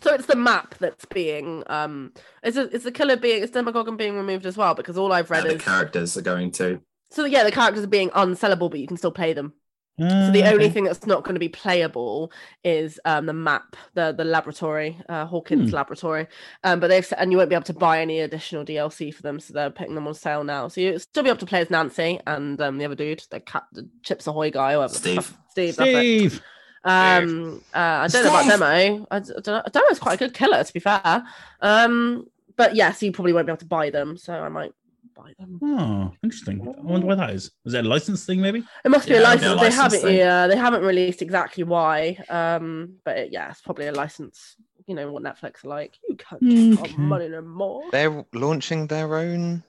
So 0.05 0.13
it's 0.13 0.27
the 0.27 0.35
map 0.35 0.75
that's 0.77 1.05
being 1.05 1.63
um 1.65 2.13
is 2.43 2.57
it 2.57 2.71
is 2.71 2.83
the 2.83 2.91
killer 2.91 3.17
being 3.17 3.41
is 3.41 3.49
Demogorgon 3.49 3.97
being 3.97 4.15
removed 4.15 4.45
as 4.45 4.55
well? 4.55 4.75
Because 4.75 4.99
all 4.99 5.11
I've 5.11 5.31
read 5.31 5.45
yeah, 5.45 5.53
is 5.53 5.57
the 5.57 5.63
characters 5.63 6.15
are 6.15 6.21
going 6.21 6.51
to. 6.51 6.79
So 7.09 7.25
yeah, 7.25 7.43
the 7.43 7.51
characters 7.51 7.83
are 7.83 7.87
being 7.87 8.11
unsellable, 8.11 8.69
but 8.69 8.79
you 8.79 8.85
can 8.85 8.97
still 8.97 9.11
play 9.11 9.33
them. 9.33 9.53
So 9.97 10.29
the 10.31 10.43
only 10.43 10.69
thing 10.69 10.83
that's 10.83 11.07
not 11.07 11.23
going 11.23 11.35
to 11.35 11.39
be 11.39 11.47
playable 11.47 12.31
is 12.65 12.99
um, 13.05 13.25
the 13.25 13.33
map, 13.33 13.77
the 13.95 14.13
the 14.15 14.25
laboratory, 14.25 15.01
uh, 15.09 15.25
Hawkins 15.25 15.69
hmm. 15.71 15.75
laboratory. 15.75 16.27
Um, 16.63 16.79
but 16.79 16.89
they've 16.89 17.11
and 17.17 17.31
you 17.31 17.39
won't 17.39 17.49
be 17.49 17.55
able 17.55 17.63
to 17.63 17.73
buy 17.73 17.99
any 17.99 18.19
additional 18.19 18.63
DLC 18.63 19.11
for 19.11 19.23
them, 19.23 19.39
so 19.39 19.53
they're 19.53 19.71
putting 19.71 19.95
them 19.95 20.05
on 20.05 20.13
sale 20.13 20.43
now. 20.43 20.67
So 20.67 20.81
you 20.81 20.99
still 20.99 21.23
be 21.23 21.29
able 21.29 21.39
to 21.39 21.45
play 21.47 21.61
as 21.61 21.71
Nancy 21.71 22.19
and 22.27 22.61
um, 22.61 22.77
the 22.77 22.85
other 22.85 22.95
dude, 22.95 23.23
the 23.31 23.39
cat, 23.39 23.63
the 23.71 23.89
Chips 24.03 24.27
Ahoy 24.27 24.51
guy, 24.51 24.77
whatever. 24.77 24.93
Steve. 24.93 25.35
Steve. 25.49 25.73
Steve. 25.73 26.43
Um, 26.85 27.63
uh, 27.73 27.77
I 27.79 28.07
don't 28.07 28.23
know 28.23 28.29
about 28.29 28.47
demo. 28.47 29.07
I, 29.09 29.19
don't 29.19 29.47
know. 29.47 29.63
Demo 29.71 29.85
is 29.89 29.99
quite 29.99 30.13
a 30.13 30.17
good 30.17 30.33
killer, 30.33 30.63
to 30.63 30.73
be 30.73 30.79
fair. 30.79 31.25
Um, 31.61 32.27
but 32.55 32.75
yes, 32.75 33.01
you 33.01 33.11
probably 33.11 33.33
won't 33.33 33.47
be 33.47 33.51
able 33.51 33.57
to 33.57 33.65
buy 33.65 33.89
them, 33.89 34.17
so 34.17 34.33
I 34.33 34.49
might 34.49 34.71
buy 35.15 35.33
them. 35.39 35.59
Oh, 35.63 36.13
interesting. 36.23 36.61
I 36.61 36.81
wonder 36.81 37.07
why 37.07 37.15
that 37.15 37.31
is. 37.31 37.51
Is 37.65 37.73
that 37.73 37.85
a 37.85 37.87
license 37.87 38.25
thing? 38.25 38.39
Maybe 38.39 38.63
it 38.83 38.89
must 38.89 39.07
be 39.07 39.15
a 39.15 39.21
license. 39.21 39.51
A 39.51 39.55
license 39.55 39.75
they 39.75 39.81
haven't. 39.81 40.01
Thing. 40.01 40.17
Yeah, 40.17 40.47
they 40.47 40.57
haven't 40.57 40.83
released 40.83 41.21
exactly 41.23 41.63
why. 41.63 42.17
Um, 42.29 42.97
but 43.03 43.17
it, 43.17 43.31
yeah, 43.31 43.49
it's 43.49 43.61
probably 43.61 43.87
a 43.87 43.91
license. 43.91 44.55
You 44.85 44.93
know 44.93 45.11
what 45.11 45.23
Netflix 45.23 45.65
are 45.65 45.69
like. 45.69 45.97
You 46.07 46.15
can't 46.15 46.79
okay. 46.79 46.95
money 46.97 47.27
no 47.29 47.41
more. 47.41 47.83
They're 47.91 48.23
launching 48.33 48.85
their 48.85 49.15
own 49.15 49.63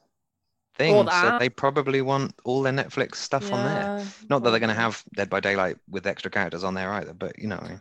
thing. 0.77 1.09
So 1.09 1.37
they 1.39 1.49
probably 1.49 2.03
want 2.03 2.35
all 2.45 2.63
their 2.63 2.73
Netflix 2.73 3.17
stuff 3.17 3.49
yeah. 3.49 3.55
on 3.55 3.65
there. 3.65 4.07
Not 4.29 4.43
that 4.43 4.51
they're 4.51 4.61
going 4.61 4.75
to 4.75 4.81
have 4.81 5.03
Dead 5.15 5.31
by 5.31 5.41
Daylight 5.41 5.77
with 5.89 6.07
extra 6.07 6.31
characters 6.31 6.65
on 6.65 6.75
there 6.75 6.91
either, 6.93 7.13
but 7.13 7.39
you 7.39 7.49
know. 7.49 7.79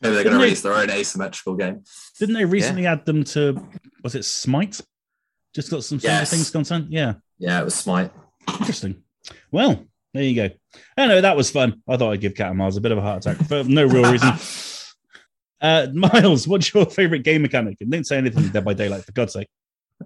Maybe 0.00 0.14
they're 0.14 0.24
going 0.24 0.36
to 0.36 0.42
release 0.42 0.62
their 0.62 0.74
own 0.74 0.90
asymmetrical 0.90 1.54
game. 1.54 1.84
Didn't 2.18 2.34
they 2.34 2.44
recently 2.44 2.82
yeah. 2.84 2.92
add 2.92 3.06
them 3.06 3.22
to? 3.24 3.64
Was 4.02 4.16
it 4.16 4.24
Smite? 4.24 4.80
Just 5.54 5.70
got 5.70 5.84
some 5.84 6.00
yes. 6.02 6.30
things 6.30 6.50
content. 6.50 6.88
Yeah. 6.90 7.14
Yeah, 7.38 7.60
it 7.60 7.64
was 7.64 7.74
Smite. 7.74 8.10
Interesting. 8.48 9.02
Well, 9.52 9.84
there 10.12 10.22
you 10.24 10.34
go. 10.34 10.54
I 10.96 11.06
know 11.06 11.20
that 11.20 11.36
was 11.36 11.50
fun. 11.50 11.82
I 11.88 11.96
thought 11.96 12.12
I'd 12.12 12.20
give 12.20 12.34
Kat 12.34 12.48
and 12.48 12.58
Mars 12.58 12.76
a 12.76 12.80
bit 12.80 12.92
of 12.92 12.98
a 12.98 13.00
heart 13.00 13.24
attack 13.24 13.46
for 13.46 13.62
no 13.64 13.84
real 13.84 14.10
reason. 14.10 14.32
uh, 15.60 15.86
Miles, 15.92 16.48
what's 16.48 16.72
your 16.74 16.86
favorite 16.86 17.22
game 17.22 17.42
mechanic? 17.42 17.76
And 17.80 17.90
didn't 17.90 18.06
say 18.06 18.18
anything 18.18 18.48
Dead 18.48 18.64
by 18.64 18.74
Daylight, 18.74 19.04
for 19.04 19.12
God's 19.12 19.34
sake. 19.34 19.48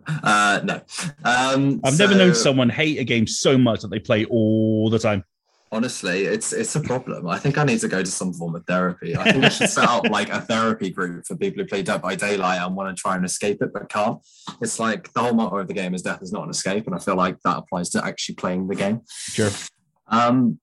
Uh, 0.06 0.60
no. 0.64 0.80
Um, 1.24 1.80
I've 1.84 1.98
never 1.98 2.14
known 2.14 2.34
someone 2.34 2.68
hate 2.68 2.98
a 2.98 3.04
game 3.04 3.26
so 3.26 3.56
much 3.56 3.82
that 3.82 3.88
they 3.88 3.98
play 3.98 4.24
all 4.26 4.90
the 4.90 4.98
time. 4.98 5.24
Honestly, 5.72 6.24
it's 6.24 6.52
it's 6.52 6.76
a 6.76 6.80
problem. 6.80 7.26
I 7.26 7.36
think 7.36 7.58
I 7.58 7.64
need 7.64 7.80
to 7.80 7.88
go 7.88 8.00
to 8.00 8.10
some 8.10 8.32
form 8.32 8.54
of 8.54 8.64
therapy. 8.64 9.16
I 9.16 9.32
think 9.32 9.44
I 9.44 9.48
should 9.48 9.68
set 9.68 9.88
up 9.88 10.08
like 10.08 10.28
a 10.28 10.40
therapy 10.40 10.88
group 10.88 11.26
for 11.26 11.34
people 11.34 11.62
who 11.62 11.68
play 11.68 11.82
Dead 11.82 12.00
by 12.00 12.14
Daylight 12.14 12.60
and 12.60 12.76
want 12.76 12.96
to 12.96 13.00
try 13.00 13.16
and 13.16 13.24
escape 13.24 13.60
it 13.60 13.72
but 13.72 13.88
can't. 13.88 14.20
It's 14.60 14.78
like 14.78 15.12
the 15.14 15.20
whole 15.20 15.32
motto 15.32 15.58
of 15.58 15.66
the 15.66 15.74
game 15.74 15.92
is 15.92 16.02
death 16.02 16.22
is 16.22 16.32
not 16.32 16.44
an 16.44 16.50
escape, 16.50 16.86
and 16.86 16.94
I 16.94 17.00
feel 17.00 17.16
like 17.16 17.40
that 17.40 17.56
applies 17.56 17.90
to 17.90 18.04
actually 18.04 18.36
playing 18.36 18.68
the 18.68 18.76
game. 18.76 19.00
Sure. 19.08 19.50
Um, 20.06 20.60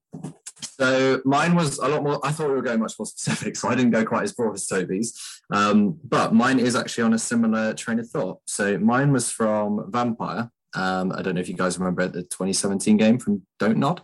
so 0.64 1.22
mine 1.26 1.56
was 1.56 1.78
a 1.80 1.88
lot 1.88 2.04
more. 2.04 2.20
I 2.26 2.32
thought 2.32 2.48
we 2.50 2.56
were 2.56 2.62
going 2.62 2.80
much 2.80 2.94
more 3.00 3.06
specific, 3.06 3.56
so 3.58 3.70
I 3.70 3.76
didn't 3.76 3.92
go 3.92 4.06
quite 4.06 4.24
as 4.24 4.34
broad 4.34 4.54
as 4.54 4.68
Toby's. 4.68 5.20
Um, 5.52 6.00
but 6.04 6.34
mine 6.34 6.60
is 6.60 6.76
actually 6.76 7.04
on 7.06 7.14
a 7.14 7.20
similar 7.20 7.74
train 7.74 8.00
of 8.00 8.10
thought. 8.10 8.40
So 8.46 8.78
mine 8.78 9.12
was 9.12 9.30
from 9.32 9.92
Vampyr. 9.92 10.50
Um, 10.74 11.12
I 11.12 11.22
don't 11.22 11.36
know 11.36 11.42
if 11.42 11.50
you 11.50 11.56
guys 11.56 11.78
remember 11.78 12.08
the 12.08 12.24
2017 12.24 12.98
game 12.98 13.20
from 13.20 13.46
Don't 13.60 13.78
Nod. 13.78 14.02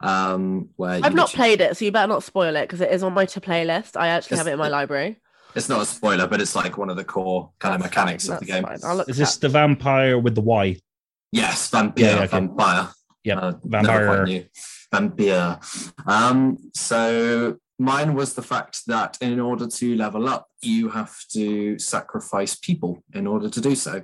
Um, 0.00 0.68
where 0.76 1.00
I've 1.02 1.14
not 1.14 1.30
played 1.30 1.60
it, 1.60 1.76
so 1.76 1.84
you 1.84 1.90
better 1.92 2.06
not 2.06 2.22
spoil 2.22 2.54
it 2.54 2.62
because 2.62 2.80
it 2.82 2.92
is 2.92 3.02
on 3.02 3.14
my 3.14 3.24
to 3.26 3.40
play 3.40 3.64
list. 3.64 3.96
I 3.96 4.08
actually 4.08 4.36
Yes, 4.36 4.38
have 4.40 4.46
it 4.48 4.52
in 4.52 4.58
my 4.58 4.68
library. 4.68 5.16
It's 5.54 5.70
not 5.70 5.80
a 5.80 5.86
spoiler, 5.86 6.26
but 6.26 6.40
it's 6.42 6.54
like 6.54 6.76
one 6.76 6.90
of 6.90 6.96
the 6.96 7.04
core 7.04 7.50
kind 7.58 7.74
of 7.74 7.80
mechanics 7.80 8.26
fine, 8.26 8.34
of 8.34 8.40
the 8.40 8.46
game. 8.46 8.62
fine. 8.62 8.78
I'll 8.84 8.96
look 8.96 9.08
Is 9.08 9.18
at 9.18 9.22
this 9.22 9.36
the 9.38 9.48
vampire 9.48 10.18
with 10.18 10.34
the 10.34 10.42
Y? 10.42 10.76
Yes, 11.32 11.70
vampire, 11.70 12.04
Yeah, 12.04 12.14
yeah, 12.16 12.22
okay. 12.24 12.36
vampire. 12.36 12.88
Yep, 13.24 13.38
Uh, 13.42 13.52
vampire. 13.64 14.48
Vampyr. 14.92 15.60
Um, 16.06 16.58
so 16.74 17.56
mine 17.78 18.14
was 18.14 18.34
the 18.34 18.42
fact 18.42 18.86
that 18.86 19.18
in 19.20 19.40
order 19.40 19.66
to 19.66 19.96
level 19.96 20.28
up, 20.28 20.48
you 20.62 20.88
have 20.88 21.14
to 21.32 21.78
sacrifice 21.78 22.56
people 22.56 23.02
in 23.12 23.26
order 23.26 23.48
to 23.48 23.60
do 23.60 23.74
so. 23.74 24.02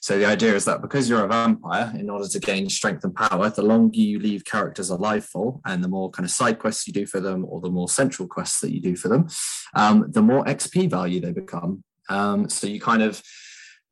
So 0.00 0.18
the 0.18 0.26
idea 0.26 0.56
is 0.56 0.64
that 0.64 0.82
because 0.82 1.08
you're 1.08 1.24
a 1.24 1.28
vampire, 1.28 1.92
in 1.96 2.10
order 2.10 2.26
to 2.26 2.40
gain 2.40 2.68
strength 2.68 3.04
and 3.04 3.14
power, 3.14 3.50
the 3.50 3.62
longer 3.62 3.96
you 3.96 4.18
leave 4.18 4.44
characters 4.44 4.90
alive 4.90 5.24
for, 5.24 5.60
and 5.64 5.82
the 5.82 5.88
more 5.88 6.10
kind 6.10 6.24
of 6.24 6.32
side 6.32 6.58
quests 6.58 6.88
you 6.88 6.92
do 6.92 7.06
for 7.06 7.20
them, 7.20 7.44
or 7.48 7.60
the 7.60 7.70
more 7.70 7.88
central 7.88 8.26
quests 8.26 8.60
that 8.60 8.72
you 8.72 8.80
do 8.80 8.96
for 8.96 9.06
them, 9.06 9.28
um, 9.74 10.06
the 10.08 10.22
more 10.22 10.44
XP 10.44 10.90
value 10.90 11.20
they 11.20 11.30
become. 11.30 11.84
Um, 12.08 12.48
so 12.48 12.66
you 12.66 12.80
kind 12.80 13.02
of 13.02 13.22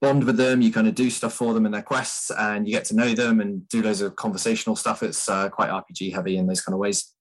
bond 0.01 0.25
with 0.25 0.37
them, 0.37 0.63
you 0.63 0.73
kind 0.73 0.89
of 0.89 0.95
do 0.95 1.11
stuff 1.11 1.35
for 1.35 1.55
them 1.55 1.67
in 1.67 1.73
their 1.73 1.83
quests, 1.83 2.31
and 2.31 2.67
you 2.67 2.73
get 2.73 2.85
to 2.87 2.97
know 2.97 3.15
them 3.15 3.41
and 3.41 3.69
do 3.69 3.83
loads 3.83 4.01
of 4.01 4.17
conversational 4.17 4.77
stuff. 4.77 5.03
It's 5.03 5.29
uh, 5.29 5.49
quite 5.49 5.71
RPG 5.71 6.13
heavy 6.15 6.37
in 6.37 6.47
those 6.47 6.63
kind 6.63 6.75
of 6.75 6.81
ways. 6.81 7.15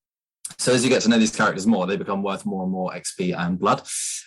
So 0.57 0.73
as 0.73 0.83
you 0.83 0.89
get 0.89 1.01
to 1.03 1.09
know 1.09 1.19
these 1.19 1.35
characters 1.35 1.67
more, 1.67 1.85
they 1.85 1.97
become 1.97 2.23
worth 2.23 2.45
more 2.45 2.63
and 2.63 2.71
more 2.71 2.91
XP 2.91 3.37
and 3.37 3.59
blood, 3.59 3.83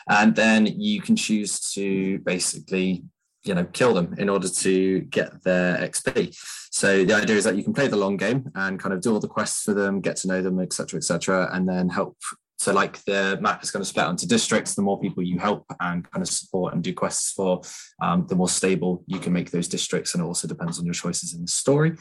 and 0.08 0.36
then 0.36 0.66
you 0.66 1.00
can 1.00 1.16
choose 1.16 1.60
to 1.72 2.18
basically, 2.20 3.04
you 3.44 3.54
know, 3.54 3.64
kill 3.64 3.94
them 3.94 4.14
in 4.18 4.28
order 4.28 4.48
to 4.48 5.00
get 5.00 5.42
their 5.42 5.76
XP. 5.78 6.36
So 6.70 7.04
the 7.04 7.14
idea 7.14 7.36
is 7.36 7.44
that 7.44 7.56
you 7.56 7.64
can 7.64 7.74
play 7.74 7.88
the 7.88 7.96
long 7.96 8.16
game 8.16 8.50
and 8.54 8.78
kind 8.78 8.94
of 8.94 9.00
do 9.00 9.12
all 9.12 9.20
the 9.20 9.28
quests 9.28 9.64
for 9.64 9.74
them, 9.74 10.00
get 10.00 10.16
to 10.16 10.28
know 10.28 10.42
them, 10.42 10.60
etc., 10.60 10.98
etc., 10.98 11.50
and 11.52 11.68
then 11.68 11.88
help. 11.88 12.16
So 12.62 12.72
like 12.72 13.02
the 13.06 13.38
map 13.40 13.60
is 13.64 13.72
going 13.72 13.82
to 13.82 13.88
split 13.88 14.06
onto 14.06 14.24
districts. 14.24 14.76
The 14.76 14.82
more 14.82 15.00
people 15.00 15.20
you 15.20 15.40
help 15.40 15.66
and 15.80 16.08
kind 16.08 16.22
of 16.22 16.28
support 16.28 16.74
and 16.74 16.80
do 16.80 16.94
quests 16.94 17.32
for, 17.32 17.60
um, 18.00 18.24
the 18.28 18.36
more 18.36 18.48
stable 18.48 19.02
you 19.08 19.18
can 19.18 19.32
make 19.32 19.50
those 19.50 19.66
districts, 19.66 20.14
and 20.14 20.22
it 20.22 20.26
also 20.26 20.46
depends 20.46 20.78
on 20.78 20.84
your 20.84 20.94
choices 20.94 21.34
in 21.34 21.42
the 21.42 21.48
story. 21.48 21.94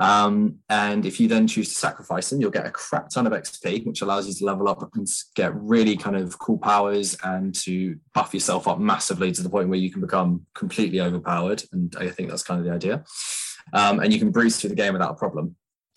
Um, 0.00 0.56
and 0.68 1.06
if 1.06 1.20
you 1.20 1.28
then 1.28 1.46
choose 1.46 1.68
to 1.68 1.76
sacrifice 1.76 2.30
them, 2.30 2.40
you'll 2.40 2.50
get 2.50 2.66
a 2.66 2.70
crap 2.72 3.10
ton 3.10 3.28
of 3.28 3.32
XP, 3.32 3.86
which 3.86 4.02
allows 4.02 4.26
you 4.26 4.34
to 4.34 4.44
level 4.44 4.68
up 4.68 4.82
and 4.96 5.06
get 5.36 5.54
really 5.54 5.96
kind 5.96 6.16
of 6.16 6.36
cool 6.40 6.58
powers 6.58 7.16
and 7.22 7.54
to 7.62 7.96
buff 8.12 8.34
yourself 8.34 8.66
up 8.66 8.80
massively 8.80 9.30
to 9.30 9.42
the 9.42 9.50
point 9.50 9.68
where 9.68 9.78
you 9.78 9.92
can 9.92 10.00
become 10.00 10.44
completely 10.54 11.00
overpowered. 11.00 11.62
And 11.70 11.94
I 11.96 12.08
think 12.08 12.28
that's 12.28 12.42
kind 12.42 12.58
of 12.58 12.66
the 12.66 12.72
idea. 12.72 13.04
Um, 13.72 14.00
and 14.00 14.12
you 14.12 14.18
can 14.18 14.32
breeze 14.32 14.60
through 14.60 14.70
the 14.70 14.76
game 14.76 14.94
without 14.94 15.12
a 15.12 15.14
problem. 15.14 15.54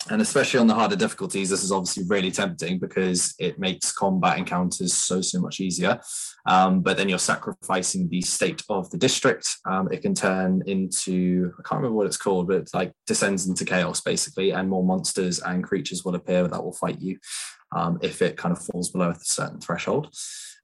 And 0.08 0.22
especially 0.22 0.60
on 0.60 0.68
the 0.68 0.74
harder 0.74 0.94
difficulties, 0.94 1.50
this 1.50 1.64
is 1.64 1.72
obviously 1.72 2.04
really 2.08 2.30
tempting 2.30 2.78
because 2.78 3.34
it 3.40 3.58
makes 3.58 3.90
combat 3.90 4.38
encounters 4.38 4.94
so, 4.94 5.20
so 5.20 5.40
much 5.40 5.58
easier. 5.58 6.00
Um, 6.46 6.80
but 6.80 6.96
then 6.96 7.08
you're 7.08 7.18
sacrificing 7.18 8.08
the 8.08 8.22
state 8.22 8.62
of 8.68 8.88
the 8.90 8.98
district. 8.98 9.56
Um, 9.64 9.88
it 9.90 10.02
can 10.02 10.14
turn 10.14 10.62
into, 10.66 11.52
I 11.58 11.62
can't 11.62 11.80
remember 11.80 11.96
what 11.96 12.06
it's 12.06 12.16
called, 12.16 12.46
but 12.46 12.58
it's 12.58 12.74
like 12.74 12.92
descends 13.06 13.48
into 13.48 13.64
chaos 13.64 14.00
basically, 14.00 14.52
and 14.52 14.68
more 14.68 14.84
monsters 14.84 15.40
and 15.40 15.64
creatures 15.64 16.04
will 16.04 16.14
appear 16.14 16.46
that 16.46 16.62
will 16.62 16.72
fight 16.72 17.00
you 17.00 17.18
um, 17.74 17.98
if 18.00 18.22
it 18.22 18.36
kind 18.36 18.56
of 18.56 18.64
falls 18.64 18.90
below 18.90 19.10
a 19.10 19.16
certain 19.18 19.60
threshold. 19.60 20.14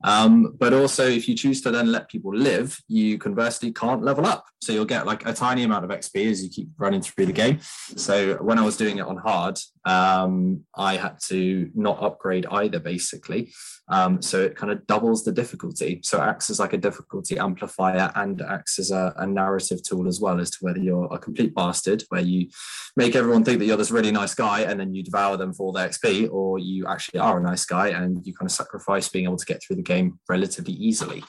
Um, 0.05 0.55
but 0.59 0.73
also, 0.73 1.07
if 1.07 1.29
you 1.29 1.35
choose 1.35 1.61
to 1.63 1.71
then 1.71 1.93
let 1.93 2.09
people 2.09 2.35
live, 2.35 2.79
you 2.89 3.19
conversely 3.19 3.73
can't 3.73 4.03
level 4.03 4.27
up. 4.27 4.45
So 4.61 4.73
you'll 4.73 4.85
get 4.85 5.07
like 5.07 5.27
a 5.27 5.33
tiny 5.33 5.63
amount 5.65 5.85
of 5.85 5.91
XP 5.91 6.31
as 6.31 6.43
you 6.43 6.51
keep 6.51 6.69
running 6.77 7.03
through 7.03 7.27
the 7.27 7.33
game. 7.33 7.61
So 7.97 8.37
when 8.37 8.59
I 8.59 8.63
was 8.63 8.77
doing 8.77 8.99
it 8.99 9.07
on 9.07 9.17
hard, 9.17 9.59
um, 9.85 10.65
I 10.77 10.97
had 10.97 11.19
to 11.29 11.71
not 11.75 12.03
upgrade 12.03 12.47
either, 12.47 12.79
basically. 12.79 13.53
Um, 13.89 14.23
so 14.23 14.41
it 14.41 14.57
kind 14.57 14.73
of 14.73 14.87
doubles 14.87 15.25
the 15.25 15.33
difficulty. 15.33 16.01
So 16.05 16.19
it 16.19 16.27
acts 16.27 16.51
as 16.51 16.61
like 16.61 16.73
a 16.73 16.79
difficulty 16.79 17.39
amplifier 17.39 18.13
and 18.15 18.41
acts 18.43 18.79
as 18.79 18.91
a, 18.91 19.13
a 19.17 19.27
narrative 19.27 19.83
tool 19.83 20.07
as 20.09 20.21
well 20.21 20.41
as 20.41 20.51
to 20.51 20.59
whether 20.61 20.79
you're 20.79 21.13
a 21.13 21.19
complete 21.19 21.55
bastard, 21.55 22.05
where 22.09 22.21
you 22.21 22.49
make 22.97 23.17
everyone 23.17 23.45
think 23.45 23.59
that 23.59 23.67
you're 23.67 23.77
this 23.77 23.91
really 23.91 24.13
nice 24.13 24.35
guy 24.35 24.61
and 24.61 24.79
then 24.79 24.95
you 24.95 25.03
devour 25.03 25.37
them 25.37 25.53
for 25.53 25.73
their 25.73 25.89
XP, 25.89 26.31
or 26.31 26.59
you 26.59 26.87
actually 26.87 27.21
are 27.21 27.39
a 27.39 27.43
nice 27.43 27.65
guy 27.65 27.89
and 27.89 28.25
you 28.27 28.33
kind 28.35 28.47
of 28.47 28.53
sacrifice 28.53 29.09
being 29.09 29.25
able 29.25 29.37
to 29.37 29.47
get 29.47 29.63
through 29.63 29.77
the 29.77 29.83
game 29.83 30.19
relatively 30.29 30.75
easily. 30.75 31.25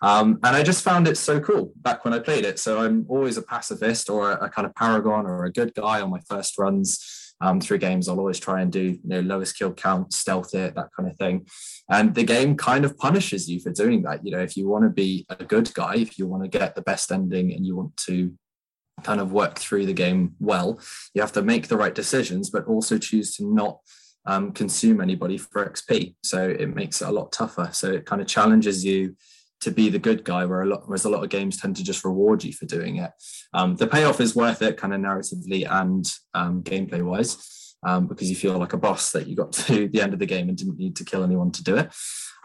Um, 0.00 0.38
and 0.44 0.54
I 0.54 0.62
just 0.62 0.84
found 0.84 1.08
it 1.08 1.18
so 1.18 1.40
cool 1.40 1.72
back 1.76 2.04
when 2.04 2.14
I 2.14 2.20
played 2.20 2.44
it. 2.44 2.58
So 2.58 2.78
I'm 2.78 3.04
always 3.08 3.36
a 3.36 3.42
pacifist 3.42 4.08
or 4.08 4.30
a, 4.30 4.44
a 4.44 4.48
kind 4.48 4.64
of 4.64 4.74
paragon 4.76 5.26
or 5.26 5.44
a 5.44 5.52
good 5.52 5.74
guy 5.74 6.00
on 6.00 6.10
my 6.10 6.20
first 6.28 6.56
runs 6.56 7.17
um, 7.40 7.60
through 7.60 7.78
games. 7.78 8.08
I'll 8.08 8.18
always 8.18 8.40
try 8.40 8.60
and 8.60 8.72
do 8.72 8.80
you 8.80 9.00
know 9.04 9.20
lowest 9.20 9.58
kill 9.58 9.72
count, 9.72 10.12
stealth 10.12 10.54
it, 10.54 10.74
that 10.74 10.88
kind 10.96 11.10
of 11.10 11.16
thing. 11.16 11.46
And 11.90 12.14
the 12.14 12.24
game 12.24 12.56
kind 12.56 12.84
of 12.84 12.98
punishes 12.98 13.48
you 13.48 13.60
for 13.60 13.70
doing 13.70 14.02
that. 14.02 14.24
You 14.24 14.32
know, 14.32 14.40
if 14.40 14.56
you 14.56 14.68
want 14.68 14.84
to 14.84 14.90
be 14.90 15.26
a 15.28 15.44
good 15.44 15.72
guy, 15.74 15.96
if 15.96 16.18
you 16.18 16.26
want 16.26 16.42
to 16.44 16.48
get 16.48 16.74
the 16.74 16.82
best 16.82 17.12
ending, 17.12 17.52
and 17.52 17.66
you 17.66 17.76
want 17.76 17.96
to 18.08 18.32
kind 19.04 19.20
of 19.20 19.32
work 19.32 19.58
through 19.58 19.86
the 19.86 19.92
game 19.92 20.34
well, 20.40 20.80
you 21.14 21.20
have 21.20 21.32
to 21.32 21.42
make 21.42 21.68
the 21.68 21.76
right 21.76 21.94
decisions, 21.94 22.50
but 22.50 22.66
also 22.66 22.98
choose 22.98 23.36
to 23.36 23.46
not 23.46 23.78
um, 24.26 24.52
consume 24.52 25.00
anybody 25.00 25.38
for 25.38 25.64
XP. 25.64 26.14
So 26.22 26.48
it 26.48 26.74
makes 26.74 27.00
it 27.00 27.08
a 27.08 27.12
lot 27.12 27.32
tougher. 27.32 27.70
So 27.72 27.92
it 27.92 28.06
kind 28.06 28.20
of 28.20 28.26
challenges 28.26 28.84
you 28.84 29.16
to 29.60 29.70
be 29.70 29.88
the 29.88 29.98
good 29.98 30.24
guy, 30.24 30.44
where 30.44 30.62
a 30.62 30.66
lot, 30.66 30.82
whereas 30.86 31.04
a 31.04 31.08
lot 31.08 31.24
of 31.24 31.30
games 31.30 31.56
tend 31.56 31.76
to 31.76 31.84
just 31.84 32.04
reward 32.04 32.44
you 32.44 32.52
for 32.52 32.66
doing 32.66 32.96
it. 32.96 33.10
Um, 33.52 33.76
the 33.76 33.86
payoff 33.86 34.20
is 34.20 34.36
worth 34.36 34.62
it, 34.62 34.76
kind 34.76 34.94
of 34.94 35.00
narratively 35.00 35.66
and 35.68 36.06
um, 36.34 36.62
gameplay 36.62 37.02
wise, 37.02 37.76
um, 37.86 38.06
because 38.06 38.30
you 38.30 38.36
feel 38.36 38.56
like 38.58 38.72
a 38.72 38.78
boss 38.78 39.12
that 39.12 39.26
you 39.26 39.36
got 39.36 39.52
to 39.64 39.88
the 39.88 40.00
end 40.00 40.12
of 40.12 40.18
the 40.18 40.26
game 40.26 40.48
and 40.48 40.56
didn't 40.56 40.78
need 40.78 40.96
to 40.96 41.04
kill 41.04 41.24
anyone 41.24 41.50
to 41.52 41.64
do 41.64 41.76
it. 41.76 41.92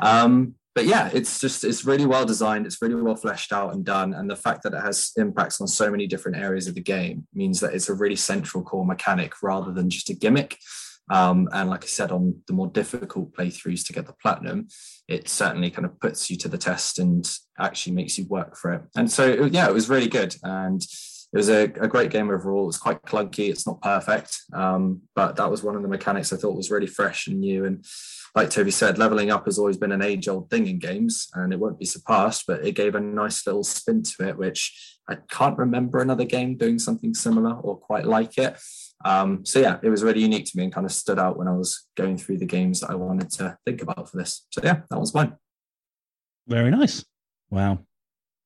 Um, 0.02 0.56
but 0.76 0.86
yeah, 0.86 1.12
it's 1.14 1.40
just 1.40 1.64
it's 1.64 1.86
really 1.86 2.08
well 2.08 2.26
designed. 2.26 2.66
It's 2.66 2.82
really 2.82 2.96
well 2.96 3.16
fleshed 3.16 3.54
out 3.54 3.74
and 3.74 3.86
done, 3.86 4.14
and 4.14 4.30
the 4.30 4.36
fact 4.36 4.64
that 4.64 4.74
it 4.74 4.82
has 4.82 5.12
impacts 5.18 5.62
on 5.62 5.68
so 5.68 5.92
many 5.92 6.08
different 6.08 6.38
areas 6.38 6.68
of 6.68 6.74
the 6.74 6.82
game 6.82 7.28
means 7.34 7.60
that 7.60 7.76
it's 7.76 7.90
a 7.90 7.94
really 7.94 8.16
central 8.16 8.64
core 8.64 8.86
mechanic 8.86 9.44
rather 9.44 9.72
than 9.72 9.90
just 9.90 10.10
a 10.10 10.16
gimmick. 10.16 10.58
Um, 11.14 11.48
and 11.52 11.70
like 11.70 11.84
I 11.84 11.88
said, 11.88 12.12
on 12.12 12.42
the 12.48 12.54
more 12.54 12.68
difficult 12.68 13.36
playthroughs 13.36 13.86
to 13.86 13.94
get 13.94 14.08
the 14.08 14.14
platinum, 14.14 14.68
it 15.08 15.30
certainly 15.30 15.70
kind 15.70 15.86
of 15.86 16.00
puts 16.00 16.32
you 16.32 16.38
to 16.38 16.48
the 16.48 16.58
test 16.58 16.98
and 16.98 17.24
actually 17.60 17.94
makes 17.94 18.18
you 18.18 18.26
work 18.26 18.58
for 18.58 18.74
it. 18.74 18.82
And 18.96 19.12
so, 19.12 19.46
yeah, 19.46 19.68
it 19.68 19.74
was 19.74 19.90
really 19.90 20.08
good. 20.08 20.36
And 20.42 20.82
it 20.82 21.38
was 21.38 21.50
a, 21.50 21.66
a 21.66 21.88
great 21.88 22.10
game 22.10 22.32
overall. 22.32 22.68
It's 22.68 22.80
quite 22.80 23.04
clunky. 23.04 23.50
It's 23.50 23.68
not 23.68 23.82
perfect. 23.82 24.40
Um, 24.54 25.02
but 25.16 25.36
that 25.36 25.52
was 25.52 25.62
one 25.62 25.76
of 25.76 25.84
the 25.84 25.88
mechanics 25.88 26.34
I 26.34 26.38
thought 26.38 26.58
was 26.58 26.72
really 26.72 26.88
fresh 26.88 27.28
and 27.28 27.40
new. 27.40 27.66
And 27.66 27.86
like 28.34 28.50
Toby 28.50 28.72
said, 28.72 28.98
leveling 28.98 29.30
up 29.30 29.46
has 29.46 29.60
always 29.60 29.78
been 29.78 29.92
an 29.92 30.02
age 30.02 30.28
old 30.28 30.50
thing 30.50 30.66
in 30.66 30.80
games 30.80 31.28
and 31.36 31.54
it 31.54 31.60
won't 31.60 31.80
be 31.80 31.86
surpassed, 31.86 32.46
but 32.48 32.66
it 32.66 32.74
gave 32.74 32.96
a 32.96 33.00
nice 33.00 33.46
little 33.46 33.64
spin 33.64 34.02
to 34.02 34.30
it, 34.30 34.38
which 34.38 34.98
I 35.08 35.18
can't 35.30 35.60
remember 35.60 36.00
another 36.00 36.26
game 36.26 36.58
doing 36.58 36.80
something 36.80 37.14
similar 37.14 37.54
or 37.54 37.78
quite 37.78 38.06
like 38.06 38.40
it. 38.40 38.58
Um, 39.06 39.46
so 39.46 39.60
yeah, 39.60 39.80
it 39.82 39.90
was 39.90 40.04
really 40.04 40.22
unique 40.22 40.46
to 40.46 40.58
me 40.58 40.64
and 40.64 40.74
kind 40.74 40.86
of 40.86 40.92
stood 40.92 41.20
out 41.20 41.38
when 41.38 41.48
I 41.48 41.54
was 41.54 41.88
going 41.96 42.18
through 42.18 42.38
the 42.38 42.46
games 42.46 42.80
that 42.80 42.90
I 42.90 42.96
wanted 42.96 43.30
to 43.32 43.58
think 43.66 43.82
about 43.82 44.10
for 44.10 44.18
this. 44.18 44.46
So 44.50 44.62
yeah, 44.64 44.82
that 44.90 45.00
was 45.00 45.14
mine. 45.14 45.36
Very 46.48 46.72
nice. 46.72 47.04
Wow. 47.50 47.80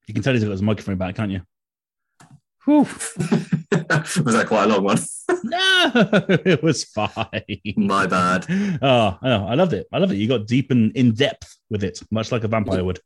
You 0.07 0.13
can 0.13 0.23
tell 0.23 0.33
he's 0.33 0.43
got 0.43 0.51
his 0.51 0.61
microphone 0.61 0.97
back, 0.97 1.15
can't 1.15 1.31
you? 1.31 1.41
Whew. 2.65 2.79
was 4.23 4.33
that 4.35 4.45
quite 4.47 4.65
a 4.65 4.67
long 4.67 4.83
one? 4.83 4.99
No, 5.43 5.91
it 5.93 6.63
was 6.63 6.83
fine. 6.83 7.61
My 7.77 8.07
bad. 8.07 8.45
Oh, 8.81 9.17
I 9.21 9.29
know. 9.29 9.47
I 9.47 9.53
loved 9.53 9.73
it. 9.73 9.87
I 9.93 9.99
loved 9.99 10.11
it. 10.11 10.17
You 10.17 10.27
got 10.27 10.47
deep 10.47 10.71
and 10.71 10.91
in 10.97 11.13
depth 11.13 11.55
with 11.69 11.83
it, 11.83 11.99
much 12.11 12.31
like 12.31 12.43
a 12.43 12.47
vampire 12.47 12.83
would. 12.83 12.99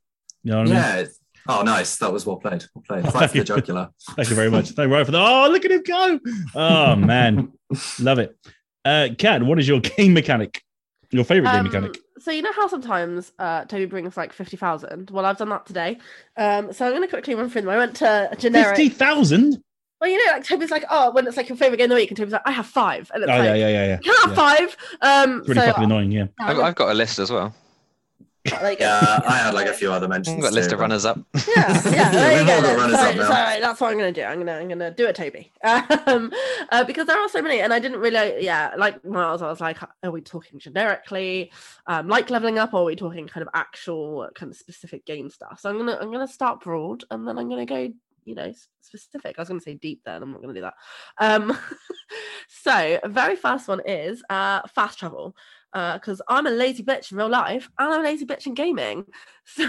You 0.44 0.52
know 0.52 0.60
what 0.60 0.68
I 0.68 0.69
mean? 0.69 0.76
Yeah. 0.76 1.06
Oh, 1.47 1.61
nice. 1.63 1.97
That 1.97 2.11
was 2.13 2.26
well 2.26 2.38
played. 2.38 2.63
Well 2.76 2.84
played. 2.88 3.03
Right 3.13 3.30
for 3.30 3.38
the 3.38 3.43
jugular. 3.43 3.89
Thank 4.15 4.30
you 4.30 4.35
very 4.35 4.49
much. 4.51 4.69
Thank 4.72 4.88
you 4.89 4.93
right 4.95 5.05
for 5.05 5.11
the. 5.11 5.19
Oh, 5.19 5.49
look 5.51 5.65
at 5.65 5.72
him 5.72 5.81
go! 5.84 6.19
Oh 6.55 6.95
man, 6.95 7.51
love 7.99 8.19
it. 8.19 8.38
Uh, 8.85 9.09
Kat, 9.18 9.43
what 9.43 9.59
is 9.59 9.68
your 9.68 9.80
game 9.80 10.13
mechanic? 10.13 10.61
Your 11.11 11.23
favorite 11.23 11.49
game 11.51 11.59
Um, 11.59 11.65
mechanic? 11.65 11.97
So 12.19 12.31
you 12.31 12.41
know 12.41 12.53
how 12.53 12.68
sometimes 12.68 13.31
uh, 13.39 13.65
Toby 13.65 13.85
brings 13.85 14.15
like 14.15 14.31
fifty 14.34 14.55
thousand. 14.57 15.09
Well, 15.11 15.26
I've 15.26 15.38
done 15.38 15.49
that 15.49 15.65
today. 15.65 15.97
Um, 16.38 16.72
so 16.72 16.85
I'm 16.85 16.91
going 16.91 17.01
to 17.01 17.07
quickly 17.07 17.35
run 17.35 17.49
through 17.49 17.61
them. 17.61 17.69
I 17.72 17.77
went 17.77 17.95
to 17.97 18.30
a 18.31 18.35
generic. 18.35 18.76
Fifty 18.77 18.89
thousand. 18.89 19.61
Well, 19.99 20.09
you 20.09 20.18
know, 20.26 20.31
like 20.34 20.43
Toby's 20.45 20.72
like, 20.72 20.85
oh, 20.89 21.11
when 21.11 21.27
it's 21.27 21.38
like 21.38 21.47
your 21.49 21.57
favorite 21.57 21.77
game 21.77 21.85
of 21.85 21.89
the 21.91 21.95
week, 21.95 22.09
and 22.09 22.18
Toby's 22.18 22.34
like, 22.34 22.41
I 22.45 22.51
have 22.51 22.65
five, 22.65 23.11
and 23.13 23.23
Oh 23.23 23.27
like, 23.27 23.43
yeah, 23.43 23.53
yeah, 23.55 23.68
yeah, 23.69 23.85
yeah. 23.88 23.97
can 23.97 24.13
I 24.13 24.19
have 24.22 24.30
Yeah. 24.30 24.35
five? 24.35 24.77
Um, 25.30 25.39
It's 25.39 25.49
really 25.49 25.61
so 25.61 25.68
fucking 25.68 25.84
annoying. 25.84 26.11
Yeah. 26.11 26.26
yeah, 26.39 26.47
I've, 26.47 26.59
I've 26.59 26.76
got 26.76 26.89
a 26.89 26.93
list 26.95 27.19
as 27.19 27.30
well. 27.31 27.53
There 28.45 28.72
you 28.72 28.77
go. 28.77 28.85
Yeah, 28.85 29.22
I 29.27 29.38
had 29.38 29.53
like 29.53 29.68
a 29.68 29.73
few 29.73 29.91
other 29.91 30.07
mentions. 30.07 30.38
I've 30.38 30.43
got 30.43 30.51
a 30.51 30.55
list 30.55 30.69
too, 30.69 30.76
of 30.76 30.81
runners 30.81 31.05
up. 31.05 31.19
yeah, 31.47 31.81
yeah, 31.91 32.11
there 32.11 32.39
you 32.39 32.47
go. 32.47 32.55
all 32.55 32.61
got 32.61 32.91
then. 32.91 32.95
up 32.95 33.15
now. 33.15 33.59
that's 33.59 33.80
what 33.80 33.91
I'm 33.91 33.97
gonna 33.97 34.11
do. 34.11 34.23
I'm 34.23 34.39
gonna, 34.39 34.53
I'm 34.53 34.68
gonna 34.68 34.91
do 34.91 35.07
it, 35.07 35.15
Toby, 35.15 35.51
um, 35.63 36.31
uh, 36.72 36.84
because 36.84 37.07
there 37.07 37.19
are 37.19 37.30
so 37.30 37.41
many, 37.41 37.61
and 37.61 37.73
I 37.73 37.80
didn't 37.80 37.99
really, 37.99 38.43
yeah, 38.43 38.73
like 38.77 39.03
Miles. 39.05 39.41
I 39.41 39.47
was 39.47 39.61
like, 39.61 39.77
are 40.03 40.11
we 40.11 40.22
talking 40.22 40.59
generically, 40.59 41.51
um, 41.88 42.07
like 42.07 42.30
leveling 42.30 42.57
up, 42.57 42.73
or 42.73 42.81
are 42.81 42.85
we 42.85 42.95
talking 42.95 43.27
kind 43.27 43.43
of 43.43 43.49
actual, 43.53 44.27
kind 44.34 44.51
of 44.51 44.57
specific 44.57 45.05
game 45.05 45.30
stuff? 45.30 45.59
So 45.59 45.69
I'm 45.69 45.77
gonna, 45.77 45.97
I'm 46.01 46.11
gonna 46.11 46.27
start 46.27 46.61
broad, 46.61 47.03
and 47.11 47.27
then 47.27 47.38
I'm 47.38 47.49
gonna 47.49 47.65
go, 47.65 47.93
you 48.26 48.35
know, 48.35 48.51
specific. 48.81 49.35
I 49.38 49.41
was 49.41 49.49
gonna 49.49 49.61
say 49.61 49.76
deep, 49.76 50.01
then 50.03 50.23
I'm 50.23 50.31
not 50.31 50.41
gonna 50.41 50.53
do 50.53 50.61
that. 50.61 50.76
Um, 51.19 51.55
so 52.47 52.99
very 53.05 53.35
first 53.35 53.68
one 53.68 53.81
is 53.85 54.23
uh, 54.30 54.61
fast 54.68 54.97
travel 54.97 55.35
because 55.73 56.22
I'm 56.27 56.48
a 56.48 56.52
lazy 56.52 56.84
bitch 56.84 57.11
in 57.11 57.18
real 57.18 57.30
life 57.30 57.69
and 57.77 57.93
I'm 57.93 58.02
a 58.02 58.03
lazy 58.03 58.26
bitch 58.26 58.45
in 58.48 58.53
gaming. 58.53 59.06
So 59.43 59.65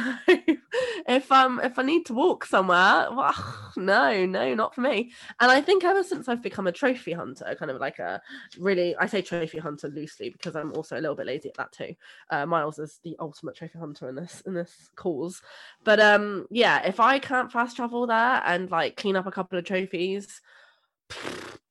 if 1.08 1.32
um 1.32 1.58
if 1.64 1.78
I 1.78 1.82
need 1.82 2.04
to 2.06 2.14
walk 2.14 2.44
somewhere, 2.44 3.08
well, 3.10 3.34
no, 3.76 4.26
no, 4.26 4.54
not 4.54 4.74
for 4.74 4.82
me. 4.82 5.12
And 5.40 5.50
I 5.50 5.62
think 5.62 5.82
ever 5.82 6.04
since 6.04 6.28
I've 6.28 6.42
become 6.42 6.66
a 6.66 6.72
trophy 6.72 7.12
hunter, 7.12 7.56
kind 7.58 7.70
of 7.70 7.80
like 7.80 7.98
a 7.98 8.20
really, 8.58 8.94
I 8.96 9.06
say 9.06 9.22
trophy 9.22 9.58
hunter 9.58 9.88
loosely 9.88 10.28
because 10.28 10.54
I'm 10.54 10.72
also 10.74 10.98
a 10.98 11.00
little 11.00 11.16
bit 11.16 11.26
lazy 11.26 11.48
at 11.48 11.54
that 11.56 11.72
too. 11.72 11.94
Uh, 12.30 12.44
Miles 12.44 12.78
is 12.78 13.00
the 13.02 13.16
ultimate 13.18 13.56
trophy 13.56 13.78
hunter 13.78 14.08
in 14.10 14.14
this 14.14 14.42
in 14.46 14.52
this 14.52 14.90
cause. 14.94 15.40
But 15.84 15.98
um 15.98 16.46
yeah, 16.50 16.86
if 16.86 17.00
I 17.00 17.18
can't 17.18 17.50
fast 17.50 17.76
travel 17.76 18.06
there 18.06 18.42
and 18.44 18.70
like 18.70 18.96
clean 18.96 19.16
up 19.16 19.26
a 19.26 19.32
couple 19.32 19.58
of 19.58 19.64
trophies, 19.64 20.42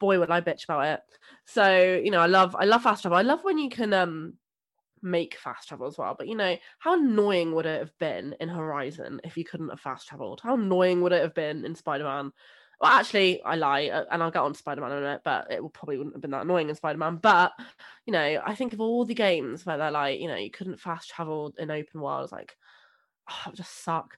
boy 0.01 0.19
would 0.19 0.29
I 0.29 0.41
bitch 0.41 0.65
about 0.65 0.85
it. 0.85 0.99
So 1.45 2.01
you 2.03 2.11
know, 2.11 2.19
I 2.19 2.25
love 2.25 2.55
I 2.59 2.65
love 2.65 2.83
fast 2.83 3.03
travel. 3.03 3.17
I 3.17 3.21
love 3.21 3.39
when 3.43 3.57
you 3.57 3.69
can 3.69 3.93
um 3.93 4.33
make 5.01 5.37
fast 5.37 5.69
travel 5.69 5.87
as 5.87 5.97
well. 5.97 6.15
But 6.17 6.27
you 6.27 6.35
know, 6.35 6.57
how 6.79 6.99
annoying 6.99 7.53
would 7.55 7.65
it 7.65 7.79
have 7.79 7.97
been 7.99 8.35
in 8.39 8.49
Horizon 8.49 9.21
if 9.23 9.37
you 9.37 9.45
couldn't 9.45 9.69
have 9.69 9.79
fast 9.79 10.07
traveled? 10.07 10.41
How 10.43 10.55
annoying 10.55 11.01
would 11.01 11.13
it 11.13 11.21
have 11.21 11.33
been 11.33 11.63
in 11.63 11.75
Spider 11.75 12.03
Man? 12.03 12.33
Well, 12.81 12.91
actually, 12.91 13.43
I 13.43 13.57
lie, 13.57 13.89
uh, 13.89 14.05
and 14.11 14.23
I'll 14.23 14.31
get 14.31 14.41
on 14.41 14.55
Spider 14.55 14.81
Man 14.81 14.91
in 14.91 14.97
a 14.97 15.01
minute, 15.01 15.21
but 15.23 15.51
it 15.51 15.61
probably 15.71 15.97
wouldn't 15.97 16.15
have 16.15 16.21
been 16.21 16.31
that 16.31 16.43
annoying 16.43 16.67
in 16.67 16.75
Spider 16.75 16.97
Man. 16.97 17.17
But 17.17 17.53
you 18.05 18.13
know, 18.13 18.41
I 18.45 18.55
think 18.55 18.73
of 18.73 18.81
all 18.81 19.05
the 19.05 19.13
games 19.13 19.65
where 19.65 19.77
they're 19.77 19.91
like, 19.91 20.19
you 20.19 20.27
know, 20.27 20.35
you 20.35 20.51
couldn't 20.51 20.79
fast 20.79 21.09
travel 21.09 21.53
in 21.57 21.71
open 21.71 22.01
world, 22.01 22.23
It's 22.23 22.33
like, 22.33 22.57
oh, 23.29 23.41
it 23.45 23.49
would 23.49 23.57
just 23.57 23.83
suck. 23.83 24.17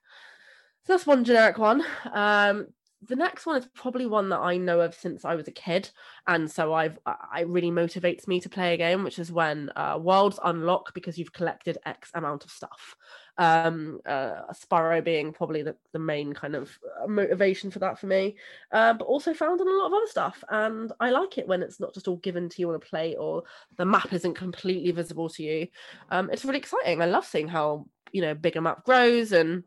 So 0.85 0.93
that's 0.93 1.07
one 1.07 1.23
generic 1.23 1.57
one. 1.57 1.83
Um, 2.11 2.67
the 3.07 3.15
next 3.15 3.45
one 3.45 3.57
is 3.57 3.67
probably 3.73 4.05
one 4.05 4.29
that 4.29 4.39
I 4.39 4.57
know 4.57 4.81
of 4.81 4.93
since 4.93 5.25
I 5.25 5.35
was 5.35 5.47
a 5.47 5.51
kid, 5.51 5.89
and 6.27 6.49
so 6.49 6.73
I've 6.73 6.97
it 7.37 7.47
really 7.47 7.71
motivates 7.71 8.27
me 8.27 8.39
to 8.41 8.49
play 8.49 8.73
a 8.73 8.77
game, 8.77 9.03
which 9.03 9.19
is 9.19 9.31
when 9.31 9.71
uh, 9.75 9.97
worlds 10.01 10.39
unlock 10.43 10.93
because 10.93 11.17
you've 11.17 11.33
collected 11.33 11.77
X 11.85 12.11
amount 12.13 12.43
of 12.43 12.51
stuff. 12.51 12.95
Um, 13.37 13.99
uh, 14.05 14.41
Spyro 14.53 15.03
being 15.03 15.33
probably 15.33 15.63
the, 15.63 15.75
the 15.91 15.99
main 15.99 16.33
kind 16.33 16.55
of 16.55 16.77
uh, 17.01 17.07
motivation 17.07 17.71
for 17.71 17.79
that 17.79 17.99
for 17.99 18.05
me, 18.05 18.35
uh, 18.71 18.93
but 18.93 19.05
also 19.05 19.33
found 19.33 19.59
in 19.59 19.67
a 19.67 19.71
lot 19.71 19.87
of 19.87 19.93
other 19.93 20.07
stuff. 20.07 20.43
And 20.49 20.91
I 20.99 21.09
like 21.09 21.37
it 21.37 21.47
when 21.47 21.63
it's 21.63 21.79
not 21.79 21.93
just 21.93 22.07
all 22.07 22.17
given 22.17 22.47
to 22.49 22.61
you 22.61 22.69
on 22.69 22.75
a 22.75 22.79
plate 22.79 23.15
or 23.19 23.43
the 23.77 23.85
map 23.85 24.13
isn't 24.13 24.35
completely 24.35 24.91
visible 24.91 25.29
to 25.29 25.43
you. 25.43 25.67
Um, 26.11 26.29
it's 26.31 26.45
really 26.45 26.59
exciting. 26.59 27.01
I 27.01 27.05
love 27.05 27.25
seeing 27.25 27.47
how 27.47 27.87
you 28.11 28.21
know 28.21 28.35
big 28.35 28.55
a 28.55 28.61
map 28.61 28.85
grows 28.85 29.31
and 29.31 29.63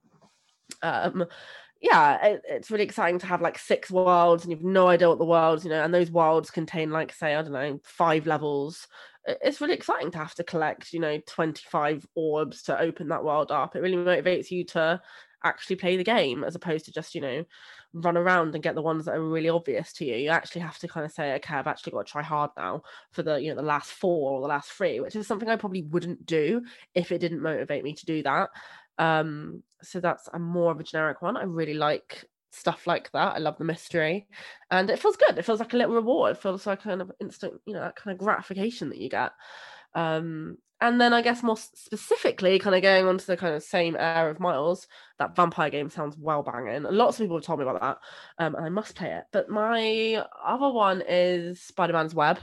um 0.83 1.25
yeah 1.81 2.25
it, 2.25 2.43
it's 2.49 2.71
really 2.71 2.85
exciting 2.85 3.19
to 3.19 3.27
have 3.27 3.43
like 3.43 3.59
six 3.59 3.91
worlds 3.91 4.45
and 4.45 4.51
you've 4.51 4.65
no 4.65 4.89
idea 4.89 5.09
what 5.09 5.19
the 5.19 5.25
worlds 5.25 5.65
you 5.65 5.71
know 5.71 5.83
and 5.83 5.93
those 5.93 6.11
worlds 6.11 6.51
contain 6.51 6.91
like 6.91 7.13
say 7.13 7.35
i 7.35 7.43
don't 7.43 7.53
know 7.53 7.79
five 7.85 8.27
levels. 8.27 8.87
It's 9.29 9.61
really 9.61 9.75
exciting 9.75 10.13
to 10.13 10.19
have 10.19 10.35
to 10.37 10.45
collect 10.45 10.93
you 10.93 11.01
know 11.01 11.21
25 11.27 12.07
orbs 12.15 12.63
to 12.65 12.81
open 12.81 13.09
that 13.09 13.25
world 13.25 13.51
up. 13.51 13.75
It 13.75 13.81
really 13.81 13.97
motivates 13.97 14.51
you 14.53 14.65
to 14.67 15.01
actually 15.45 15.77
play 15.77 15.97
the 15.97 16.05
game 16.05 16.45
as 16.45 16.55
opposed 16.55 16.85
to 16.87 16.93
just 16.93 17.15
you 17.15 17.21
know 17.21 17.45
run 17.93 18.17
around 18.17 18.55
and 18.55 18.63
get 18.63 18.75
the 18.75 18.83
ones 18.83 19.05
that 19.05 19.15
are 19.15 19.23
really 19.23 19.49
obvious 19.49 19.93
to 19.95 20.05
you. 20.05 20.15
You 20.17 20.31
actually 20.31 20.61
have 20.63 20.79
to 20.79 20.89
kind 20.89 21.05
of 21.05 21.13
say 21.13 21.35
okay 21.35 21.55
i've 21.55 21.67
actually 21.67 21.93
got 21.93 22.07
to 22.07 22.13
try 22.13 22.23
hard 22.23 22.51
now 22.57 22.83
for 23.11 23.23
the 23.23 23.37
you 23.41 23.51
know 23.51 23.57
the 23.57 23.63
last 23.63 23.91
four 23.91 24.33
or 24.33 24.41
the 24.41 24.47
last 24.47 24.71
three 24.71 25.01
which 25.01 25.17
is 25.17 25.27
something 25.27 25.49
i 25.49 25.57
probably 25.57 25.83
wouldn't 25.83 26.25
do 26.27 26.63
if 26.95 27.11
it 27.11 27.19
didn't 27.19 27.43
motivate 27.43 27.85
me 27.85 27.95
to 27.95 28.07
do 28.07 28.23
that 28.23 28.51
um 28.99 29.63
so 29.83 30.01
that's 30.01 30.29
a 30.33 30.39
more 30.39 30.73
of 30.73 30.81
a 30.81 30.85
generic 30.85 31.23
one. 31.23 31.37
I 31.37 31.45
really 31.45 31.75
like 31.75 32.25
stuff 32.51 32.87
like 32.87 33.11
that. 33.13 33.37
I 33.37 33.39
love 33.39 33.59
the 33.59 33.65
mystery. 33.65 34.27
And 34.71 34.89
it 34.89 34.99
feels 34.99 35.17
good. 35.17 35.37
It 35.37 35.45
feels 35.45 35.61
like 35.61 35.75
a 35.75 35.77
little 35.77 35.95
reward. 35.95 36.33
It 36.33 36.43
feels 36.43 36.67
like 36.67 36.83
kind 36.83 37.03
of 37.03 37.13
instant 37.21 37.55
you 37.67 37.75
know 37.75 37.81
that 37.81 37.97
kind 37.97 38.13
of 38.13 38.25
gratification 38.25 38.89
that 38.91 38.99
you 38.99 39.11
get. 39.11 39.33
Um 39.95 40.59
and 40.81 41.01
then 41.01 41.15
i 41.15 41.23
guess 41.23 41.43
more 41.43 41.57
specifically 41.57 42.59
kind 42.59 42.77
of 42.77 42.83
going 42.83 43.07
on 43.07 43.17
to 43.17 43.27
the 43.27 43.37
kind 43.37 43.55
of 43.55 43.63
same 43.63 43.97
air 43.97 44.29
of 44.29 44.39
miles 44.39 44.87
that 45.19 45.35
vampire 45.35 45.71
game 45.71 45.89
sounds 45.89 46.17
well 46.19 46.43
banging. 46.43 46.83
Lots 46.83 47.19
of 47.19 47.25
people 47.25 47.39
have 47.39 47.45
told 47.45 47.61
me 47.61 47.65
about 47.67 47.81
that. 47.81 47.99
Um 48.45 48.55
and 48.55 48.65
i 48.67 48.69
must 48.69 48.95
play 48.95 49.11
it. 49.13 49.25
But 49.33 49.49
my 49.49 50.23
other 50.45 50.69
one 50.71 51.03
is 51.09 51.63
spider-man's 51.63 52.15
web 52.15 52.39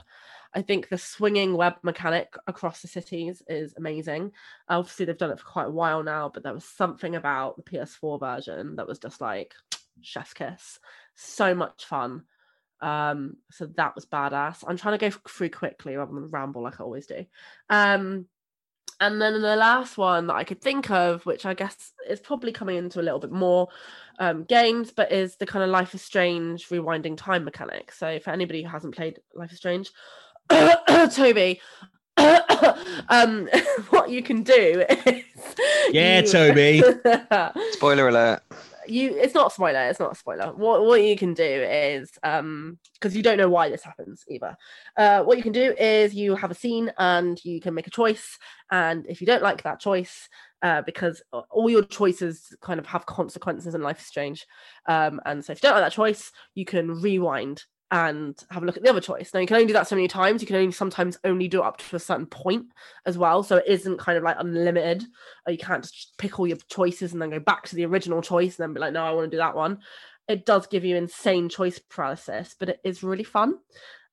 I 0.55 0.61
think 0.61 0.89
the 0.89 0.97
swinging 0.97 1.55
web 1.57 1.75
mechanic 1.81 2.35
across 2.47 2.81
the 2.81 2.87
cities 2.87 3.41
is 3.47 3.73
amazing. 3.77 4.31
Obviously, 4.69 5.05
they've 5.05 5.17
done 5.17 5.31
it 5.31 5.39
for 5.39 5.45
quite 5.45 5.67
a 5.67 5.71
while 5.71 6.03
now, 6.03 6.29
but 6.33 6.43
there 6.43 6.53
was 6.53 6.65
something 6.65 7.15
about 7.15 7.55
the 7.57 7.63
PS4 7.63 8.19
version 8.19 8.75
that 8.75 8.87
was 8.87 8.99
just 8.99 9.21
like 9.21 9.53
chef's 10.01 10.33
kiss. 10.33 10.79
So 11.15 11.55
much 11.55 11.85
fun. 11.85 12.23
Um, 12.81 13.37
so 13.49 13.65
that 13.77 13.95
was 13.95 14.05
badass. 14.05 14.63
I'm 14.67 14.77
trying 14.77 14.97
to 14.97 15.09
go 15.09 15.17
through 15.27 15.49
quickly 15.49 15.95
rather 15.95 16.13
than 16.13 16.29
ramble 16.29 16.63
like 16.63 16.79
I 16.79 16.83
always 16.83 17.07
do. 17.07 17.25
Um, 17.69 18.27
and 18.99 19.21
then 19.21 19.41
the 19.41 19.55
last 19.55 19.97
one 19.97 20.27
that 20.27 20.35
I 20.35 20.43
could 20.43 20.61
think 20.61 20.91
of, 20.91 21.25
which 21.25 21.45
I 21.45 21.53
guess 21.53 21.91
is 22.07 22.19
probably 22.19 22.51
coming 22.51 22.77
into 22.77 23.01
a 23.01 23.03
little 23.03 23.19
bit 23.19 23.31
more 23.31 23.69
um, 24.19 24.43
games, 24.43 24.91
but 24.91 25.11
is 25.11 25.35
the 25.37 25.45
kind 25.45 25.63
of 25.63 25.69
Life 25.69 25.95
is 25.95 26.01
Strange 26.01 26.69
rewinding 26.69 27.17
time 27.17 27.43
mechanic. 27.43 27.91
So 27.91 28.19
for 28.19 28.29
anybody 28.29 28.63
who 28.63 28.69
hasn't 28.69 28.95
played 28.95 29.19
Life 29.35 29.51
is 29.51 29.57
Strange, 29.57 29.91
Toby, 31.13 31.59
um, 33.09 33.49
what 33.89 34.09
you 34.09 34.21
can 34.23 34.43
do 34.43 34.85
is 35.07 35.23
Yeah, 35.91 36.21
you- 36.21 36.27
Toby. 36.27 36.81
Spoiler 37.71 38.07
alert. 38.07 38.41
you 38.87 39.15
it's 39.15 39.33
not 39.33 39.47
a 39.47 39.53
spoiler 39.53 39.79
it's 39.89 39.99
not 39.99 40.11
a 40.11 40.15
spoiler 40.15 40.47
what 40.53 40.83
what 40.85 41.01
you 41.01 41.15
can 41.15 41.33
do 41.33 41.41
is 41.43 42.11
um 42.23 42.77
because 42.95 43.15
you 43.15 43.23
don't 43.23 43.37
know 43.37 43.47
why 43.49 43.69
this 43.69 43.81
happens 43.83 44.25
either 44.27 44.57
uh 44.97 45.23
what 45.23 45.37
you 45.37 45.43
can 45.43 45.53
do 45.53 45.73
is 45.79 46.13
you 46.13 46.35
have 46.35 46.51
a 46.51 46.55
scene 46.55 46.91
and 46.97 47.39
you 47.45 47.61
can 47.61 47.73
make 47.73 47.87
a 47.87 47.91
choice 47.91 48.37
and 48.71 49.05
if 49.07 49.21
you 49.21 49.27
don't 49.27 49.41
like 49.41 49.63
that 49.63 49.79
choice 49.79 50.27
uh, 50.63 50.81
because 50.81 51.21
all 51.49 51.69
your 51.69 51.83
choices 51.83 52.53
kind 52.61 52.77
of 52.79 52.85
have 52.85 53.05
consequences 53.05 53.73
in 53.73 53.81
life 53.81 53.99
is 54.01 54.05
strange 54.05 54.45
um 54.87 55.19
and 55.25 55.43
so 55.45 55.51
if 55.53 55.63
you 55.63 55.67
don't 55.69 55.75
like 55.79 55.85
that 55.85 55.95
choice 55.95 56.31
you 56.55 56.65
can 56.65 57.01
rewind 57.01 57.63
and 57.93 58.43
have 58.49 58.63
a 58.63 58.65
look 58.65 58.75
at 58.75 58.81
the 58.81 58.89
other 58.89 58.99
choice. 58.99 59.31
Now 59.31 59.39
you 59.39 59.45
can 59.45 59.55
only 59.55 59.67
do 59.67 59.73
that 59.73 59.87
so 59.87 59.95
many 59.95 60.07
times. 60.07 60.41
You 60.41 60.47
can 60.47 60.55
only 60.55 60.71
sometimes 60.71 61.19
only 61.23 61.47
do 61.47 61.61
it 61.61 61.65
up 61.65 61.77
to 61.77 61.95
a 61.95 61.99
certain 61.99 62.25
point 62.25 62.65
as 63.05 63.19
well. 63.19 63.43
So 63.43 63.57
it 63.57 63.65
isn't 63.67 63.99
kind 63.99 64.17
of 64.17 64.23
like 64.23 64.37
unlimited. 64.39 65.03
You 65.47 65.59
can't 65.59 65.83
just 65.83 66.17
pick 66.17 66.39
all 66.39 66.47
your 66.47 66.57
choices 66.69 67.13
and 67.13 67.21
then 67.21 67.29
go 67.29 67.39
back 67.39 67.67
to 67.67 67.75
the 67.75 67.85
original 67.85 68.23
choice 68.23 68.57
and 68.57 68.63
then 68.63 68.73
be 68.73 68.79
like, 68.79 68.93
no, 68.93 69.05
I 69.05 69.11
want 69.11 69.29
to 69.29 69.37
do 69.37 69.37
that 69.37 69.55
one. 69.55 69.77
It 70.27 70.43
does 70.43 70.65
give 70.65 70.83
you 70.83 70.95
insane 70.95 71.49
choice 71.49 71.77
paralysis, 71.77 72.55
but 72.59 72.69
it 72.69 72.79
is 72.83 73.03
really 73.03 73.23
fun. 73.23 73.59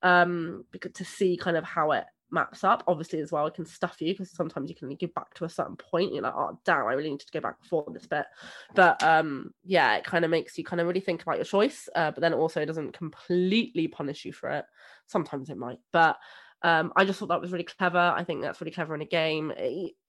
Um, 0.03 0.67
because 0.73 0.93
to 0.95 1.07
see 1.07 1.39
kind 1.39 1.57
of 1.57 1.65
how 1.65 1.93
it 1.93 2.05
maps 2.31 2.65
up. 2.65 2.83
Obviously, 2.87 3.21
as 3.21 3.33
well, 3.33 3.47
it 3.47 3.55
can 3.55 3.67
stuff 3.67 4.01
you 4.01 4.13
because 4.13 4.31
sometimes 4.31 4.69
you 4.69 4.77
can 4.77 4.87
only 4.87 4.97
get 4.97 5.15
back 5.15 5.35
to 5.35 5.45
a 5.45 5.49
certain 5.49 5.77
point. 5.77 6.13
You're 6.13 6.23
like, 6.23 6.35
oh 6.35 6.59
damn, 6.65 6.87
I 6.87 6.93
really 6.93 7.11
need 7.11 7.21
to 7.21 7.33
go 7.33 7.41
back 7.41 7.61
before 7.61 7.87
this 7.93 8.07
bit. 8.07 8.27
But 8.75 9.03
um, 9.03 9.53
yeah, 9.65 9.97
it 9.97 10.05
kind 10.05 10.25
of 10.25 10.31
makes 10.31 10.57
you 10.59 10.65
kind 10.65 10.81
of 10.81 10.87
really 10.87 11.01
think 11.01 11.23
about 11.23 11.37
your 11.37 11.45
choice. 11.45 11.89
Uh, 11.95 12.11
but 12.11 12.21
then 12.21 12.35
also 12.35 12.61
it 12.61 12.67
doesn't 12.67 12.93
completely 12.93 13.89
punish 13.89 14.25
you 14.25 14.33
for 14.33 14.51
it. 14.51 14.65
Sometimes 15.07 15.51
it 15.51 15.57
might, 15.59 15.79
but 15.93 16.17
um, 16.63 16.93
I 16.95 17.05
just 17.05 17.19
thought 17.19 17.29
that 17.29 17.41
was 17.41 17.53
really 17.53 17.65
clever. 17.65 17.99
I 17.99 18.23
think 18.23 18.43
that's 18.43 18.61
really 18.61 18.73
clever 18.73 18.95
in 18.95 19.01
a 19.01 19.07
game. 19.07 19.53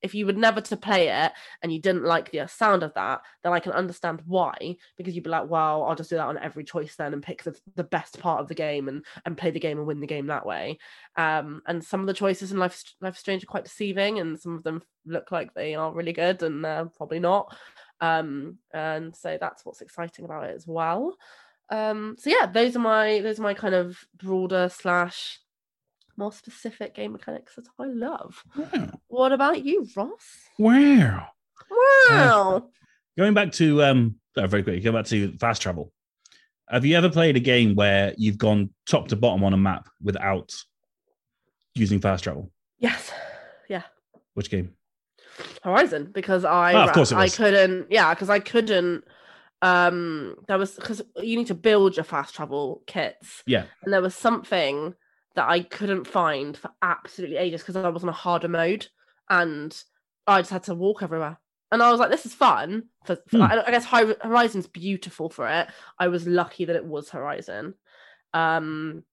If 0.02 0.14
you 0.14 0.26
would 0.26 0.36
never 0.36 0.60
to 0.60 0.76
play 0.76 1.08
it 1.08 1.32
and 1.62 1.72
you 1.72 1.80
didn't 1.80 2.04
like 2.04 2.30
the 2.30 2.46
sound 2.46 2.82
of 2.82 2.92
that, 2.94 3.22
then 3.42 3.52
I 3.52 3.60
can 3.60 3.72
understand 3.72 4.22
why. 4.26 4.76
Because 4.96 5.14
you'd 5.14 5.24
be 5.24 5.30
like, 5.30 5.48
well, 5.48 5.84
I'll 5.84 5.94
just 5.94 6.10
do 6.10 6.16
that 6.16 6.26
on 6.26 6.38
every 6.38 6.64
choice 6.64 6.94
then 6.96 7.14
and 7.14 7.22
pick 7.22 7.42
the, 7.42 7.58
the 7.76 7.84
best 7.84 8.18
part 8.18 8.40
of 8.40 8.48
the 8.48 8.54
game 8.54 8.88
and 8.88 9.04
and 9.24 9.36
play 9.36 9.50
the 9.50 9.60
game 9.60 9.78
and 9.78 9.86
win 9.86 10.00
the 10.00 10.06
game 10.06 10.26
that 10.26 10.46
way. 10.46 10.78
Um, 11.16 11.62
and 11.66 11.82
some 11.82 12.00
of 12.00 12.06
the 12.06 12.14
choices 12.14 12.52
in 12.52 12.58
Life 12.58 12.82
Life 13.00 13.16
Strange 13.16 13.44
are 13.44 13.46
quite 13.46 13.64
deceiving, 13.64 14.18
and 14.18 14.38
some 14.38 14.56
of 14.56 14.62
them 14.62 14.82
look 15.06 15.32
like 15.32 15.54
they 15.54 15.74
are 15.74 15.92
really 15.92 16.12
good, 16.12 16.42
and 16.42 16.64
they're 16.64 16.86
probably 16.96 17.20
not. 17.20 17.56
Um, 18.00 18.58
and 18.74 19.14
so 19.14 19.38
that's 19.40 19.64
what's 19.64 19.80
exciting 19.80 20.24
about 20.24 20.44
it 20.44 20.56
as 20.56 20.66
well. 20.66 21.16
Um, 21.70 22.16
so 22.18 22.28
yeah, 22.28 22.46
those 22.46 22.76
are 22.76 22.80
my 22.80 23.20
those 23.20 23.38
are 23.38 23.42
my 23.44 23.54
kind 23.54 23.74
of 23.74 23.96
broader 24.18 24.68
slash 24.68 25.38
more 26.16 26.32
specific 26.32 26.94
game 26.94 27.12
mechanics 27.12 27.54
that 27.56 27.66
I 27.78 27.86
love. 27.86 28.42
Wow. 28.56 28.90
What 29.08 29.32
about 29.32 29.64
you, 29.64 29.86
Ross? 29.96 30.10
Wow. 30.58 31.28
Wow. 32.10 32.68
Going 33.16 33.34
back 33.34 33.52
to 33.52 33.82
um 33.82 34.16
oh, 34.36 34.46
very 34.46 34.62
quickly, 34.62 34.80
going 34.80 34.96
back 34.96 35.06
to 35.06 35.36
fast 35.38 35.62
travel. 35.62 35.92
Have 36.68 36.84
you 36.86 36.96
ever 36.96 37.10
played 37.10 37.36
a 37.36 37.40
game 37.40 37.74
where 37.74 38.14
you've 38.16 38.38
gone 38.38 38.70
top 38.86 39.08
to 39.08 39.16
bottom 39.16 39.44
on 39.44 39.52
a 39.52 39.58
map 39.58 39.88
without 40.02 40.52
using 41.74 42.00
fast 42.00 42.24
travel? 42.24 42.50
Yes. 42.78 43.10
Yeah. 43.68 43.82
Which 44.34 44.50
game? 44.50 44.74
Horizon 45.62 46.10
because 46.12 46.44
I 46.44 46.74
Ah, 46.74 46.84
of 46.86 46.92
course 46.92 47.12
I 47.12 47.28
couldn't 47.28 47.86
yeah 47.90 48.12
because 48.14 48.28
I 48.30 48.38
couldn't 48.38 49.04
um 49.62 50.34
there 50.48 50.58
was 50.58 50.74
because 50.74 51.00
you 51.22 51.36
need 51.36 51.46
to 51.46 51.54
build 51.54 51.96
your 51.96 52.04
fast 52.04 52.34
travel 52.34 52.82
kits 52.86 53.42
Yeah. 53.46 53.64
and 53.84 53.92
there 53.92 54.02
was 54.02 54.14
something 54.14 54.94
that 55.34 55.48
I 55.48 55.60
couldn't 55.60 56.06
find 56.06 56.56
for 56.56 56.70
absolutely 56.82 57.36
ages 57.36 57.62
because 57.62 57.76
I 57.76 57.88
was 57.88 58.02
on 58.02 58.08
a 58.08 58.12
harder 58.12 58.48
mode 58.48 58.86
and 59.30 59.76
I 60.26 60.40
just 60.40 60.50
had 60.50 60.64
to 60.64 60.74
walk 60.74 61.02
everywhere 61.02 61.38
and 61.70 61.82
I 61.82 61.90
was 61.90 62.00
like 62.00 62.10
this 62.10 62.26
is 62.26 62.34
fun 62.34 62.84
for, 63.06 63.16
for 63.28 63.38
Hmm. 63.38 63.42
I, 63.42 63.64
I 63.66 63.70
guess 63.70 63.84
Horizon's 63.84 64.66
beautiful 64.66 65.30
for 65.30 65.48
it 65.48 65.68
I 65.98 66.08
was 66.08 66.26
lucky 66.26 66.64
that 66.64 66.76
it 66.76 66.84
was 66.84 67.10
Horizon 67.10 67.74
um 68.34 69.04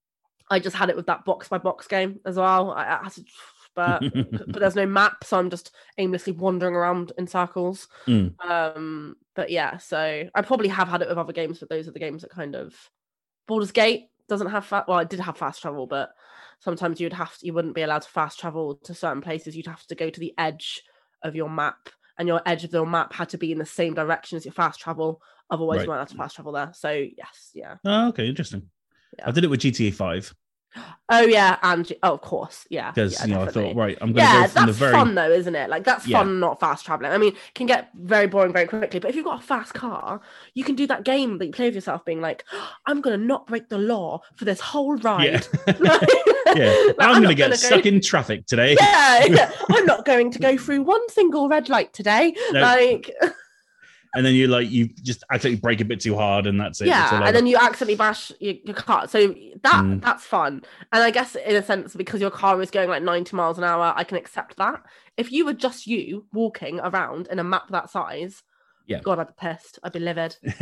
I 0.50 0.58
just 0.58 0.76
had 0.76 0.90
it 0.90 0.96
with 0.96 1.06
that 1.06 1.24
box 1.24 1.48
by 1.48 1.58
box 1.58 1.86
game 1.86 2.20
as 2.26 2.36
well 2.36 2.72
I, 2.72 2.84
I 2.84 3.04
had 3.04 3.12
to, 3.12 3.24
but 3.74 4.02
but 4.30 4.60
there's 4.60 4.76
no 4.76 4.86
map, 4.86 5.24
so 5.24 5.38
I'm 5.38 5.50
just 5.50 5.72
aimlessly 5.98 6.32
wandering 6.32 6.74
around 6.74 7.12
in 7.16 7.28
circles. 7.28 7.86
Mm. 8.06 8.34
Um, 8.44 9.16
but 9.36 9.50
yeah, 9.50 9.78
so 9.78 10.24
I 10.34 10.42
probably 10.42 10.68
have 10.68 10.88
had 10.88 11.02
it 11.02 11.08
with 11.08 11.18
other 11.18 11.32
games, 11.32 11.60
but 11.60 11.68
those 11.68 11.86
are 11.86 11.92
the 11.92 12.00
games 12.00 12.22
that 12.22 12.30
kind 12.30 12.56
of 12.56 12.74
Baldur's 13.46 13.72
Gate 13.72 14.08
doesn't 14.30 14.50
have 14.50 14.64
fast. 14.64 14.88
Well, 14.88 15.00
it 15.00 15.10
did 15.10 15.20
have 15.20 15.36
fast 15.36 15.60
travel, 15.60 15.86
but 15.86 16.10
sometimes 16.60 17.00
you'd 17.00 17.12
have 17.12 17.36
to, 17.38 17.46
you 17.46 17.52
wouldn't 17.52 17.74
be 17.74 17.82
allowed 17.82 18.02
to 18.02 18.08
fast 18.08 18.40
travel 18.40 18.76
to 18.84 18.94
certain 18.94 19.20
places. 19.20 19.54
You'd 19.56 19.66
have 19.66 19.84
to 19.88 19.94
go 19.94 20.08
to 20.08 20.20
the 20.20 20.32
edge 20.38 20.82
of 21.22 21.34
your 21.36 21.50
map, 21.50 21.90
and 22.18 22.26
your 22.26 22.40
edge 22.46 22.64
of 22.64 22.72
your 22.72 22.86
map 22.86 23.12
had 23.12 23.28
to 23.30 23.38
be 23.38 23.52
in 23.52 23.58
the 23.58 23.66
same 23.66 23.92
direction 23.94 24.36
as 24.36 24.44
your 24.46 24.52
fast 24.54 24.80
travel. 24.80 25.20
Otherwise, 25.50 25.78
Right. 25.78 25.82
you 25.84 25.88
weren't 25.90 25.98
allowed 25.98 26.08
to 26.08 26.16
fast 26.16 26.36
travel 26.36 26.52
there. 26.52 26.70
So 26.74 26.90
yes, 26.90 27.50
yeah. 27.54 27.76
oh, 27.84 28.08
okay, 28.08 28.26
interesting. 28.28 28.70
Yeah. 29.18 29.28
I 29.28 29.32
did 29.32 29.44
it 29.44 29.48
with 29.50 29.60
GTA 29.60 29.92
5 29.92 30.34
Oh 31.08 31.22
yeah, 31.22 31.58
and 31.62 31.92
oh, 32.04 32.14
of 32.14 32.20
course, 32.20 32.66
yeah. 32.70 32.92
because 32.92 33.14
yeah, 33.14 33.26
you 33.26 33.34
know 33.34 33.42
I 33.42 33.50
thought 33.50 33.74
right, 33.74 33.98
I'm 34.00 34.12
going 34.12 34.26
to 34.26 34.32
yeah, 34.32 34.42
go 34.42 34.48
from 34.48 34.66
the 34.66 34.72
very 34.72 34.92
fun 34.92 35.14
though, 35.16 35.30
isn't 35.30 35.54
it? 35.54 35.68
Like 35.68 35.82
that's 35.82 36.06
Yeah. 36.06 36.18
fun, 36.18 36.38
not 36.38 36.60
fast 36.60 36.86
traveling. 36.86 37.10
I 37.10 37.18
mean, 37.18 37.32
it 37.32 37.54
can 37.54 37.66
get 37.66 37.90
very 37.94 38.28
boring 38.28 38.52
very 38.52 38.66
quickly, 38.66 39.00
but 39.00 39.10
if 39.10 39.16
you've 39.16 39.24
got 39.24 39.40
a 39.40 39.44
fast 39.44 39.74
car, 39.74 40.20
you 40.54 40.62
can 40.62 40.76
do 40.76 40.86
that 40.86 41.04
game 41.04 41.38
that 41.38 41.46
you 41.46 41.52
play 41.52 41.66
with 41.66 41.74
yourself, 41.74 42.04
being 42.04 42.20
like, 42.20 42.44
oh, 42.52 42.70
"I'm 42.86 43.00
gonna 43.00 43.16
not 43.16 43.48
break 43.48 43.68
the 43.68 43.78
law 43.78 44.20
for 44.36 44.44
this 44.44 44.60
whole 44.60 44.96
ride." 44.98 45.46
yeah. 45.66 45.74
Like- 45.80 46.08
yeah. 46.56 46.92
like, 46.98 47.08
I'm, 47.08 47.22
going 47.22 47.28
to 47.28 47.34
get 47.34 47.56
stuck 47.58 47.86
in 47.86 48.00
traffic 48.00 48.46
today. 48.46 48.76
Yeah, 48.80 49.24
yeah. 49.26 49.52
I'm 49.70 49.86
not 49.86 50.04
going 50.04 50.30
to 50.32 50.38
go 50.38 50.56
through 50.56 50.82
one 50.82 51.06
single 51.10 51.48
red 51.48 51.68
light 51.68 51.92
today. 51.92 52.34
No. 52.52 52.60
Like, 52.60 53.10
And 54.14 54.26
then 54.26 54.34
you 54.34 54.48
like 54.48 54.68
you 54.70 54.88
just 55.02 55.22
accidentally 55.30 55.60
break 55.60 55.80
a 55.80 55.84
bit 55.84 56.00
too 56.00 56.16
hard, 56.16 56.46
and 56.46 56.60
that's 56.60 56.80
it. 56.80 56.88
Yeah, 56.88 57.24
and 57.24 57.34
then 57.36 57.46
you 57.46 57.56
accidentally 57.56 57.94
bash 57.96 58.32
your, 58.40 58.54
your 58.64 58.74
car. 58.74 59.06
So 59.06 59.28
that 59.62 59.84
Mm. 59.84 60.02
that's 60.02 60.24
fun. 60.24 60.62
And 60.92 61.02
I 61.02 61.10
guess 61.12 61.36
in 61.36 61.54
a 61.54 61.62
sense, 61.62 61.94
because 61.94 62.20
your 62.20 62.30
car 62.30 62.60
is 62.60 62.70
going 62.72 62.88
like 62.88 63.02
90 63.04 63.36
miles 63.36 63.56
an 63.58 63.62
hour, 63.64 63.92
I 63.96 64.02
can 64.04 64.16
accept 64.16 64.56
that. 64.56 64.82
If 65.16 65.30
you 65.30 65.44
were 65.44 65.52
just 65.52 65.86
you 65.86 66.26
walking 66.32 66.80
around 66.80 67.28
in 67.28 67.38
a 67.38 67.44
map 67.44 67.68
that 67.70 67.88
size, 67.90 68.42
Yeah. 68.86 69.00
God, 69.00 69.20
I'd 69.20 69.28
be 69.28 69.32
pissed. 69.36 69.78
I'd 69.84 69.92
be 69.92 70.00
livid. 70.00 70.36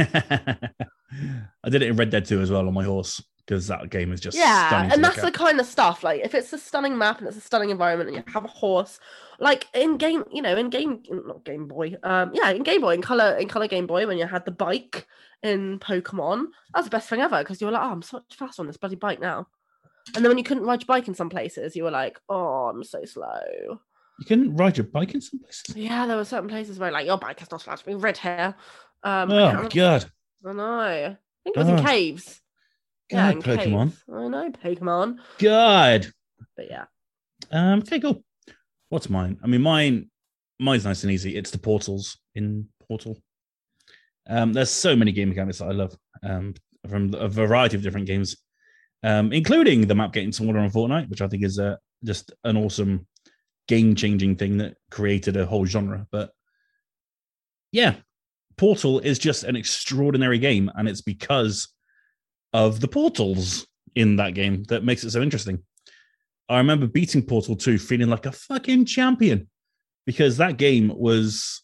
I 1.65 1.71
did 1.71 1.83
it 1.83 1.89
in 1.89 1.97
Red 1.97 2.11
Dead 2.11 2.27
2 2.27 2.41
as 2.41 2.51
well 2.51 2.67
on 2.67 2.75
my 2.75 2.85
horse 2.85 3.23
because 3.47 3.67
that 3.69 3.89
game 3.89 4.13
is 4.13 4.21
just 4.21 4.37
yeah, 4.37 4.91
and 4.93 5.03
that's 5.03 5.23
the 5.23 5.33
kind 5.33 5.59
of 5.59 5.65
stuff. 5.65 6.05
Like, 6.05 6.21
if 6.23 6.35
it's 6.35 6.53
a 6.53 6.59
stunning 6.59 6.99
map 6.99 7.19
and 7.19 7.29
it's 7.29 7.37
a 7.39 7.41
stunning 7.41 7.71
environment, 7.71 8.11
and 8.11 8.17
you 8.19 8.33
have 8.35 8.45
a 8.45 8.49
horse, 8.49 9.01
like 9.39 9.67
in 9.75 9.97
game, 9.99 10.25
you 10.33 10.43
know, 10.43 10.57
in 10.57 10.71
game, 10.71 11.03
not 11.11 11.45
Game 11.45 11.69
Boy, 11.69 11.97
um, 12.03 12.31
yeah, 12.35 12.51
in 12.51 12.63
Game 12.63 12.81
Boy, 12.81 12.95
in 12.95 13.03
color, 13.03 13.37
in 13.37 13.49
color 13.49 13.69
Game 13.69 13.87
Boy, 13.87 14.07
when 14.07 14.19
you 14.19 14.27
had 14.27 14.45
the 14.45 14.51
bike 14.51 15.07
in 15.43 15.79
Pokemon, 15.79 16.47
that's 16.75 16.87
the 16.87 16.91
best 16.91 17.09
thing 17.09 17.21
ever 17.21 17.39
because 17.39 17.61
you 17.61 17.67
were 17.67 17.73
like, 17.73 17.83
oh, 17.83 17.93
I'm 17.93 18.03
so 18.03 18.17
much 18.19 18.35
faster 18.37 18.63
on 18.63 18.67
this 18.67 18.77
bloody 18.77 18.97
bike 18.97 19.21
now. 19.21 19.47
And 20.17 20.25
then 20.25 20.31
when 20.31 20.39
you 20.39 20.45
couldn't 20.45 20.65
ride 20.65 20.81
your 20.81 20.87
bike 20.87 21.07
in 21.07 21.15
some 21.15 21.29
places, 21.29 21.77
you 21.77 21.85
were 21.85 21.91
like, 21.91 22.19
oh, 22.29 22.69
I'm 22.69 22.83
so 22.83 23.05
slow. 23.05 23.79
You 24.19 24.25
can 24.27 24.57
ride 24.57 24.77
your 24.77 24.87
bike 24.87 25.15
in 25.15 25.21
some 25.21 25.39
places. 25.39 25.77
Yeah, 25.77 26.07
there 26.07 26.17
were 26.17 26.25
certain 26.25 26.49
places 26.49 26.79
where 26.79 26.91
like 26.91 27.07
your 27.07 27.19
bike 27.19 27.41
is 27.43 27.51
not 27.51 27.65
allowed 27.67 27.77
to 27.77 27.85
be 27.87 27.95
red 27.95 28.17
hair. 28.17 28.57
Um, 29.05 29.31
Oh 29.31 29.53
my 29.53 29.69
god! 29.69 30.11
I 30.45 30.53
know. 30.53 30.81
I 30.81 31.17
think 31.45 31.57
it 31.57 31.59
was 31.61 31.69
in 31.69 31.79
Oh. 31.79 31.85
caves. 31.85 32.41
God, 33.11 33.35
in 33.37 33.43
Pokemon. 33.43 33.85
caves. 33.91 34.03
I 34.13 34.29
know 34.29 34.51
Pokemon, 34.51 35.19
God. 35.39 36.07
but 36.57 36.67
yeah. 36.69 36.87
Um. 37.53 37.79
Okay. 37.81 38.01
Cool. 38.01 38.25
What's 38.89 39.11
mine? 39.11 39.39
I 39.43 39.47
mean, 39.47 39.63
mine. 39.63 40.11
Mine's 40.61 40.85
nice 40.85 41.05
and 41.05 41.13
easy. 41.13 41.37
It's 41.37 41.51
the 41.51 41.59
portals 41.59 42.19
in 42.35 42.69
Portal. 42.87 43.21
Um. 44.29 44.53
There's 44.53 44.71
so 44.71 44.97
many 44.97 45.13
game 45.13 45.29
mechanics 45.29 45.59
that 45.59 45.69
I 45.69 45.73
love. 45.73 45.97
Um. 46.23 46.55
From 46.89 47.13
a 47.15 47.29
variety 47.29 47.77
of 47.77 47.83
different 47.83 48.07
games, 48.07 48.37
um, 49.03 49.33
including 49.33 49.87
the 49.87 49.97
map 49.97 50.13
getting 50.13 50.33
smaller 50.33 50.61
on 50.61 50.71
Fortnite, 50.71 51.11
which 51.11 51.21
I 51.21 51.27
think 51.27 51.43
is 51.43 51.59
uh, 51.59 51.75
just 52.05 52.33
an 52.45 52.57
awesome 52.57 53.07
game-changing 53.67 54.37
thing 54.37 54.59
that 54.59 54.77
created 54.91 55.37
a 55.37 55.45
whole 55.45 55.67
genre. 55.67 56.07
But 56.13 56.31
yeah, 57.73 57.97
Portal 58.57 59.01
is 59.01 59.19
just 59.19 59.43
an 59.43 59.57
extraordinary 59.57 60.39
game, 60.39 60.71
and 60.77 60.89
it's 60.89 61.03
because 61.03 61.69
of 62.53 62.81
the 62.81 62.89
portals 62.89 63.67
in 63.97 64.17
that 64.17 64.35
game 64.35 64.63
that 64.69 64.85
makes 64.85 65.03
it 65.03 65.11
so 65.11 65.21
interesting. 65.21 65.65
I 66.49 66.59
remember 66.59 66.87
beating 66.87 67.23
Portal 67.23 67.57
2 67.57 67.79
feeling 67.79 68.09
like 68.09 68.27
a 68.27 68.33
fucking 68.33 68.87
champion 68.87 69.49
because 70.07 70.39
that 70.39 70.57
game 70.57 70.91
was, 70.95 71.63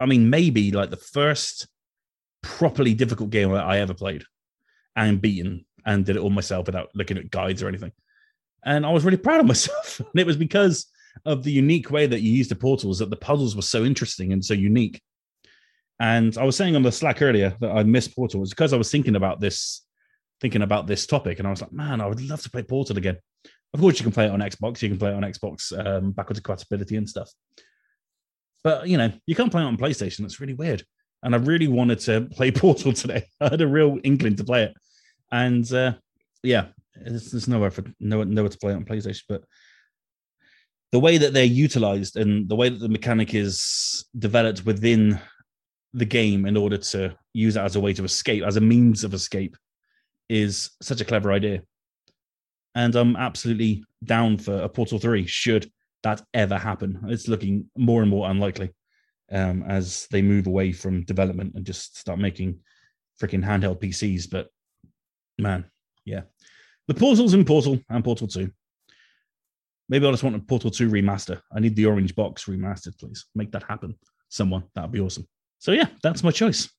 I 0.00 0.06
mean, 0.06 0.30
maybe 0.30 0.72
like 0.72 0.90
the 0.90 0.96
first 0.96 1.68
properly 2.42 2.94
difficult 2.94 3.30
game 3.30 3.52
that 3.52 3.64
I 3.64 3.78
ever 3.78 3.94
played 3.94 4.24
and 4.96 5.20
beaten 5.20 5.64
and 5.86 6.04
did 6.04 6.16
it 6.16 6.20
all 6.20 6.30
myself 6.30 6.66
without 6.66 6.88
looking 6.94 7.18
at 7.18 7.30
guides 7.30 7.62
or 7.62 7.68
anything. 7.68 7.92
And 8.64 8.84
I 8.84 8.90
was 8.90 9.04
really 9.04 9.16
proud 9.16 9.40
of 9.40 9.46
myself. 9.46 10.00
and 10.00 10.20
it 10.20 10.26
was 10.26 10.36
because 10.36 10.86
of 11.24 11.44
the 11.44 11.52
unique 11.52 11.90
way 11.90 12.06
that 12.06 12.20
you 12.20 12.32
used 12.32 12.50
the 12.50 12.56
portals 12.56 12.98
that 12.98 13.10
the 13.10 13.16
puzzles 13.16 13.54
were 13.54 13.62
so 13.62 13.84
interesting 13.84 14.32
and 14.32 14.44
so 14.44 14.54
unique. 14.54 15.00
And 16.00 16.36
I 16.36 16.44
was 16.44 16.56
saying 16.56 16.76
on 16.76 16.82
the 16.82 16.92
Slack 16.92 17.22
earlier 17.22 17.56
that 17.60 17.70
I 17.70 17.82
missed 17.82 18.14
Portal. 18.14 18.42
It's 18.42 18.50
because 18.50 18.72
I 18.72 18.76
was 18.76 18.90
thinking 18.90 19.16
about 19.16 19.40
this, 19.40 19.84
thinking 20.40 20.62
about 20.62 20.86
this 20.86 21.06
topic, 21.06 21.38
and 21.38 21.48
I 21.48 21.50
was 21.50 21.60
like, 21.60 21.72
man, 21.72 22.00
I 22.00 22.06
would 22.06 22.20
love 22.20 22.42
to 22.42 22.50
play 22.50 22.62
Portal 22.62 22.96
again. 22.96 23.18
Of 23.74 23.80
course, 23.80 23.98
you 23.98 24.04
can 24.04 24.12
play 24.12 24.26
it 24.26 24.30
on 24.30 24.40
Xbox. 24.40 24.80
You 24.82 24.88
can 24.88 24.98
play 24.98 25.10
it 25.10 25.14
on 25.14 25.22
Xbox 25.22 25.72
um, 25.86 26.12
backwards 26.12 26.40
compatibility 26.40 26.96
and 26.96 27.08
stuff. 27.08 27.30
But 28.64 28.88
you 28.88 28.96
know, 28.96 29.12
you 29.26 29.34
can't 29.34 29.50
play 29.50 29.62
it 29.62 29.66
on 29.66 29.76
PlayStation. 29.76 30.24
It's 30.24 30.40
really 30.40 30.54
weird. 30.54 30.84
And 31.22 31.34
I 31.34 31.38
really 31.38 31.68
wanted 31.68 31.98
to 32.00 32.28
play 32.32 32.50
Portal 32.50 32.92
today. 32.92 33.24
I 33.40 33.48
had 33.48 33.60
a 33.60 33.66
real 33.66 33.98
inkling 34.04 34.36
to 34.36 34.44
play 34.44 34.64
it, 34.64 34.74
and 35.30 35.70
uh, 35.72 35.94
yeah, 36.42 36.66
there's, 36.94 37.30
there's 37.30 37.48
nowhere 37.48 37.70
for 37.70 37.84
no 38.00 38.22
nowhere 38.24 38.50
to 38.50 38.58
play 38.58 38.72
it 38.72 38.76
on 38.76 38.84
PlayStation. 38.84 39.22
But 39.28 39.44
the 40.92 41.00
way 41.00 41.18
that 41.18 41.34
they're 41.34 41.44
utilized 41.44 42.16
and 42.16 42.48
the 42.48 42.56
way 42.56 42.68
that 42.68 42.78
the 42.78 42.88
mechanic 42.88 43.34
is 43.34 44.06
developed 44.18 44.64
within 44.64 45.20
the 45.92 46.04
game 46.04 46.46
in 46.46 46.56
order 46.56 46.78
to 46.78 47.14
use 47.34 47.56
it 47.56 47.60
as 47.60 47.76
a 47.76 47.80
way 47.80 47.92
to 47.92 48.04
escape, 48.04 48.44
as 48.44 48.56
a 48.56 48.60
means 48.60 49.04
of 49.04 49.14
escape, 49.14 49.56
is 50.28 50.70
such 50.80 51.00
a 51.00 51.04
clever 51.04 51.32
idea. 51.32 51.62
And 52.74 52.94
I'm 52.94 53.16
absolutely 53.16 53.84
down 54.04 54.38
for 54.38 54.56
a 54.60 54.68
Portal 54.68 54.98
3 54.98 55.26
should 55.26 55.70
that 56.02 56.22
ever 56.34 56.56
happen. 56.56 57.00
It's 57.08 57.28
looking 57.28 57.68
more 57.76 58.02
and 58.02 58.10
more 58.10 58.30
unlikely 58.30 58.70
um, 59.32 59.62
as 59.66 60.06
they 60.10 60.22
move 60.22 60.46
away 60.46 60.72
from 60.72 61.04
development 61.04 61.54
and 61.54 61.66
just 61.66 61.98
start 61.98 62.18
making 62.18 62.60
freaking 63.20 63.44
handheld 63.44 63.80
PCs. 63.80 64.30
But 64.30 64.48
man, 65.38 65.64
yeah. 66.04 66.22
The 66.86 66.94
Portals 66.94 67.34
in 67.34 67.44
Portal 67.44 67.78
and 67.90 68.04
Portal 68.04 68.28
2. 68.28 68.50
Maybe 69.90 70.06
I 70.06 70.10
just 70.10 70.22
want 70.22 70.36
a 70.36 70.40
Portal 70.40 70.70
2 70.70 70.88
remaster. 70.88 71.40
I 71.52 71.60
need 71.60 71.76
the 71.76 71.86
orange 71.86 72.14
box 72.14 72.44
remastered, 72.44 72.98
please. 72.98 73.26
Make 73.34 73.52
that 73.52 73.64
happen. 73.64 73.94
Someone. 74.28 74.64
That'd 74.74 74.92
be 74.92 75.00
awesome. 75.00 75.26
So 75.58 75.72
yeah, 75.72 75.88
that's 76.02 76.22
my 76.22 76.30
choice. 76.30 76.70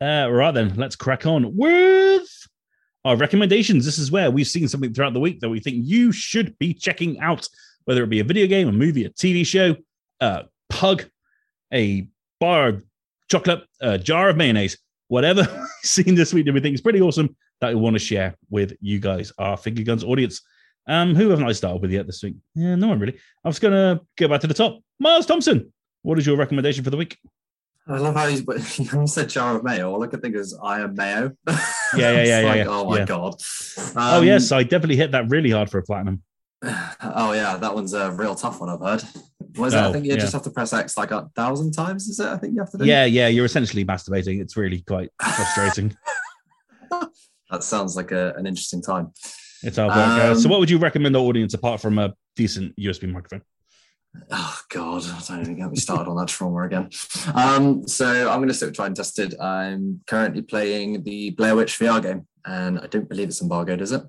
Uh, 0.00 0.28
right 0.30 0.52
then, 0.52 0.74
let's 0.76 0.96
crack 0.96 1.26
on 1.26 1.56
with 1.56 2.28
our 3.06 3.16
recommendations. 3.16 3.84
This 3.84 3.98
is 3.98 4.10
where 4.10 4.32
we've 4.32 4.48
seen 4.48 4.66
something 4.66 4.92
throughout 4.92 5.12
the 5.12 5.20
week 5.20 5.38
that 5.38 5.48
we 5.48 5.60
think 5.60 5.76
you 5.80 6.10
should 6.10 6.58
be 6.58 6.74
checking 6.74 7.20
out, 7.20 7.48
whether 7.84 8.02
it 8.02 8.10
be 8.10 8.18
a 8.18 8.24
video 8.24 8.48
game, 8.48 8.68
a 8.68 8.72
movie, 8.72 9.04
a 9.04 9.10
TV 9.10 9.46
show, 9.46 9.76
a 10.18 10.46
pug, 10.68 11.04
a 11.72 12.08
bar 12.40 12.68
of 12.68 12.84
chocolate, 13.30 13.62
a 13.80 13.96
jar 13.96 14.28
of 14.28 14.36
mayonnaise, 14.36 14.76
whatever 15.06 15.46
we've 15.56 15.68
seen 15.84 16.16
this 16.16 16.34
week 16.34 16.46
that 16.46 16.52
we 16.52 16.60
think 16.60 16.74
is 16.74 16.80
pretty 16.80 17.00
awesome 17.00 17.36
that 17.60 17.68
we 17.68 17.76
want 17.76 17.94
to 17.94 18.00
share 18.00 18.36
with 18.50 18.76
you 18.80 18.98
guys, 18.98 19.32
our 19.38 19.56
Finger 19.56 19.84
Guns 19.84 20.02
audience. 20.02 20.42
Um, 20.88 21.14
who 21.14 21.30
haven't 21.30 21.46
I 21.46 21.52
started 21.52 21.82
with 21.82 21.92
yet 21.92 22.06
this 22.06 22.24
week? 22.24 22.34
Yeah, 22.56 22.74
no 22.74 22.88
one 22.88 22.98
really. 22.98 23.16
I 23.44 23.48
was 23.48 23.60
gonna 23.60 24.00
go 24.18 24.26
back 24.26 24.40
to 24.40 24.46
the 24.48 24.54
top. 24.54 24.80
Miles 24.98 25.26
Thompson, 25.26 25.72
what 26.02 26.18
is 26.18 26.26
your 26.26 26.36
recommendation 26.36 26.82
for 26.82 26.90
the 26.90 26.96
week? 26.96 27.18
I 27.88 27.98
love 27.98 28.14
how 28.16 28.26
he's, 28.26 28.42
when 28.44 28.58
you 29.00 29.06
said 29.06 29.28
jar 29.28 29.56
of 29.56 29.62
mayo, 29.64 29.92
all 29.92 30.02
I 30.02 30.08
could 30.08 30.20
think 30.20 30.34
is 30.34 30.58
I 30.62 30.80
am 30.80 30.94
mayo. 30.94 31.32
Yeah, 31.96 32.10
yeah, 32.10 32.22
yeah, 32.24 32.40
yeah, 32.40 32.46
like, 32.48 32.56
yeah, 32.58 32.64
Oh 32.68 32.90
my 32.90 32.98
yeah. 32.98 33.04
god. 33.04 33.34
oh 33.94 34.18
Um, 34.18 34.24
yes, 34.24 34.50
I 34.50 34.64
definitely 34.64 34.96
hit 34.96 35.12
that 35.12 35.30
really 35.30 35.50
hard 35.50 35.70
for 35.70 35.78
a 35.78 35.82
platinum. 35.82 36.22
Oh 37.00 37.32
yeah, 37.32 37.56
that 37.56 37.74
one's 37.74 37.92
a 37.94 38.10
real 38.10 38.34
tough 38.34 38.60
one. 38.60 38.68
I've 38.68 38.80
heard. 38.80 39.02
What 39.54 39.68
is 39.68 39.74
it? 39.74 39.76
Oh, 39.78 39.88
I 39.88 39.92
think 39.92 40.04
you 40.04 40.12
yeah. 40.12 40.18
just 40.18 40.32
have 40.32 40.42
to 40.42 40.50
press 40.50 40.72
X 40.72 40.98
like 40.98 41.12
a 41.12 41.30
thousand 41.36 41.72
times. 41.72 42.08
Is 42.08 42.18
it? 42.18 42.26
I 42.26 42.36
think 42.36 42.54
you 42.54 42.60
have 42.60 42.70
to 42.72 42.78
do. 42.78 42.84
Yeah, 42.84 43.04
yeah, 43.04 43.28
you're 43.28 43.44
essentially 43.44 43.84
masturbating. 43.84 44.40
It's 44.40 44.56
really 44.56 44.80
quite 44.80 45.10
frustrating. 45.22 45.96
that 47.50 47.62
sounds 47.62 47.94
like 47.96 48.10
a, 48.10 48.34
an 48.36 48.46
interesting 48.46 48.82
time. 48.82 49.12
It's 49.62 49.76
hard 49.76 49.90
work. 49.90 49.96
Uh, 49.96 50.34
so, 50.34 50.46
Um, 50.46 50.50
what 50.50 50.60
would 50.60 50.70
you 50.70 50.78
recommend 50.78 51.14
the 51.14 51.22
audience 51.22 51.54
apart 51.54 51.80
from 51.80 51.98
a 51.98 52.12
decent 52.34 52.76
USB 52.76 53.10
microphone? 53.10 53.42
Oh 54.30 54.60
God, 54.70 55.04
I 55.04 55.22
don't 55.28 55.40
even 55.40 55.56
get 55.56 55.70
me 55.70 55.76
started 55.76 56.10
on 56.10 56.16
that 56.16 56.28
trauma 56.28 56.62
again. 56.62 56.90
Um, 57.34 57.86
so 57.86 58.30
I'm 58.30 58.38
going 58.38 58.48
to 58.48 58.54
stick 58.54 58.68
with 58.68 58.76
tried 58.76 58.86
and 58.86 58.96
tested. 58.96 59.38
I'm 59.40 60.00
currently 60.06 60.42
playing 60.42 61.02
the 61.02 61.30
Blair 61.30 61.56
Witch 61.56 61.78
VR 61.78 62.02
game, 62.02 62.26
and 62.44 62.78
I 62.78 62.86
don't 62.86 63.08
believe 63.08 63.28
it's 63.28 63.42
embargoed, 63.42 63.80
is 63.80 63.92
it? 63.92 64.02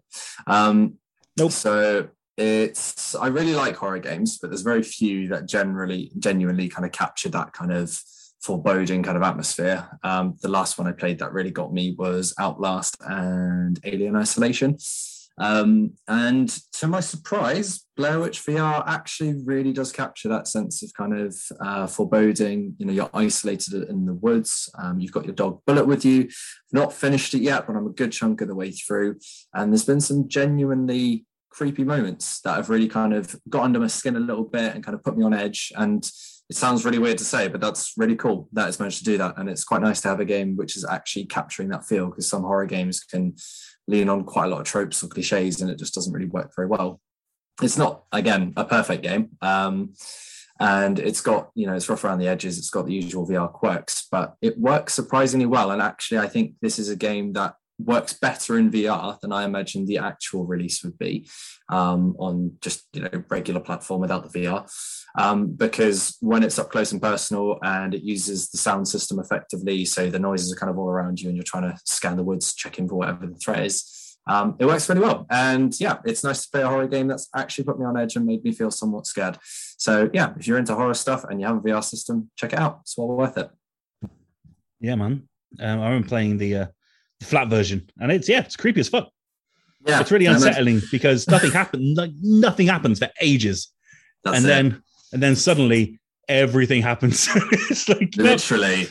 Um, 0.48 0.98
Nope. 1.38 1.52
So 1.52 2.08
it's 2.36 3.16
I 3.16 3.28
really 3.28 3.54
like 3.54 3.76
horror 3.76 4.00
games, 4.00 4.40
but 4.40 4.50
there's 4.50 4.64
very 4.64 4.84
few 4.84 5.28
that 5.30 5.48
generally 5.48 6.12
genuinely 6.18 6.68
kind 6.68 6.86
of 6.86 6.92
capture 6.92 7.30
that 7.30 7.54
kind 7.54 7.72
of 7.72 7.96
foreboding 8.42 9.04
kind 9.04 9.18
of 9.18 9.24
atmosphere. 9.24 9.88
Um, 10.04 10.36
the 10.42 10.48
last 10.48 10.78
one 10.78 10.88
I 10.88 10.94
played 10.94 11.20
that 11.20 11.34
really 11.34 11.52
got 11.52 11.74
me 11.74 11.96
was 11.98 12.34
Outlast 12.40 12.98
and 13.02 13.80
Alien 13.84 14.16
Isolation. 14.16 14.78
Um, 15.40 15.94
and 16.08 16.50
to 16.74 16.88
my 16.88 17.00
surprise, 17.00 17.86
Blair 17.96 18.20
Witch 18.20 18.44
VR 18.44 18.84
actually 18.88 19.36
really 19.44 19.72
does 19.72 19.92
capture 19.92 20.30
that 20.30 20.48
sense 20.48 20.82
of 20.82 20.92
kind 20.94 21.18
of 21.18 21.36
uh, 21.60 21.88
foreboding. 21.88 22.76
You 22.80 22.86
know, 22.86 22.94
you're 22.94 23.10
isolated 23.14 23.88
in 23.90 24.06
the 24.06 24.14
woods. 24.14 24.70
Um, 24.80 25.00
you've 25.00 25.12
got 25.12 25.26
your 25.26 25.36
dog 25.36 25.62
Bullet 25.66 25.86
with 25.86 26.06
you. 26.06 26.30
Not 26.72 26.94
finished 26.94 27.34
it 27.34 27.42
yet, 27.42 27.68
but 27.68 27.76
I'm 27.76 27.88
a 27.88 27.92
good 27.92 28.12
chunk 28.12 28.42
of 28.42 28.48
the 28.48 28.56
way 28.56 28.72
through. 28.72 29.20
And 29.54 29.72
there's 29.72 29.86
been 29.86 30.02
some 30.02 30.28
genuinely 30.28 31.26
creepy 31.50 31.84
moments 31.84 32.42
that 32.42 32.56
have 32.56 32.70
really 32.70 32.88
kind 32.88 33.14
of 33.14 33.36
got 33.50 33.64
under 33.64 33.80
my 33.80 33.88
skin 33.88 34.16
a 34.16 34.20
little 34.20 34.44
bit 34.44 34.76
and 34.76 34.84
kind 34.84 34.96
of 34.96 35.04
put 35.04 35.18
me 35.18 35.24
on 35.24 35.34
edge. 35.34 35.72
And 35.76 36.04
it 36.50 36.56
sounds 36.56 36.86
really 36.86 37.00
weird 37.00 37.18
to 37.18 37.26
say, 37.26 37.48
but 37.48 37.60
that's 37.60 37.94
really 37.98 38.16
cool 38.16 38.48
that 38.54 38.70
it's 38.70 38.80
managed 38.80 39.00
to 39.00 39.04
do 39.04 39.18
that. 39.18 39.38
And 39.38 39.50
it's 39.50 39.64
quite 39.64 39.82
nice 39.82 40.02
to 40.02 40.08
have 40.08 40.20
a 40.20 40.26
game 40.26 40.56
which 40.56 40.78
is 40.78 40.86
actually 40.86 41.26
capturing 41.26 41.70
that 41.70 41.86
feel 41.86 42.08
because 42.08 42.30
some 42.30 42.44
horror 42.44 42.66
games 42.66 43.02
can 43.02 43.36
lean 43.88 44.10
on 44.10 44.24
quite 44.24 44.46
a 44.46 44.50
lot 44.50 44.62
of 44.62 44.68
tropes 44.68 45.02
or 45.04 45.08
cliches 45.08 45.62
and 45.62 45.70
it 45.70 45.80
just 45.80 45.94
doesn't 45.94 46.14
really 46.14 46.28
work 46.28 46.52
very 46.56 46.68
well. 46.68 47.00
It's 47.62 47.78
not, 47.78 48.04
again, 48.12 48.54
a 48.56 48.66
perfect 48.66 49.04
game. 49.04 49.30
Um, 49.42 49.94
and 50.60 51.00
it's 51.00 51.22
got, 51.22 51.52
you 51.56 51.68
know, 51.68 51.76
it's 51.76 51.90
rough 51.90 52.04
around 52.04 52.20
the 52.20 52.28
edges. 52.28 52.58
It's 52.58 52.70
got 52.70 52.86
the 52.86 52.94
usual 52.94 53.28
VR 53.28 53.52
quirks, 53.52 54.08
but 54.12 54.36
it 54.42 54.58
works 54.58 54.94
surprisingly 54.94 55.46
well. 55.46 55.72
And 55.72 55.82
actually, 55.82 56.20
I 56.20 56.28
think 56.28 56.56
this 56.62 56.80
is 56.80 56.90
a 56.90 56.96
game 56.96 57.34
that 57.34 57.56
works 57.80 58.14
better 58.14 58.58
in 58.58 58.72
VR 58.72 59.20
than 59.20 59.32
I 59.32 59.44
imagined 59.44 59.88
the 59.88 60.00
actual 60.00 60.46
release 60.46 60.84
would 60.84 60.98
be 60.98 61.30
um, 61.70 62.16
on 62.18 62.54
just 62.62 62.86
you 62.94 63.02
know 63.02 63.24
regular 63.30 63.60
platform 63.60 64.02
without 64.02 64.32
the 64.32 64.40
VR. 64.40 64.70
Um, 65.18 65.48
because 65.48 66.16
when 66.22 66.44
it's 66.44 66.60
up 66.60 66.70
close 66.70 66.92
and 66.92 67.02
personal 67.02 67.58
and 67.64 67.96
it 67.96 68.04
uses 68.04 68.50
the 68.52 68.58
sound 68.60 68.88
system 68.88 69.20
effectively, 69.20 69.84
so 69.84 70.10
the 70.10 70.20
noises 70.20 70.54
are 70.54 70.56
kind 70.56 70.70
of 70.70 70.78
all 70.78 70.90
around 70.90 71.20
you 71.20 71.28
and 71.28 71.36
you're 71.36 71.44
trying 71.44 71.64
to 71.64 71.76
scan 71.86 72.18
the 72.18 72.24
woods, 72.24 72.54
checking 72.54 72.88
for 72.88 72.96
whatever 72.96 73.26
the 73.26 73.36
threat 73.36 73.66
is. 73.66 73.94
Um, 74.30 74.56
it 74.60 74.66
works 74.66 74.88
really 74.90 75.02
well, 75.02 75.26
and 75.32 75.74
yeah, 75.80 75.98
it's 76.06 76.24
nice 76.24 76.44
to 76.44 76.52
play 76.52 76.62
a 76.62 76.68
horror 76.68 76.88
game 76.88 77.08
that's 77.08 77.30
actually 77.36 77.64
put 77.64 77.80
me 77.80 77.86
on 77.86 77.98
edge 77.98 78.16
and 78.18 78.26
made 78.26 78.44
me 78.44 78.52
feel 78.52 78.70
somewhat 78.70 79.08
scared. 79.08 79.38
So 79.78 80.10
yeah, 80.14 80.34
if 80.38 80.46
you're 80.48 80.58
into 80.58 80.76
horror 80.76 80.94
stuff 80.94 81.24
and 81.24 81.40
you 81.40 81.48
have 81.48 81.56
a 81.56 81.62
VR 81.62 81.84
system, 81.84 82.30
check 82.36 82.52
it 82.54 82.60
out. 82.60 82.80
It's 82.82 82.98
well 82.98 83.08
worth 83.08 83.38
it. 83.38 83.50
Yeah, 84.82 84.96
man. 84.96 85.28
Um, 85.60 85.80
I 85.80 85.86
remember 85.86 86.10
playing 86.10 86.38
the, 86.38 86.56
uh, 86.58 86.66
the 87.22 87.26
flat 87.26 87.48
version, 87.48 87.90
and 88.00 88.12
it's 88.12 88.28
yeah, 88.28 88.42
it's 88.42 88.58
creepy 88.58 88.82
as 88.82 88.90
fuck. 88.90 89.10
Yeah, 89.88 90.02
It's 90.02 90.12
really 90.12 90.26
unsettling 90.26 90.82
because 90.92 91.28
nothing 91.30 91.52
happened. 91.62 91.96
Like, 91.96 92.12
nothing 92.22 92.68
happens 92.68 93.00
for 93.00 93.10
ages, 93.22 93.72
that's 94.26 94.38
and 94.38 94.46
it. 94.46 94.50
then 94.50 94.84
and 95.14 95.22
then 95.24 95.36
suddenly 95.36 96.00
everything 96.30 96.82
happens. 96.82 97.30
it's 97.70 97.88
like 97.88 98.14
literally 98.18 98.88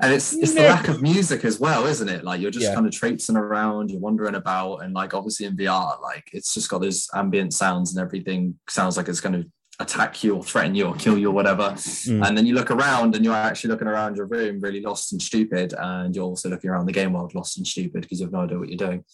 and 0.00 0.12
it's 0.12 0.32
it's 0.32 0.54
the 0.54 0.62
lack 0.62 0.86
of 0.88 1.02
music 1.02 1.44
as 1.44 1.58
well 1.58 1.86
isn't 1.86 2.08
it 2.08 2.22
like 2.24 2.40
you're 2.40 2.50
just 2.52 2.66
Yeah. 2.66 2.74
kind 2.74 2.86
of 2.86 2.92
traipsing 2.92 3.36
around 3.36 3.90
you're 3.90 3.98
wandering 4.00 4.36
about 4.36 4.76
and 4.84 4.94
like 4.94 5.12
obviously 5.14 5.46
in 5.46 5.56
vr 5.56 6.00
like 6.02 6.28
it's 6.32 6.54
just 6.54 6.68
got 6.70 6.82
those 6.82 7.08
ambient 7.14 7.52
sounds 7.52 7.94
and 7.96 8.00
everything 8.04 8.54
sounds 8.68 8.96
like 8.96 9.08
it's 9.08 9.20
going 9.20 9.32
to 9.42 9.48
attack 9.80 10.22
you 10.24 10.36
or 10.36 10.42
threaten 10.42 10.74
you 10.76 10.86
or 10.86 10.94
kill 10.94 11.18
you 11.18 11.28
or 11.30 11.32
whatever 11.34 11.70
Mm. 11.70 12.26
and 12.26 12.38
then 12.38 12.46
you 12.46 12.54
look 12.54 12.70
around 12.70 13.16
and 13.16 13.24
you're 13.24 13.34
actually 13.34 13.70
looking 13.70 13.88
around 13.88 14.16
your 14.16 14.26
room 14.26 14.60
really 14.60 14.80
lost 14.80 15.12
and 15.12 15.20
stupid 15.20 15.74
and 15.76 16.14
you're 16.14 16.24
also 16.24 16.48
looking 16.48 16.70
around 16.70 16.86
the 16.86 16.92
game 16.92 17.12
world 17.12 17.34
lost 17.34 17.58
and 17.58 17.66
stupid 17.66 18.02
because 18.02 18.20
you 18.20 18.26
have 18.26 18.32
no 18.32 18.40
idea 18.42 18.58
what 18.58 18.68
you're 18.68 18.78
doing 18.88 19.04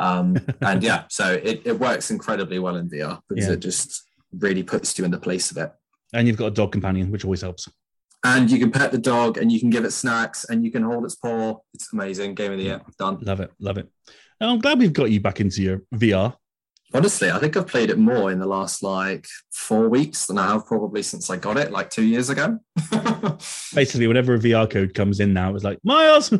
um 0.00 0.36
and 0.62 0.82
yeah 0.82 1.04
so 1.10 1.32
it, 1.34 1.60
it 1.66 1.78
works 1.78 2.10
incredibly 2.10 2.58
well 2.58 2.76
in 2.76 2.88
vr 2.88 3.20
because 3.28 3.46
Yeah. 3.46 3.52
it 3.52 3.60
just 3.60 4.04
really 4.36 4.62
puts 4.62 4.98
you 4.98 5.04
in 5.04 5.10
the 5.10 5.18
place 5.18 5.50
of 5.50 5.56
it 5.56 5.72
and 6.12 6.26
you've 6.26 6.36
got 6.36 6.46
a 6.46 6.50
dog 6.50 6.72
companion, 6.72 7.10
which 7.10 7.24
always 7.24 7.42
helps. 7.42 7.68
and 8.24 8.50
you 8.50 8.58
can 8.58 8.70
pet 8.70 8.92
the 8.92 8.98
dog 8.98 9.38
and 9.38 9.52
you 9.52 9.60
can 9.60 9.70
give 9.70 9.84
it 9.84 9.92
snacks 9.92 10.44
and 10.46 10.64
you 10.64 10.70
can 10.70 10.82
hold 10.82 11.04
its 11.04 11.14
paw. 11.14 11.56
It's 11.74 11.92
amazing. 11.92 12.34
Game 12.34 12.52
of 12.52 12.58
the 12.58 12.64
year. 12.64 12.80
Done. 12.98 13.18
Love 13.22 13.40
it, 13.40 13.52
love 13.60 13.78
it. 13.78 13.88
And 14.40 14.50
I'm 14.50 14.58
glad 14.58 14.78
we've 14.78 14.92
got 14.92 15.10
you 15.10 15.20
back 15.20 15.40
into 15.40 15.62
your 15.62 15.82
VR. 15.94 16.34
Honestly, 16.94 17.30
I 17.30 17.38
think 17.38 17.54
I've 17.54 17.66
played 17.66 17.90
it 17.90 17.98
more 17.98 18.32
in 18.32 18.38
the 18.38 18.46
last 18.46 18.82
like 18.82 19.26
four 19.50 19.90
weeks 19.90 20.24
than 20.24 20.38
I 20.38 20.46
have 20.46 20.64
probably 20.64 21.02
since 21.02 21.28
I 21.28 21.36
got 21.36 21.58
it 21.58 21.70
like 21.70 21.90
two 21.90 22.04
years 22.04 22.30
ago. 22.30 22.58
Basically, 23.74 24.06
whenever 24.06 24.34
a 24.34 24.38
VR 24.38 24.70
code 24.70 24.94
comes 24.94 25.20
in 25.20 25.34
now, 25.34 25.54
it's 25.54 25.64
like 25.64 25.78
Miles. 25.84 26.32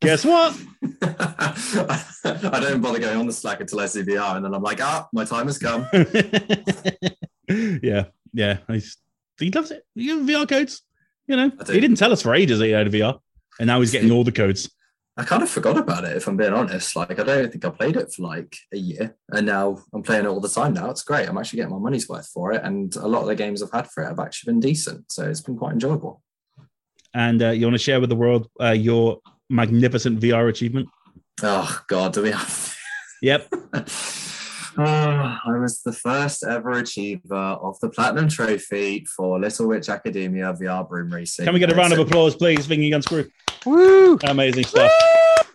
Guess 0.00 0.24
what? 0.24 0.60
I 1.02 2.58
don't 2.60 2.80
bother 2.80 2.98
going 2.98 3.16
on 3.16 3.26
the 3.28 3.32
Slack 3.32 3.60
until 3.60 3.78
I 3.78 3.86
see 3.86 4.02
VR 4.02 4.34
and 4.34 4.44
then 4.44 4.52
I'm 4.52 4.62
like, 4.62 4.82
ah, 4.82 5.06
my 5.12 5.24
time 5.24 5.46
has 5.46 5.58
come. 5.58 5.86
yeah, 7.48 8.04
yeah. 8.32 8.58
He's, 8.68 8.96
he 9.38 9.50
loves 9.50 9.70
it. 9.70 9.84
You 9.94 10.18
have 10.18 10.26
VR 10.26 10.48
codes. 10.48 10.82
You 11.26 11.36
know, 11.36 11.50
he 11.66 11.80
didn't 11.80 11.96
tell 11.96 12.12
us 12.12 12.22
for 12.22 12.34
ages 12.34 12.58
that 12.58 12.66
he 12.66 12.72
had 12.72 12.86
a 12.86 12.90
VR, 12.90 13.18
and 13.58 13.66
now 13.66 13.80
he's 13.80 13.92
getting 13.92 14.10
all 14.10 14.24
the 14.24 14.32
codes. 14.32 14.70
I 15.16 15.24
kind 15.24 15.42
of 15.42 15.50
forgot 15.50 15.76
about 15.76 16.04
it 16.04 16.16
if 16.16 16.26
I'm 16.26 16.36
being 16.36 16.54
honest. 16.54 16.96
Like 16.96 17.18
I 17.18 17.22
don't 17.22 17.50
think 17.50 17.64
I 17.64 17.70
played 17.70 17.96
it 17.96 18.12
for 18.12 18.22
like 18.22 18.56
a 18.72 18.78
year, 18.78 19.16
and 19.30 19.46
now 19.46 19.78
I'm 19.92 20.02
playing 20.02 20.24
it 20.24 20.28
all 20.28 20.40
the 20.40 20.48
time. 20.48 20.74
Now 20.74 20.90
it's 20.90 21.04
great. 21.04 21.28
I'm 21.28 21.38
actually 21.38 21.58
getting 21.58 21.72
my 21.72 21.78
money's 21.78 22.08
worth 22.08 22.28
for 22.28 22.52
it, 22.52 22.62
and 22.64 22.94
a 22.96 23.06
lot 23.06 23.22
of 23.22 23.28
the 23.28 23.34
games 23.34 23.62
I've 23.62 23.72
had 23.72 23.88
for 23.88 24.02
it 24.02 24.08
have 24.08 24.18
actually 24.18 24.52
been 24.52 24.60
decent. 24.60 25.10
So 25.12 25.28
it's 25.28 25.40
been 25.40 25.56
quite 25.56 25.72
enjoyable. 25.72 26.22
And 27.14 27.42
uh, 27.42 27.50
you 27.50 27.66
want 27.66 27.74
to 27.74 27.82
share 27.82 28.00
with 28.00 28.08
the 28.08 28.16
world 28.16 28.48
uh, 28.60 28.70
your 28.70 29.20
magnificent 29.50 30.18
VR 30.18 30.48
achievement? 30.48 30.88
Oh 31.42 31.82
God, 31.88 32.14
do 32.14 32.22
we 32.22 32.30
have? 32.30 32.76
Yep. 33.20 33.52
Oh, 34.78 34.82
I 35.46 35.58
was 35.58 35.82
the 35.82 35.92
first 35.92 36.44
ever 36.44 36.70
achiever 36.72 37.34
of 37.34 37.78
the 37.80 37.88
platinum 37.90 38.28
trophy 38.28 39.04
for 39.16 39.38
Little 39.38 39.68
Witch 39.68 39.88
Academia 39.88 40.52
VR 40.54 40.88
broom 40.88 41.12
racing. 41.12 41.44
Can 41.44 41.54
we 41.54 41.60
get 41.60 41.72
a 41.72 41.74
round 41.74 41.92
of 41.92 41.98
applause, 41.98 42.34
please? 42.34 42.66
Thinking 42.66 42.94
Unscrew. 42.94 43.28
Woo! 43.66 44.18
Amazing 44.24 44.64
stuff. 44.64 44.90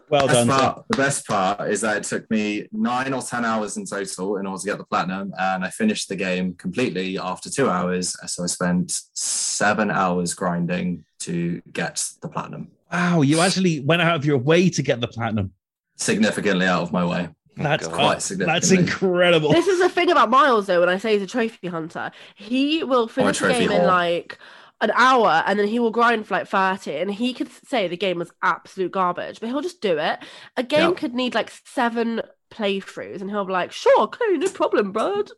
Well 0.10 0.26
best 0.26 0.48
done. 0.48 0.48
part, 0.48 0.86
the 0.90 0.96
best 0.98 1.28
part 1.28 1.70
is 1.70 1.82
that 1.82 1.98
it 1.98 2.04
took 2.04 2.32
me 2.32 2.66
nine 2.72 3.14
or 3.14 3.22
ten 3.22 3.44
hours 3.44 3.76
in 3.76 3.86
total 3.86 4.38
in 4.38 4.48
order 4.48 4.62
to 4.62 4.66
get 4.66 4.78
the 4.78 4.86
platinum, 4.86 5.34
and 5.38 5.66
I 5.66 5.70
finished 5.70 6.08
the 6.08 6.16
game 6.16 6.54
completely 6.54 7.20
after 7.20 7.50
two 7.50 7.70
hours. 7.70 8.16
So 8.26 8.46
I 8.46 8.48
spent 8.48 8.98
seven 9.14 9.92
hours 9.92 10.34
grinding 10.34 11.04
to 11.20 11.62
get 11.74 12.02
the 12.22 12.30
platinum, 12.30 12.72
Wow, 12.92 13.22
you 13.22 13.42
actually 13.42 13.82
went 13.82 14.02
out 14.02 14.16
of 14.16 14.24
your 14.24 14.38
way 14.38 14.70
to 14.70 14.82
get 14.82 15.02
the 15.02 15.08
platinum. 15.10 15.52
significantly 15.98 16.66
out 16.66 16.84
of 16.84 16.94
my 16.94 17.04
way. 17.04 17.28
That's 17.58 17.88
God. 17.88 17.96
Quite 17.96 18.20
that's 18.38 18.72
incredible. 18.72 19.52
This 19.52 19.68
is 19.68 19.80
the 19.80 19.90
thing 19.90 20.12
about 20.12 20.30
Miles, 20.30 20.68
though. 20.68 20.80
When 20.80 20.90
I 20.90 20.98
say 20.98 21.14
he's 21.14 21.22
a 21.24 21.28
trophy 21.28 21.68
hunter, 21.68 22.12
he 22.36 22.84
will 22.84 23.08
finish 23.08 23.40
the 23.40 23.48
trophy 23.48 23.68
game 23.68 23.72
in 23.72 23.86
like 23.88 24.38
an 24.82 24.92
hour, 24.96 25.44
and 25.48 25.58
then 25.60 25.68
he 25.68 25.80
will 25.80 25.92
grind 25.92 26.28
for 26.28 26.36
like 26.36 26.48
thirty. 26.48 26.96
And 26.98 27.12
he 27.12 27.34
could 27.34 27.50
say 27.68 27.88
the 27.88 27.98
game 27.98 28.20
was 28.20 28.32
absolute 28.44 28.92
garbage, 28.92 29.40
but 29.40 29.50
he'll 29.50 29.62
just 29.62 29.82
do 29.82 29.98
it. 29.98 30.20
A 30.56 30.64
game 30.64 30.90
Yeah. 30.90 30.96
could 30.96 31.14
need 31.16 31.34
like 31.36 31.52
seven 31.66 32.22
playthroughs, 32.52 33.22
and 33.22 33.30
he'll 33.30 33.46
be 33.46 33.54
like, 33.54 33.72
"Sure, 33.72 34.02
okay, 34.02 34.26
no 34.34 34.48
problem, 34.50 34.92
bud." 34.92 35.32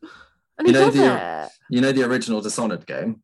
And 0.57 0.67
he 0.67 0.73
You 0.73 0.79
know, 0.79 0.85
does 0.87 0.95
the- 0.95 1.43
it. 1.45 1.49
You 1.69 1.81
know 1.81 1.91
the 1.93 2.03
original 2.03 2.41
Dishonored 2.41 2.85
game. 2.85 3.23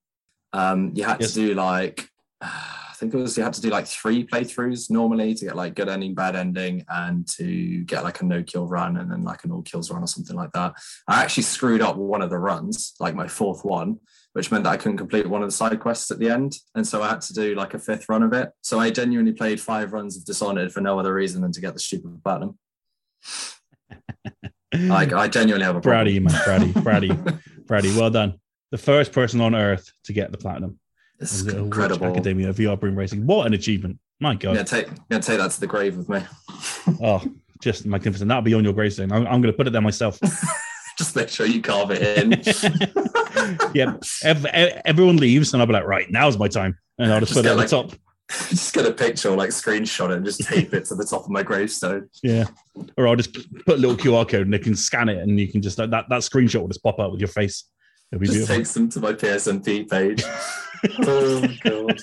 Um, 0.53 0.93
you 0.95 1.03
had 1.03 1.19
Yes. 1.19 1.33
to 1.33 1.47
do 1.47 1.53
like 1.53 2.09
I 2.41 2.84
think 2.95 3.13
it 3.13 3.17
was 3.17 3.37
you 3.37 3.43
had 3.43 3.53
to 3.53 3.61
do 3.61 3.69
like 3.69 3.87
three 3.87 4.25
playthroughs 4.25 4.89
normally 4.89 5.33
to 5.35 5.45
get 5.45 5.55
like 5.55 5.75
good 5.75 5.89
ending, 5.89 6.13
bad 6.13 6.35
ending, 6.35 6.85
and 6.89 7.27
to 7.29 7.83
get 7.83 8.03
like 8.03 8.21
a 8.21 8.25
no 8.25 8.43
kill 8.43 8.67
run 8.67 8.97
and 8.97 9.11
then 9.11 9.23
like 9.23 9.43
an 9.43 9.51
all 9.51 9.61
kills 9.61 9.91
run 9.91 10.03
or 10.03 10.07
something 10.07 10.35
like 10.35 10.51
that. 10.53 10.73
I 11.07 11.21
actually 11.21 11.43
screwed 11.43 11.81
up 11.81 11.97
one 11.97 12.21
of 12.21 12.29
the 12.29 12.37
runs, 12.37 12.93
like 12.99 13.15
my 13.15 13.27
fourth 13.27 13.63
one, 13.63 13.99
which 14.33 14.51
meant 14.51 14.63
that 14.63 14.71
I 14.71 14.77
couldn't 14.77 14.97
complete 14.97 15.27
one 15.27 15.43
of 15.43 15.47
the 15.49 15.55
side 15.55 15.79
quests 15.79 16.11
at 16.11 16.19
the 16.19 16.29
end, 16.29 16.57
and 16.73 16.87
so 16.87 17.01
I 17.01 17.09
had 17.09 17.21
to 17.21 17.33
do 17.33 17.55
like 17.55 17.73
a 17.73 17.79
fifth 17.79 18.09
run 18.09 18.23
of 18.23 18.33
it. 18.33 18.51
So 18.61 18.79
I 18.79 18.89
genuinely 18.89 19.33
played 19.33 19.59
five 19.59 19.93
runs 19.93 20.17
of 20.17 20.25
Dishonored 20.25 20.71
for 20.71 20.81
no 20.81 20.99
other 20.99 21.13
reason 21.13 21.41
than 21.41 21.51
to 21.51 21.61
get 21.61 21.73
the 21.73 21.79
stupid 21.79 22.23
platinum. 22.23 22.57
Like 24.73 25.13
I 25.13 25.27
genuinely 25.27 25.65
have 25.65 25.75
a 25.75 25.81
Proud 25.81 26.07
of 26.07 26.13
you, 26.13 26.21
man. 26.21 26.33
Proud 26.43 26.61
of 26.63 26.75
you. 26.75 26.81
Proud 26.81 27.03
of 27.03 27.09
you. 27.09 27.39
Proud 27.67 27.85
of 27.85 27.91
you. 27.93 27.99
Well 27.99 28.09
done. 28.09 28.39
The 28.71 28.77
first 28.77 29.13
person 29.13 29.41
on 29.41 29.55
earth 29.55 29.89
to 30.05 30.13
get 30.13 30.31
the 30.31 30.37
platinum. 30.37 30.79
It's 31.19 31.33
is 31.41 31.47
incredible. 31.47 32.07
Academia 32.07 32.53
VR 32.53 32.79
Broom 32.79 32.95
Racing. 32.95 33.25
What 33.25 33.47
an 33.47 33.53
achievement. 33.53 33.99
My 34.19 34.33
God. 34.35 34.53
gonna 34.55 34.63
take 34.63 34.87
I'm 35.11 35.21
take 35.21 35.37
that 35.39 35.51
to 35.51 35.59
the 35.59 35.67
grave 35.67 35.97
with 35.97 36.09
me. 36.09 36.21
Oh, 37.01 37.21
just 37.61 37.85
magnificent. 37.85 38.27
That'll 38.29 38.43
be 38.43 38.53
on 38.53 38.63
your 38.63 38.73
gravestone. 38.73 39.11
I'm, 39.11 39.25
I'm 39.25 39.41
going 39.41 39.51
to 39.51 39.53
put 39.53 39.65
it 39.67 39.71
there 39.71 39.81
myself. 39.81 40.19
Just 40.97 41.15
make 41.15 41.27
sure 41.29 41.45
you 41.45 41.61
carve 41.61 41.89
it 41.91 42.01
in. 42.23 42.31
yep. 43.73 44.01
Ev- 44.23 44.45
ev- 44.45 44.81
everyone 44.85 45.17
leaves, 45.17 45.51
and 45.51 45.61
I'll 45.61 45.67
be 45.67 45.73
like, 45.73 45.83
right, 45.85 46.09
now's 46.09 46.37
my 46.37 46.47
time. 46.47 46.77
And 46.99 47.11
I'll 47.11 47.19
just, 47.19 47.33
Just 47.33 47.43
put 47.43 47.51
it 47.51 47.51
at 47.51 47.57
the 47.57 47.67
top. 47.67 47.91
just 48.49 48.73
get 48.73 48.85
a 48.85 48.91
picture 48.93 49.29
or 49.29 49.35
like 49.35 49.49
screenshot 49.49 50.11
it 50.11 50.17
and 50.17 50.25
just 50.25 50.41
tape 50.47 50.73
it 50.73 50.85
to 50.85 50.95
the 50.95 51.03
top 51.03 51.23
of 51.25 51.29
my 51.31 51.43
gravestone. 51.43 52.07
Yeah. 52.23 52.45
Or 52.97 53.07
I'll 53.09 53.17
just 53.17 53.33
put 53.65 53.75
a 53.75 53.81
little 53.81 53.97
QR 53.97 54.25
code 54.29 54.43
and 54.43 54.53
they 54.53 54.59
can 54.59 54.75
scan 54.75 55.09
it 55.09 55.17
and 55.17 55.37
you 55.39 55.49
can 55.51 55.61
just, 55.61 55.75
that, 55.77 55.89
that 55.91 56.07
screenshot 56.09 56.61
will 56.61 56.69
just 56.69 56.83
pop 56.83 56.97
up 56.99 57.11
with 57.11 57.19
your 57.19 57.27
face. 57.27 57.65
It'll 58.11 58.21
be 58.21 58.27
Just 58.27 58.37
beautiful. 58.37 58.55
takes 58.55 58.73
them 58.73 58.87
to 58.89 58.99
my 59.01 59.11
PSNP 59.13 59.89
page. 59.89 60.23
Oh 60.99 61.47
god. 61.63 61.99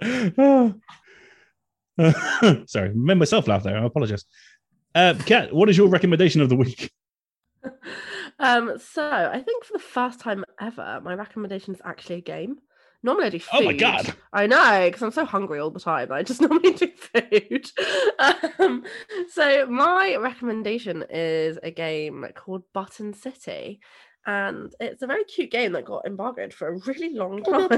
Sorry, 2.68 2.94
made 2.94 3.18
myself 3.18 3.48
laugh 3.48 3.62
there. 3.62 3.78
I 3.78 3.84
apologize. 3.84 4.24
Uh, 4.94 5.14
Kat, 5.26 5.52
what 5.52 5.68
is 5.68 5.76
your 5.76 5.88
recommendation 5.88 6.40
of 6.40 6.48
the 6.48 6.56
week? 6.56 6.90
Um, 8.38 8.78
so 8.78 9.08
I 9.08 9.40
think 9.40 9.64
for 9.64 9.74
the 9.74 9.78
first 9.78 10.18
time 10.18 10.44
ever, 10.60 11.00
my 11.04 11.14
recommendation 11.14 11.74
is 11.74 11.82
actually 11.84 12.16
a 12.16 12.22
game. 12.22 12.58
Normally 13.04 13.26
I 13.26 13.30
do 13.30 13.38
food. 13.38 13.60
Oh 13.60 13.64
my 13.64 13.72
God. 13.72 14.14
I 14.32 14.46
know 14.46 14.86
because 14.86 15.02
I'm 15.02 15.12
so 15.12 15.24
hungry 15.24 15.60
all 15.60 15.70
the 15.70 15.80
time. 15.80 16.12
I 16.12 16.22
just 16.22 16.40
normally 16.40 16.72
do 16.72 16.88
food. 16.88 17.70
um, 18.58 18.84
so 19.30 19.66
my 19.66 20.16
recommendation 20.16 21.04
is 21.10 21.58
a 21.62 21.70
game 21.70 22.26
called 22.34 22.62
Button 22.72 23.12
City, 23.12 23.80
and 24.26 24.74
it's 24.80 25.02
a 25.02 25.06
very 25.06 25.24
cute 25.24 25.50
game 25.50 25.72
that 25.72 25.84
got 25.84 26.06
embargoed 26.06 26.54
for 26.54 26.68
a 26.68 26.78
really 26.86 27.14
long 27.14 27.42
time. 27.42 27.68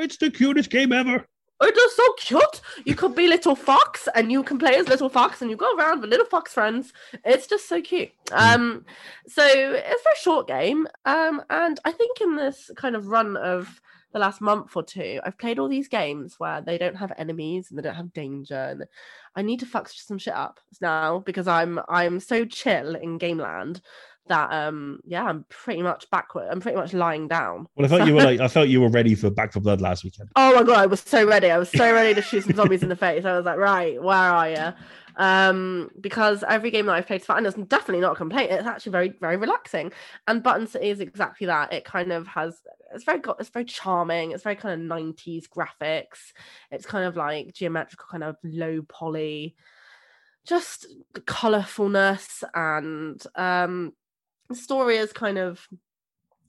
It's 0.00 0.16
the 0.16 0.30
cutest 0.30 0.70
game 0.70 0.92
ever. 0.92 1.26
It 1.60 1.76
is 1.76 1.96
so 1.96 2.12
cute. 2.18 2.60
You 2.84 2.94
could 2.94 3.14
be 3.14 3.28
little 3.28 3.54
fox 3.54 4.08
and 4.14 4.30
you 4.30 4.42
can 4.42 4.58
play 4.58 4.74
as 4.74 4.88
little 4.88 5.08
fox 5.08 5.40
and 5.40 5.50
you 5.50 5.56
go 5.56 5.74
around 5.76 6.00
with 6.00 6.10
little 6.10 6.26
fox 6.26 6.52
friends. 6.52 6.92
It's 7.24 7.46
just 7.46 7.68
so 7.68 7.80
cute. 7.80 8.10
Um, 8.32 8.84
so 9.26 9.44
it's 9.44 10.00
a 10.00 10.04
very 10.04 10.16
short 10.20 10.48
game. 10.48 10.86
Um, 11.04 11.42
and 11.50 11.78
I 11.84 11.92
think 11.92 12.20
in 12.20 12.36
this 12.36 12.70
kind 12.76 12.96
of 12.96 13.06
run 13.06 13.36
of 13.36 13.80
the 14.14 14.20
last 14.20 14.40
month 14.40 14.76
or 14.76 14.82
two, 14.82 15.20
I've 15.24 15.38
played 15.38 15.58
all 15.58 15.68
these 15.68 15.88
games 15.88 16.36
where 16.38 16.60
they 16.60 16.78
don't 16.78 16.96
have 16.96 17.12
enemies 17.18 17.68
and 17.68 17.78
they 17.78 17.82
don't 17.82 17.96
have 17.96 18.12
danger, 18.12 18.54
and 18.54 18.84
I 19.34 19.42
need 19.42 19.58
to 19.60 19.66
fuck 19.66 19.88
some 19.88 20.18
shit 20.18 20.34
up 20.34 20.60
now 20.80 21.18
because 21.18 21.48
I'm 21.48 21.80
I'm 21.88 22.20
so 22.20 22.44
chill 22.44 22.94
in 22.94 23.18
Game 23.18 23.38
Land 23.38 23.80
that 24.28 24.50
um 24.52 25.00
yeah 25.04 25.24
I'm 25.24 25.44
pretty 25.48 25.82
much 25.82 26.08
backward. 26.10 26.48
I'm 26.50 26.60
pretty 26.60 26.76
much 26.76 26.92
lying 26.92 27.28
down. 27.28 27.66
Well, 27.76 27.86
I 27.86 27.88
thought 27.88 28.06
you 28.06 28.14
were 28.14 28.22
like, 28.24 28.40
I 28.40 28.48
thought 28.48 28.68
you 28.68 28.80
were 28.80 28.88
ready 28.88 29.14
for 29.14 29.30
Back 29.30 29.52
4 29.52 29.62
Blood 29.62 29.80
last 29.80 30.04
weekend. 30.04 30.30
Oh 30.36 30.54
my 30.54 30.62
god, 30.62 30.78
I 30.78 30.86
was 30.86 31.00
so 31.00 31.26
ready. 31.26 31.50
I 31.50 31.58
was 31.58 31.70
so 31.70 31.92
ready 31.92 32.14
to 32.14 32.22
shoot 32.22 32.44
some 32.44 32.54
zombies 32.56 32.82
in 32.82 32.88
the 32.88 32.96
face. 32.96 33.24
I 33.24 33.36
was 33.36 33.44
like, 33.44 33.58
right, 33.58 34.02
where 34.02 34.16
are 34.16 34.50
you? 34.50 34.72
Um, 35.16 35.90
because 36.00 36.42
every 36.48 36.70
game 36.70 36.86
that 36.86 36.92
I've 36.92 37.06
played 37.06 37.20
is 37.20 37.26
fun. 37.26 37.46
It's 37.46 37.56
definitely 37.56 38.00
not 38.00 38.12
a 38.12 38.16
complaint. 38.16 38.50
It's 38.50 38.66
actually 38.66 38.92
very, 38.92 39.14
very 39.20 39.36
relaxing. 39.36 39.92
And 40.26 40.42
Button 40.42 40.66
City 40.66 40.90
is 40.90 41.00
exactly 41.00 41.46
that. 41.46 41.72
It 41.72 41.84
kind 41.84 42.10
of 42.12 42.26
has 42.28 42.60
it's 42.94 43.04
very 43.04 43.18
got 43.18 43.40
it's 43.40 43.50
very 43.50 43.64
charming. 43.64 44.32
It's 44.32 44.42
very 44.42 44.56
kind 44.56 44.90
of 44.90 44.98
90s 44.98 45.44
graphics. 45.48 46.32
It's 46.70 46.86
kind 46.86 47.04
of 47.04 47.16
like 47.16 47.52
geometrical, 47.52 48.06
kind 48.10 48.24
of 48.24 48.36
low 48.42 48.82
poly, 48.88 49.56
just 50.44 50.86
colorfulness 51.14 52.42
and 52.54 53.22
um 53.34 53.92
the 54.48 54.54
story 54.54 54.96
is 54.96 55.12
kind 55.12 55.38
of 55.38 55.66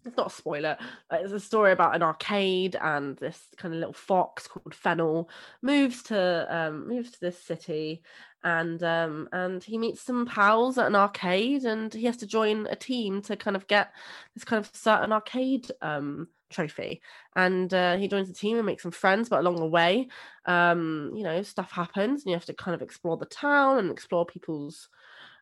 it's 0.05 0.17
not 0.17 0.27
a 0.27 0.35
spoiler 0.35 0.77
it's 1.11 1.34
a 1.34 1.39
story 1.39 1.72
about 1.72 1.95
an 1.95 2.03
arcade 2.03 2.76
and 2.80 3.17
this 3.17 3.41
kind 3.57 3.73
of 3.73 3.80
little 3.80 3.93
fox 3.93 4.47
called 4.47 4.73
fennel 4.73 5.30
moves 5.61 6.03
to 6.03 6.47
um 6.55 6.88
moves 6.88 7.11
to 7.11 7.19
this 7.19 7.41
city 7.41 8.01
and 8.43 8.84
um 8.84 9.27
and 9.31 9.63
he 9.63 9.77
meets 9.77 10.01
some 10.01 10.26
pals 10.26 10.77
at 10.77 10.85
an 10.85 10.95
arcade 10.95 11.63
and 11.63 11.93
he 11.93 12.05
has 12.05 12.17
to 12.17 12.27
join 12.27 12.67
a 12.67 12.76
team 12.76 13.22
to 13.22 13.35
kind 13.35 13.55
of 13.55 13.67
get 13.67 13.91
this 14.35 14.43
kind 14.43 14.63
of 14.63 14.69
certain 14.76 15.11
arcade 15.11 15.72
um 15.81 16.27
trophy. 16.51 17.01
And 17.35 17.73
uh, 17.73 17.97
he 17.97 18.07
joins 18.07 18.27
the 18.27 18.34
team 18.34 18.57
and 18.57 18.65
makes 18.65 18.84
some 18.84 18.91
friends 18.91 19.30
but 19.30 19.39
along 19.39 19.55
the 19.57 19.65
way 19.65 20.07
um 20.45 21.11
you 21.15 21.23
know 21.23 21.41
stuff 21.41 21.72
happens 21.72 22.22
and 22.22 22.30
you 22.30 22.35
have 22.35 22.45
to 22.45 22.53
kind 22.53 22.76
of 22.76 22.84
explore 22.84 23.17
the 23.17 23.26
town 23.26 23.80
and 23.80 23.91
explore 23.91 24.26
people's 24.26 24.89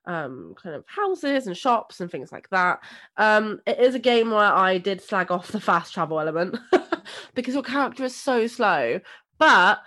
um 0.06 0.54
kind 0.62 0.76
of 0.76 0.84
houses 0.88 1.48
and 1.48 1.58
shops 1.58 2.02
and 2.02 2.12
things 2.12 2.32
like 2.32 2.50
that. 2.50 2.80
Um 3.18 3.62
it 3.66 3.80
is 3.80 3.96
a 3.96 4.00
game 4.00 4.32
where 4.32 4.40
i 4.40 4.78
did 4.78 5.02
slag 5.02 5.32
off 5.32 5.52
the 5.52 5.60
fast 5.60 5.94
travel 5.94 6.20
element 6.20 6.58
because 7.36 7.54
your 7.54 7.64
character 7.64 8.04
is 8.04 8.16
so 8.16 8.48
slow 8.48 9.00
but 9.38 9.80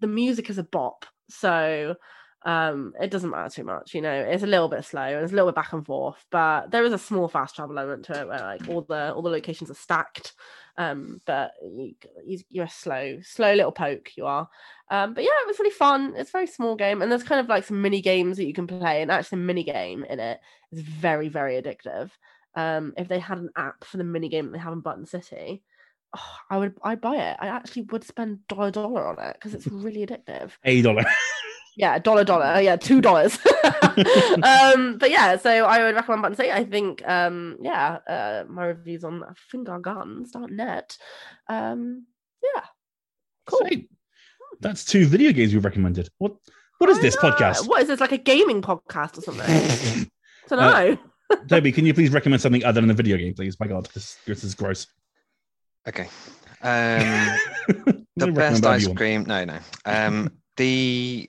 the 0.00 0.06
music 0.06 0.50
is 0.50 0.58
a 0.58 0.62
bop. 0.62 1.06
So 1.28 1.96
um 2.44 2.92
it 3.00 3.10
doesn't 3.10 3.30
matter 3.30 3.52
too 3.52 3.64
much 3.64 3.94
you 3.94 4.00
know 4.00 4.12
it's 4.12 4.44
a 4.44 4.46
little 4.46 4.68
bit 4.68 4.84
slow 4.84 5.02
and 5.02 5.24
it's 5.24 5.32
a 5.32 5.34
little 5.34 5.50
bit 5.50 5.56
back 5.56 5.72
and 5.72 5.84
forth 5.84 6.24
but 6.30 6.70
there 6.70 6.84
is 6.84 6.92
a 6.92 6.98
small 6.98 7.26
fast 7.26 7.56
travel 7.56 7.76
element 7.76 8.04
to 8.04 8.12
it 8.20 8.28
where 8.28 8.38
like 8.38 8.68
all 8.68 8.82
the 8.82 9.12
all 9.12 9.22
the 9.22 9.28
locations 9.30 9.68
are 9.70 9.74
stacked 9.74 10.34
um 10.76 11.20
but 11.26 11.50
you, 11.62 11.94
you- 12.24 12.38
you're 12.48 12.64
a 12.66 12.70
slow 12.70 13.18
slow 13.22 13.52
little 13.54 13.72
poke 13.72 14.10
you 14.16 14.24
are. 14.24 14.48
Um 14.88 15.14
but 15.14 15.24
yeah 15.24 15.30
it 15.42 15.46
was 15.48 15.58
really 15.58 15.72
fun. 15.72 16.14
It's 16.16 16.30
a 16.30 16.32
very 16.32 16.46
small 16.46 16.76
game 16.76 17.02
and 17.02 17.10
there's 17.10 17.24
kind 17.24 17.40
of 17.40 17.48
like 17.48 17.64
some 17.64 17.82
mini 17.82 18.00
games 18.00 18.36
that 18.36 18.44
you 18.46 18.54
can 18.54 18.68
play 18.68 19.02
and 19.02 19.10
actually 19.10 19.38
the 19.40 19.44
mini 19.44 19.64
game 19.64 20.04
in 20.04 20.20
it 20.20 20.38
is 20.70 20.80
very 20.82 21.28
very 21.28 21.60
addictive. 21.60 22.10
Um 22.54 22.94
if 22.96 23.08
they 23.08 23.18
had 23.18 23.38
an 23.38 23.50
app 23.56 23.82
for 23.82 23.96
the 23.96 24.04
mini 24.04 24.28
game 24.28 24.46
that 24.46 24.52
they 24.52 24.58
have 24.62 24.72
in 24.72 24.80
button 24.80 25.06
city 25.06 25.64
oh, 26.16 26.36
i 26.50 26.56
would 26.56 26.74
i'd 26.84 27.00
buy 27.00 27.16
it. 27.16 27.36
I 27.40 27.48
actually 27.48 27.82
would 27.90 28.04
spend 28.04 28.46
dollar 28.46 28.70
dollar 28.70 29.08
on 29.08 29.18
it 29.18 29.34
because 29.34 29.54
it's 29.54 29.66
really 29.66 30.06
addictive. 30.06 30.52
A 30.64 30.80
dollar. 30.82 31.04
yeah, 31.78 31.98
dollar 31.98 32.24
dollar. 32.24 32.60
Yeah, 32.60 32.76
two 32.76 33.00
dollars. 33.00 33.38
um, 34.42 34.98
but 34.98 35.10
yeah, 35.10 35.36
so 35.38 35.64
I 35.64 35.82
would 35.84 35.94
recommend 35.94 36.22
Button 36.22 36.36
City. 36.36 36.50
I 36.52 36.64
think 36.64 37.06
um, 37.08 37.56
yeah, 37.62 37.98
uh, 38.08 38.44
my 38.48 38.66
reviews 38.66 39.04
on 39.04 39.22
fingerguns.net. 39.52 40.96
Um, 41.48 42.06
yeah. 42.42 42.64
Cool. 43.46 43.60
Sweet. 43.60 43.90
That's 44.60 44.84
two 44.84 45.06
video 45.06 45.32
games 45.32 45.54
we've 45.54 45.64
recommended. 45.64 46.08
What 46.18 46.34
What 46.78 46.90
is 46.90 46.98
I 46.98 47.02
this 47.02 47.16
know. 47.22 47.30
podcast? 47.30 47.68
What 47.68 47.80
is 47.82 47.88
this 47.88 48.00
like 48.00 48.12
a 48.12 48.18
gaming 48.18 48.60
podcast 48.60 49.16
or 49.18 49.22
something? 49.22 49.46
I 50.50 50.54
don't 50.56 50.58
Uh, 50.58 50.84
know. 50.84 50.98
Toby, 51.48 51.70
can 51.72 51.86
you 51.86 51.94
please 51.94 52.10
recommend 52.10 52.42
something 52.42 52.64
other 52.64 52.80
than 52.80 52.90
a 52.90 52.94
video 52.94 53.16
game, 53.18 53.34
please? 53.34 53.58
My 53.60 53.66
God, 53.68 53.86
this, 53.94 54.16
this 54.26 54.42
is 54.44 54.54
gross. 54.54 54.86
Okay. 55.86 56.08
Um, 56.62 57.36
the 58.16 58.32
best 58.32 58.64
ice 58.64 58.88
cream. 58.88 59.24
No, 59.24 59.44
no. 59.44 59.58
Um, 59.84 60.32
the 60.56 61.28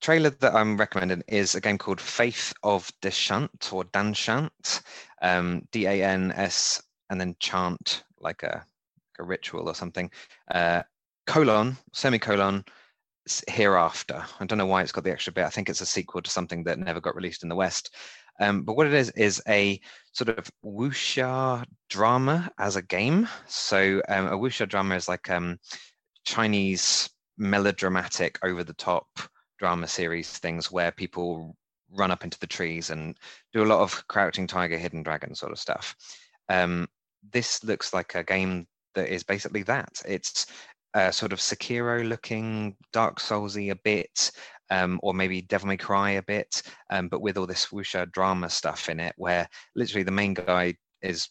trailer 0.00 0.30
that 0.30 0.54
I'm 0.54 0.76
recommending 0.76 1.22
is 1.28 1.54
a 1.54 1.60
game 1.60 1.78
called 1.78 2.00
Faith 2.00 2.52
of 2.62 2.90
Deshant 3.02 3.72
or 3.72 3.84
Danschant, 3.84 4.82
um, 5.22 5.66
D 5.72 5.86
A 5.86 6.02
N 6.02 6.32
S, 6.32 6.82
and 7.10 7.20
then 7.20 7.36
chant 7.38 8.04
like 8.20 8.42
a, 8.42 8.64
a 9.18 9.22
ritual 9.22 9.68
or 9.68 9.74
something. 9.74 10.10
Uh, 10.50 10.82
colon 11.26 11.76
semicolon 11.92 12.64
hereafter. 13.48 14.24
I 14.40 14.46
don't 14.46 14.58
know 14.58 14.66
why 14.66 14.82
it's 14.82 14.92
got 14.92 15.04
the 15.04 15.12
extra 15.12 15.32
bit. 15.32 15.44
I 15.44 15.50
think 15.50 15.68
it's 15.68 15.80
a 15.82 15.86
sequel 15.86 16.22
to 16.22 16.30
something 16.30 16.64
that 16.64 16.78
never 16.78 17.00
got 17.00 17.14
released 17.14 17.42
in 17.42 17.48
the 17.48 17.56
West. 17.56 17.94
Um, 18.40 18.62
but 18.62 18.74
what 18.74 18.86
it 18.86 18.94
is 18.94 19.10
is 19.10 19.42
a 19.48 19.78
sort 20.12 20.36
of 20.38 20.50
wuxia 20.64 21.64
drama 21.90 22.50
as 22.58 22.76
a 22.76 22.82
game. 22.82 23.28
So 23.46 24.00
um, 24.08 24.26
a 24.28 24.38
wuxia 24.38 24.66
drama 24.66 24.96
is 24.96 25.08
like 25.08 25.28
um, 25.28 25.58
Chinese 26.24 27.10
melodramatic, 27.36 28.38
over 28.42 28.64
the 28.64 28.74
top 28.74 29.06
drama 29.60 29.86
series 29.86 30.30
things 30.38 30.72
where 30.72 30.90
people 30.90 31.54
run 31.92 32.10
up 32.10 32.24
into 32.24 32.38
the 32.40 32.46
trees 32.46 32.90
and 32.90 33.16
do 33.52 33.62
a 33.62 33.66
lot 33.66 33.80
of 33.80 34.06
crouching 34.08 34.46
tiger, 34.46 34.78
hidden 34.78 35.02
dragon 35.02 35.34
sort 35.34 35.52
of 35.52 35.58
stuff. 35.58 35.94
Um, 36.48 36.88
this 37.32 37.62
looks 37.62 37.92
like 37.92 38.14
a 38.14 38.24
game 38.24 38.66
that 38.94 39.12
is 39.12 39.22
basically 39.22 39.62
that. 39.64 40.00
It's 40.08 40.46
uh, 40.94 41.10
sort 41.10 41.32
of 41.32 41.38
Sekiro 41.38 42.08
looking, 42.08 42.76
Dark 42.92 43.20
Soulsy 43.20 43.70
a 43.70 43.76
bit, 43.76 44.32
um, 44.70 44.98
or 45.02 45.12
maybe 45.12 45.42
Devil 45.42 45.68
May 45.68 45.76
Cry 45.76 46.12
a 46.12 46.22
bit, 46.22 46.62
um, 46.90 47.08
but 47.08 47.20
with 47.20 47.36
all 47.36 47.46
this 47.46 47.66
wuxia 47.66 48.10
drama 48.10 48.48
stuff 48.48 48.88
in 48.88 48.98
it, 48.98 49.14
where 49.16 49.46
literally 49.76 50.04
the 50.04 50.10
main 50.10 50.34
guy 50.34 50.74
is 51.02 51.28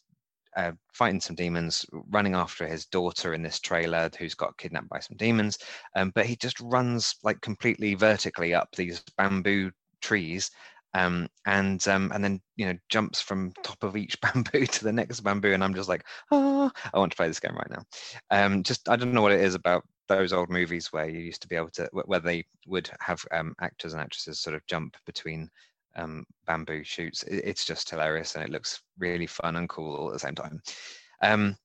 uh, 0.56 0.72
fighting 0.94 1.22
some 1.22 1.36
demons, 1.36 1.86
running 2.10 2.36
after 2.36 2.68
his 2.68 2.86
daughter 2.86 3.34
in 3.34 3.42
this 3.42 3.60
trailer 3.60 4.10
who's 4.18 4.36
got 4.36 4.58
kidnapped 4.58 4.90
by 4.90 5.00
some 5.00 5.18
demons. 5.18 5.58
Um, 5.96 6.12
but 6.16 6.26
he 6.26 6.36
just 6.36 6.60
runs 6.60 7.16
like 7.24 7.42
completely 7.42 7.96
vertically 7.96 8.54
up 8.54 8.70
these 8.76 9.04
bamboo 9.18 9.72
trees. 10.02 10.50
Um, 10.96 11.28
and 11.46 11.88
um, 11.88 12.12
and 12.16 12.24
then 12.24 12.42
you 12.56 12.66
know 12.66 12.74
jumps 12.90 13.22
from 13.22 13.54
top 13.64 13.84
of 13.84 13.96
each 13.96 14.20
bamboo 14.22 14.66
to 14.66 14.84
the 14.84 14.92
next 14.92 15.20
bamboo, 15.20 15.54
and 15.54 15.64
I'm 15.64 15.76
just 15.76 15.90
like, 15.90 16.04
oh, 16.32 16.72
I 16.94 16.98
want 16.98 17.12
to 17.12 17.16
play 17.16 17.28
this 17.28 17.40
game 17.40 17.56
right 17.56 17.70
now. 17.70 17.84
Um, 18.32 18.64
just 18.64 18.90
I 18.90 18.96
don't 18.96 19.14
know 19.14 19.22
what 19.22 19.32
it 19.32 19.42
is 19.42 19.54
about 19.54 19.84
those 20.08 20.34
old 20.34 20.50
movies 20.50 20.92
where 20.92 21.08
you 21.08 21.20
used 21.20 21.44
to 21.44 21.48
be 21.48 21.56
able 21.56 21.70
to 21.70 21.88
where 21.92 22.20
they 22.20 22.44
would 22.66 22.90
have 23.00 23.24
um, 23.32 23.54
actors 23.62 23.94
and 23.94 24.02
actresses 24.02 24.40
sort 24.40 24.56
of 24.56 24.66
jump 24.66 24.98
between 25.06 25.48
um, 26.00 26.26
bamboo 26.46 26.84
shoots. 26.84 27.24
It, 27.24 27.44
it's 27.46 27.66
just 27.66 27.90
hilarious 27.90 28.36
and 28.36 28.44
it 28.44 28.52
looks 28.52 28.82
really 28.98 29.28
fun 29.28 29.56
and 29.56 29.70
cool 29.70 29.96
all 29.96 30.08
at 30.08 30.14
the 30.14 30.20
same 30.20 30.36
time. 30.36 30.62
Um, 31.22 31.58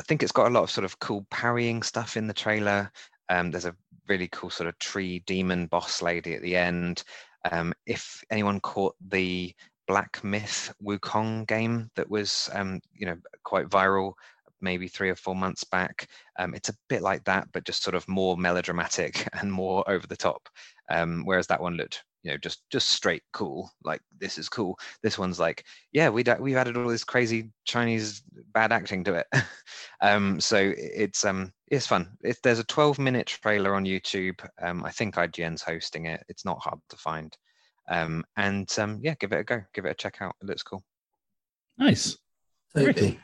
I 0.00 0.02
think 0.02 0.22
it's 0.22 0.32
got 0.32 0.48
a 0.48 0.54
lot 0.54 0.62
of 0.64 0.70
sort 0.70 0.84
of 0.84 0.98
cool 0.98 1.26
parrying 1.30 1.82
stuff 1.82 2.16
in 2.16 2.26
the 2.26 2.34
trailer. 2.34 2.90
Um, 3.28 3.50
there's 3.50 3.64
a 3.64 3.76
really 4.08 4.28
cool 4.32 4.50
sort 4.50 4.68
of 4.68 4.78
tree 4.78 5.22
demon 5.26 5.66
boss 5.66 6.02
lady 6.02 6.34
at 6.34 6.42
the 6.42 6.56
end. 6.56 7.04
Um, 7.50 7.72
if 7.86 8.22
anyone 8.30 8.60
caught 8.60 8.96
the 9.08 9.54
Black 9.86 10.22
Myth 10.24 10.72
Wukong 10.82 11.46
game 11.46 11.90
that 11.94 12.08
was, 12.08 12.48
um, 12.52 12.80
you 12.92 13.06
know, 13.06 13.16
quite 13.44 13.68
viral 13.68 14.14
maybe 14.64 14.88
three 14.88 15.10
or 15.10 15.14
four 15.14 15.36
months 15.36 15.62
back. 15.62 16.08
Um, 16.38 16.54
it's 16.54 16.70
a 16.70 16.76
bit 16.88 17.02
like 17.02 17.22
that, 17.24 17.46
but 17.52 17.64
just 17.64 17.84
sort 17.84 17.94
of 17.94 18.08
more 18.08 18.36
melodramatic 18.36 19.28
and 19.40 19.52
more 19.52 19.88
over 19.88 20.06
the 20.06 20.16
top. 20.16 20.48
Um, 20.90 21.22
whereas 21.24 21.46
that 21.46 21.60
one 21.60 21.76
looked, 21.76 22.02
you 22.24 22.32
know, 22.32 22.38
just 22.38 22.62
just 22.70 22.88
straight 22.88 23.22
cool. 23.32 23.70
Like 23.84 24.00
this 24.18 24.38
is 24.38 24.48
cool. 24.48 24.76
This 25.02 25.18
one's 25.18 25.38
like, 25.38 25.64
yeah, 25.92 26.08
we 26.08 26.24
we've 26.40 26.56
added 26.56 26.76
all 26.76 26.88
this 26.88 27.04
crazy 27.04 27.50
Chinese 27.64 28.22
bad 28.52 28.72
acting 28.72 29.04
to 29.04 29.14
it. 29.14 29.26
um, 30.00 30.40
so 30.40 30.72
it's 30.76 31.24
um 31.24 31.52
it's 31.68 31.86
fun. 31.86 32.16
If 32.22 32.40
there's 32.42 32.58
a 32.58 32.64
12 32.64 32.98
minute 32.98 33.26
trailer 33.26 33.74
on 33.74 33.84
YouTube, 33.84 34.44
um, 34.60 34.84
I 34.84 34.90
think 34.90 35.14
IGN's 35.14 35.62
hosting 35.62 36.06
it. 36.06 36.24
It's 36.28 36.44
not 36.44 36.60
hard 36.60 36.78
to 36.88 36.96
find. 36.96 37.36
Um, 37.88 38.24
and 38.36 38.72
um, 38.78 39.00
yeah, 39.02 39.14
give 39.20 39.32
it 39.32 39.40
a 39.40 39.44
go. 39.44 39.62
Give 39.74 39.84
it 39.84 39.90
a 39.90 39.94
check 39.94 40.16
out. 40.20 40.34
It 40.40 40.46
looks 40.46 40.62
cool. 40.62 40.82
Nice. 41.78 42.16
Toby, 42.74 42.94
cool. 42.94 43.14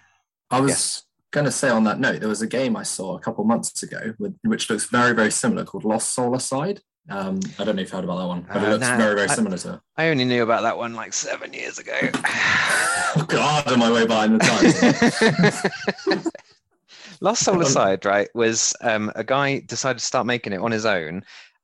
I 0.51 0.61
was 0.61 0.71
Yes. 0.71 1.03
Going 1.33 1.47
to 1.47 1.53
say 1.53 1.69
on 1.69 1.85
that 1.85 2.01
note, 2.01 2.19
there 2.21 2.29
was 2.29 2.43
a 2.43 2.47
game 2.47 2.77
I 2.77 2.83
saw 2.83 3.17
a 3.17 3.21
couple 3.21 3.45
months 3.45 3.83
ago, 3.85 4.15
with, 4.19 4.37
which 4.43 4.69
looks 4.69 4.87
very, 4.87 5.15
very 5.15 5.31
similar, 5.31 5.65
called 5.65 5.85
Lost 5.85 6.13
Soul 6.13 6.35
Aside. 6.35 6.81
Um, 7.09 7.39
I 7.59 7.65
don't 7.65 7.77
know 7.77 7.83
if 7.83 7.87
you've 7.89 7.91
heard 7.91 8.05
about 8.05 8.19
that 8.19 8.27
one, 8.27 8.43
but 8.43 8.57
it 8.57 8.65
Uh, 8.67 8.71
looks 8.73 8.81
nah, 8.89 8.97
very, 8.97 9.15
very 9.15 9.29
I- 9.29 9.35
similar 9.35 9.57
to. 9.59 9.81
I 9.97 10.09
only 10.09 10.25
knew 10.25 10.43
about 10.43 10.63
that 10.63 10.77
one 10.77 10.95
like 10.95 11.13
seven 11.13 11.53
years 11.53 11.79
ago. 11.79 11.97
Oh, 12.03 13.25
God, 13.29 13.69
am 13.71 13.83
I 13.83 13.93
way 13.93 14.07
behind 14.07 14.41
the 14.41 16.11
time? 16.11 16.23
Lost 17.21 17.45
Soul 17.45 17.61
Aside, 17.63 18.05
right, 18.05 18.29
was 18.35 18.75
um, 18.81 19.13
a 19.15 19.23
guy 19.25 19.61
decided 19.61 19.99
to 20.01 20.05
start 20.05 20.27
making 20.27 20.53
it 20.53 20.61
on 20.61 20.71
his 20.73 20.87
own, 20.87 21.23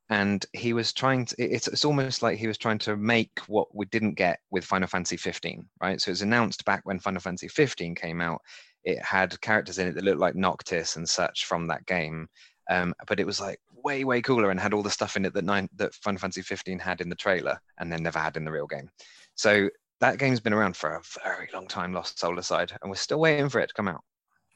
and 0.09 0.45
he 0.53 0.73
was 0.73 0.93
trying 0.93 1.25
to. 1.25 1.35
It's 1.39 1.67
it's 1.67 1.83
almost 1.85 2.21
like 2.21 2.37
he 2.37 2.47
was 2.47 2.57
trying 2.57 2.77
to 2.79 2.95
make 2.95 3.39
what 3.47 3.73
we 3.75 3.85
didn't 3.87 4.13
get 4.13 4.39
with 4.51 4.63
Final 4.65 4.87
Fantasy 4.87 5.17
15, 5.17 5.65
right? 5.81 5.99
So 5.99 6.09
it 6.09 6.13
was 6.13 6.21
announced 6.21 6.63
back 6.65 6.81
when 6.85 6.99
Final 6.99 7.21
Fantasy 7.21 7.47
15 7.47 7.95
came 7.95 8.21
out. 8.21 8.41
It 8.87 9.03
had 9.03 9.39
characters 9.41 9.79
in 9.79 9.87
it 9.89 9.95
that 9.95 10.05
looked 10.05 10.21
like 10.21 10.33
Noctis 10.33 10.95
and 10.95 11.07
such 11.07 11.43
from 11.45 11.67
that 11.67 11.85
game, 11.85 12.29
um, 12.69 12.93
but 13.05 13.19
it 13.19 13.25
was 13.25 13.41
like 13.41 13.59
way 13.83 14.05
way 14.05 14.21
cooler 14.21 14.49
and 14.49 14.57
had 14.57 14.73
all 14.73 14.81
the 14.81 14.89
stuff 14.89 15.17
in 15.17 15.25
it 15.25 15.33
that 15.33 15.43
nine 15.43 15.67
that 15.75 15.93
Final 15.93 16.19
Fantasy 16.19 16.41
15 16.41 16.79
had 16.79 17.01
in 17.01 17.09
the 17.09 17.15
trailer 17.15 17.59
and 17.79 17.91
then 17.91 18.01
never 18.01 18.17
had 18.17 18.37
in 18.37 18.45
the 18.45 18.51
real 18.51 18.65
game. 18.65 18.89
So 19.35 19.69
that 19.99 20.19
game's 20.19 20.39
been 20.39 20.53
around 20.53 20.77
for 20.77 20.91
a 20.91 21.01
very 21.21 21.49
long 21.53 21.67
time, 21.67 21.91
Lost 21.91 22.17
Soul 22.17 22.39
Aside, 22.39 22.71
and 22.81 22.89
we're 22.89 22.95
still 22.95 23.19
waiting 23.19 23.49
for 23.49 23.59
it 23.59 23.67
to 23.67 23.73
come 23.73 23.89
out. 23.89 24.05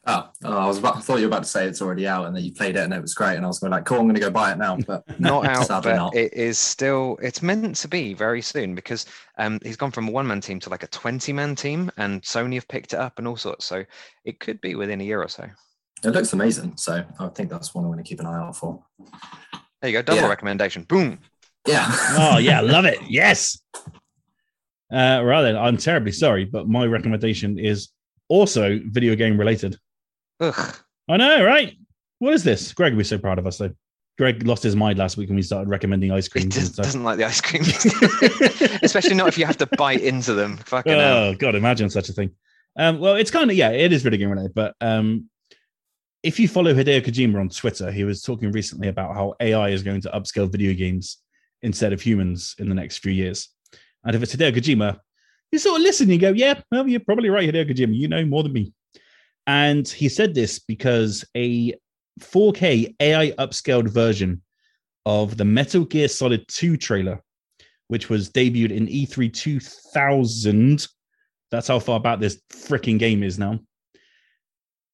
Oh, 0.07 0.29
oh, 0.43 0.57
I 0.57 0.65
was 0.67 0.77
about, 0.79 0.97
I 0.97 0.99
thought 1.01 1.17
you 1.17 1.23
were 1.23 1.27
about 1.27 1.43
to 1.43 1.49
say 1.49 1.65
it's 1.67 1.81
already 1.81 2.07
out 2.07 2.25
and 2.25 2.35
that 2.35 2.41
you 2.41 2.51
played 2.53 2.75
it 2.75 2.83
and 2.83 2.93
it 2.93 3.01
was 3.01 3.13
great. 3.13 3.35
And 3.35 3.45
I 3.45 3.47
was 3.47 3.59
going 3.59 3.71
like, 3.71 3.85
cool, 3.85 3.97
I'm 3.99 4.05
going 4.05 4.15
to 4.15 4.21
go 4.21 4.29
buy 4.31 4.51
it 4.51 4.57
now. 4.57 4.77
But 4.77 5.03
not 5.19 5.45
out, 5.45 5.67
but 5.83 5.95
not. 5.95 6.15
it 6.15 6.33
is 6.33 6.57
still. 6.57 7.17
It's 7.21 7.41
meant 7.41 7.75
to 7.75 7.87
be 7.87 8.13
very 8.13 8.41
soon 8.41 8.73
because 8.75 9.05
um, 9.37 9.59
he's 9.63 9.77
gone 9.77 9.91
from 9.91 10.07
a 10.07 10.11
one-man 10.11 10.41
team 10.41 10.59
to 10.61 10.69
like 10.69 10.83
a 10.83 10.87
twenty-man 10.87 11.55
team, 11.55 11.91
and 11.97 12.21
Sony 12.23 12.55
have 12.55 12.67
picked 12.67 12.93
it 12.93 12.99
up 12.99 13.19
and 13.19 13.27
all 13.27 13.37
sorts. 13.37 13.65
So 13.65 13.83
it 14.25 14.39
could 14.39 14.59
be 14.61 14.75
within 14.75 15.01
a 15.01 15.03
year 15.03 15.21
or 15.21 15.27
so. 15.27 15.47
it 16.03 16.09
looks 16.09 16.33
amazing. 16.33 16.77
So 16.77 17.03
I 17.19 17.27
think 17.29 17.49
that's 17.49 17.75
one 17.75 17.83
I'm 17.85 17.91
going 17.91 18.03
to 18.03 18.07
keep 18.07 18.19
an 18.19 18.25
eye 18.25 18.39
out 18.39 18.55
for. 18.55 18.83
There 19.81 19.89
you 19.89 19.97
go, 19.97 20.01
double 20.01 20.21
Yeah. 20.21 20.29
recommendation. 20.29 20.83
Boom. 20.83 21.19
Yeah. 21.67 21.85
Oh 22.17 22.37
yeah, 22.39 22.61
love 22.61 22.85
it. 22.85 22.99
Yes. 23.07 23.59
Uh, 24.91 25.21
right 25.23 25.41
then, 25.43 25.55
I'm 25.55 25.77
terribly 25.77 26.11
sorry, 26.11 26.45
but 26.45 26.67
my 26.67 26.85
recommendation 26.85 27.57
is 27.57 27.89
also 28.27 28.79
video 28.87 29.15
game 29.15 29.37
related. 29.37 29.77
Ugh. 30.41 30.75
I 31.07 31.17
know, 31.17 31.43
right? 31.45 31.77
What 32.19 32.33
is 32.33 32.43
this? 32.43 32.73
Greg 32.73 32.93
would 32.93 32.97
be 32.99 33.03
so 33.03 33.17
proud 33.17 33.39
of 33.39 33.47
us 33.47 33.57
though. 33.57 33.71
Greg 34.17 34.45
lost 34.45 34.61
his 34.61 34.75
mind 34.75 34.99
last 34.99 35.17
week 35.17 35.29
when 35.29 35.35
we 35.35 35.41
started 35.41 35.69
recommending 35.69 36.11
ice 36.11 36.31
He 36.31 36.41
and 36.41 36.51
just 36.51 36.73
stuff. 36.73 36.85
doesn't 36.85 37.03
like 37.03 37.17
the 37.17 37.25
ice 37.25 37.41
cream, 37.41 37.63
especially 38.83 39.15
not 39.15 39.27
if 39.27 39.37
you 39.37 39.45
have 39.45 39.57
to 39.57 39.65
bite 39.77 40.01
into 40.01 40.33
them. 40.33 40.57
Fucking 40.57 40.91
hell. 40.91 41.17
Oh 41.17 41.35
god, 41.35 41.55
imagine 41.55 41.89
such 41.89 42.09
a 42.09 42.13
thing. 42.13 42.31
Um, 42.77 42.99
well, 42.99 43.15
it's 43.15 43.31
kind 43.31 43.49
of 43.49 43.57
yeah, 43.57 43.69
it 43.69 43.91
is 43.91 44.03
video 44.03 44.19
game 44.19 44.29
related, 44.29 44.53
but 44.53 44.75
um, 44.81 45.29
if 46.23 46.39
you 46.39 46.47
follow 46.47 46.73
Hideo 46.73 47.01
Kojima 47.03 47.39
on 47.39 47.49
Twitter, 47.49 47.91
he 47.91 48.03
was 48.03 48.21
talking 48.21 48.51
recently 48.51 48.89
about 48.89 49.15
how 49.15 49.33
AI 49.39 49.69
is 49.69 49.81
going 49.81 50.01
to 50.01 50.09
upscale 50.09 50.51
video 50.51 50.73
games 50.73 51.17
instead 51.63 51.93
of 51.93 52.01
humans 52.01 52.55
in 52.59 52.69
the 52.69 52.75
next 52.75 52.97
few 52.99 53.11
years. 53.11 53.49
And 54.03 54.15
if 54.15 54.21
it's 54.21 54.35
Hideo 54.35 54.53
Kojima, 54.55 54.99
you 55.51 55.59
sort 55.59 55.77
of 55.77 55.83
listen, 55.83 56.09
you 56.09 56.17
go, 56.19 56.31
yeah, 56.31 56.61
well, 56.71 56.87
you're 56.87 56.99
probably 56.99 57.29
right, 57.29 57.51
Hideo 57.51 57.69
Kojima. 57.69 57.95
You 57.95 58.07
know 58.07 58.25
more 58.25 58.43
than 58.43 58.53
me. 58.53 58.73
And 59.51 59.85
he 59.85 60.07
said 60.07 60.33
this 60.33 60.59
because 60.59 61.25
a 61.35 61.73
4K 62.21 62.95
AI 63.01 63.31
upscaled 63.31 63.89
version 63.89 64.41
of 65.05 65.35
the 65.35 65.43
Metal 65.43 65.83
Gear 65.83 66.07
Solid 66.07 66.47
2 66.47 66.77
trailer, 66.77 67.21
which 67.89 68.09
was 68.09 68.29
debuted 68.29 68.71
in 68.71 68.87
E 68.87 69.05
E3 69.05 69.33
2000. 69.33 70.87
That's 71.51 71.67
how 71.67 71.79
far 71.79 71.99
back 71.99 72.21
this 72.21 72.41
freaking 72.49 72.97
game 72.97 73.23
is 73.23 73.37
now. 73.37 73.59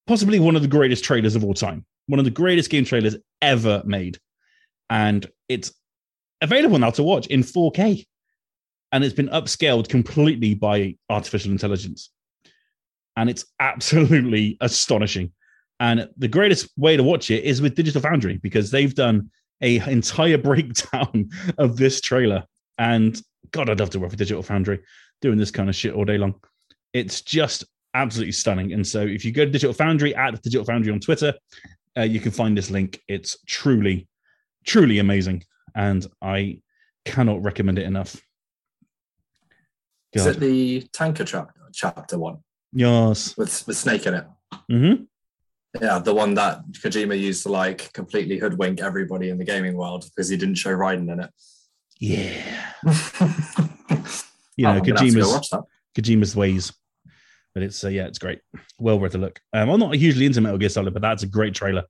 Possibly 0.08 0.40
one 0.40 0.56
of 0.56 0.62
the 0.62 0.66
greatest 0.66 1.04
trailers 1.04 1.36
of 1.36 1.44
all 1.44 1.54
time. 1.54 1.86
One 2.08 2.18
of 2.18 2.24
the 2.24 2.32
greatest 2.32 2.68
game 2.68 2.84
trailers 2.84 3.14
ever 3.40 3.84
made. 3.86 4.18
And 4.90 5.24
it's 5.48 5.72
available 6.40 6.80
now 6.80 6.90
to 6.90 7.04
watch 7.04 7.28
in 7.28 7.44
4K. 7.44 8.04
And 8.90 9.04
it's 9.04 9.14
been 9.14 9.28
upscaled 9.28 9.88
completely 9.88 10.56
by 10.56 10.96
artificial 11.08 11.52
intelligence. 11.52 12.10
And 13.18 13.28
it's 13.28 13.44
absolutely 13.58 14.56
astonishing. 14.60 15.32
And 15.80 16.08
the 16.16 16.28
greatest 16.28 16.70
way 16.76 16.96
to 16.96 17.02
watch 17.02 17.30
it 17.32 17.42
is 17.42 17.60
with 17.60 17.74
Digital 17.74 18.00
Foundry 18.00 18.38
because 18.38 18.70
they've 18.70 18.94
done 18.94 19.30
a 19.60 19.76
entire 19.90 20.38
breakdown 20.38 21.28
of 21.58 21.76
this 21.76 22.00
trailer. 22.00 22.44
And 22.78 23.20
God, 23.50 23.68
I'd 23.68 23.80
love 23.80 23.90
to 23.90 23.98
work 23.98 24.10
for 24.10 24.16
Digital 24.16 24.42
Foundry 24.44 24.80
doing 25.20 25.36
this 25.36 25.50
kind 25.50 25.68
of 25.68 25.74
shit 25.74 25.94
all 25.94 26.04
day 26.04 26.16
long. 26.16 26.36
It's 26.92 27.20
just 27.20 27.64
absolutely 27.92 28.32
stunning. 28.32 28.72
And 28.72 28.86
so 28.86 29.00
if 29.00 29.24
you 29.24 29.32
go 29.32 29.44
to 29.44 29.50
Digital 29.50 29.74
Foundry 29.74 30.14
at 30.14 30.40
Digital 30.40 30.64
Foundry 30.64 30.92
on 30.92 31.00
Twitter, 31.00 31.34
uh, 31.96 32.02
you 32.02 32.20
can 32.20 32.30
find 32.30 32.56
this 32.56 32.70
link. 32.70 33.02
It's 33.08 33.36
truly, 33.48 34.06
truly 34.64 35.00
amazing. 35.00 35.42
And 35.74 36.06
I 36.22 36.60
cannot 37.04 37.42
recommend 37.42 37.80
it 37.80 37.86
enough. 37.86 38.14
Is 40.12 40.24
God. 40.24 40.36
it 40.36 40.40
the 40.40 40.82
tanker 40.92 41.24
chap- 41.24 41.50
chapter 41.72 42.16
one 42.16 42.38
Yes. 42.72 43.36
with, 43.36 43.66
with 43.66 43.76
Snake 43.76 44.06
in 44.06 44.14
it? 44.14 44.26
hmm 44.68 44.92
Yeah, 45.80 45.98
the 45.98 46.14
one 46.14 46.34
that 46.34 46.60
Kojima 46.72 47.18
used 47.18 47.42
to 47.44 47.50
like 47.50 47.92
completely 47.92 48.38
hoodwink 48.38 48.80
everybody 48.80 49.30
in 49.30 49.38
the 49.38 49.44
gaming 49.44 49.76
world 49.76 50.04
because 50.04 50.28
he 50.28 50.36
didn't 50.36 50.56
show 50.56 50.70
Raiden 50.76 51.10
in 51.12 51.20
it. 51.20 51.30
Yeah. 52.00 52.72
you 52.84 54.02
You 54.56 54.64
know, 54.66 54.76
Oh, 54.76 54.80
Kojima's. 54.80 55.50
Kojima's 55.96 56.36
ways. 56.36 56.72
But 57.54 57.62
it's 57.62 57.82
uh, 57.82 57.88
yeah, 57.88 58.06
it's 58.06 58.18
great. 58.18 58.40
Well 58.78 59.00
worth 59.00 59.14
a 59.14 59.18
look. 59.18 59.40
Um, 59.52 59.70
I'm 59.70 59.80
not 59.80 59.94
hugely 59.94 60.26
into 60.26 60.40
Metal 60.40 60.58
Gear 60.58 60.68
Solid, 60.68 60.92
but 60.92 61.02
that's 61.02 61.22
a 61.22 61.26
great 61.26 61.54
trailer. 61.54 61.84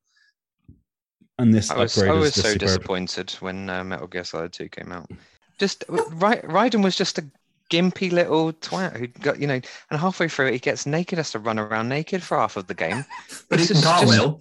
And 1.39 1.53
this 1.53 1.71
I 1.71 1.77
was, 1.79 1.97
upgrade 1.97 2.11
I 2.13 2.15
is 2.17 2.21
was 2.21 2.35
just 2.35 2.47
so 2.47 2.53
superb. 2.53 2.61
disappointed 2.69 3.31
when 3.41 3.69
uh, 3.71 3.85
Metal 3.85 4.07
Gear 4.07 4.25
Solid 4.25 4.53
2 4.53 4.69
came 4.71 4.91
out. 4.93 5.11
Just 5.59 5.85
Ra- 5.89 6.41
Raiden 6.43 6.83
was 6.83 6.97
just 6.97 7.19
a 7.19 7.25
gimpy 7.71 8.11
little 8.13 8.53
twat 8.53 8.97
who 8.97 9.07
got, 9.07 9.39
you 9.41 9.47
know, 9.47 9.61
and 9.91 10.01
halfway 10.01 10.29
through 10.29 10.47
it, 10.49 10.53
he 10.55 10.59
gets 10.59 10.87
naked, 10.87 11.19
has 11.19 11.31
to 11.33 11.39
run 11.39 11.59
around 11.59 11.89
naked 11.89 12.23
for 12.23 12.39
half 12.39 12.57
of 12.57 12.67
the 12.67 12.75
game. 12.75 13.05
But 13.49 13.61
It's 13.61 13.69
can 13.69 13.81
just- 13.81 13.85
cartwheel. 13.87 14.41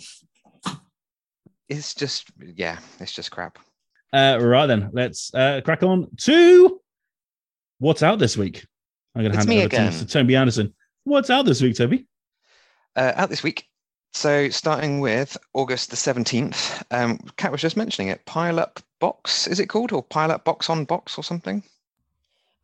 It's 1.69 1.93
just, 1.93 2.31
yeah, 2.55 2.79
it's 2.99 3.11
just 3.11 3.31
crap. 3.31 3.59
Uh, 4.13 4.37
right 4.41 4.67
then, 4.67 4.89
let's 4.93 5.33
uh, 5.33 5.59
crack 5.65 5.83
on 5.83 6.07
to 6.21 6.79
what's 7.79 8.01
out 8.01 8.19
this 8.19 8.37
week. 8.37 8.65
I'm 9.15 9.21
going 9.23 9.33
to 9.33 9.37
It's 9.37 9.45
hand 9.45 9.49
me 9.49 9.57
it 9.61 9.65
over 9.65 9.69
to, 9.69 9.75
again. 9.89 9.99
to 9.99 10.05
Toby 10.07 10.35
Andersen. 10.37 10.73
What's 11.03 11.29
out 11.29 11.45
this 11.45 11.61
week, 11.61 11.75
Toby? 11.75 12.07
Uh, 12.95 13.11
out 13.15 13.29
this 13.29 13.43
week. 13.43 13.65
So 14.13 14.49
starting 14.49 15.01
with 15.01 15.35
August 15.53 15.89
the 15.89 15.97
17th, 15.97 16.83
um, 16.91 17.19
Kat 17.35 17.51
was 17.51 17.61
just 17.61 17.75
mentioning 17.77 18.07
it. 18.07 18.25
Pile 18.25 18.59
Up 18.59 18.79
Box, 19.01 19.45
is 19.47 19.59
it 19.59 19.67
called? 19.67 19.91
Or 19.91 20.01
Pile 20.01 20.31
Up 20.31 20.45
Box 20.45 20.69
on 20.69 20.85
Box 20.85 21.17
or 21.17 21.23
something? 21.23 21.61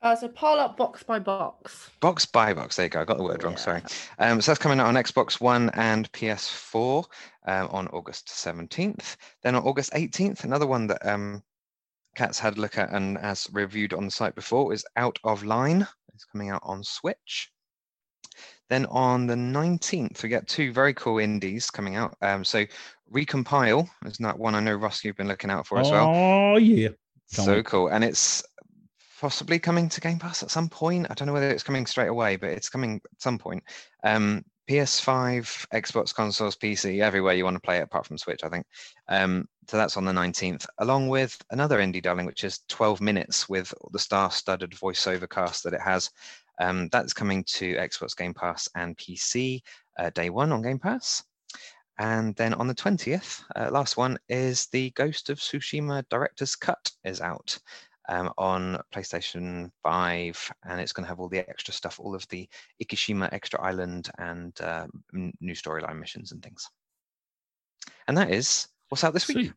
Uh, 0.04 0.14
so 0.16 0.28
pile 0.28 0.60
up 0.60 0.76
box 0.76 1.02
by 1.02 1.18
box. 1.18 1.90
Box 2.02 2.26
by 2.26 2.54
box. 2.54 2.76
There 2.76 2.86
you 2.86 2.90
go. 2.90 3.00
I 3.02 3.06
got 3.06 3.18
the 3.18 3.24
word 3.24 3.42
wrong. 3.44 3.54
Yeah. 3.54 3.60
Sorry. 3.60 3.82
Um, 4.20 4.42
so 4.42 4.52
that's 4.52 4.62
coming 4.62 4.80
out 4.82 4.88
on 4.88 4.96
Xbox 4.96 5.40
One 5.40 5.70
and 5.76 6.12
PS4 6.12 7.06
um, 7.48 7.68
on 7.72 7.88
August 7.88 8.28
17th. 8.28 9.16
Then 9.44 9.56
on 9.56 9.64
August 9.64 9.94
18th, 9.94 10.44
another 10.44 10.68
one 10.68 10.88
that 10.88 11.06
um, 11.08 11.42
Kat's 12.16 12.38
had 12.38 12.58
a 12.58 12.62
look 12.62 12.78
at 12.78 12.92
and 12.92 13.18
has 13.18 13.48
reviewed 13.54 13.94
on 13.94 14.04
the 14.04 14.12
site 14.12 14.36
before 14.36 14.74
is 14.74 14.86
Out 14.98 15.18
of 15.24 15.44
Line. 15.46 15.88
It's 16.14 16.26
coming 16.26 16.50
out 16.50 16.62
on 16.64 16.84
Switch. 16.84 17.50
Then 18.70 18.86
on 18.88 19.26
the 19.26 19.36
19th, 19.36 20.22
we 20.22 20.30
get 20.30 20.48
two 20.48 20.74
very 20.74 20.94
cool 20.96 21.20
indies 21.20 21.70
coming 21.70 21.96
out. 21.96 22.16
Um, 22.22 22.44
so 22.44 22.66
Recompile 23.14 23.88
is 24.06 24.18
that 24.18 24.38
one 24.38 24.56
I 24.56 24.60
know 24.60 24.74
Ross 24.76 25.04
you've 25.04 25.16
been 25.16 25.28
looking 25.28 25.50
out 25.50 25.66
for 25.66 25.80
as 25.80 25.90
well. 25.92 26.08
Oh 26.14 26.58
yeah. 26.58 26.90
Can't 27.34 27.46
So 27.46 27.54
wait. 27.56 27.66
cool. 27.66 27.88
And 27.88 28.04
it's 28.04 28.44
possibly 29.24 29.58
coming 29.58 29.88
to 29.88 30.02
Game 30.02 30.20
Pass 30.20 30.44
at 30.44 30.52
some 30.52 30.68
point. 30.68 31.08
I 31.10 31.14
don't 31.14 31.28
know 31.28 31.34
whether 31.34 31.50
it's 31.50 31.64
coming 31.64 31.86
straight 31.86 32.10
away, 32.10 32.36
but 32.36 32.50
it's 32.50 32.68
coming 32.68 33.00
at 33.10 33.22
some 33.22 33.38
point. 33.38 33.64
Um, 34.04 34.44
PS5, 34.70 35.66
Xbox 35.74 36.14
consoles, 36.14 36.58
PC, 36.58 37.02
everywhere 37.02 37.34
you 37.34 37.46
want 37.46 37.56
to 37.56 37.62
play 37.62 37.78
it 37.78 37.84
apart 37.84 38.06
from 38.06 38.18
Switch, 38.18 38.44
I 38.44 38.50
think. 38.50 38.66
Um, 39.08 39.48
so 39.70 39.78
that's 39.78 39.96
on 39.96 40.04
the 40.04 40.12
19th, 40.12 40.66
along 40.80 41.08
with 41.08 41.42
another 41.52 41.80
indie 41.80 42.04
darling, 42.04 42.26
which 42.26 42.44
is 42.44 42.60
12 42.68 43.00
minutes 43.00 43.48
with 43.48 43.74
the 43.94 43.98
star 43.98 44.30
studded 44.30 44.72
voiceover 44.72 45.30
cast 45.30 45.64
that 45.64 45.74
it 45.74 45.80
has. 45.80 46.10
Um, 46.60 46.90
that's 46.92 47.14
coming 47.14 47.46
to 47.46 47.76
Xbox 47.76 48.18
Game 48.18 48.34
Pass 48.34 48.68
and 48.76 48.98
PC. 48.98 49.62
uh, 49.98 50.10
day 50.10 50.32
one 50.32 50.52
on 50.52 50.62
Game 50.62 50.80
Pass. 50.80 51.24
And 51.98 52.36
then 52.36 52.54
on 52.56 52.68
the 52.68 52.76
20th, 52.76 53.42
uh, 53.56 53.70
last 53.72 53.96
one 53.96 54.20
is 54.28 54.66
the 54.74 54.90
Ghost 54.96 55.30
of 55.30 55.40
Tsushima 55.40 56.04
Director's 56.10 56.58
Cut 56.58 56.92
is 57.06 57.22
out 57.22 57.58
um, 58.10 58.32
on 58.38 58.82
PlayStation 58.94 59.72
5, 59.84 60.52
and 60.68 60.80
it's 60.80 60.94
going 60.94 61.04
to 61.04 61.08
have 61.08 61.20
all 61.20 61.30
the 61.30 61.40
extra 61.40 61.74
stuff, 61.74 62.00
all 62.00 62.16
of 62.16 62.28
the 62.30 62.48
Ikishima 62.84 63.32
Extra 63.32 63.62
Island 63.62 64.10
and 64.18 64.60
uh, 64.62 64.88
new 65.14 65.54
storyline 65.54 66.00
missions 66.00 66.32
and 66.32 66.42
things. 66.44 66.70
And 68.08 68.18
that 68.18 68.32
is 68.32 68.68
what's 68.90 69.04
out 69.04 69.14
this 69.14 69.28
week. 69.28 69.38
Sweet. 69.38 69.54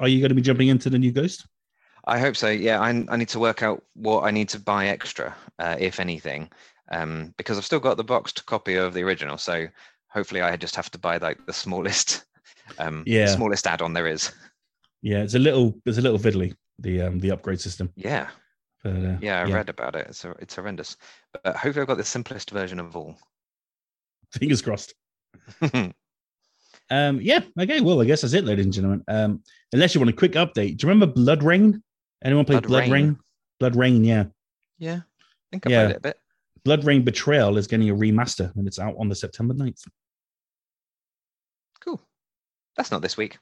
Are 0.00 0.08
you 0.08 0.20
going 0.20 0.30
to 0.30 0.34
be 0.34 0.42
jumping 0.42 0.68
into 0.68 0.90
the 0.90 0.98
new 0.98 1.12
Ghost? 1.12 1.46
I 2.06 2.18
hope 2.18 2.36
so. 2.36 2.48
Yeah, 2.48 2.80
I, 2.80 2.88
I 3.08 3.16
need 3.16 3.28
to 3.30 3.38
work 3.38 3.62
out 3.62 3.82
what 3.94 4.24
I 4.24 4.30
need 4.30 4.48
to 4.50 4.60
buy 4.60 4.88
extra, 4.88 5.34
uh, 5.58 5.76
if 5.78 6.00
anything, 6.00 6.50
um, 6.90 7.32
because 7.38 7.56
I've 7.56 7.64
still 7.64 7.80
got 7.80 7.96
the 7.96 8.04
boxed 8.04 8.44
copy 8.46 8.74
of 8.74 8.92
the 8.92 9.02
original. 9.02 9.38
So 9.38 9.66
hopefully, 10.08 10.42
I 10.42 10.56
just 10.56 10.76
have 10.76 10.90
to 10.90 10.98
buy 10.98 11.16
like 11.18 11.46
the 11.46 11.52
smallest, 11.52 12.24
um, 12.78 13.04
Yeah. 13.06 13.26
smallest 13.26 13.66
add-on 13.66 13.94
there 13.94 14.06
is. 14.06 14.32
Yeah, 15.00 15.22
it's 15.22 15.34
a 15.34 15.38
little 15.38 15.74
it's 15.86 15.98
a 15.98 16.02
little 16.02 16.18
fiddly 16.18 16.54
the 16.78 17.02
um 17.02 17.18
the 17.20 17.30
upgrade 17.30 17.60
system. 17.60 17.92
Yeah, 17.96 18.28
But 18.82 18.96
uh, 18.96 19.16
yeah, 19.20 19.40
I 19.40 19.44
read 19.44 19.68
about 19.68 19.96
it. 19.96 20.06
It's 20.08 20.24
it's 20.40 20.56
horrendous, 20.56 20.96
but 21.32 21.56
hopefully, 21.56 21.82
I've 21.82 21.88
got 21.88 21.96
the 21.98 22.04
simplest 22.04 22.50
version 22.50 22.78
of 22.80 22.96
all. 22.96 23.16
fingers 24.32 24.62
crossed. 24.62 24.94
Um, 26.90 27.18
yeah, 27.22 27.40
okay. 27.58 27.80
Well, 27.80 28.02
I 28.02 28.04
guess 28.04 28.20
that's 28.20 28.34
it, 28.34 28.44
ladies 28.44 28.66
and 28.66 28.74
gentlemen. 28.74 29.02
Um, 29.08 29.42
unless 29.72 29.94
you 29.94 30.00
want 30.02 30.10
a 30.10 30.16
quick 30.16 30.32
update, 30.32 30.76
do 30.76 30.86
you 30.86 30.92
remember 30.92 31.06
BloodRayne? 31.18 31.80
Anyone 32.22 32.44
play 32.44 32.56
Blood 32.56 32.66
Blood, 32.66 32.82
Rain? 32.90 32.92
Rain? 32.92 33.18
BloodRayne, 33.72 34.04
yeah. 34.06 34.24
yeah, 34.78 34.96
I 34.96 35.24
think 35.50 35.66
I 35.66 35.70
Yeah. 35.70 35.82
played 35.84 35.90
it 35.92 35.96
a 35.96 36.00
bit. 36.00 36.18
BloodRayne 36.66 37.02
Betrayal 37.04 37.56
is 37.56 37.66
getting 37.66 37.88
a 37.88 37.94
remaster 37.94 38.54
and 38.56 38.68
it's 38.68 38.78
out 38.78 38.94
on 38.98 39.08
the 39.08 39.14
September 39.14 39.54
9th. 39.54 39.86
Cool. 41.80 42.02
That's 42.76 42.90
not 42.90 43.00
this 43.00 43.16
week. 43.16 43.38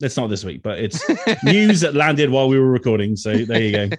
It's 0.00 0.16
not 0.16 0.28
this 0.28 0.44
week, 0.44 0.62
but 0.62 0.78
it's 0.78 1.02
news 1.44 1.80
that 1.80 1.94
landed 1.94 2.30
while 2.30 2.48
we 2.48 2.58
were 2.58 2.70
recording. 2.70 3.16
So 3.16 3.36
there 3.36 3.60
you 3.60 3.72
go. 3.72 3.96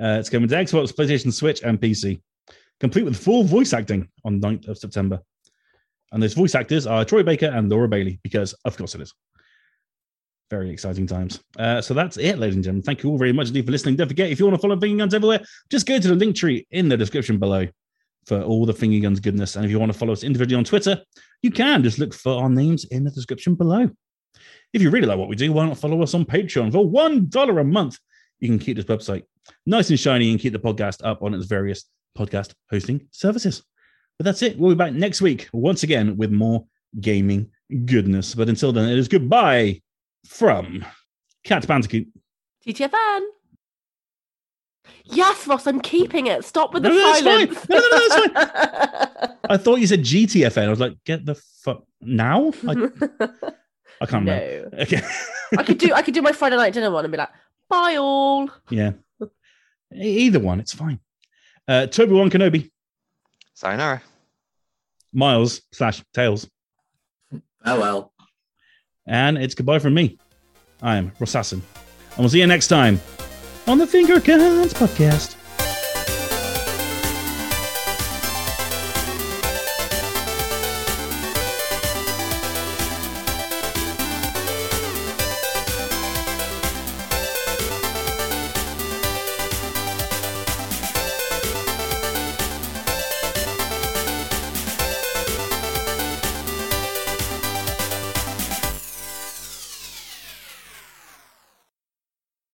Uh, 0.00 0.18
it's 0.18 0.28
coming 0.28 0.48
to 0.48 0.54
Xbox, 0.54 0.92
PlayStation, 0.92 1.32
Switch, 1.32 1.62
and 1.62 1.80
PC, 1.80 2.20
complete 2.80 3.04
with 3.04 3.16
full 3.16 3.44
voice 3.44 3.72
acting 3.72 4.08
on 4.24 4.40
9th 4.40 4.68
of 4.68 4.78
September. 4.78 5.20
And 6.12 6.22
those 6.22 6.34
voice 6.34 6.54
actors 6.54 6.86
are 6.86 7.04
Troy 7.04 7.22
Baker 7.22 7.46
and 7.46 7.70
Laura 7.70 7.88
Bailey, 7.88 8.20
because 8.22 8.52
of 8.64 8.76
course 8.76 8.94
it 8.94 9.00
is. 9.00 9.14
Very 10.50 10.70
exciting 10.70 11.06
times. 11.06 11.40
Uh, 11.58 11.80
so 11.80 11.94
that's 11.94 12.16
it, 12.18 12.38
ladies 12.38 12.56
and 12.56 12.64
gentlemen. 12.64 12.82
Thank 12.82 13.02
you 13.02 13.10
all 13.10 13.18
very 13.18 13.32
much 13.32 13.48
indeed 13.48 13.64
for 13.64 13.72
listening. 13.72 13.96
Don't 13.96 14.08
forget, 14.08 14.30
if 14.30 14.38
you 14.38 14.46
want 14.46 14.56
to 14.56 14.62
follow 14.62 14.78
Finger 14.78 14.98
Guns 14.98 15.14
everywhere, 15.14 15.40
just 15.70 15.86
go 15.86 15.98
to 15.98 16.08
the 16.08 16.14
link 16.14 16.36
tree 16.36 16.66
in 16.70 16.88
the 16.88 16.96
description 16.96 17.38
below 17.38 17.66
for 18.26 18.42
all 18.42 18.66
the 18.66 18.74
Finger 18.74 19.00
Guns 19.00 19.20
goodness. 19.20 19.56
And 19.56 19.64
if 19.64 19.70
you 19.70 19.78
want 19.78 19.92
to 19.92 19.98
follow 19.98 20.12
us 20.12 20.22
individually 20.22 20.58
on 20.58 20.64
Twitter, 20.64 21.02
you 21.42 21.50
can 21.50 21.82
just 21.82 21.98
look 21.98 22.12
for 22.12 22.42
our 22.42 22.50
names 22.50 22.84
in 22.86 23.04
the 23.04 23.10
description 23.10 23.54
below. 23.54 23.90
If 24.74 24.82
you 24.82 24.90
really 24.90 25.06
like 25.06 25.18
what 25.18 25.28
we 25.28 25.36
do, 25.36 25.52
why 25.52 25.66
not 25.66 25.78
follow 25.78 26.02
us 26.02 26.14
on 26.14 26.24
Patreon 26.24 26.72
for 26.72 26.84
one 26.84 27.28
dollar 27.28 27.60
a 27.60 27.64
month? 27.64 27.96
You 28.40 28.48
can 28.48 28.58
keep 28.58 28.76
this 28.76 28.86
website 28.86 29.22
nice 29.64 29.88
and 29.88 29.98
shiny 29.98 30.32
and 30.32 30.40
keep 30.40 30.52
the 30.52 30.58
podcast 30.58 31.00
up 31.04 31.22
on 31.22 31.32
its 31.32 31.46
various 31.46 31.84
podcast 32.18 32.54
hosting 32.70 33.06
services. 33.12 33.62
But 34.18 34.24
that's 34.24 34.42
it. 34.42 34.58
We'll 34.58 34.72
be 34.72 34.76
back 34.76 34.92
next 34.92 35.22
week 35.22 35.48
once 35.52 35.84
again 35.84 36.16
with 36.16 36.32
more 36.32 36.66
gaming 37.00 37.52
goodness. 37.84 38.34
But 38.34 38.48
until 38.48 38.72
then, 38.72 38.88
it 38.88 38.98
is 38.98 39.06
goodbye 39.06 39.80
from 40.26 40.84
Kat 41.44 41.66
Bandicoot. 41.68 42.08
TTFN. 42.66 43.20
Yes, 45.04 45.46
Ross, 45.46 45.68
I'm 45.68 45.80
keeping 45.80 46.26
it. 46.26 46.44
Stop 46.44 46.74
with 46.74 46.82
the 46.82 46.88
No, 46.88 46.96
no, 46.96 47.14
silence. 47.14 47.68
No, 47.68 47.78
no, 47.78 47.88
no, 47.88 48.08
that's 48.08 48.26
fine. 48.26 49.36
I 49.50 49.56
thought 49.56 49.78
you 49.78 49.86
said 49.86 50.00
GTFN. 50.00 50.66
I 50.66 50.70
was 50.70 50.80
like, 50.80 50.96
get 51.04 51.24
the 51.24 51.36
fuck 51.62 51.84
now? 52.00 52.52
I, 52.66 52.88
I 54.00 54.06
can't 54.06 54.26
remember. 54.26 54.70
Okay. 54.82 55.00
I 55.56 55.62
could 55.62 55.78
do 55.78 55.92
I 55.92 56.02
could 56.02 56.14
do 56.14 56.22
my 56.22 56.32
Friday 56.32 56.56
night 56.56 56.72
dinner 56.72 56.90
one 56.90 57.04
and 57.04 57.12
be 57.12 57.18
like, 57.18 57.30
bye 57.68 57.96
all. 57.96 58.50
yeah. 58.70 58.92
Either 59.94 60.40
one, 60.40 60.58
it's 60.60 60.72
fine. 60.74 60.98
Uh, 61.68 61.86
Toby 61.86 62.12
Wan 62.12 62.28
Kenobi, 62.30 62.70
Sayonara. 63.54 64.02
Miles 65.12 65.62
slash 65.72 66.02
Tails. 66.12 66.48
Oh 67.64 67.80
well. 67.80 68.12
And 69.06 69.38
it's 69.38 69.54
goodbye 69.54 69.78
from 69.78 69.94
me. 69.94 70.18
I 70.82 70.96
am 70.96 71.12
Rossassin. 71.12 71.52
And 71.52 72.18
we'll 72.18 72.28
see 72.28 72.40
you 72.40 72.46
next 72.46 72.66
time 72.68 73.00
on 73.68 73.78
the 73.78 73.86
Finger 73.86 74.18
Guns 74.18 74.74
Podcast. 74.74 75.36